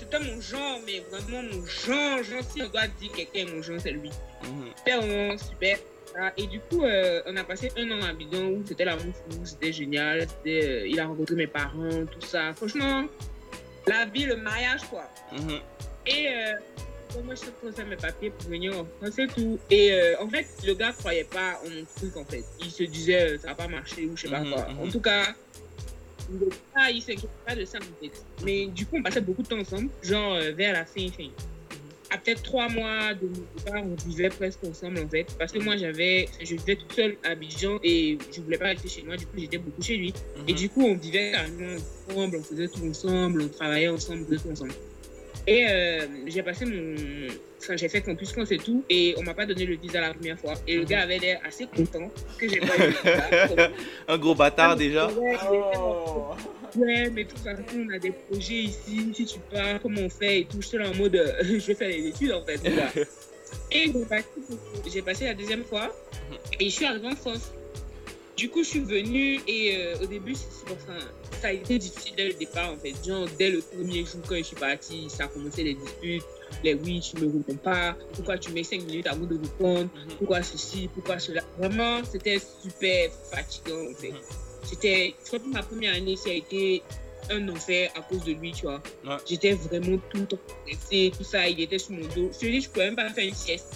C'était 0.00 0.18
mon 0.18 0.40
genre, 0.40 0.80
mais 0.86 1.00
vraiment 1.10 1.42
mon 1.42 1.66
genre. 1.66 2.22
Genre, 2.22 2.42
si 2.52 2.62
on 2.62 2.68
doit 2.68 2.86
dire 2.88 3.12
quelqu'un 3.14 3.40
est 3.40 3.52
mon 3.54 3.62
genre, 3.62 3.78
c'est 3.80 3.92
lui. 3.92 4.10
C'était 4.78 4.96
vraiment 4.96 5.38
super. 5.38 5.78
Ah, 6.18 6.32
Et 6.36 6.46
du 6.46 6.60
coup, 6.60 6.82
euh, 6.82 7.22
on 7.26 7.36
a 7.36 7.44
passé 7.44 7.70
un 7.76 7.90
an 7.90 8.02
à 8.02 8.12
Bidon 8.12 8.48
où 8.58 8.62
c'était 8.66 8.84
la 8.84 8.98
fou, 8.98 9.12
c'était 9.44 9.72
génial. 9.72 10.26
C'était, 10.28 10.64
euh, 10.68 10.86
il 10.88 11.00
a 11.00 11.06
rencontré 11.06 11.34
mes 11.36 11.46
parents, 11.46 12.04
tout 12.06 12.26
ça. 12.26 12.52
Franchement, 12.54 13.04
la 13.86 14.04
vie, 14.06 14.24
le 14.24 14.36
mariage, 14.36 14.82
quoi. 14.90 15.08
Mhm. 15.32 15.60
Et 16.06 16.28
euh, 16.28 16.52
moi, 17.24 17.34
je 17.34 17.44
faisais 17.66 17.84
mes 17.84 17.96
papiers 17.96 18.30
pour 18.30 18.50
venir 18.50 18.78
en 18.78 18.86
France 19.00 19.18
et 19.18 19.26
tout. 19.26 19.58
Et 19.70 19.92
en 20.20 20.28
fait, 20.28 20.46
le 20.66 20.74
gars 20.74 20.92
croyait 20.92 21.24
pas 21.24 21.58
en 21.64 21.70
mon 21.70 21.84
truc, 21.96 22.16
en 22.16 22.24
fait. 22.24 22.44
Il 22.60 22.70
se 22.70 22.82
disait, 22.84 23.38
ça 23.38 23.48
va 23.48 23.54
pas 23.54 23.68
marcher 23.68 24.06
ou 24.06 24.16
je 24.16 24.22
sais 24.22 24.28
pas 24.28 24.40
Mhm, 24.40 24.50
quoi. 24.52 24.68
mhm. 24.68 24.80
En 24.80 24.90
tout 24.90 25.00
cas, 25.00 25.34
il 26.30 26.48
il 26.94 27.02
s'inquiétait 27.02 27.28
pas 27.46 27.54
de 27.54 27.64
ça, 27.64 27.78
en 27.78 28.02
fait. 28.04 28.12
Mais 28.44 28.66
du 28.66 28.84
coup, 28.86 28.96
on 28.98 29.02
passait 29.02 29.20
beaucoup 29.20 29.42
de 29.42 29.48
temps 29.48 29.58
ensemble, 29.58 29.88
genre 30.02 30.38
vers 30.54 30.72
la 30.74 30.84
fin, 30.84 31.06
fin. 31.16 31.28
À 32.12 32.18
peut-être 32.18 32.42
trois 32.42 32.68
mois 32.68 33.14
de 33.14 33.26
mon 33.26 33.44
départ, 33.56 33.82
on 33.84 34.08
vivait 34.08 34.28
presque 34.28 34.62
ensemble, 34.64 34.98
en 34.98 35.08
fait. 35.08 35.26
Parce 35.38 35.50
que 35.50 35.58
moi, 35.60 35.76
j'avais, 35.78 36.28
je 36.42 36.54
vivais 36.56 36.76
toute 36.76 36.92
seule 36.92 37.16
à 37.24 37.30
Abidjan 37.30 37.78
et 37.82 38.18
je 38.30 38.40
voulais 38.42 38.58
pas 38.58 38.66
rester 38.66 38.88
chez 38.88 39.02
moi. 39.02 39.16
Du 39.16 39.24
coup, 39.24 39.38
j'étais 39.38 39.56
beaucoup 39.58 39.82
chez 39.82 39.96
lui. 39.96 40.12
Et 40.46 40.52
du 40.52 40.68
coup, 40.68 40.82
on 40.82 40.94
vivait 40.94 41.32
carrément 41.32 41.76
ensemble, 42.08 42.36
on 42.36 42.42
faisait 42.42 42.68
tout 42.68 42.86
ensemble, 42.86 43.42
on 43.42 43.48
travaillait 43.48 43.88
ensemble, 43.88 44.24
on 44.24 44.26
faisait 44.26 44.42
tout 44.42 44.50
ensemble. 44.50 44.74
Et 45.46 45.66
euh, 45.66 46.06
j'ai 46.26 46.42
passé 46.42 46.66
mon. 46.66 46.94
Enfin, 47.62 47.76
j'ai 47.76 47.88
fait 47.88 48.00
campus 48.00 48.32
France 48.32 48.50
et 48.50 48.58
tout, 48.58 48.82
et 48.90 49.14
on 49.18 49.22
m'a 49.22 49.34
pas 49.34 49.46
donné 49.46 49.64
le 49.64 49.76
visa 49.76 50.00
la 50.00 50.12
première 50.12 50.36
fois. 50.38 50.54
Et 50.66 50.76
le 50.76 50.84
gars 50.84 51.02
avait 51.02 51.18
l'air 51.18 51.40
assez 51.46 51.66
content 51.66 52.10
que 52.36 52.48
j'ai 52.48 52.58
pas 52.58 52.76
eu 52.76 52.88
le 52.88 53.54
visa. 53.56 53.70
Un 54.08 54.18
gros 54.18 54.34
bâtard 54.34 54.74
déjà. 54.74 55.06
Ouais, 55.06 55.36
il 55.52 55.56
était 55.58 55.78
Oh. 55.78 56.34
Ouais, 56.76 57.10
mais 57.10 57.24
de 57.24 57.28
toute 57.28 57.38
façon, 57.38 57.62
on 57.76 57.94
a 57.94 57.98
des 57.98 58.10
projets 58.10 58.62
ici. 58.62 59.12
Si 59.14 59.26
tu 59.26 59.38
pars, 59.50 59.80
comment 59.80 60.00
on 60.00 60.08
fait 60.08 60.40
et 60.40 60.44
tout. 60.44 60.60
Je 60.60 60.66
suis 60.66 60.78
là 60.78 60.88
en 60.88 60.94
mode, 60.94 61.14
euh, 61.14 61.32
je 61.42 61.66
vais 61.66 61.74
faire 61.74 61.88
les 61.88 62.08
études 62.08 62.32
en 62.32 62.44
fait. 62.44 62.56
voilà. 62.56 62.90
et 63.70 63.92
j'ai 64.90 65.02
passé, 65.02 65.26
la 65.26 65.34
deuxième 65.34 65.64
fois 65.64 65.94
et 66.58 66.64
je 66.64 66.70
suis 66.70 66.84
arrivée 66.84 67.08
en 67.08 67.16
France. 67.16 67.52
Du 68.36 68.48
coup, 68.48 68.64
je 68.64 68.68
suis 68.70 68.80
venue 68.80 69.40
et 69.46 69.76
euh, 69.76 70.02
au 70.02 70.06
début, 70.06 70.34
enfin, 70.64 70.98
ça 71.40 71.48
a 71.48 71.52
été 71.52 71.78
difficile 71.78 72.14
dès 72.16 72.28
le 72.28 72.34
départ 72.34 72.72
en 72.72 72.76
fait. 72.76 72.94
Genre, 73.06 73.28
dès 73.38 73.50
le 73.50 73.60
premier 73.60 74.04
jour, 74.06 74.20
quand 74.26 74.36
je 74.36 74.42
suis 74.42 74.56
partie, 74.56 75.08
ça 75.10 75.24
a 75.24 75.28
commencé 75.28 75.62
les 75.62 75.74
disputes. 75.74 76.24
Les 76.64 76.74
oui, 76.74 77.00
tu 77.00 77.16
me 77.20 77.26
réponds 77.32 77.56
pas. 77.62 77.96
Pourquoi 78.14 78.38
tu 78.38 78.50
mets 78.52 78.62
5 78.64 78.82
minutes 78.82 79.06
avant 79.06 79.26
de 79.26 79.38
répondre 79.40 79.88
Pourquoi 80.18 80.42
ceci 80.42 80.88
Pourquoi 80.94 81.18
cela 81.18 81.42
Vraiment, 81.58 82.00
c'était 82.10 82.38
super 82.38 83.10
fatigant 83.32 83.90
en 83.90 83.94
fait. 83.94 84.12
C'était, 84.64 85.14
je 85.22 85.26
crois 85.26 85.38
que 85.40 85.48
ma 85.48 85.62
première 85.62 85.94
année, 85.94 86.16
ça 86.16 86.30
a 86.30 86.34
été 86.34 86.82
un 87.30 87.48
enfer 87.48 87.90
à 87.96 88.00
cause 88.02 88.24
de 88.24 88.32
lui, 88.32 88.52
tu 88.52 88.62
vois. 88.62 88.80
Ouais. 89.04 89.16
J'étais 89.28 89.52
vraiment 89.52 89.98
tout 90.10 90.18
le 90.18 90.26
temps 90.26 90.38
stressée, 90.66 91.12
tout 91.16 91.24
ça, 91.24 91.48
il 91.48 91.60
était 91.60 91.78
sur 91.78 91.92
mon 91.92 92.02
dos. 92.08 92.30
Je 92.32 92.38
te 92.38 92.46
dis, 92.46 92.60
je 92.60 92.68
pouvais 92.70 92.86
même 92.86 92.96
pas 92.96 93.08
faire 93.10 93.24
une 93.26 93.34
sieste. 93.34 93.74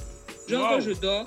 Genre, 0.48 0.62
Wow. 0.62 0.68
quand 0.76 0.80
je 0.80 0.92
dors, 0.92 1.24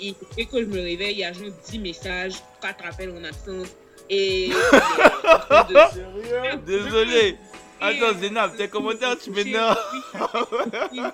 et, 0.00 0.14
et 0.38 0.46
que 0.46 0.60
je 0.60 0.66
me 0.66 0.80
réveille, 0.80 1.12
il 1.14 1.18
y 1.18 1.24
a 1.24 1.32
genre 1.32 1.50
10 1.70 1.78
messages, 1.80 2.34
4 2.60 2.84
appels 2.86 3.10
en 3.10 3.24
absence. 3.24 3.68
Et. 4.10 4.50
Sérieux? 5.92 6.60
Désolé. 6.66 7.36
Attends, 7.82 8.18
Zénab, 8.18 8.56
tes 8.56 8.68
commentaires, 8.68 9.18
tu 9.18 9.30
m'énerves. 9.30 9.78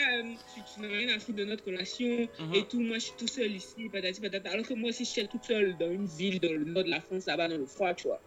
Euh, 0.00 0.22
tu, 0.74 0.80
n'as 0.80 0.88
rien 0.88 1.14
à 1.14 1.18
foutre 1.20 1.36
de 1.38 1.44
notre 1.44 1.64
relation 1.66 2.26
Mhm. 2.40 2.54
et 2.54 2.64
tout. 2.64 2.80
Moi, 2.80 2.96
je 2.96 3.04
suis 3.04 3.12
tout 3.16 3.28
seul 3.28 3.52
ici, 3.52 3.88
patati 3.92 4.20
patata. 4.20 4.50
Alors 4.50 4.66
que 4.66 4.74
moi 4.74 4.88
aussi, 4.88 5.04
je 5.04 5.10
suis 5.10 5.28
toute 5.28 5.44
seule 5.44 5.76
dans 5.78 5.90
une 5.90 6.06
ville 6.06 6.40
dans 6.40 6.50
le 6.50 6.64
nord 6.64 6.82
de 6.84 6.90
la 6.90 7.00
France, 7.00 7.26
là-bas, 7.26 7.46
dans 7.48 7.58
le 7.58 7.66
froid, 7.66 7.94
tu 7.94 8.08
vois. 8.08 8.20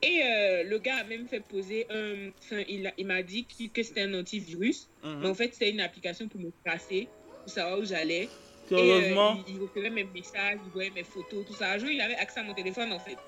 Et 0.00 0.22
euh, 0.22 0.62
le 0.64 0.78
gars 0.78 0.96
a 0.96 1.04
même 1.04 1.26
fait 1.28 1.40
poser 1.40 1.86
un. 1.90 2.30
Enfin, 2.38 2.62
il, 2.68 3.06
m'a 3.06 3.22
dit 3.22 3.46
que 3.46 3.82
c'était 3.82 4.02
un 4.02 4.14
antivirus. 4.14 4.88
Mhm. 5.02 5.18
Mais 5.20 5.28
en 5.28 5.34
fait, 5.34 5.52
c'est 5.52 5.70
une 5.70 5.80
application 5.80 6.28
pour 6.28 6.40
me 6.40 6.50
tracer, 6.64 7.08
pour 7.42 7.52
savoir 7.52 7.78
où 7.80 7.84
j'allais. 7.84 8.28
Sérieusement 8.68 9.34
Et, 9.34 9.38
euh, 9.38 9.42
il, 9.48 9.54
il 9.56 9.60
recevait 9.60 9.90
mes 9.90 10.04
messages, 10.04 10.58
il 10.64 10.70
voyait 10.72 10.90
mes 10.90 11.04
photos, 11.04 11.44
tout 11.46 11.54
ça. 11.54 11.72
Un 11.72 11.78
jour, 11.78 11.90
il 11.90 12.00
avait 12.00 12.14
accès 12.16 12.40
à 12.40 12.44
mon 12.44 12.54
téléphone, 12.54 12.92
en 12.92 13.00
fait. 13.00 13.18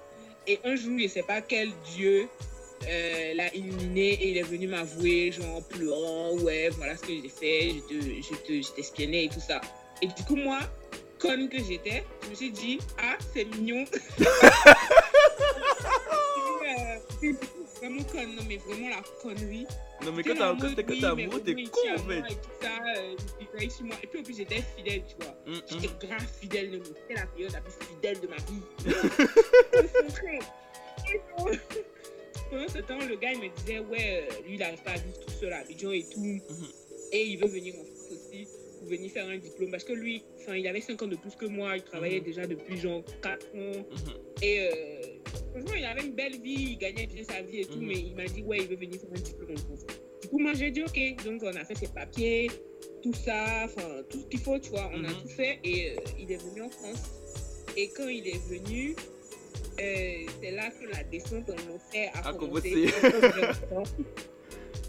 Et 0.47 0.59
un 0.65 0.77
jour, 0.77 0.97
je 0.99 1.09
sais 1.09 1.23
pas 1.23 1.41
quel 1.43 1.71
dieu 1.97 2.29
euh, 2.89 3.35
l'a 3.35 3.55
illuminé 3.55 4.13
et 4.15 4.29
il 4.31 4.37
est 4.39 4.43
venu 4.43 4.67
m'avouer, 4.69 5.33
genre, 5.33 5.57
en 5.57 5.63
pleurant, 5.63 6.33
ouais, 6.39 6.69
voilà 6.71 6.97
ce 6.97 7.03
que 7.03 7.09
j'ai 7.23 7.29
fait, 7.29 7.71
je 7.71 7.81
te, 7.81 7.95
je 8.23 8.35
te, 8.43 8.63
je 8.67 8.73
t'espionnais 8.73 9.25
et 9.25 9.29
tout 9.29 9.41
ça. 9.41 9.61
Et 10.03 10.07
du 10.07 10.23
coup, 10.27 10.37
moi, 10.37 10.61
conne 11.19 11.49
que 11.49 11.59
j'étais, 11.63 12.05
je 12.25 12.31
me 12.31 12.35
suis 12.35 12.51
dit, 12.51 12.79
ah, 12.99 13.17
c'est 13.33 13.45
mignon. 13.57 13.85
Euh, 16.67 16.99
c'est 17.21 17.35
vraiment 17.87 18.03
conne, 18.05 18.35
non, 18.35 18.43
mais 18.49 18.57
vraiment 18.57 18.89
la 18.89 19.03
connerie. 19.23 19.67
Non, 20.05 20.13
mais 20.13 20.23
quand 20.23 20.35
t'as 20.35 20.55
t'es- 20.57 20.83
t'es 20.83 20.97
mais 21.01 21.05
amoureux, 21.05 21.41
t'es 21.41 21.55
con 21.55 21.81
en 21.95 21.99
fait. 21.99 22.21
moi 22.21 22.29
Et 22.31 22.35
tout 22.35 22.51
ça, 22.61 22.69
euh, 22.97 23.15
il 23.41 23.47
veille 23.59 23.71
sur 23.71 23.85
moi. 23.85 23.97
Et 24.03 24.07
puis 24.07 24.19
en 24.21 24.23
plus, 24.23 24.37
j'étais 24.37 24.63
fidèle, 24.77 25.03
tu 25.07 25.15
vois. 25.25 25.35
Mm, 25.47 25.61
J'étais 25.81 26.07
grave 26.07 26.27
fidèle 26.41 26.71
de 26.73 26.77
moi. 26.79 26.87
C'était 27.03 27.21
la 27.21 27.27
période 27.27 27.53
la 27.53 27.61
plus 27.61 27.73
fidèle 27.87 28.21
de 28.21 28.27
ma 28.29 28.37
vie. 28.37 28.63
Pendant 32.51 32.69
ce 32.69 32.79
temps, 32.79 32.99
le 33.07 33.17
gars, 33.17 33.33
il 33.33 33.39
me 33.41 33.49
disait, 33.57 33.79
ouais, 33.81 34.27
euh, 34.31 34.43
lui, 34.47 34.55
il 34.55 34.59
n'arrive 34.59 34.83
pas 34.83 34.93
à 34.93 34.99
vivre 34.99 35.19
tout 35.21 35.33
seul 35.33 35.53
à 35.53 35.59
Abidjan 35.59 35.93
et 35.93 36.05
tout. 36.05 36.21
Mhm. 36.21 36.41
Et 37.13 37.25
il 37.27 37.39
veut 37.39 37.49
venir 37.49 37.75
en 37.75 37.85
France 37.85 38.11
aussi 38.13 38.47
pour 38.79 38.89
venir 38.89 39.11
faire 39.11 39.27
un 39.29 39.37
diplôme. 39.39 39.71
Parce 39.71 39.85
que 39.85 39.93
lui, 39.93 40.23
enfin, 40.39 40.57
il 40.57 40.67
avait 40.67 40.81
5 40.81 41.01
ans 41.03 41.07
de 41.07 41.17
plus 41.17 41.35
que 41.37 41.47
moi. 41.47 41.77
Il 41.77 41.83
travaillait 41.83 42.19
Mhm. 42.21 42.25
déjà 42.25 42.47
depuis 42.47 42.77
genre 42.77 43.03
4 43.23 43.47
ans. 43.55 43.87
Et 44.43 44.61
euh, 44.61 45.03
franchement, 45.53 45.75
il 45.77 45.85
avait 45.85 46.03
une 46.07 46.13
belle 46.15 46.41
vie. 46.41 46.71
Il 46.73 46.79
gagnait 46.79 47.07
bien 47.07 47.25
sa 47.25 47.43
vie 47.43 47.61
et 47.61 47.65
tout. 47.67 47.79
Mhm. 47.81 47.87
Mais 47.87 47.95
il 47.99 48.15
m'a 48.15 48.25
dit, 48.27 48.43
ouais, 48.43 48.59
il 48.59 48.67
veut 48.69 48.77
venir 48.77 49.01
faire 49.01 49.11
un 49.11 49.21
diplôme 49.21 49.51
en 49.53 49.57
France. 49.57 49.87
Du 50.23 50.29
coup, 50.29 50.39
moi, 50.39 50.53
j'ai 50.55 50.71
dit, 50.71 50.83
ok. 50.83 51.25
Donc, 51.25 51.43
on 51.43 51.55
a 51.55 51.65
fait 51.65 51.77
ses 51.77 51.89
papiers, 51.89 52.51
tout 53.03 53.13
ça, 53.15 53.63
enfin, 53.65 54.03
tout 54.11 54.21
ce 54.21 54.27
qu'il 54.27 54.41
faut, 54.41 54.59
tu 54.59 54.71
vois. 54.71 54.91
On 54.95 55.05
a 55.05 55.09
Mhm. 55.09 55.23
tout 55.23 55.29
fait 55.29 55.59
et 55.65 55.91
euh, 55.91 55.97
il 56.19 56.31
est 56.33 56.43
venu 56.43 56.63
en 56.63 56.71
France. 56.71 57.03
Et 57.77 57.89
quand 57.89 58.09
il 58.09 58.27
est 58.29 58.43
venu, 58.49 58.95
euh, 59.81 60.27
c'est 60.43 60.51
là 60.53 60.71
que 60.71 60.87
la 60.97 61.03
descente 61.05 61.51
en 61.51 61.75
enfer 61.75 62.11
a, 62.15 62.29
A 62.29 62.33
commencé. 62.35 62.87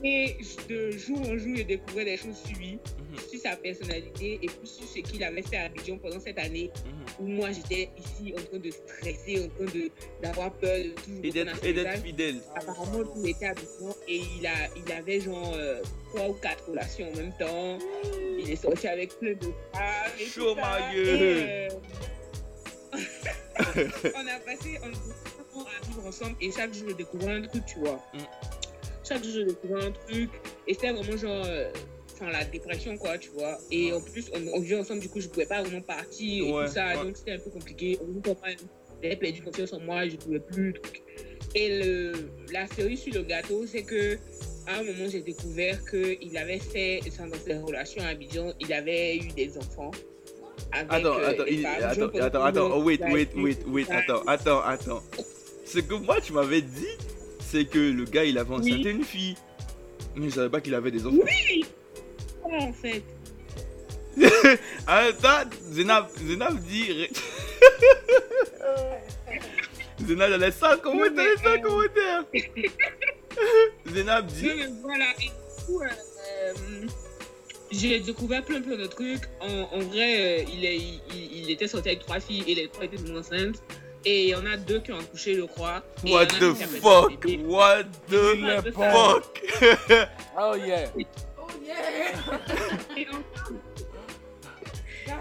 Et 0.04 0.36
de 0.70 0.92
jour 0.92 1.20
en 1.22 1.38
jour, 1.38 1.56
je 1.56 1.64
découvrais 1.64 2.04
des 2.06 2.18
choses 2.18 2.36
sur 2.46 2.58
lui, 2.58 2.78
Mhm. 3.00 3.18
sur 3.30 3.40
sa 3.40 3.56
personnalité 3.56 4.34
et 4.42 4.48
puis 4.48 4.68
sur 4.68 4.86
ce 4.86 5.00
qu'il 5.00 5.24
avait 5.24 5.42
fait 5.42 5.56
à 5.56 5.64
Abidjan 5.64 5.98
pendant 5.98 6.20
cette 6.20 6.38
année 6.38 6.70
Mhm. 6.86 7.06
où 7.20 7.28
moi 7.30 7.50
j'étais 7.52 7.90
ici 7.98 8.34
en 8.38 8.42
train 8.44 8.58
de 8.60 8.70
stresser, 8.72 9.46
en 9.46 9.48
train 9.66 9.72
d'avoir 10.22 10.52
peur 10.54 10.78
de 10.78 10.90
tout. 10.90 11.20
Et 11.24 11.32
d'être 11.32 11.58
fidèle. 12.04 12.36
Apparemment, 12.56 13.04
tout 13.06 13.26
était 13.26 13.46
habituant 13.48 13.96
et 14.08 14.18
il, 14.38 14.46
a, 14.46 14.68
il 14.86 14.92
avait 14.92 15.22
genre 15.22 15.54
euh, 15.56 15.82
trois 16.14 16.28
ou 16.30 16.34
quatre 16.34 16.68
relations 16.70 17.10
en 17.12 17.16
même 17.16 17.34
temps. 17.40 17.80
Il 18.38 18.50
est 18.52 18.56
sorti 18.58 18.88
avec 18.88 19.18
plein 19.18 19.32
de 19.34 19.46
femmes. 19.74 20.12
et 20.20 20.26
Chaud, 20.26 20.56
ma 20.56 20.94
gueule. 20.94 21.70
on 23.58 24.28
a 24.28 24.40
passé 24.46 24.80
on 24.84 25.60
à 25.62 25.88
vivre 25.88 26.06
ensemble 26.06 26.36
et 26.42 26.52
chaque 26.52 26.74
jour 26.74 26.90
je 26.90 26.96
découvrais 26.96 27.36
un 27.36 27.42
truc, 27.44 27.66
tu 27.66 27.80
vois. 27.80 28.04
Mm. 28.14 28.20
Chaque 29.08 29.24
jour 29.24 29.34
je 29.34 29.42
découvrais 29.42 29.86
un 29.86 29.92
truc 29.92 30.30
et 30.68 30.74
c'était 30.74 30.92
vraiment 30.92 31.18
genre. 31.18 31.44
euh, 31.46 31.70
Enfin, 32.18 32.32
la 32.32 32.46
dépression, 32.46 32.96
quoi, 32.98 33.18
tu 33.18 33.30
vois. 33.32 33.58
Et 33.72 33.92
en 33.92 34.00
plus, 34.00 34.32
on, 34.34 34.40
on 34.54 34.62
vivait 34.62 34.80
ensemble, 34.80 35.02
du 35.02 35.10
coup, 35.10 35.20
je 35.20 35.28
pouvais 35.28 35.46
pas 35.46 35.62
vraiment 35.62 35.82
partir 35.82 36.46
et 36.46 36.50
Ouais, 36.50 36.66
tout 36.66 36.72
ça. 36.72 36.88
ouais. 36.98 37.04
Donc, 37.04 37.18
c'était 37.18 37.34
un 37.34 37.40
peu 37.40 37.50
compliqué. 37.50 38.00
J'avais 39.04 39.18
perdu 39.18 39.42
confiance 39.42 39.74
en 39.74 39.82
moi, 39.82 40.08
je 40.08 40.16
pouvais 40.16 40.40
plus. 40.40 40.74
Et 41.56 41.84
le, 41.84 42.14
la 42.54 42.68
cerise 42.68 43.02
sur 43.02 43.14
le 43.16 43.24
gâteau, 43.24 43.68
c'est 43.68 43.84
que 43.84 44.18
à 44.66 44.80
un 44.80 44.84
moment, 44.84 45.10
j'ai 45.10 45.20
découvert 45.20 45.78
qu'il 45.90 46.38
avait 46.38 46.60
fait, 46.60 47.02
dans 47.20 47.38
ses 47.38 47.56
relations 47.58 48.02
à 48.02 48.08
Abidjan, 48.08 48.54
il 48.62 48.72
avait 48.72 49.18
eu 49.18 49.28
des 49.36 49.58
enfants. 49.58 49.92
Avec 50.72 50.92
Attends, 50.92 51.18
euh, 51.20 51.28
attends, 51.30 51.44
les 51.46 51.54
il- 51.54 51.66
attends, 51.66 52.10
attends, 52.22 52.44
attends, 52.44 52.72
oh, 52.76 52.84
wait, 52.84 53.00
wait, 53.02 53.30
wait, 53.36 53.52
être- 53.52 53.68
wait, 53.68 53.86
attends, 53.92 54.22
attends, 54.28 54.62
attends. 54.62 55.04
Ce 55.66 55.80
que 55.80 55.96
moi 55.96 56.22
tu 56.22 56.34
m'avais 56.34 56.62
dit, 56.62 56.86
c'est 57.40 57.66
que 57.66 57.80
le 57.80 58.06
gars 58.06 58.24
il 58.24 58.38
avait 58.38 58.54
enceinté 58.54 58.92
une 58.92 59.04
fille. 59.04 59.36
Mais 60.16 60.30
je 60.30 60.36
savais 60.36 60.50
pas 60.50 60.62
qu'il 60.62 60.74
avait 60.76 60.92
des 60.92 61.06
enfants. 61.06 61.18
Oui 61.26 61.66
Comment 62.44 62.60
en 62.70 62.74
fait? 62.74 63.04
Attends, 64.88 65.50
Zénab, 65.72 66.08
Zénab 66.26 66.58
dit. 66.60 66.92
ré- 66.94 67.12
Zénab, 70.06 70.32
elle 70.34 70.40
laisse 70.40 70.56
ça 70.56 70.76
en 70.76 70.78
commentaire, 70.78 71.26
laisse 71.26 71.42
ça 71.42 71.56
en 71.56 71.62
commentaire. 71.62 72.24
Zénab 73.88 74.26
dit. 74.28 74.48
Non, 74.48 74.54
mais 74.56 74.68
voilà, 74.82 75.06
et 75.20 75.26
du 75.26 75.32
coup, 75.66 75.82
euh, 75.82 75.88
euh, 75.88 76.54
j'ai 77.78 78.00
découvert 78.00 78.44
plein 78.44 78.62
plein 78.62 78.78
de 78.78 78.86
trucs. 78.86 79.24
En, 79.42 79.68
en 79.76 79.80
vrai, 79.80 80.42
euh, 80.42 80.44
il, 80.54 80.66
est, 80.66 80.78
il, 80.78 81.02
il 81.44 81.52
était 81.52 81.68
sorti 81.68 81.90
avec 81.90 82.00
trois 82.02 82.20
filles 82.20 82.44
et 82.48 82.56
les 82.56 82.68
trois 82.68 82.86
étaient 82.86 83.12
enceintes. 83.12 83.62
Et 84.08 84.26
il 84.26 84.30
y 84.30 84.36
en 84.36 84.46
a 84.46 84.56
deux 84.56 84.80
qui 84.80 84.92
ont 84.92 85.00
accouché, 85.00 85.34
je 85.36 85.42
crois. 85.42 85.84
What 86.04 86.28
the 86.28 86.54
fuck? 86.54 87.12
What 87.48 87.84
the 88.08 88.36
Il 88.38 88.50
est 88.50 88.72
fuck? 88.72 89.42
Oh 90.38 90.54
yeah. 90.56 90.84
Et 92.98 93.08
encore, 93.10 93.52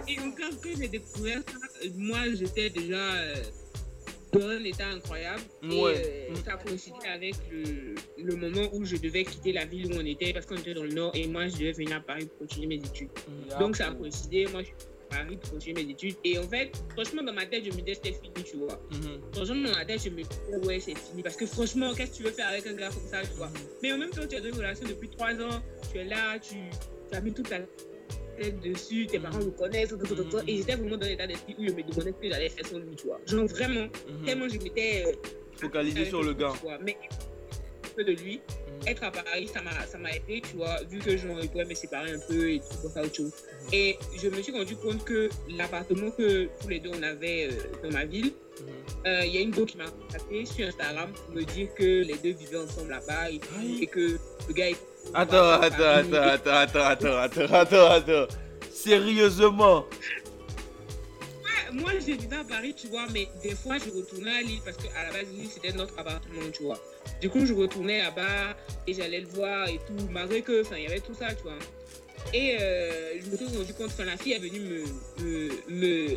et 0.08 0.18
encore 0.18 0.60
que 0.60 0.68
j'ai 0.76 0.88
découvert 0.88 1.38
ça, 1.46 1.66
euh, 1.84 1.88
moi 1.96 2.18
j'étais 2.34 2.68
déjà 2.70 2.96
euh, 2.96 3.34
dans 4.34 4.48
un 4.48 4.64
état 4.64 4.88
incroyable. 4.88 5.42
Ouais. 5.62 5.70
Et 5.70 6.32
euh, 6.32 6.34
ça 6.44 6.56
coïncidait 6.56 7.08
avec 7.08 7.34
le, 7.50 7.94
le 8.22 8.36
moment 8.36 8.68
où 8.72 8.84
je 8.84 8.96
devais 8.96 9.24
quitter 9.24 9.52
la 9.52 9.64
ville 9.64 9.92
où 9.92 9.96
on 9.96 10.04
était 10.04 10.32
parce 10.32 10.46
qu'on 10.46 10.56
était 10.56 10.74
dans 10.74 10.84
le 10.84 10.92
nord 10.92 11.12
et 11.14 11.26
moi 11.26 11.48
je 11.48 11.54
devais 11.54 11.72
venir 11.72 11.96
à 11.96 12.00
Paris 12.00 12.26
pour 12.26 12.38
continuer 12.38 12.66
mes 12.66 12.84
études. 12.84 13.10
Donc 13.58 13.76
ça 13.76 13.88
a 13.88 13.92
coïncidé, 13.92 14.46
moi 14.52 14.62
je 14.62 14.66
suis 14.66 14.74
à 15.10 15.16
Paris 15.16 15.36
pour 15.36 15.52
continuer 15.52 15.84
mes 15.84 15.90
études. 15.90 16.16
Et 16.24 16.38
en 16.38 16.48
fait, 16.48 16.72
franchement, 16.94 17.22
dans 17.22 17.32
ma 17.32 17.46
tête, 17.46 17.64
je 17.64 17.70
me 17.70 17.80
disais 17.80 17.94
c'était 17.94 18.12
fini, 18.12 18.44
tu 18.44 18.56
vois. 18.56 18.80
Franchement, 19.32 19.70
dans 19.70 19.76
ma 19.76 19.84
tête, 19.84 20.02
je 20.04 20.10
me 20.10 20.22
disais 20.22 20.66
ouais, 20.66 20.80
c'est 20.80 20.98
fini. 20.98 21.22
Parce 21.22 21.36
que 21.36 21.46
franchement, 21.46 21.94
qu'est-ce 21.94 22.12
que 22.12 22.16
tu 22.16 22.22
veux 22.24 22.30
faire 22.30 22.48
avec 22.48 22.66
un 22.66 22.74
gars 22.74 22.88
comme 22.88 23.08
ça, 23.08 23.22
tu 23.22 23.36
vois? 23.36 23.50
Mais 23.82 23.92
en 23.92 23.98
même 23.98 24.10
temps, 24.10 24.26
tu 24.28 24.36
as 24.36 24.40
une 24.40 24.54
relation 24.54 24.86
depuis 24.88 25.08
trois 25.08 25.34
ans, 25.34 25.62
tu 25.92 25.98
es 25.98 26.04
là, 26.04 26.38
tu, 26.38 26.56
tu 27.10 27.16
as 27.16 27.20
mis 27.20 27.32
toute 27.32 27.48
ta 27.48 27.58
tête 28.36 28.60
dessus, 28.60 29.06
tes 29.06 29.18
parents 29.18 29.38
le 29.38 29.50
connaissent, 29.50 29.94
et 30.46 30.56
j'étais 30.56 30.76
vraiment 30.76 30.96
dans 30.96 31.06
l'état 31.06 31.26
d'esprit 31.26 31.56
où 31.58 31.66
je 31.66 31.72
me 31.72 31.82
demandais 31.82 32.12
ce 32.12 32.22
que 32.22 32.30
j'allais 32.30 32.48
faire 32.48 32.66
sans 32.66 32.78
lui, 32.78 32.96
tu 32.96 33.06
vois. 33.06 33.20
Genre 33.26 33.46
vraiment, 33.46 33.88
tellement 34.24 34.48
je 34.48 34.58
m'étais. 34.58 35.04
euh, 35.06 35.12
Focalisé 35.56 36.04
sur 36.06 36.22
le 36.22 36.34
gars. 36.34 36.52
vois. 36.62 36.78
Mais 36.82 36.96
peu 37.94 38.04
de 38.04 38.12
lui, 38.12 38.40
être 38.86 39.04
à 39.04 39.10
Paris, 39.10 39.48
ça 39.52 39.62
m'a 39.62 39.86
ça 39.86 39.98
m'a 39.98 40.10
aidé, 40.10 40.42
tu 40.42 40.56
vois, 40.56 40.82
vu 40.90 40.98
que 40.98 41.16
je 41.16 41.26
pouvais 41.48 41.64
me 41.64 41.74
séparer 41.74 42.12
un 42.12 42.18
peu 42.18 42.50
et 42.50 42.58
tout 42.58 42.76
pour 42.82 42.92
faire 42.92 43.04
autre 43.04 43.14
chose. 43.14 43.32
Et 43.72 43.96
je 44.16 44.28
me 44.28 44.42
suis 44.42 44.52
rendu 44.52 44.76
compte 44.76 45.04
que 45.04 45.28
l'appartement 45.56 46.10
que 46.10 46.48
tous 46.60 46.68
les 46.68 46.80
deux 46.80 46.90
on 46.92 47.02
avait 47.02 47.48
euh, 47.50 47.82
dans 47.82 47.90
ma 47.90 48.04
ville, 48.04 48.32
euh, 49.06 49.22
il 49.24 49.34
y 49.34 49.38
a 49.38 49.40
une 49.40 49.50
go 49.50 49.64
qui 49.64 49.76
m'a 49.76 49.86
contacté 49.86 50.44
sur 50.44 50.66
Instagram 50.66 51.12
pour 51.12 51.34
me 51.34 51.42
dire 51.42 51.72
que 51.74 52.02
les 52.02 52.16
deux 52.16 52.32
vivaient 52.32 52.58
ensemble 52.58 52.90
là-bas 52.90 53.30
et, 53.30 53.86
que 53.86 54.18
le 54.48 54.54
gars 54.54 54.70
est 54.70 54.76
Attends, 55.12 55.60
attends, 55.60 55.84
attends, 55.84 56.22
attends, 56.22 56.50
attends, 56.50 57.16
attends, 57.16 57.52
attends, 57.52 57.90
attends, 57.90 58.26
Sérieusement 58.72 59.84
ah, 61.46 61.72
moi 61.72 61.90
je 61.94 62.12
vivais 62.12 62.36
à 62.36 62.44
Paris, 62.44 62.74
tu 62.76 62.88
vois, 62.88 63.06
mais 63.12 63.28
des 63.42 63.54
fois 63.54 63.76
je 63.78 63.88
retournais 63.90 64.38
à 64.38 64.42
Lille 64.42 64.60
parce 64.64 64.76
qu'à 64.76 65.04
la 65.04 65.12
base 65.12 65.28
Lille 65.32 65.48
c'était 65.52 65.72
notre 65.72 65.98
appartement, 65.98 66.42
tu 66.52 66.64
vois. 66.64 66.78
Du 67.20 67.30
coup 67.30 67.46
je 67.46 67.52
retournais 67.52 68.02
là-bas 68.02 68.56
et 68.86 68.94
j'allais 68.94 69.20
le 69.20 69.28
voir 69.28 69.68
et 69.68 69.78
tout, 69.86 70.08
malgré 70.10 70.42
que, 70.42 70.62
enfin 70.62 70.76
il 70.76 70.84
y 70.84 70.86
avait 70.86 71.00
tout 71.00 71.14
ça, 71.14 71.34
tu 71.34 71.42
vois. 71.44 71.58
Et 72.32 72.56
euh, 72.60 73.20
je 73.20 73.26
me 73.30 73.36
suis 73.36 73.46
rendu 73.46 73.74
compte, 73.74 73.86
enfin 73.86 74.04
la 74.04 74.16
fille 74.16 74.32
est 74.32 74.38
venue 74.38 74.60
me. 74.60 74.84
me. 75.22 75.50
me... 75.68 76.08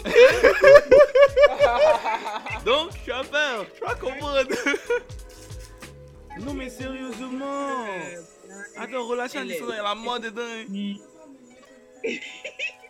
Donc 2.66 2.92
je 2.96 3.02
suis 3.04 3.12
à 3.12 3.24
part, 3.24 3.66
je 3.76 3.82
vas 3.86 3.96
comprendre. 3.96 4.48
non 6.40 6.54
mais 6.54 6.70
sérieusement. 6.70 7.86
Euh, 7.88 8.22
Attends, 8.80 9.08
relation 9.08 9.40
à 9.40 9.44
Elle 9.44 9.50
est- 9.52 9.54
distance, 9.54 9.70
il 9.74 9.76
y 9.76 9.80
a 9.80 9.84
la 9.84 9.96
mort 9.96 10.20
dedans. 10.20 10.42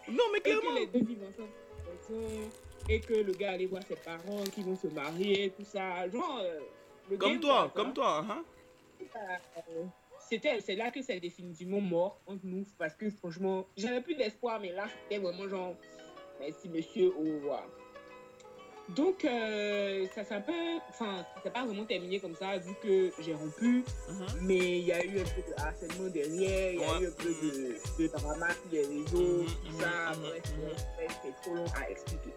Non, 0.10 0.24
mais 0.32 0.38
Et 0.38 0.42
clairement. 0.42 0.70
que 0.74 0.80
les 0.80 0.88
deux 0.88 1.00
vivent 1.06 1.24
ensemble 1.24 1.50
à 1.50 2.12
la 2.12 2.18
maison, 2.18 2.50
et 2.90 3.00
que 3.02 3.14
le 3.14 3.34
gars 3.34 3.52
allait 3.52 3.66
voir 3.66 3.84
ses 3.84 3.96
parents 3.98 4.44
qui 4.54 4.64
vont 4.64 4.76
se 4.76 4.88
marier, 4.88 5.52
tout 5.58 5.66
ça. 5.66 6.08
Genre. 6.10 6.40
euh, 6.44 6.60
le 7.10 7.18
Comme 7.18 7.32
game, 7.34 7.40
toi, 7.42 7.72
comme 7.74 7.94
toi, 7.94 8.26
hein. 8.30 8.44
Euh, 9.16 9.84
c'était 10.30 10.60
c'est 10.60 10.76
là 10.76 10.92
que 10.92 11.02
c'est 11.02 11.20
définitivement 11.20 11.80
mort 11.82 12.20
entre 12.28 12.42
nous 12.46 12.66
parce 12.78 12.94
que 12.96 13.10
franchement 13.10 13.66
j'avais 13.78 14.02
plus 14.02 14.16
d'espoir 14.16 14.60
mais 14.60 14.72
là 14.74 14.88
c'était 15.04 15.22
vraiment 15.22 15.48
genre 15.48 15.76
merci 16.40 16.68
monsieur 16.68 17.14
au 17.16 17.22
revoir 17.22 17.64
donc 18.96 19.26
euh, 19.26 20.06
ça 20.16 20.24
s'est 20.24 20.36
un 20.36 20.42
peu 20.42 20.54
enfin 20.90 21.26
ça 21.36 21.42
s'est 21.44 21.50
pas 21.50 21.66
vraiment 21.66 21.86
terminé 21.86 22.20
comme 22.20 22.36
ça 22.36 22.58
vu 22.58 22.74
que 22.82 23.12
j'ai 23.20 23.34
rompu. 23.34 23.84
Mais 24.42 24.80
il 24.80 24.86
y 24.86 24.92
a 24.94 25.04
eu 25.04 25.20
un 25.20 25.24
peu 25.24 25.42
de 25.42 25.62
harcèlement 25.62 26.10
derrière 26.10 26.74
il 26.74 26.80
y 26.80 26.84
a 26.84 27.02
eu 27.02 27.08
un 27.08 27.12
peu 27.12 27.30
de, 27.30 28.04
de 28.04 28.08
drama 28.08 28.48
sur 28.50 28.72
les 28.72 28.82
réseaux 28.82 29.44
tout 29.44 29.80
ça. 29.80 30.14
bref, 30.22 30.42
bref, 30.96 31.20
c'est 31.24 31.42
trop 31.42 31.56
long 31.56 31.66
à 31.76 31.90
expliquer. 31.90 32.32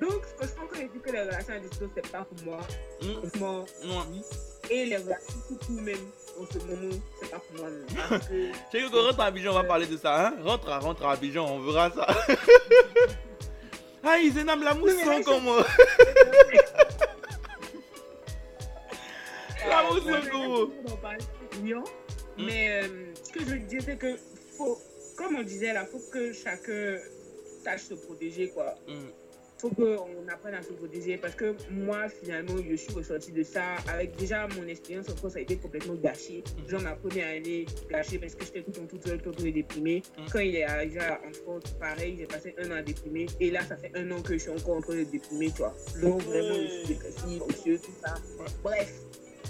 Donc 0.00 0.24
franchement 0.36 0.62
quand 0.70 0.76
j'ai 0.76 0.88
dit 0.88 1.00
que 1.00 1.10
les 1.10 1.20
relations 1.20 1.54
à 1.54 1.58
distance 1.58 1.90
c'est 1.94 2.10
pas 2.10 2.24
pour 2.24 2.44
moi. 2.44 2.60
Franchement 3.00 3.64
oui 4.10 4.22
et 4.70 4.86
les 4.86 4.96
relations 4.96 5.40
tout 5.48 5.56
court 5.56 5.82
même 5.82 5.96
en 6.40 6.46
ce 6.46 6.58
moment 6.58 6.94
c'est 7.20 7.30
pas 7.30 7.38
pour 7.38 7.60
moi 7.60 7.70
non. 7.70 7.86
parce 8.08 8.28
que 8.28 8.52
Tu 8.70 8.78
sais 8.80 8.84
que 8.86 8.90
quand 8.90 9.02
rentre 9.02 9.20
à 9.20 9.26
Abidjan, 9.26 9.50
on 9.50 9.54
va 9.54 9.64
parler 9.64 9.86
de 9.86 9.96
ça, 9.96 10.28
hein. 10.28 10.34
Rentre 10.42 10.68
à, 10.70 10.78
rentre 10.78 11.04
à 11.04 11.12
Abidjan, 11.12 11.44
on 11.46 11.60
verra 11.60 11.90
ça. 11.90 12.06
ah, 14.04 14.18
ils 14.18 14.36
énorment 14.38 14.64
la 14.64 14.74
mousson 14.74 15.22
comme 15.24 15.44
moi. 15.44 15.66
La 19.68 19.82
mousson 19.84 20.20
comme 20.30 20.50
moi. 20.50 20.68
clients, 21.50 21.84
mais 22.36 22.82
euh, 22.82 23.14
ce 23.22 23.30
que 23.30 23.40
je 23.40 23.44
veux 23.46 23.58
dire 23.60 23.80
c'est 23.84 23.96
que 23.96 24.16
faut 24.56 24.78
comme 25.16 25.36
on 25.36 25.42
disait 25.42 25.72
là 25.72 25.86
faut 25.86 26.00
que 26.12 26.32
chacun 26.32 26.98
sache 27.62 27.82
se 27.82 27.94
protéger 27.94 28.48
quoi 28.50 28.74
faut 29.62 29.70
qu'on 29.70 30.28
apprenne 30.28 30.54
à 30.54 30.62
se 30.62 30.72
protéger 30.72 31.16
parce 31.18 31.36
que 31.36 31.54
moi 31.70 32.08
finalement 32.08 32.56
je 32.68 32.74
suis 32.74 32.92
ressortie 32.92 33.30
de 33.30 33.44
ça 33.44 33.76
avec 33.88 34.16
déjà 34.16 34.48
mon 34.56 34.66
expérience 34.66 35.08
en 35.08 35.14
France 35.14 35.36
a 35.36 35.40
été 35.40 35.56
complètement 35.56 35.94
gâchée. 35.94 36.42
Genre 36.68 36.80
ma 36.82 36.96
première 36.96 37.28
année 37.28 37.64
gâchée 37.88 38.18
parce 38.18 38.34
que 38.34 38.44
j'étais 38.44 38.62
tout 38.62 38.72
le 38.72 38.76
temps 38.80 38.86
toute 38.88 39.06
seule 39.06 39.22
tout 39.22 39.28
le 39.30 39.36
temps 39.36 39.42
déprimée. 39.44 40.02
Quand 40.32 40.40
il 40.40 40.56
est 40.56 40.64
arrivé 40.64 40.98
en 41.00 41.32
France 41.32 41.62
pareil 41.78 42.16
j'ai 42.18 42.26
passé 42.26 42.54
un 42.58 42.72
an 42.72 42.74
à 42.74 42.82
déprimer 42.82 43.26
et 43.38 43.50
là 43.52 43.62
ça 43.62 43.76
fait 43.76 43.92
un 43.96 44.10
an 44.10 44.20
que 44.20 44.32
je 44.34 44.38
suis 44.38 44.50
encore 44.50 44.78
en 44.78 44.80
train 44.80 44.96
de 44.96 45.04
déprimer 45.04 45.50
tu 45.52 45.58
vois 45.58 45.74
donc 46.02 46.22
vraiment 46.22 46.54
je 46.54 46.66
suis 46.78 46.88
dépressive 46.88 47.42
anxieuse 47.44 47.80
tout 47.82 47.92
ça. 48.04 48.14
Bref 48.64 48.92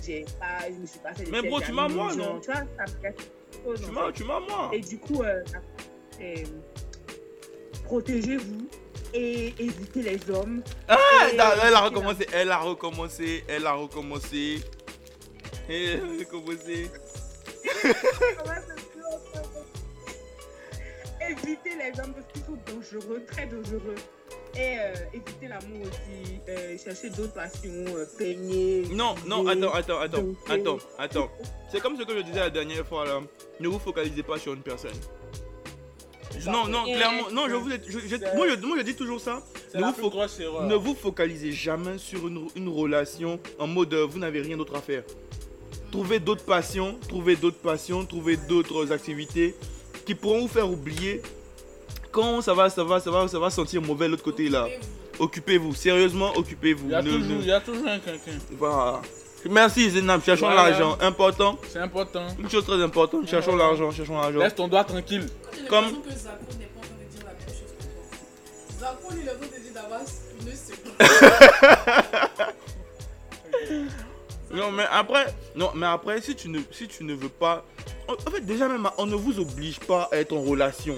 j'ai 0.05 0.24
pas 0.39 0.68
je 0.68 0.74
me 0.78 0.84
suis 0.86 0.98
passé 0.98 1.24
Mais 1.30 1.40
bro, 1.43 1.59
tu 1.60 1.72
m'as 1.72 1.89
moi, 1.89 2.14
non 2.14 2.39
tu 2.40 2.51
vois 2.51 2.56
ça 2.76 2.84
me 3.64 3.93
m'as- 3.93 4.12
tu 4.12 4.24
m'as 4.24 4.40
moi. 4.40 4.70
et 4.74 4.80
du 4.80 4.98
coup 4.98 5.22
euh, 5.22 5.43
c'est- 6.18 6.44
protégez-vous 7.84 8.68
et 9.14 9.55
évitez 9.59 10.02
les 10.02 10.30
hommes. 10.30 10.62
Ah, 10.89 10.97
Et 11.30 11.34
elle 11.34 11.40
a, 11.74 11.80
recommencé, 11.80 12.26
elle 12.32 12.51
a 12.51 12.59
recommencé, 12.59 13.44
elle 13.48 13.66
a 13.66 13.72
recommencé. 13.74 14.60
Elle 15.68 16.01
a 16.01 16.18
recommencé. 16.18 16.90
Évitez 21.30 21.70
les 21.76 22.01
hommes 22.01 22.12
parce 22.14 22.26
qu'ils 22.32 22.43
sont 22.43 22.59
dangereux, 22.66 23.22
très 23.26 23.47
dangereux. 23.47 23.94
Et 24.55 24.76
euh, 24.78 24.93
évitez 25.14 25.48
l'amour 25.48 25.80
aussi. 25.82 26.40
euh, 26.48 26.76
cherchez 26.76 27.09
d'autres 27.10 27.32
passions, 27.32 27.70
euh, 27.97 28.05
peigner. 28.18 28.84
Non, 28.90 29.14
non, 29.26 29.47
attends, 29.47 29.72
attends, 29.72 30.01
attends, 30.01 30.26
attends, 30.48 30.78
attends. 30.98 31.30
C'est 31.70 31.80
comme 31.80 31.97
ce 31.97 32.02
que 32.02 32.14
je 32.16 32.22
disais 32.22 32.40
la 32.40 32.51
dernière 32.51 32.86
fois 32.86 33.06
là. 33.06 33.20
Ne 33.60 33.68
vous 33.68 33.78
focalisez 33.78 34.22
pas 34.22 34.39
sur 34.39 34.52
une 34.52 34.62
personne. 34.62 34.90
Non, 36.47 36.67
non, 36.69 36.85
clairement, 36.85 37.31
non, 37.33 37.49
je 37.49 37.55
vous 37.55 37.71
ai- 37.73 37.81
je- 37.87 37.99
je- 37.99 38.37
moi, 38.37 38.47
je, 38.49 38.67
moi, 38.67 38.77
je 38.79 38.83
dis 38.83 38.95
toujours 38.95 39.21
ça. 39.21 39.43
Ne 39.75 39.81
vous, 39.87 39.93
fo- 40.03 40.11
ne 40.67 40.75
vous 40.75 40.95
focalisez 40.95 41.53
jamais 41.53 41.99
sur 41.99 42.27
une, 42.29 42.47
une 42.57 42.69
relation 42.69 43.39
en 43.59 43.67
mode 43.67 43.93
euh, 43.95 44.07
vous 44.07 44.19
n'avez 44.19 44.41
rien 44.41 44.57
d'autre 44.57 44.75
à 44.77 44.81
faire. 44.81 45.03
Trouvez 45.91 46.19
d'autres 46.21 46.45
passions, 46.45 46.99
trouvez 47.09 47.37
d'autres 47.37 47.59
passions, 47.59 48.05
trouvez 48.05 48.37
d'autres 48.37 48.93
activités 48.93 49.55
qui 50.07 50.15
pourront 50.15 50.41
vous 50.43 50.49
faire 50.49 50.71
oublier 50.71 51.21
quand 52.11 52.41
ça 52.43 52.55
va, 52.55 52.69
ça 52.71 52.83
va, 52.85 52.99
ça 53.01 53.11
va, 53.11 53.29
ça 53.29 53.39
va 53.39 53.51
sentir 53.51 53.81
mauvais 53.83 54.09
l'autre 54.09 54.23
côté 54.25 54.49
là. 54.49 54.69
Occupez-vous, 55.19 55.75
sérieusement, 55.75 56.33
occupez-vous. 56.37 56.87
Il 56.87 56.93
y 56.93 56.95
a 56.95 57.03
Ne- 57.03 57.11
toujours, 57.11 57.37
ne- 57.37 57.41
il 57.43 57.47
y 57.47 57.53
a 57.53 57.61
toujours 57.61 57.87
un 57.87 57.99
quelqu'un. 57.99 58.33
Voilà. 58.59 59.03
Merci 59.51 59.90
Zenab, 59.90 60.23
cherchons 60.23 60.47
Voilà. 60.47 60.70
l'argent. 60.70 60.97
Important. 61.01 61.59
C'est 61.69 61.78
important. 61.81 62.27
Une 62.39 62.48
chose 62.48 62.64
très 62.64 62.81
importante, 62.82 63.28
cherchons 63.28 63.56
l'argent, 63.56 63.90
cherchons 63.90 64.20
l'argent. 64.20 64.39
Laisse 64.39 64.55
ton 64.55 64.69
doigt 64.69 64.85
tranquille. 64.85 65.27
Comme. 65.69 65.86
Non 74.52 74.70
mais 74.70 74.85
après, 74.90 75.27
non 75.56 75.70
mais 75.74 75.86
après 75.86 76.20
si 76.20 76.35
tu 76.36 76.48
ne, 76.51 76.60
si 76.70 76.86
tu 76.86 77.05
ne 77.05 77.14
veux 77.14 77.31
pas, 77.31 77.64
en 78.06 78.12
en 78.12 78.31
fait 78.31 78.43
déjà 78.43 78.69
même 78.69 78.86
on 78.98 79.06
ne 79.06 79.14
vous 79.14 79.40
oblige 79.40 79.81
pas 79.81 80.09
à 80.12 80.16
être 80.19 80.32
en 80.35 80.43
relation. 80.43 80.97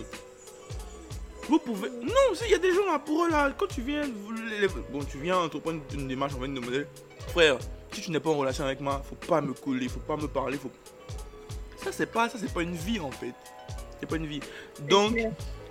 Vous 1.49 1.59
pouvez. 1.59 1.91
Non, 1.91 2.35
il 2.47 2.51
y 2.51 2.55
a 2.55 2.59
des 2.59 2.73
gens 2.73 2.87
là 2.91 2.99
pour 2.99 3.27
eux 3.27 3.31
là. 3.31 3.53
Quand 3.57 3.67
tu 3.67 3.83
viens. 3.83 4.03
vous- 4.03 4.33
les- 4.33 4.61
les- 4.61 4.69
Bon, 4.91 5.05
tu 5.05 5.19
viens 5.19 5.37
entreprendre 5.37 5.81
une 5.93 6.09
démarche 6.09 6.33
en 6.35 6.41
fait 6.41 6.49
de 6.49 6.59
modèle. 6.59 6.87
Frère, 7.29 7.59
si 7.95 8.03
tu 8.03 8.11
n'es 8.11 8.21
pas 8.21 8.31
en 8.31 8.37
relation 8.37 8.65
avec 8.65 8.81
moi, 8.81 9.03
faut 9.09 9.15
pas 9.15 9.41
me 9.41 9.53
coller, 9.53 9.89
faut 9.89 10.01
pas 10.01 10.17
me 10.17 10.29
parler, 10.29 10.57
faut. 10.59 10.71
Ça 11.83 11.93
c'est 11.93 12.07
pas, 12.07 12.29
ça 12.29 12.39
c'est 12.41 12.53
pas 12.53 12.63
une 12.63 12.75
vie 12.75 13.01
en 13.01 13.11
fait. 13.11 13.35
C'est 14.01 14.09
pas 14.09 14.17
une 14.17 14.27
vie. 14.27 14.41
Donc, 14.89 15.17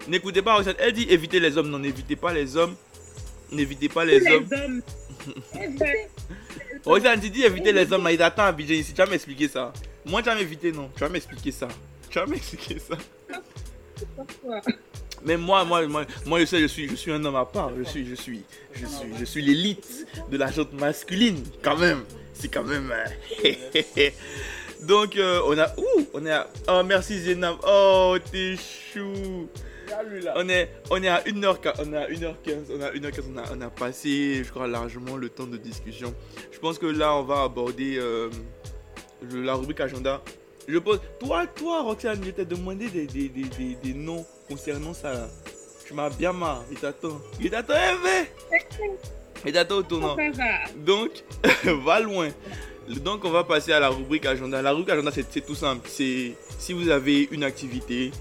n'écoutez 0.07 0.41
pas 0.41 0.55
Roxane. 0.55 0.75
Elle 0.79 0.93
dit 0.93 1.07
évitez 1.09 1.39
les 1.39 1.57
hommes. 1.57 1.69
Non, 1.69 1.79
n'évitez 1.79 2.15
pas 2.15 2.33
les 2.33 2.55
hommes. 2.57 2.75
N'évitez 3.51 3.89
pas 3.89 4.05
les 4.05 4.25
hommes. 4.27 4.81
Roxane, 6.85 7.21
tu 7.21 7.29
dis 7.29 7.43
éviter 7.43 7.71
les 7.71 7.91
hommes, 7.91 8.03
mais 8.03 8.19
à 8.21 8.27
Abidjan 8.27 8.73
ici. 8.73 8.93
Tu 8.93 8.97
vas 8.97 9.05
m'expliquer 9.07 9.47
ça. 9.47 9.73
Moi, 10.05 10.21
tu 10.21 10.29
vas 10.29 10.35
m'éviter, 10.35 10.71
non. 10.71 10.89
Tu 10.95 11.01
vas 11.01 11.09
m'expliquer 11.09 11.51
ça. 11.51 11.67
Tu 12.09 12.19
vas 12.19 12.25
m'expliquer 12.25 12.79
ça. 12.79 12.97
Mais 15.25 15.37
moi, 15.37 15.63
moi, 15.63 15.81
moi, 16.25 16.39
je 16.39 16.45
sais, 16.45 16.59
je 16.59 16.67
suis, 16.67 16.89
je 16.89 16.95
suis 16.95 17.11
un 17.11 17.23
homme 17.23 17.35
à 17.35 17.45
part. 17.45 17.71
Je 17.77 17.83
suis, 17.83 18.05
je 18.05 18.15
suis, 18.15 18.41
je 18.73 18.85
suis, 18.85 19.07
je 19.19 19.25
suis 19.25 19.41
l'élite 19.41 20.05
de 20.29 20.37
la 20.37 20.51
jante 20.51 20.73
masculine, 20.73 21.41
quand 21.61 21.77
même. 21.77 22.03
C'est 22.33 22.49
quand 22.49 22.63
même. 22.63 22.91
euh, 23.45 24.09
Donc, 24.83 25.15
euh, 25.15 25.39
on 25.45 25.57
a, 25.57 25.67
ouh, 25.77 26.07
on 26.13 26.25
est 26.25 26.31
à, 26.31 26.49
oh 26.67 26.81
merci 26.85 27.17
Zénab, 27.19 27.55
oh 27.65 28.17
t'es 28.31 28.55
chou. 28.57 29.47
On 30.35 30.49
est, 30.49 30.69
on 30.89 31.01
est 31.03 31.07
à 31.07 31.21
1h, 31.21 31.57
on 31.79 31.83
1h15, 31.83 32.65
on 32.71 32.81
a 32.81 32.91
1h15, 32.91 33.21
on 33.33 33.37
a, 33.37 33.43
on 33.55 33.61
a 33.61 33.69
passé, 33.69 34.41
je 34.43 34.49
crois, 34.49 34.67
largement 34.67 35.15
le 35.15 35.29
temps 35.29 35.45
de 35.45 35.55
discussion. 35.57 36.13
Je 36.51 36.59
pense 36.59 36.79
que 36.79 36.85
là, 36.87 37.15
on 37.15 37.23
va 37.23 37.43
aborder 37.43 37.97
euh, 37.97 38.29
la 39.31 39.53
rubrique 39.53 39.79
agenda. 39.81 40.21
Je 40.67 40.79
pose, 40.79 40.99
toi, 41.19 41.45
toi, 41.47 41.83
Roxane, 41.83 42.21
je 42.25 42.31
t'ai 42.31 42.45
demandé 42.45 42.87
des, 42.89 43.05
des, 43.05 43.29
des, 43.29 43.75
des 43.81 43.93
noms 43.93 44.25
concernant 44.47 44.93
ça. 44.93 45.13
là. 45.13 45.27
Tu 45.85 45.93
m'as 45.93 46.09
bien 46.09 46.31
marre, 46.33 46.63
il 46.71 46.77
t'attend. 46.77 47.19
Il 47.41 47.49
t'attend, 47.49 47.73
eh, 47.75 48.57
Il 49.45 49.51
t'attend 49.51 49.75
au 49.75 49.83
tournant. 49.83 50.15
Donc, 50.77 51.11
va 51.83 51.99
loin. 51.99 52.29
Donc, 52.87 53.25
on 53.25 53.31
va 53.31 53.43
passer 53.43 53.73
à 53.73 53.79
la 53.79 53.89
rubrique 53.89 54.25
agenda. 54.25 54.61
La 54.61 54.71
rubrique 54.71 54.89
agenda, 54.91 55.11
c'est 55.11 55.45
tout 55.45 55.55
simple. 55.55 55.87
C'est 55.91 56.33
si 56.57 56.73
vous 56.73 56.89
avez 56.89 57.27
une 57.31 57.43
activité, 57.43 58.11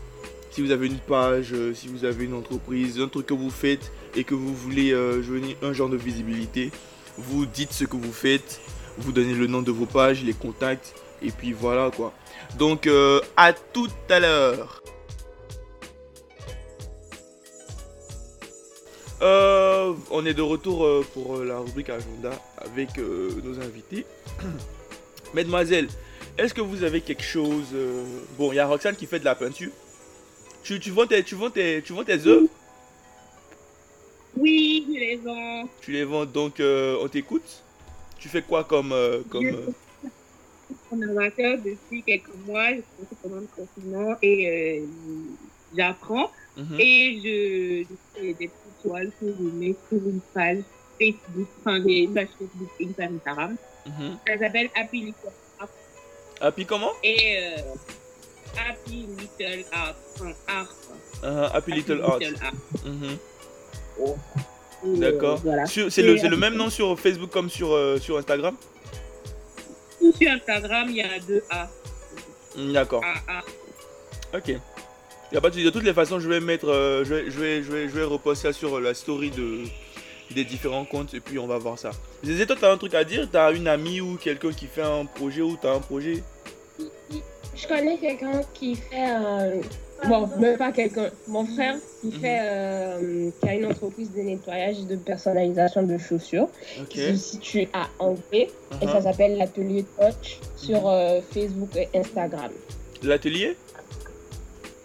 si 0.51 0.61
vous 0.63 0.71
avez 0.71 0.87
une 0.87 0.99
page, 0.99 1.53
euh, 1.53 1.73
si 1.75 1.89
vous 1.89 2.05
avez 2.05 2.25
une 2.25 2.35
entreprise, 2.35 3.01
un 3.01 3.09
truc 3.09 3.27
que 3.27 3.35
vous 3.35 3.51
faites 3.51 3.91
et 4.15 4.25
que 4.25 4.35
vous 4.35 4.55
voulez 4.55 4.93
euh, 4.93 5.23
joindre 5.23 5.47
un 5.63 5.73
genre 5.73 5.89
de 5.89 5.97
visibilité, 5.97 6.71
vous 7.17 7.47
dites 7.47 7.73
ce 7.73 7.85
que 7.85 7.97
vous 7.97 8.13
faites, 8.13 8.61
vous 8.99 9.13
donnez 9.13 9.35
le 9.35 9.47
nom 9.47 9.63
de 9.63 9.71
vos 9.71 9.87
pages, 9.87 10.23
les 10.23 10.35
contacts, 10.35 10.95
et 11.23 11.31
puis 11.31 11.53
voilà 11.53 11.91
quoi. 11.91 12.13
Donc, 12.59 12.87
euh, 12.87 13.21
à 13.37 13.53
tout 13.53 13.89
à 14.11 14.21
l'heure. 14.21 14.82
Euh, 19.23 19.93
on 20.11 20.27
est 20.27 20.35
de 20.35 20.43
retour 20.43 20.85
euh, 20.85 21.07
pour 21.15 21.37
euh, 21.37 21.45
la 21.45 21.59
rubrique 21.59 21.91
agenda 21.91 22.31
avec 22.59 22.97
nos 22.99 23.61
invités. 23.61 24.05
Mademoiselle, 25.35 25.89
est-ce 26.39 26.53
que 26.53 26.61
vous 26.61 26.83
avez 26.83 27.01
quelque 27.01 27.23
chose 27.23 27.67
Bon, 28.39 28.53
il 28.53 28.57
y 28.57 28.59
a 28.59 28.67
Roxane 28.67 28.97
qui 28.97 29.07
fait 29.07 29.19
de 29.21 29.25
la 29.25 29.35
peinture. 29.35 29.71
Tu, 30.65 30.79
tu 30.81 30.91
vends 30.91 31.07
tes, 31.07 31.23
tu 31.23 31.35
vends 31.35 31.51
tes, 31.51 31.83
tu 31.83 31.93
vends 31.93 32.05
tes 32.05 32.27
œuvres? 32.27 32.49
Oui, 34.37 34.85
je 34.89 34.93
les 34.99 35.17
vends. 35.17 35.69
Tu 35.81 35.93
les 35.93 36.05
vends 36.05 36.25
donc 36.27 36.55
on 36.61 37.09
t'écoute. 37.09 37.63
Tu 38.19 38.29
fais 38.29 38.43
quoi 38.43 38.65
comme 38.65 38.95
comme 39.31 39.43
Je- 39.45 40.09
Conservateur 40.91 41.59
depuis 41.65 42.03
quelques 42.03 42.35
mois, 42.47 42.69
je 42.71 42.77
suis 42.77 43.17
pendant 43.23 43.37
le 43.37 43.49
confinement 43.57 44.17
et 44.23 44.83
j'apprends. 45.77 46.31
Mhm. 46.57 46.77
Et 46.79 47.19
je, 47.23 47.85
je 47.89 48.21
fais 48.21 48.35
des 48.35 48.51
petites 48.83 48.91
toiles 48.91 49.11
que 49.21 49.27
je 49.27 49.43
mets 49.59 49.75
sur 49.89 49.99
une 49.99 50.21
page 50.35 50.59
Facebook, 50.99 51.49
enfin 51.61 51.81
des 51.81 52.09
pages 52.15 52.29
Facebook 52.39 52.71
Instagram. 52.81 53.57
mhm. 53.87 54.19
Ça 54.27 54.39
s'appelle 54.39 54.69
Happy 54.75 55.01
Little 55.07 55.33
Art. 55.61 56.53
Puis 56.53 56.67
comment 56.67 56.91
Et 57.03 57.39
euh, 57.39 57.57
Happy 58.59 59.07
Little 59.19 59.65
Art. 59.73 59.95
Enfin, 60.15 60.33
art. 60.49 60.75
Uh-huh, 61.23 61.51
Happy 61.57 61.73
Little 61.73 62.03
Art. 62.03 62.19
Art. 62.43 62.53
Mhm. 62.85 63.19
Et, 64.85 64.99
D'accord. 64.99 65.37
euh, 65.39 65.41
voilà. 65.45 65.67
C'est 65.67 65.83
le, 65.83 65.91
c'est 65.91 66.03
le 66.03 66.17
Happy 66.19 66.37
même 66.37 66.55
nom 66.55 66.69
sur 66.71 66.99
Facebook 66.99 67.31
comme 67.31 67.49
sur, 67.49 67.73
euh, 67.73 67.99
sur 67.99 68.19
Instagram 68.19 68.57
Sur 70.01 70.31
Instagram, 70.33 70.87
il 70.91 70.97
y 70.97 71.03
a 71.03 71.19
deux 71.21 71.43
A. 71.51 71.69
D'accord. 72.57 73.03
A, 73.05 73.39
A. 73.39 74.37
Ok. 74.37 74.57
Y 75.33 75.37
a 75.37 75.41
pas 75.41 75.51
de. 75.51 75.61
De 75.63 75.71
toutes 75.71 75.85
les 75.85 75.95
façons, 75.95 76.21
je 76.21 76.29
vais 76.29 76.41
mettre, 76.41 76.69
euh, 76.69 77.05
je 77.05 77.15
vais, 77.15 77.31
je 77.31 77.39
vais, 77.41 77.63
je 77.63 77.73
vais, 77.73 77.89
je 77.89 77.95
vais 77.95 78.05
reposter 78.05 78.49
ça 78.49 78.53
sur 78.53 78.81
la 78.81 78.95
story 78.95 79.31
de 79.31 79.61
des 80.35 80.45
différents 80.45 80.87
comptes 80.87 81.13
et 81.13 81.21
puis 81.21 81.39
on 81.39 81.47
va 81.47 81.59
voir 81.59 81.79
ça. 81.79 81.91
Zézé, 82.25 82.47
toi, 82.47 82.57
t'as 82.59 82.73
un 82.73 82.79
truc 82.79 82.95
à 82.95 83.05
dire? 83.05 83.29
T'as 83.31 83.53
une 83.53 83.69
amie 83.69 84.01
ou 84.01 84.17
quelqu'un 84.17 84.51
qui 84.53 84.67
fait 84.67 84.81
un 84.83 85.05
projet 85.05 85.43
ou 85.43 85.59
t'as 85.61 85.75
un 85.75 85.81
projet? 85.81 86.23
Je 87.55 87.67
connais 87.69 87.99
quelqu'un 87.99 88.41
qui 88.55 88.75
fait. 88.75 89.11
euh, 89.15 89.61
Bon, 90.09 90.29
même 90.41 90.57
pas 90.59 90.73
quelqu'un. 90.73 91.11
Mon 91.29 91.47
frère 91.47 91.77
qui 92.01 92.09
Mhm. 92.09 92.13
fait. 92.21 92.39
euh, 92.43 93.31
qui 93.41 93.49
a 93.49 93.55
une 93.55 93.67
entreprise 93.67 94.11
de 94.11 94.21
nettoyage 94.23 94.79
et 94.81 94.85
de 94.85 94.97
personnalisation 94.97 95.85
de 95.85 95.97
chaussures. 95.97 96.49
Ok. 96.81 96.89
Qui 96.89 97.01
se 97.01 97.15
situe 97.17 97.69
à 97.73 97.87
Angers. 98.01 98.21
Et 98.33 98.51
Uh-huh. 98.85 98.91
ça 98.91 99.03
s'appelle 99.03 99.37
l'atelier 99.37 99.85
Touch 100.01 100.39
sur 100.57 100.89
euh, 100.89 101.21
Facebook 101.33 101.69
et 101.77 101.89
Instagram. 101.97 102.51
L'atelier? 103.05 103.55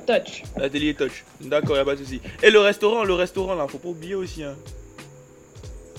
Touch. 0.08 0.44
L'atelier 0.56 0.94
Touch. 0.94 1.26
D'accord, 1.42 1.76
y 1.76 1.80
a 1.80 1.86
pas 1.86 1.96
de 1.96 2.04
souci. 2.04 2.22
Et 2.42 2.50
le 2.50 2.60
restaurant, 2.60 3.04
le 3.04 3.14
restaurant 3.14 3.54
là, 3.56 3.68
faut 3.68 3.78
pas 3.78 3.90
oublier 3.90 4.16
aussi. 4.16 4.42
Hein. 4.44 4.56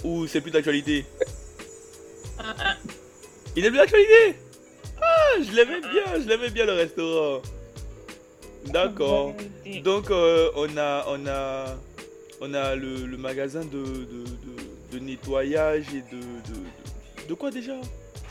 Ou 0.03 0.27
c'est 0.27 0.41
plus 0.41 0.51
d'actualité? 0.51 1.05
Il 3.55 3.65
est 3.65 3.69
plus 3.69 3.79
d'actualité? 3.79 4.37
Ah, 5.01 5.35
je 5.41 5.53
l'aimais 5.55 5.81
bien, 5.81 6.21
je 6.21 6.29
l'aimais 6.29 6.51
bien 6.51 6.65
le 6.65 6.73
restaurant. 6.73 7.43
D'accord. 8.67 9.35
Donc 9.85 10.11
euh, 10.11 10.51
on 10.57 10.77
a 10.77 11.05
on 11.09 11.27
a 11.27 11.77
on 12.41 12.55
a 12.55 12.75
le, 12.75 13.07
le 13.07 13.17
magasin 13.17 13.65
de, 13.65 13.83
de, 13.83 14.25
de- 14.25 14.93
de 14.93 14.99
nettoyage 14.99 15.87
et 15.95 16.03
de, 16.15 16.21
de, 16.21 17.29
de 17.29 17.35
quoi 17.35 17.51
déjà? 17.51 17.75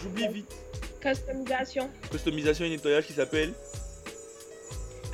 J'oublie 0.01 0.27
vite. 0.27 0.51
Customisation. 0.99 1.89
Customisation 2.09 2.65
et 2.65 2.69
nettoyage 2.69 3.05
qui 3.05 3.13
s'appelle? 3.13 3.53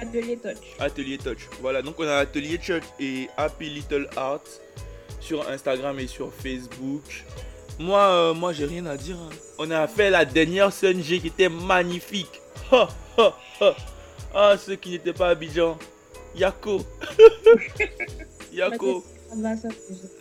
Atelier 0.04 0.38
Touch. 0.38 0.58
Atelier 0.80 1.18
Touch. 1.18 1.48
Voilà, 1.62 1.82
donc 1.82 1.96
on 2.00 2.08
a 2.08 2.16
Atelier 2.18 2.58
Touch 2.58 2.84
et 3.00 3.28
Happy 3.38 3.70
Little 3.70 4.08
Art 4.16 4.44
sur 5.20 5.48
Instagram 5.50 6.00
et 6.00 6.08
sur 6.08 6.32
Facebook. 6.34 7.26
Moi, 7.80 8.00
euh, 8.02 8.34
moi 8.34 8.54
j'ai 8.54 8.66
rien 8.66 8.86
à 8.86 8.98
dire. 8.98 9.16
hein. 9.18 9.30
On 9.58 9.72
a 9.72 9.88
fait 9.88 10.10
la 10.10 10.26
dernière 10.26 10.70
G 10.72 11.20
qui 11.20 11.28
était 11.28 11.50
magnifique. 11.50 12.42
Ha, 12.72 12.88
ha, 13.18 13.38
ha. 13.62 13.76
Ah, 14.34 14.56
ceux 14.58 14.76
qui 14.76 14.92
n'étaient 14.92 15.14
pas 15.14 15.28
à 15.28 15.32
Abidjan. 15.32 15.78
Yako. 16.36 16.82
Yako. 18.54 19.04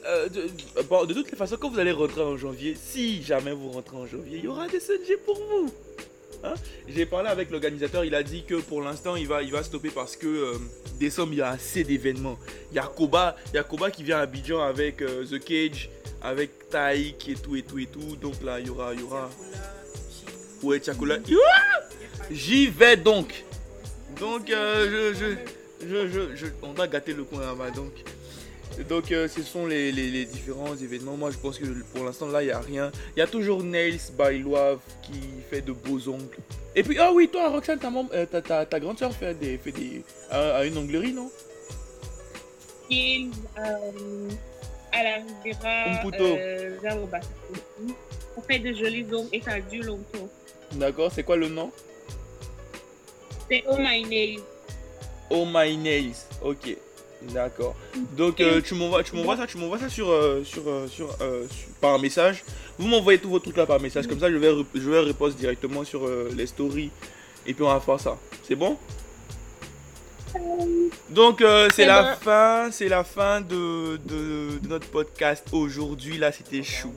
Euh, 0.06 0.28
de, 0.28 0.48
bon, 0.88 1.04
de 1.04 1.12
toutes 1.14 1.30
les 1.30 1.36
façons, 1.36 1.56
quand 1.60 1.68
vous 1.70 1.78
allez 1.78 1.92
rentrer 1.92 2.22
en 2.22 2.36
janvier, 2.36 2.74
si 2.80 3.22
jamais 3.22 3.52
vous 3.52 3.70
rentrez 3.70 3.96
en 3.96 4.06
janvier, 4.06 4.38
il 4.38 4.44
y 4.44 4.48
aura 4.48 4.68
des 4.68 4.80
CNG 4.80 5.18
pour 5.24 5.36
vous. 5.36 5.70
J'ai 6.88 7.06
parlé 7.06 7.28
avec 7.28 7.50
l'organisateur, 7.50 8.04
il 8.04 8.14
a 8.14 8.22
dit 8.22 8.44
que 8.44 8.56
pour 8.56 8.82
l'instant 8.82 9.16
il 9.16 9.26
va, 9.26 9.42
il 9.42 9.52
va 9.52 9.62
stopper 9.62 9.90
parce 9.90 10.16
que 10.16 10.26
euh, 10.26 10.58
décembre 10.98 11.32
il 11.32 11.38
y 11.38 11.42
a 11.42 11.48
assez 11.50 11.84
d'événements. 11.84 12.38
Il 12.70 12.76
y 12.76 12.78
a 12.78 12.82
Koba, 12.84 13.36
il 13.52 13.56
y 13.56 13.58
a 13.58 13.62
Koba 13.64 13.90
qui 13.90 14.02
vient 14.02 14.18
à 14.18 14.22
Abidjan 14.22 14.60
avec 14.60 15.02
euh, 15.02 15.24
The 15.24 15.38
Cage, 15.42 15.88
avec 16.20 16.68
Taïk 16.68 17.28
et 17.28 17.34
tout 17.34 17.56
et 17.56 17.62
tout 17.62 17.78
et 17.78 17.86
tout. 17.86 18.16
Donc 18.20 18.42
là 18.42 18.58
il 18.60 18.66
y 18.66 18.70
aura, 18.70 18.92
il 18.94 19.00
y 19.00 19.02
aura. 19.02 19.30
Ouais, 20.62 20.78
Tchakola. 20.78 21.18
J'y 22.30 22.68
vais 22.68 22.96
donc. 22.96 23.44
Donc 24.20 24.50
euh, 24.50 25.12
je- 25.14 26.46
on 26.62 26.72
va 26.72 26.86
gâter 26.86 27.12
le 27.12 27.24
coin 27.24 27.40
là-bas 27.40 27.70
donc. 27.70 27.92
Donc 28.88 29.12
euh, 29.12 29.28
ce 29.28 29.42
sont 29.42 29.66
les, 29.66 29.92
les- 29.92 30.10
les 30.10 30.24
différents 30.24 30.74
événements. 30.76 31.16
Moi 31.16 31.30
je 31.30 31.38
pense 31.38 31.58
que 31.58 31.64
pour 31.94 32.04
l'instant 32.04 32.26
là 32.26 32.42
il 32.42 32.46
n'y 32.46 32.52
a 32.52 32.60
rien. 32.60 32.90
Il 33.16 33.20
y 33.20 33.22
a 33.22 33.26
toujours 33.26 33.62
Nails 33.62 34.00
by 34.18 34.38
Loave 34.38 34.78
qui 35.02 35.20
fait 35.50 35.60
de 35.60 35.72
beaux 35.72 36.08
ongles. 36.08 36.38
Et 36.74 36.82
puis 36.82 36.96
ah 36.98 37.12
oui 37.12 37.28
toi 37.28 37.50
Roxane 37.50 37.78
ta, 37.78 37.90
euh, 38.14 38.26
ta, 38.26 38.40
ta, 38.40 38.64
ta 38.66 38.80
grande 38.80 38.98
soeur 38.98 39.12
fait 39.14 39.34
des, 39.34 39.58
fait 39.58 39.72
des 39.72 40.02
a 40.30 40.64
une 40.64 40.78
onglerie 40.78 41.12
non? 41.12 41.30
Et 42.90 43.26
euh, 43.58 44.28
à 44.92 44.98
Un 45.90 45.96
couteau. 46.02 46.36
euh, 46.36 46.76
vers 46.82 46.96
le 46.98 47.06
bassin. 47.06 47.28
On 48.36 48.42
fait 48.42 48.58
de 48.58 48.72
jolis 48.72 49.06
ongles 49.12 49.28
et 49.32 49.40
ça 49.42 49.60
dure 49.60 49.84
longtemps. 49.84 50.28
D'accord 50.72 51.10
c'est 51.14 51.22
quoi 51.22 51.36
le 51.36 51.48
nom? 51.48 51.70
C'est 53.50 53.62
Oh 53.68 53.76
My 53.78 54.02
Nails. 54.04 54.40
Oh 55.30 55.44
my 55.46 55.76
nails. 55.76 56.12
Ok. 56.42 56.76
D'accord. 57.32 57.74
Donc 58.16 58.40
euh, 58.40 58.60
tu 58.60 58.74
m'envoies 58.74 59.02
tu 59.02 59.14
m'envoies 59.16 59.36
ça 59.36 59.46
tu 59.46 59.56
m'envoies 59.58 59.78
ça 59.78 59.88
sur 59.88 60.10
euh, 60.10 60.42
sur, 60.44 60.62
euh, 60.68 60.86
sur, 60.88 61.08
sur- 61.16 61.68
par 61.80 61.98
message. 61.98 62.44
Vous 62.78 62.86
m'envoyez 62.88 63.18
tous 63.18 63.28
vos 63.30 63.38
trucs 63.38 63.56
là 63.56 63.66
par 63.66 63.80
message 63.80 64.06
comme 64.06 64.18
ça 64.20 64.30
je 64.30 64.36
vais 64.36 64.52
je 64.74 64.90
vais 64.90 65.00
répondre 65.00 65.34
directement 65.34 65.84
sur 65.84 66.08
les 66.36 66.46
stories 66.46 66.90
et 67.46 67.54
puis 67.54 67.62
on 67.64 67.68
va 67.68 67.80
faire 67.80 68.00
ça. 68.00 68.18
C'est 68.46 68.56
bon? 68.56 68.76
Donc 71.10 71.44
c'est 71.74 71.84
la 71.86 72.16
fin, 72.16 72.70
c'est 72.70 72.88
la 72.88 73.04
fin 73.04 73.40
de, 73.40 73.96
de- 74.06 74.58
de 74.58 74.68
notre 74.68 74.88
podcast 74.88 75.44
aujourd'hui. 75.52 76.18
Là, 76.18 76.32
c'était 76.32 76.62
chou. 76.62 76.92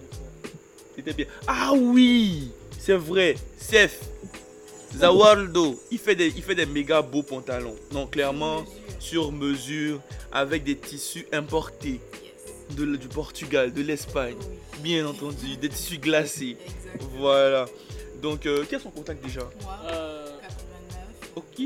C'était 0.95 1.13
bien. 1.13 1.25
Ah 1.47 1.73
oui, 1.75 2.51
c'est 2.79 2.95
vrai. 2.95 3.35
Seth, 3.57 3.99
Zawaldo, 4.97 5.81
il 5.91 5.99
fait 5.99 6.15
des, 6.15 6.27
il 6.27 6.41
fait 6.41 6.55
des 6.55 6.65
méga 6.65 7.01
beaux 7.01 7.23
pantalons. 7.23 7.75
Non, 7.91 8.07
clairement 8.07 8.65
sur 8.99 9.31
mesure, 9.31 9.99
avec 10.31 10.63
des 10.63 10.75
tissus 10.75 11.27
importés 11.31 11.99
de, 12.71 12.95
du 12.95 13.07
Portugal, 13.07 13.71
de 13.73 13.81
l'Espagne, 13.81 14.37
bien 14.79 15.05
entendu, 15.05 15.57
des 15.57 15.69
tissus 15.69 15.99
glacés. 15.99 16.57
Voilà. 17.17 17.65
Donc, 18.21 18.45
euh, 18.45 18.65
quel 18.67 18.79
est 18.79 18.83
son 18.83 18.91
contact 18.91 19.23
déjà? 19.23 19.47
Ok. 21.35 21.61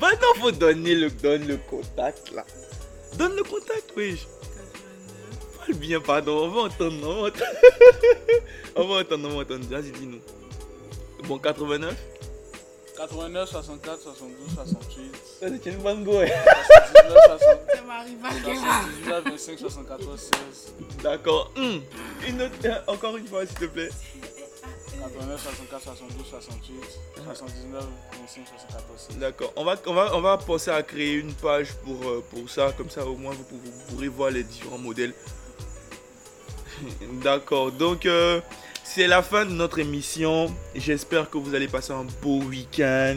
Maintenant, 0.00 0.34
faut 0.40 0.52
donner 0.52 0.94
le, 0.94 1.10
donne 1.10 1.46
le 1.46 1.56
contact 1.56 2.30
là. 2.32 2.44
Donne 3.16 3.34
le 3.34 3.42
contact, 3.42 3.92
wesh. 3.96 4.26
Parle 5.58 5.74
bien, 5.74 6.00
pardon. 6.00 6.44
On 6.44 6.48
va 6.48 6.60
entendre, 6.62 6.96
on 7.02 7.22
va 7.22 7.28
entendre. 7.28 7.46
on 8.76 8.86
va 8.86 9.00
entendre, 9.00 9.28
on 9.28 9.36
va 9.36 9.42
entendre. 9.42 9.66
Vas-y, 9.68 9.90
dis-nous. 9.90 10.20
Bon, 11.24 11.38
89 11.38 11.94
89, 12.96 13.48
64, 13.48 14.00
72, 14.02 14.54
68. 14.54 15.12
Ça, 15.40 15.46
c'est 15.62 15.70
une 15.70 15.76
bonne 15.78 16.02
go, 16.02 16.18
ouais. 16.18 16.32
79, 16.32 17.18
60. 17.26 17.40
Ça 17.74 17.82
m'arrive 17.82 18.24
à 18.24 18.30
79, 18.32 19.24
25, 19.24 19.58
74, 19.58 20.20
16. 20.20 20.72
D'accord. 21.02 21.52
Hum. 21.56 21.80
Une 22.26 22.42
autre, 22.42 22.54
euh, 22.64 22.74
encore 22.88 23.16
une 23.16 23.28
fois, 23.28 23.46
s'il 23.46 23.56
te 23.56 23.66
plaît. 23.66 23.90
89, 25.00 25.40
64, 25.40 25.82
72, 25.84 26.26
68, 26.28 26.74
79, 27.24 27.84
25, 28.20 28.48
74, 28.48 29.00
16. 29.10 29.18
D'accord. 29.18 29.52
On 29.54 29.64
va, 29.64 29.76
on, 29.86 29.94
va, 29.94 30.16
on 30.16 30.20
va 30.20 30.36
penser 30.38 30.72
à 30.72 30.82
créer 30.82 31.14
une 31.14 31.32
page 31.34 31.72
pour, 31.84 32.02
euh, 32.04 32.24
pour 32.30 32.50
ça. 32.50 32.72
Comme 32.76 32.90
ça, 32.90 33.06
au 33.06 33.14
moins, 33.16 33.32
vous, 33.32 33.44
pourrez- 33.44 33.60
vous 33.70 33.94
pourrez 33.94 34.08
voir 34.08 34.30
les 34.30 34.42
différents 34.42 34.76
modèles. 34.78 35.14
D'accord. 37.22 37.70
Donc, 37.70 38.06
euh, 38.06 38.40
c'est 38.94 39.06
la 39.06 39.22
fin 39.22 39.44
de 39.44 39.50
notre 39.50 39.78
émission. 39.78 40.54
J'espère 40.74 41.28
que 41.30 41.38
vous 41.38 41.54
allez 41.54 41.68
passer 41.68 41.92
un 41.92 42.06
beau 42.22 42.40
week-end. 42.42 43.16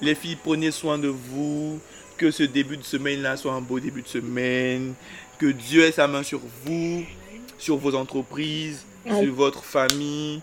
Les 0.00 0.14
filles, 0.14 0.36
prenez 0.42 0.70
soin 0.70 0.98
de 0.98 1.08
vous. 1.08 1.80
Que 2.16 2.30
ce 2.30 2.42
début 2.42 2.76
de 2.76 2.82
semaine-là 2.84 3.36
soit 3.36 3.52
un 3.52 3.60
beau 3.60 3.80
début 3.80 4.02
de 4.02 4.08
semaine. 4.08 4.94
Que 5.38 5.46
Dieu 5.46 5.84
ait 5.84 5.92
sa 5.92 6.06
main 6.06 6.22
sur 6.22 6.40
vous, 6.64 7.04
sur 7.58 7.76
vos 7.76 7.94
entreprises, 7.94 8.84
sur 9.06 9.32
votre 9.32 9.64
famille. 9.64 10.40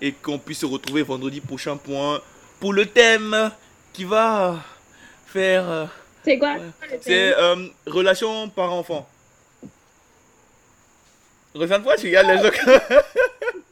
Et 0.00 0.12
qu'on 0.12 0.38
puisse 0.38 0.58
se 0.58 0.66
retrouver 0.66 1.02
vendredi 1.02 1.40
prochain 1.40 1.76
pour, 1.76 2.20
pour 2.60 2.72
le 2.72 2.86
thème 2.86 3.50
qui 3.92 4.04
va 4.04 4.62
faire... 5.26 5.70
euh, 5.70 5.86
C'est 6.24 6.38
quoi? 6.38 6.56
c'est 7.00 7.34
euh, 7.38 7.66
relation 7.86 8.48
par-enfant. 8.50 9.08
Reviens-toi, 11.54 11.96
tu 11.96 12.06
regardes 12.08 12.28
les 12.28 12.50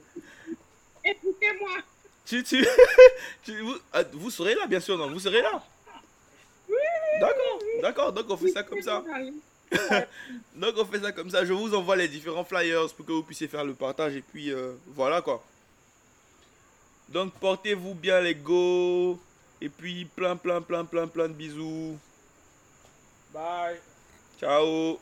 Écoutez-moi. 1.45 1.79
tu, 2.25 2.43
tu, 2.43 2.67
tu- 3.45 3.61
vous, 3.61 3.77
ah, 3.93 4.03
vous 4.13 4.31
serez 4.31 4.55
là, 4.55 4.67
bien 4.67 4.81
sûr, 4.81 4.97
non 4.97 5.11
Vous 5.11 5.21
serez 5.21 5.43
là 5.43 5.63
D'accord, 7.21 7.59
d'accord, 7.83 8.13
donc 8.13 8.27
on 8.29 8.37
fait 8.37 8.51
ça 8.51 8.63
comme 8.63 8.83
ça. 8.83 9.03
Donc 10.55 10.75
on 10.77 10.85
fait 10.85 11.01
ça 11.01 11.11
comme 11.13 11.31
ça. 11.31 11.45
Je 11.45 11.53
vous 11.53 11.75
envoie 11.75 11.97
les 11.97 12.07
différents 12.09 12.45
flyers 12.45 12.93
pour 12.95 13.05
que 13.07 13.13
vous 13.13 13.23
puissiez 13.23 13.49
faire 13.49 13.65
le 13.65 13.75
partage 13.75 14.15
et 14.15 14.23
puis 14.23 14.53
euh, 14.53 14.73
voilà 14.89 15.21
quoi. 15.21 15.43
Donc 17.09 17.33
portez-vous 17.35 17.95
bien 17.95 18.21
les 18.21 18.35
go. 18.35 19.19
Et 19.61 19.69
puis 19.69 20.05
plein 20.05 20.37
plein 20.37 20.61
plein 20.61 20.85
plein 20.85 21.07
plein 21.07 21.29
de 21.29 21.33
bisous. 21.35 21.99
Bye. 23.33 23.81
Ciao. 24.39 24.99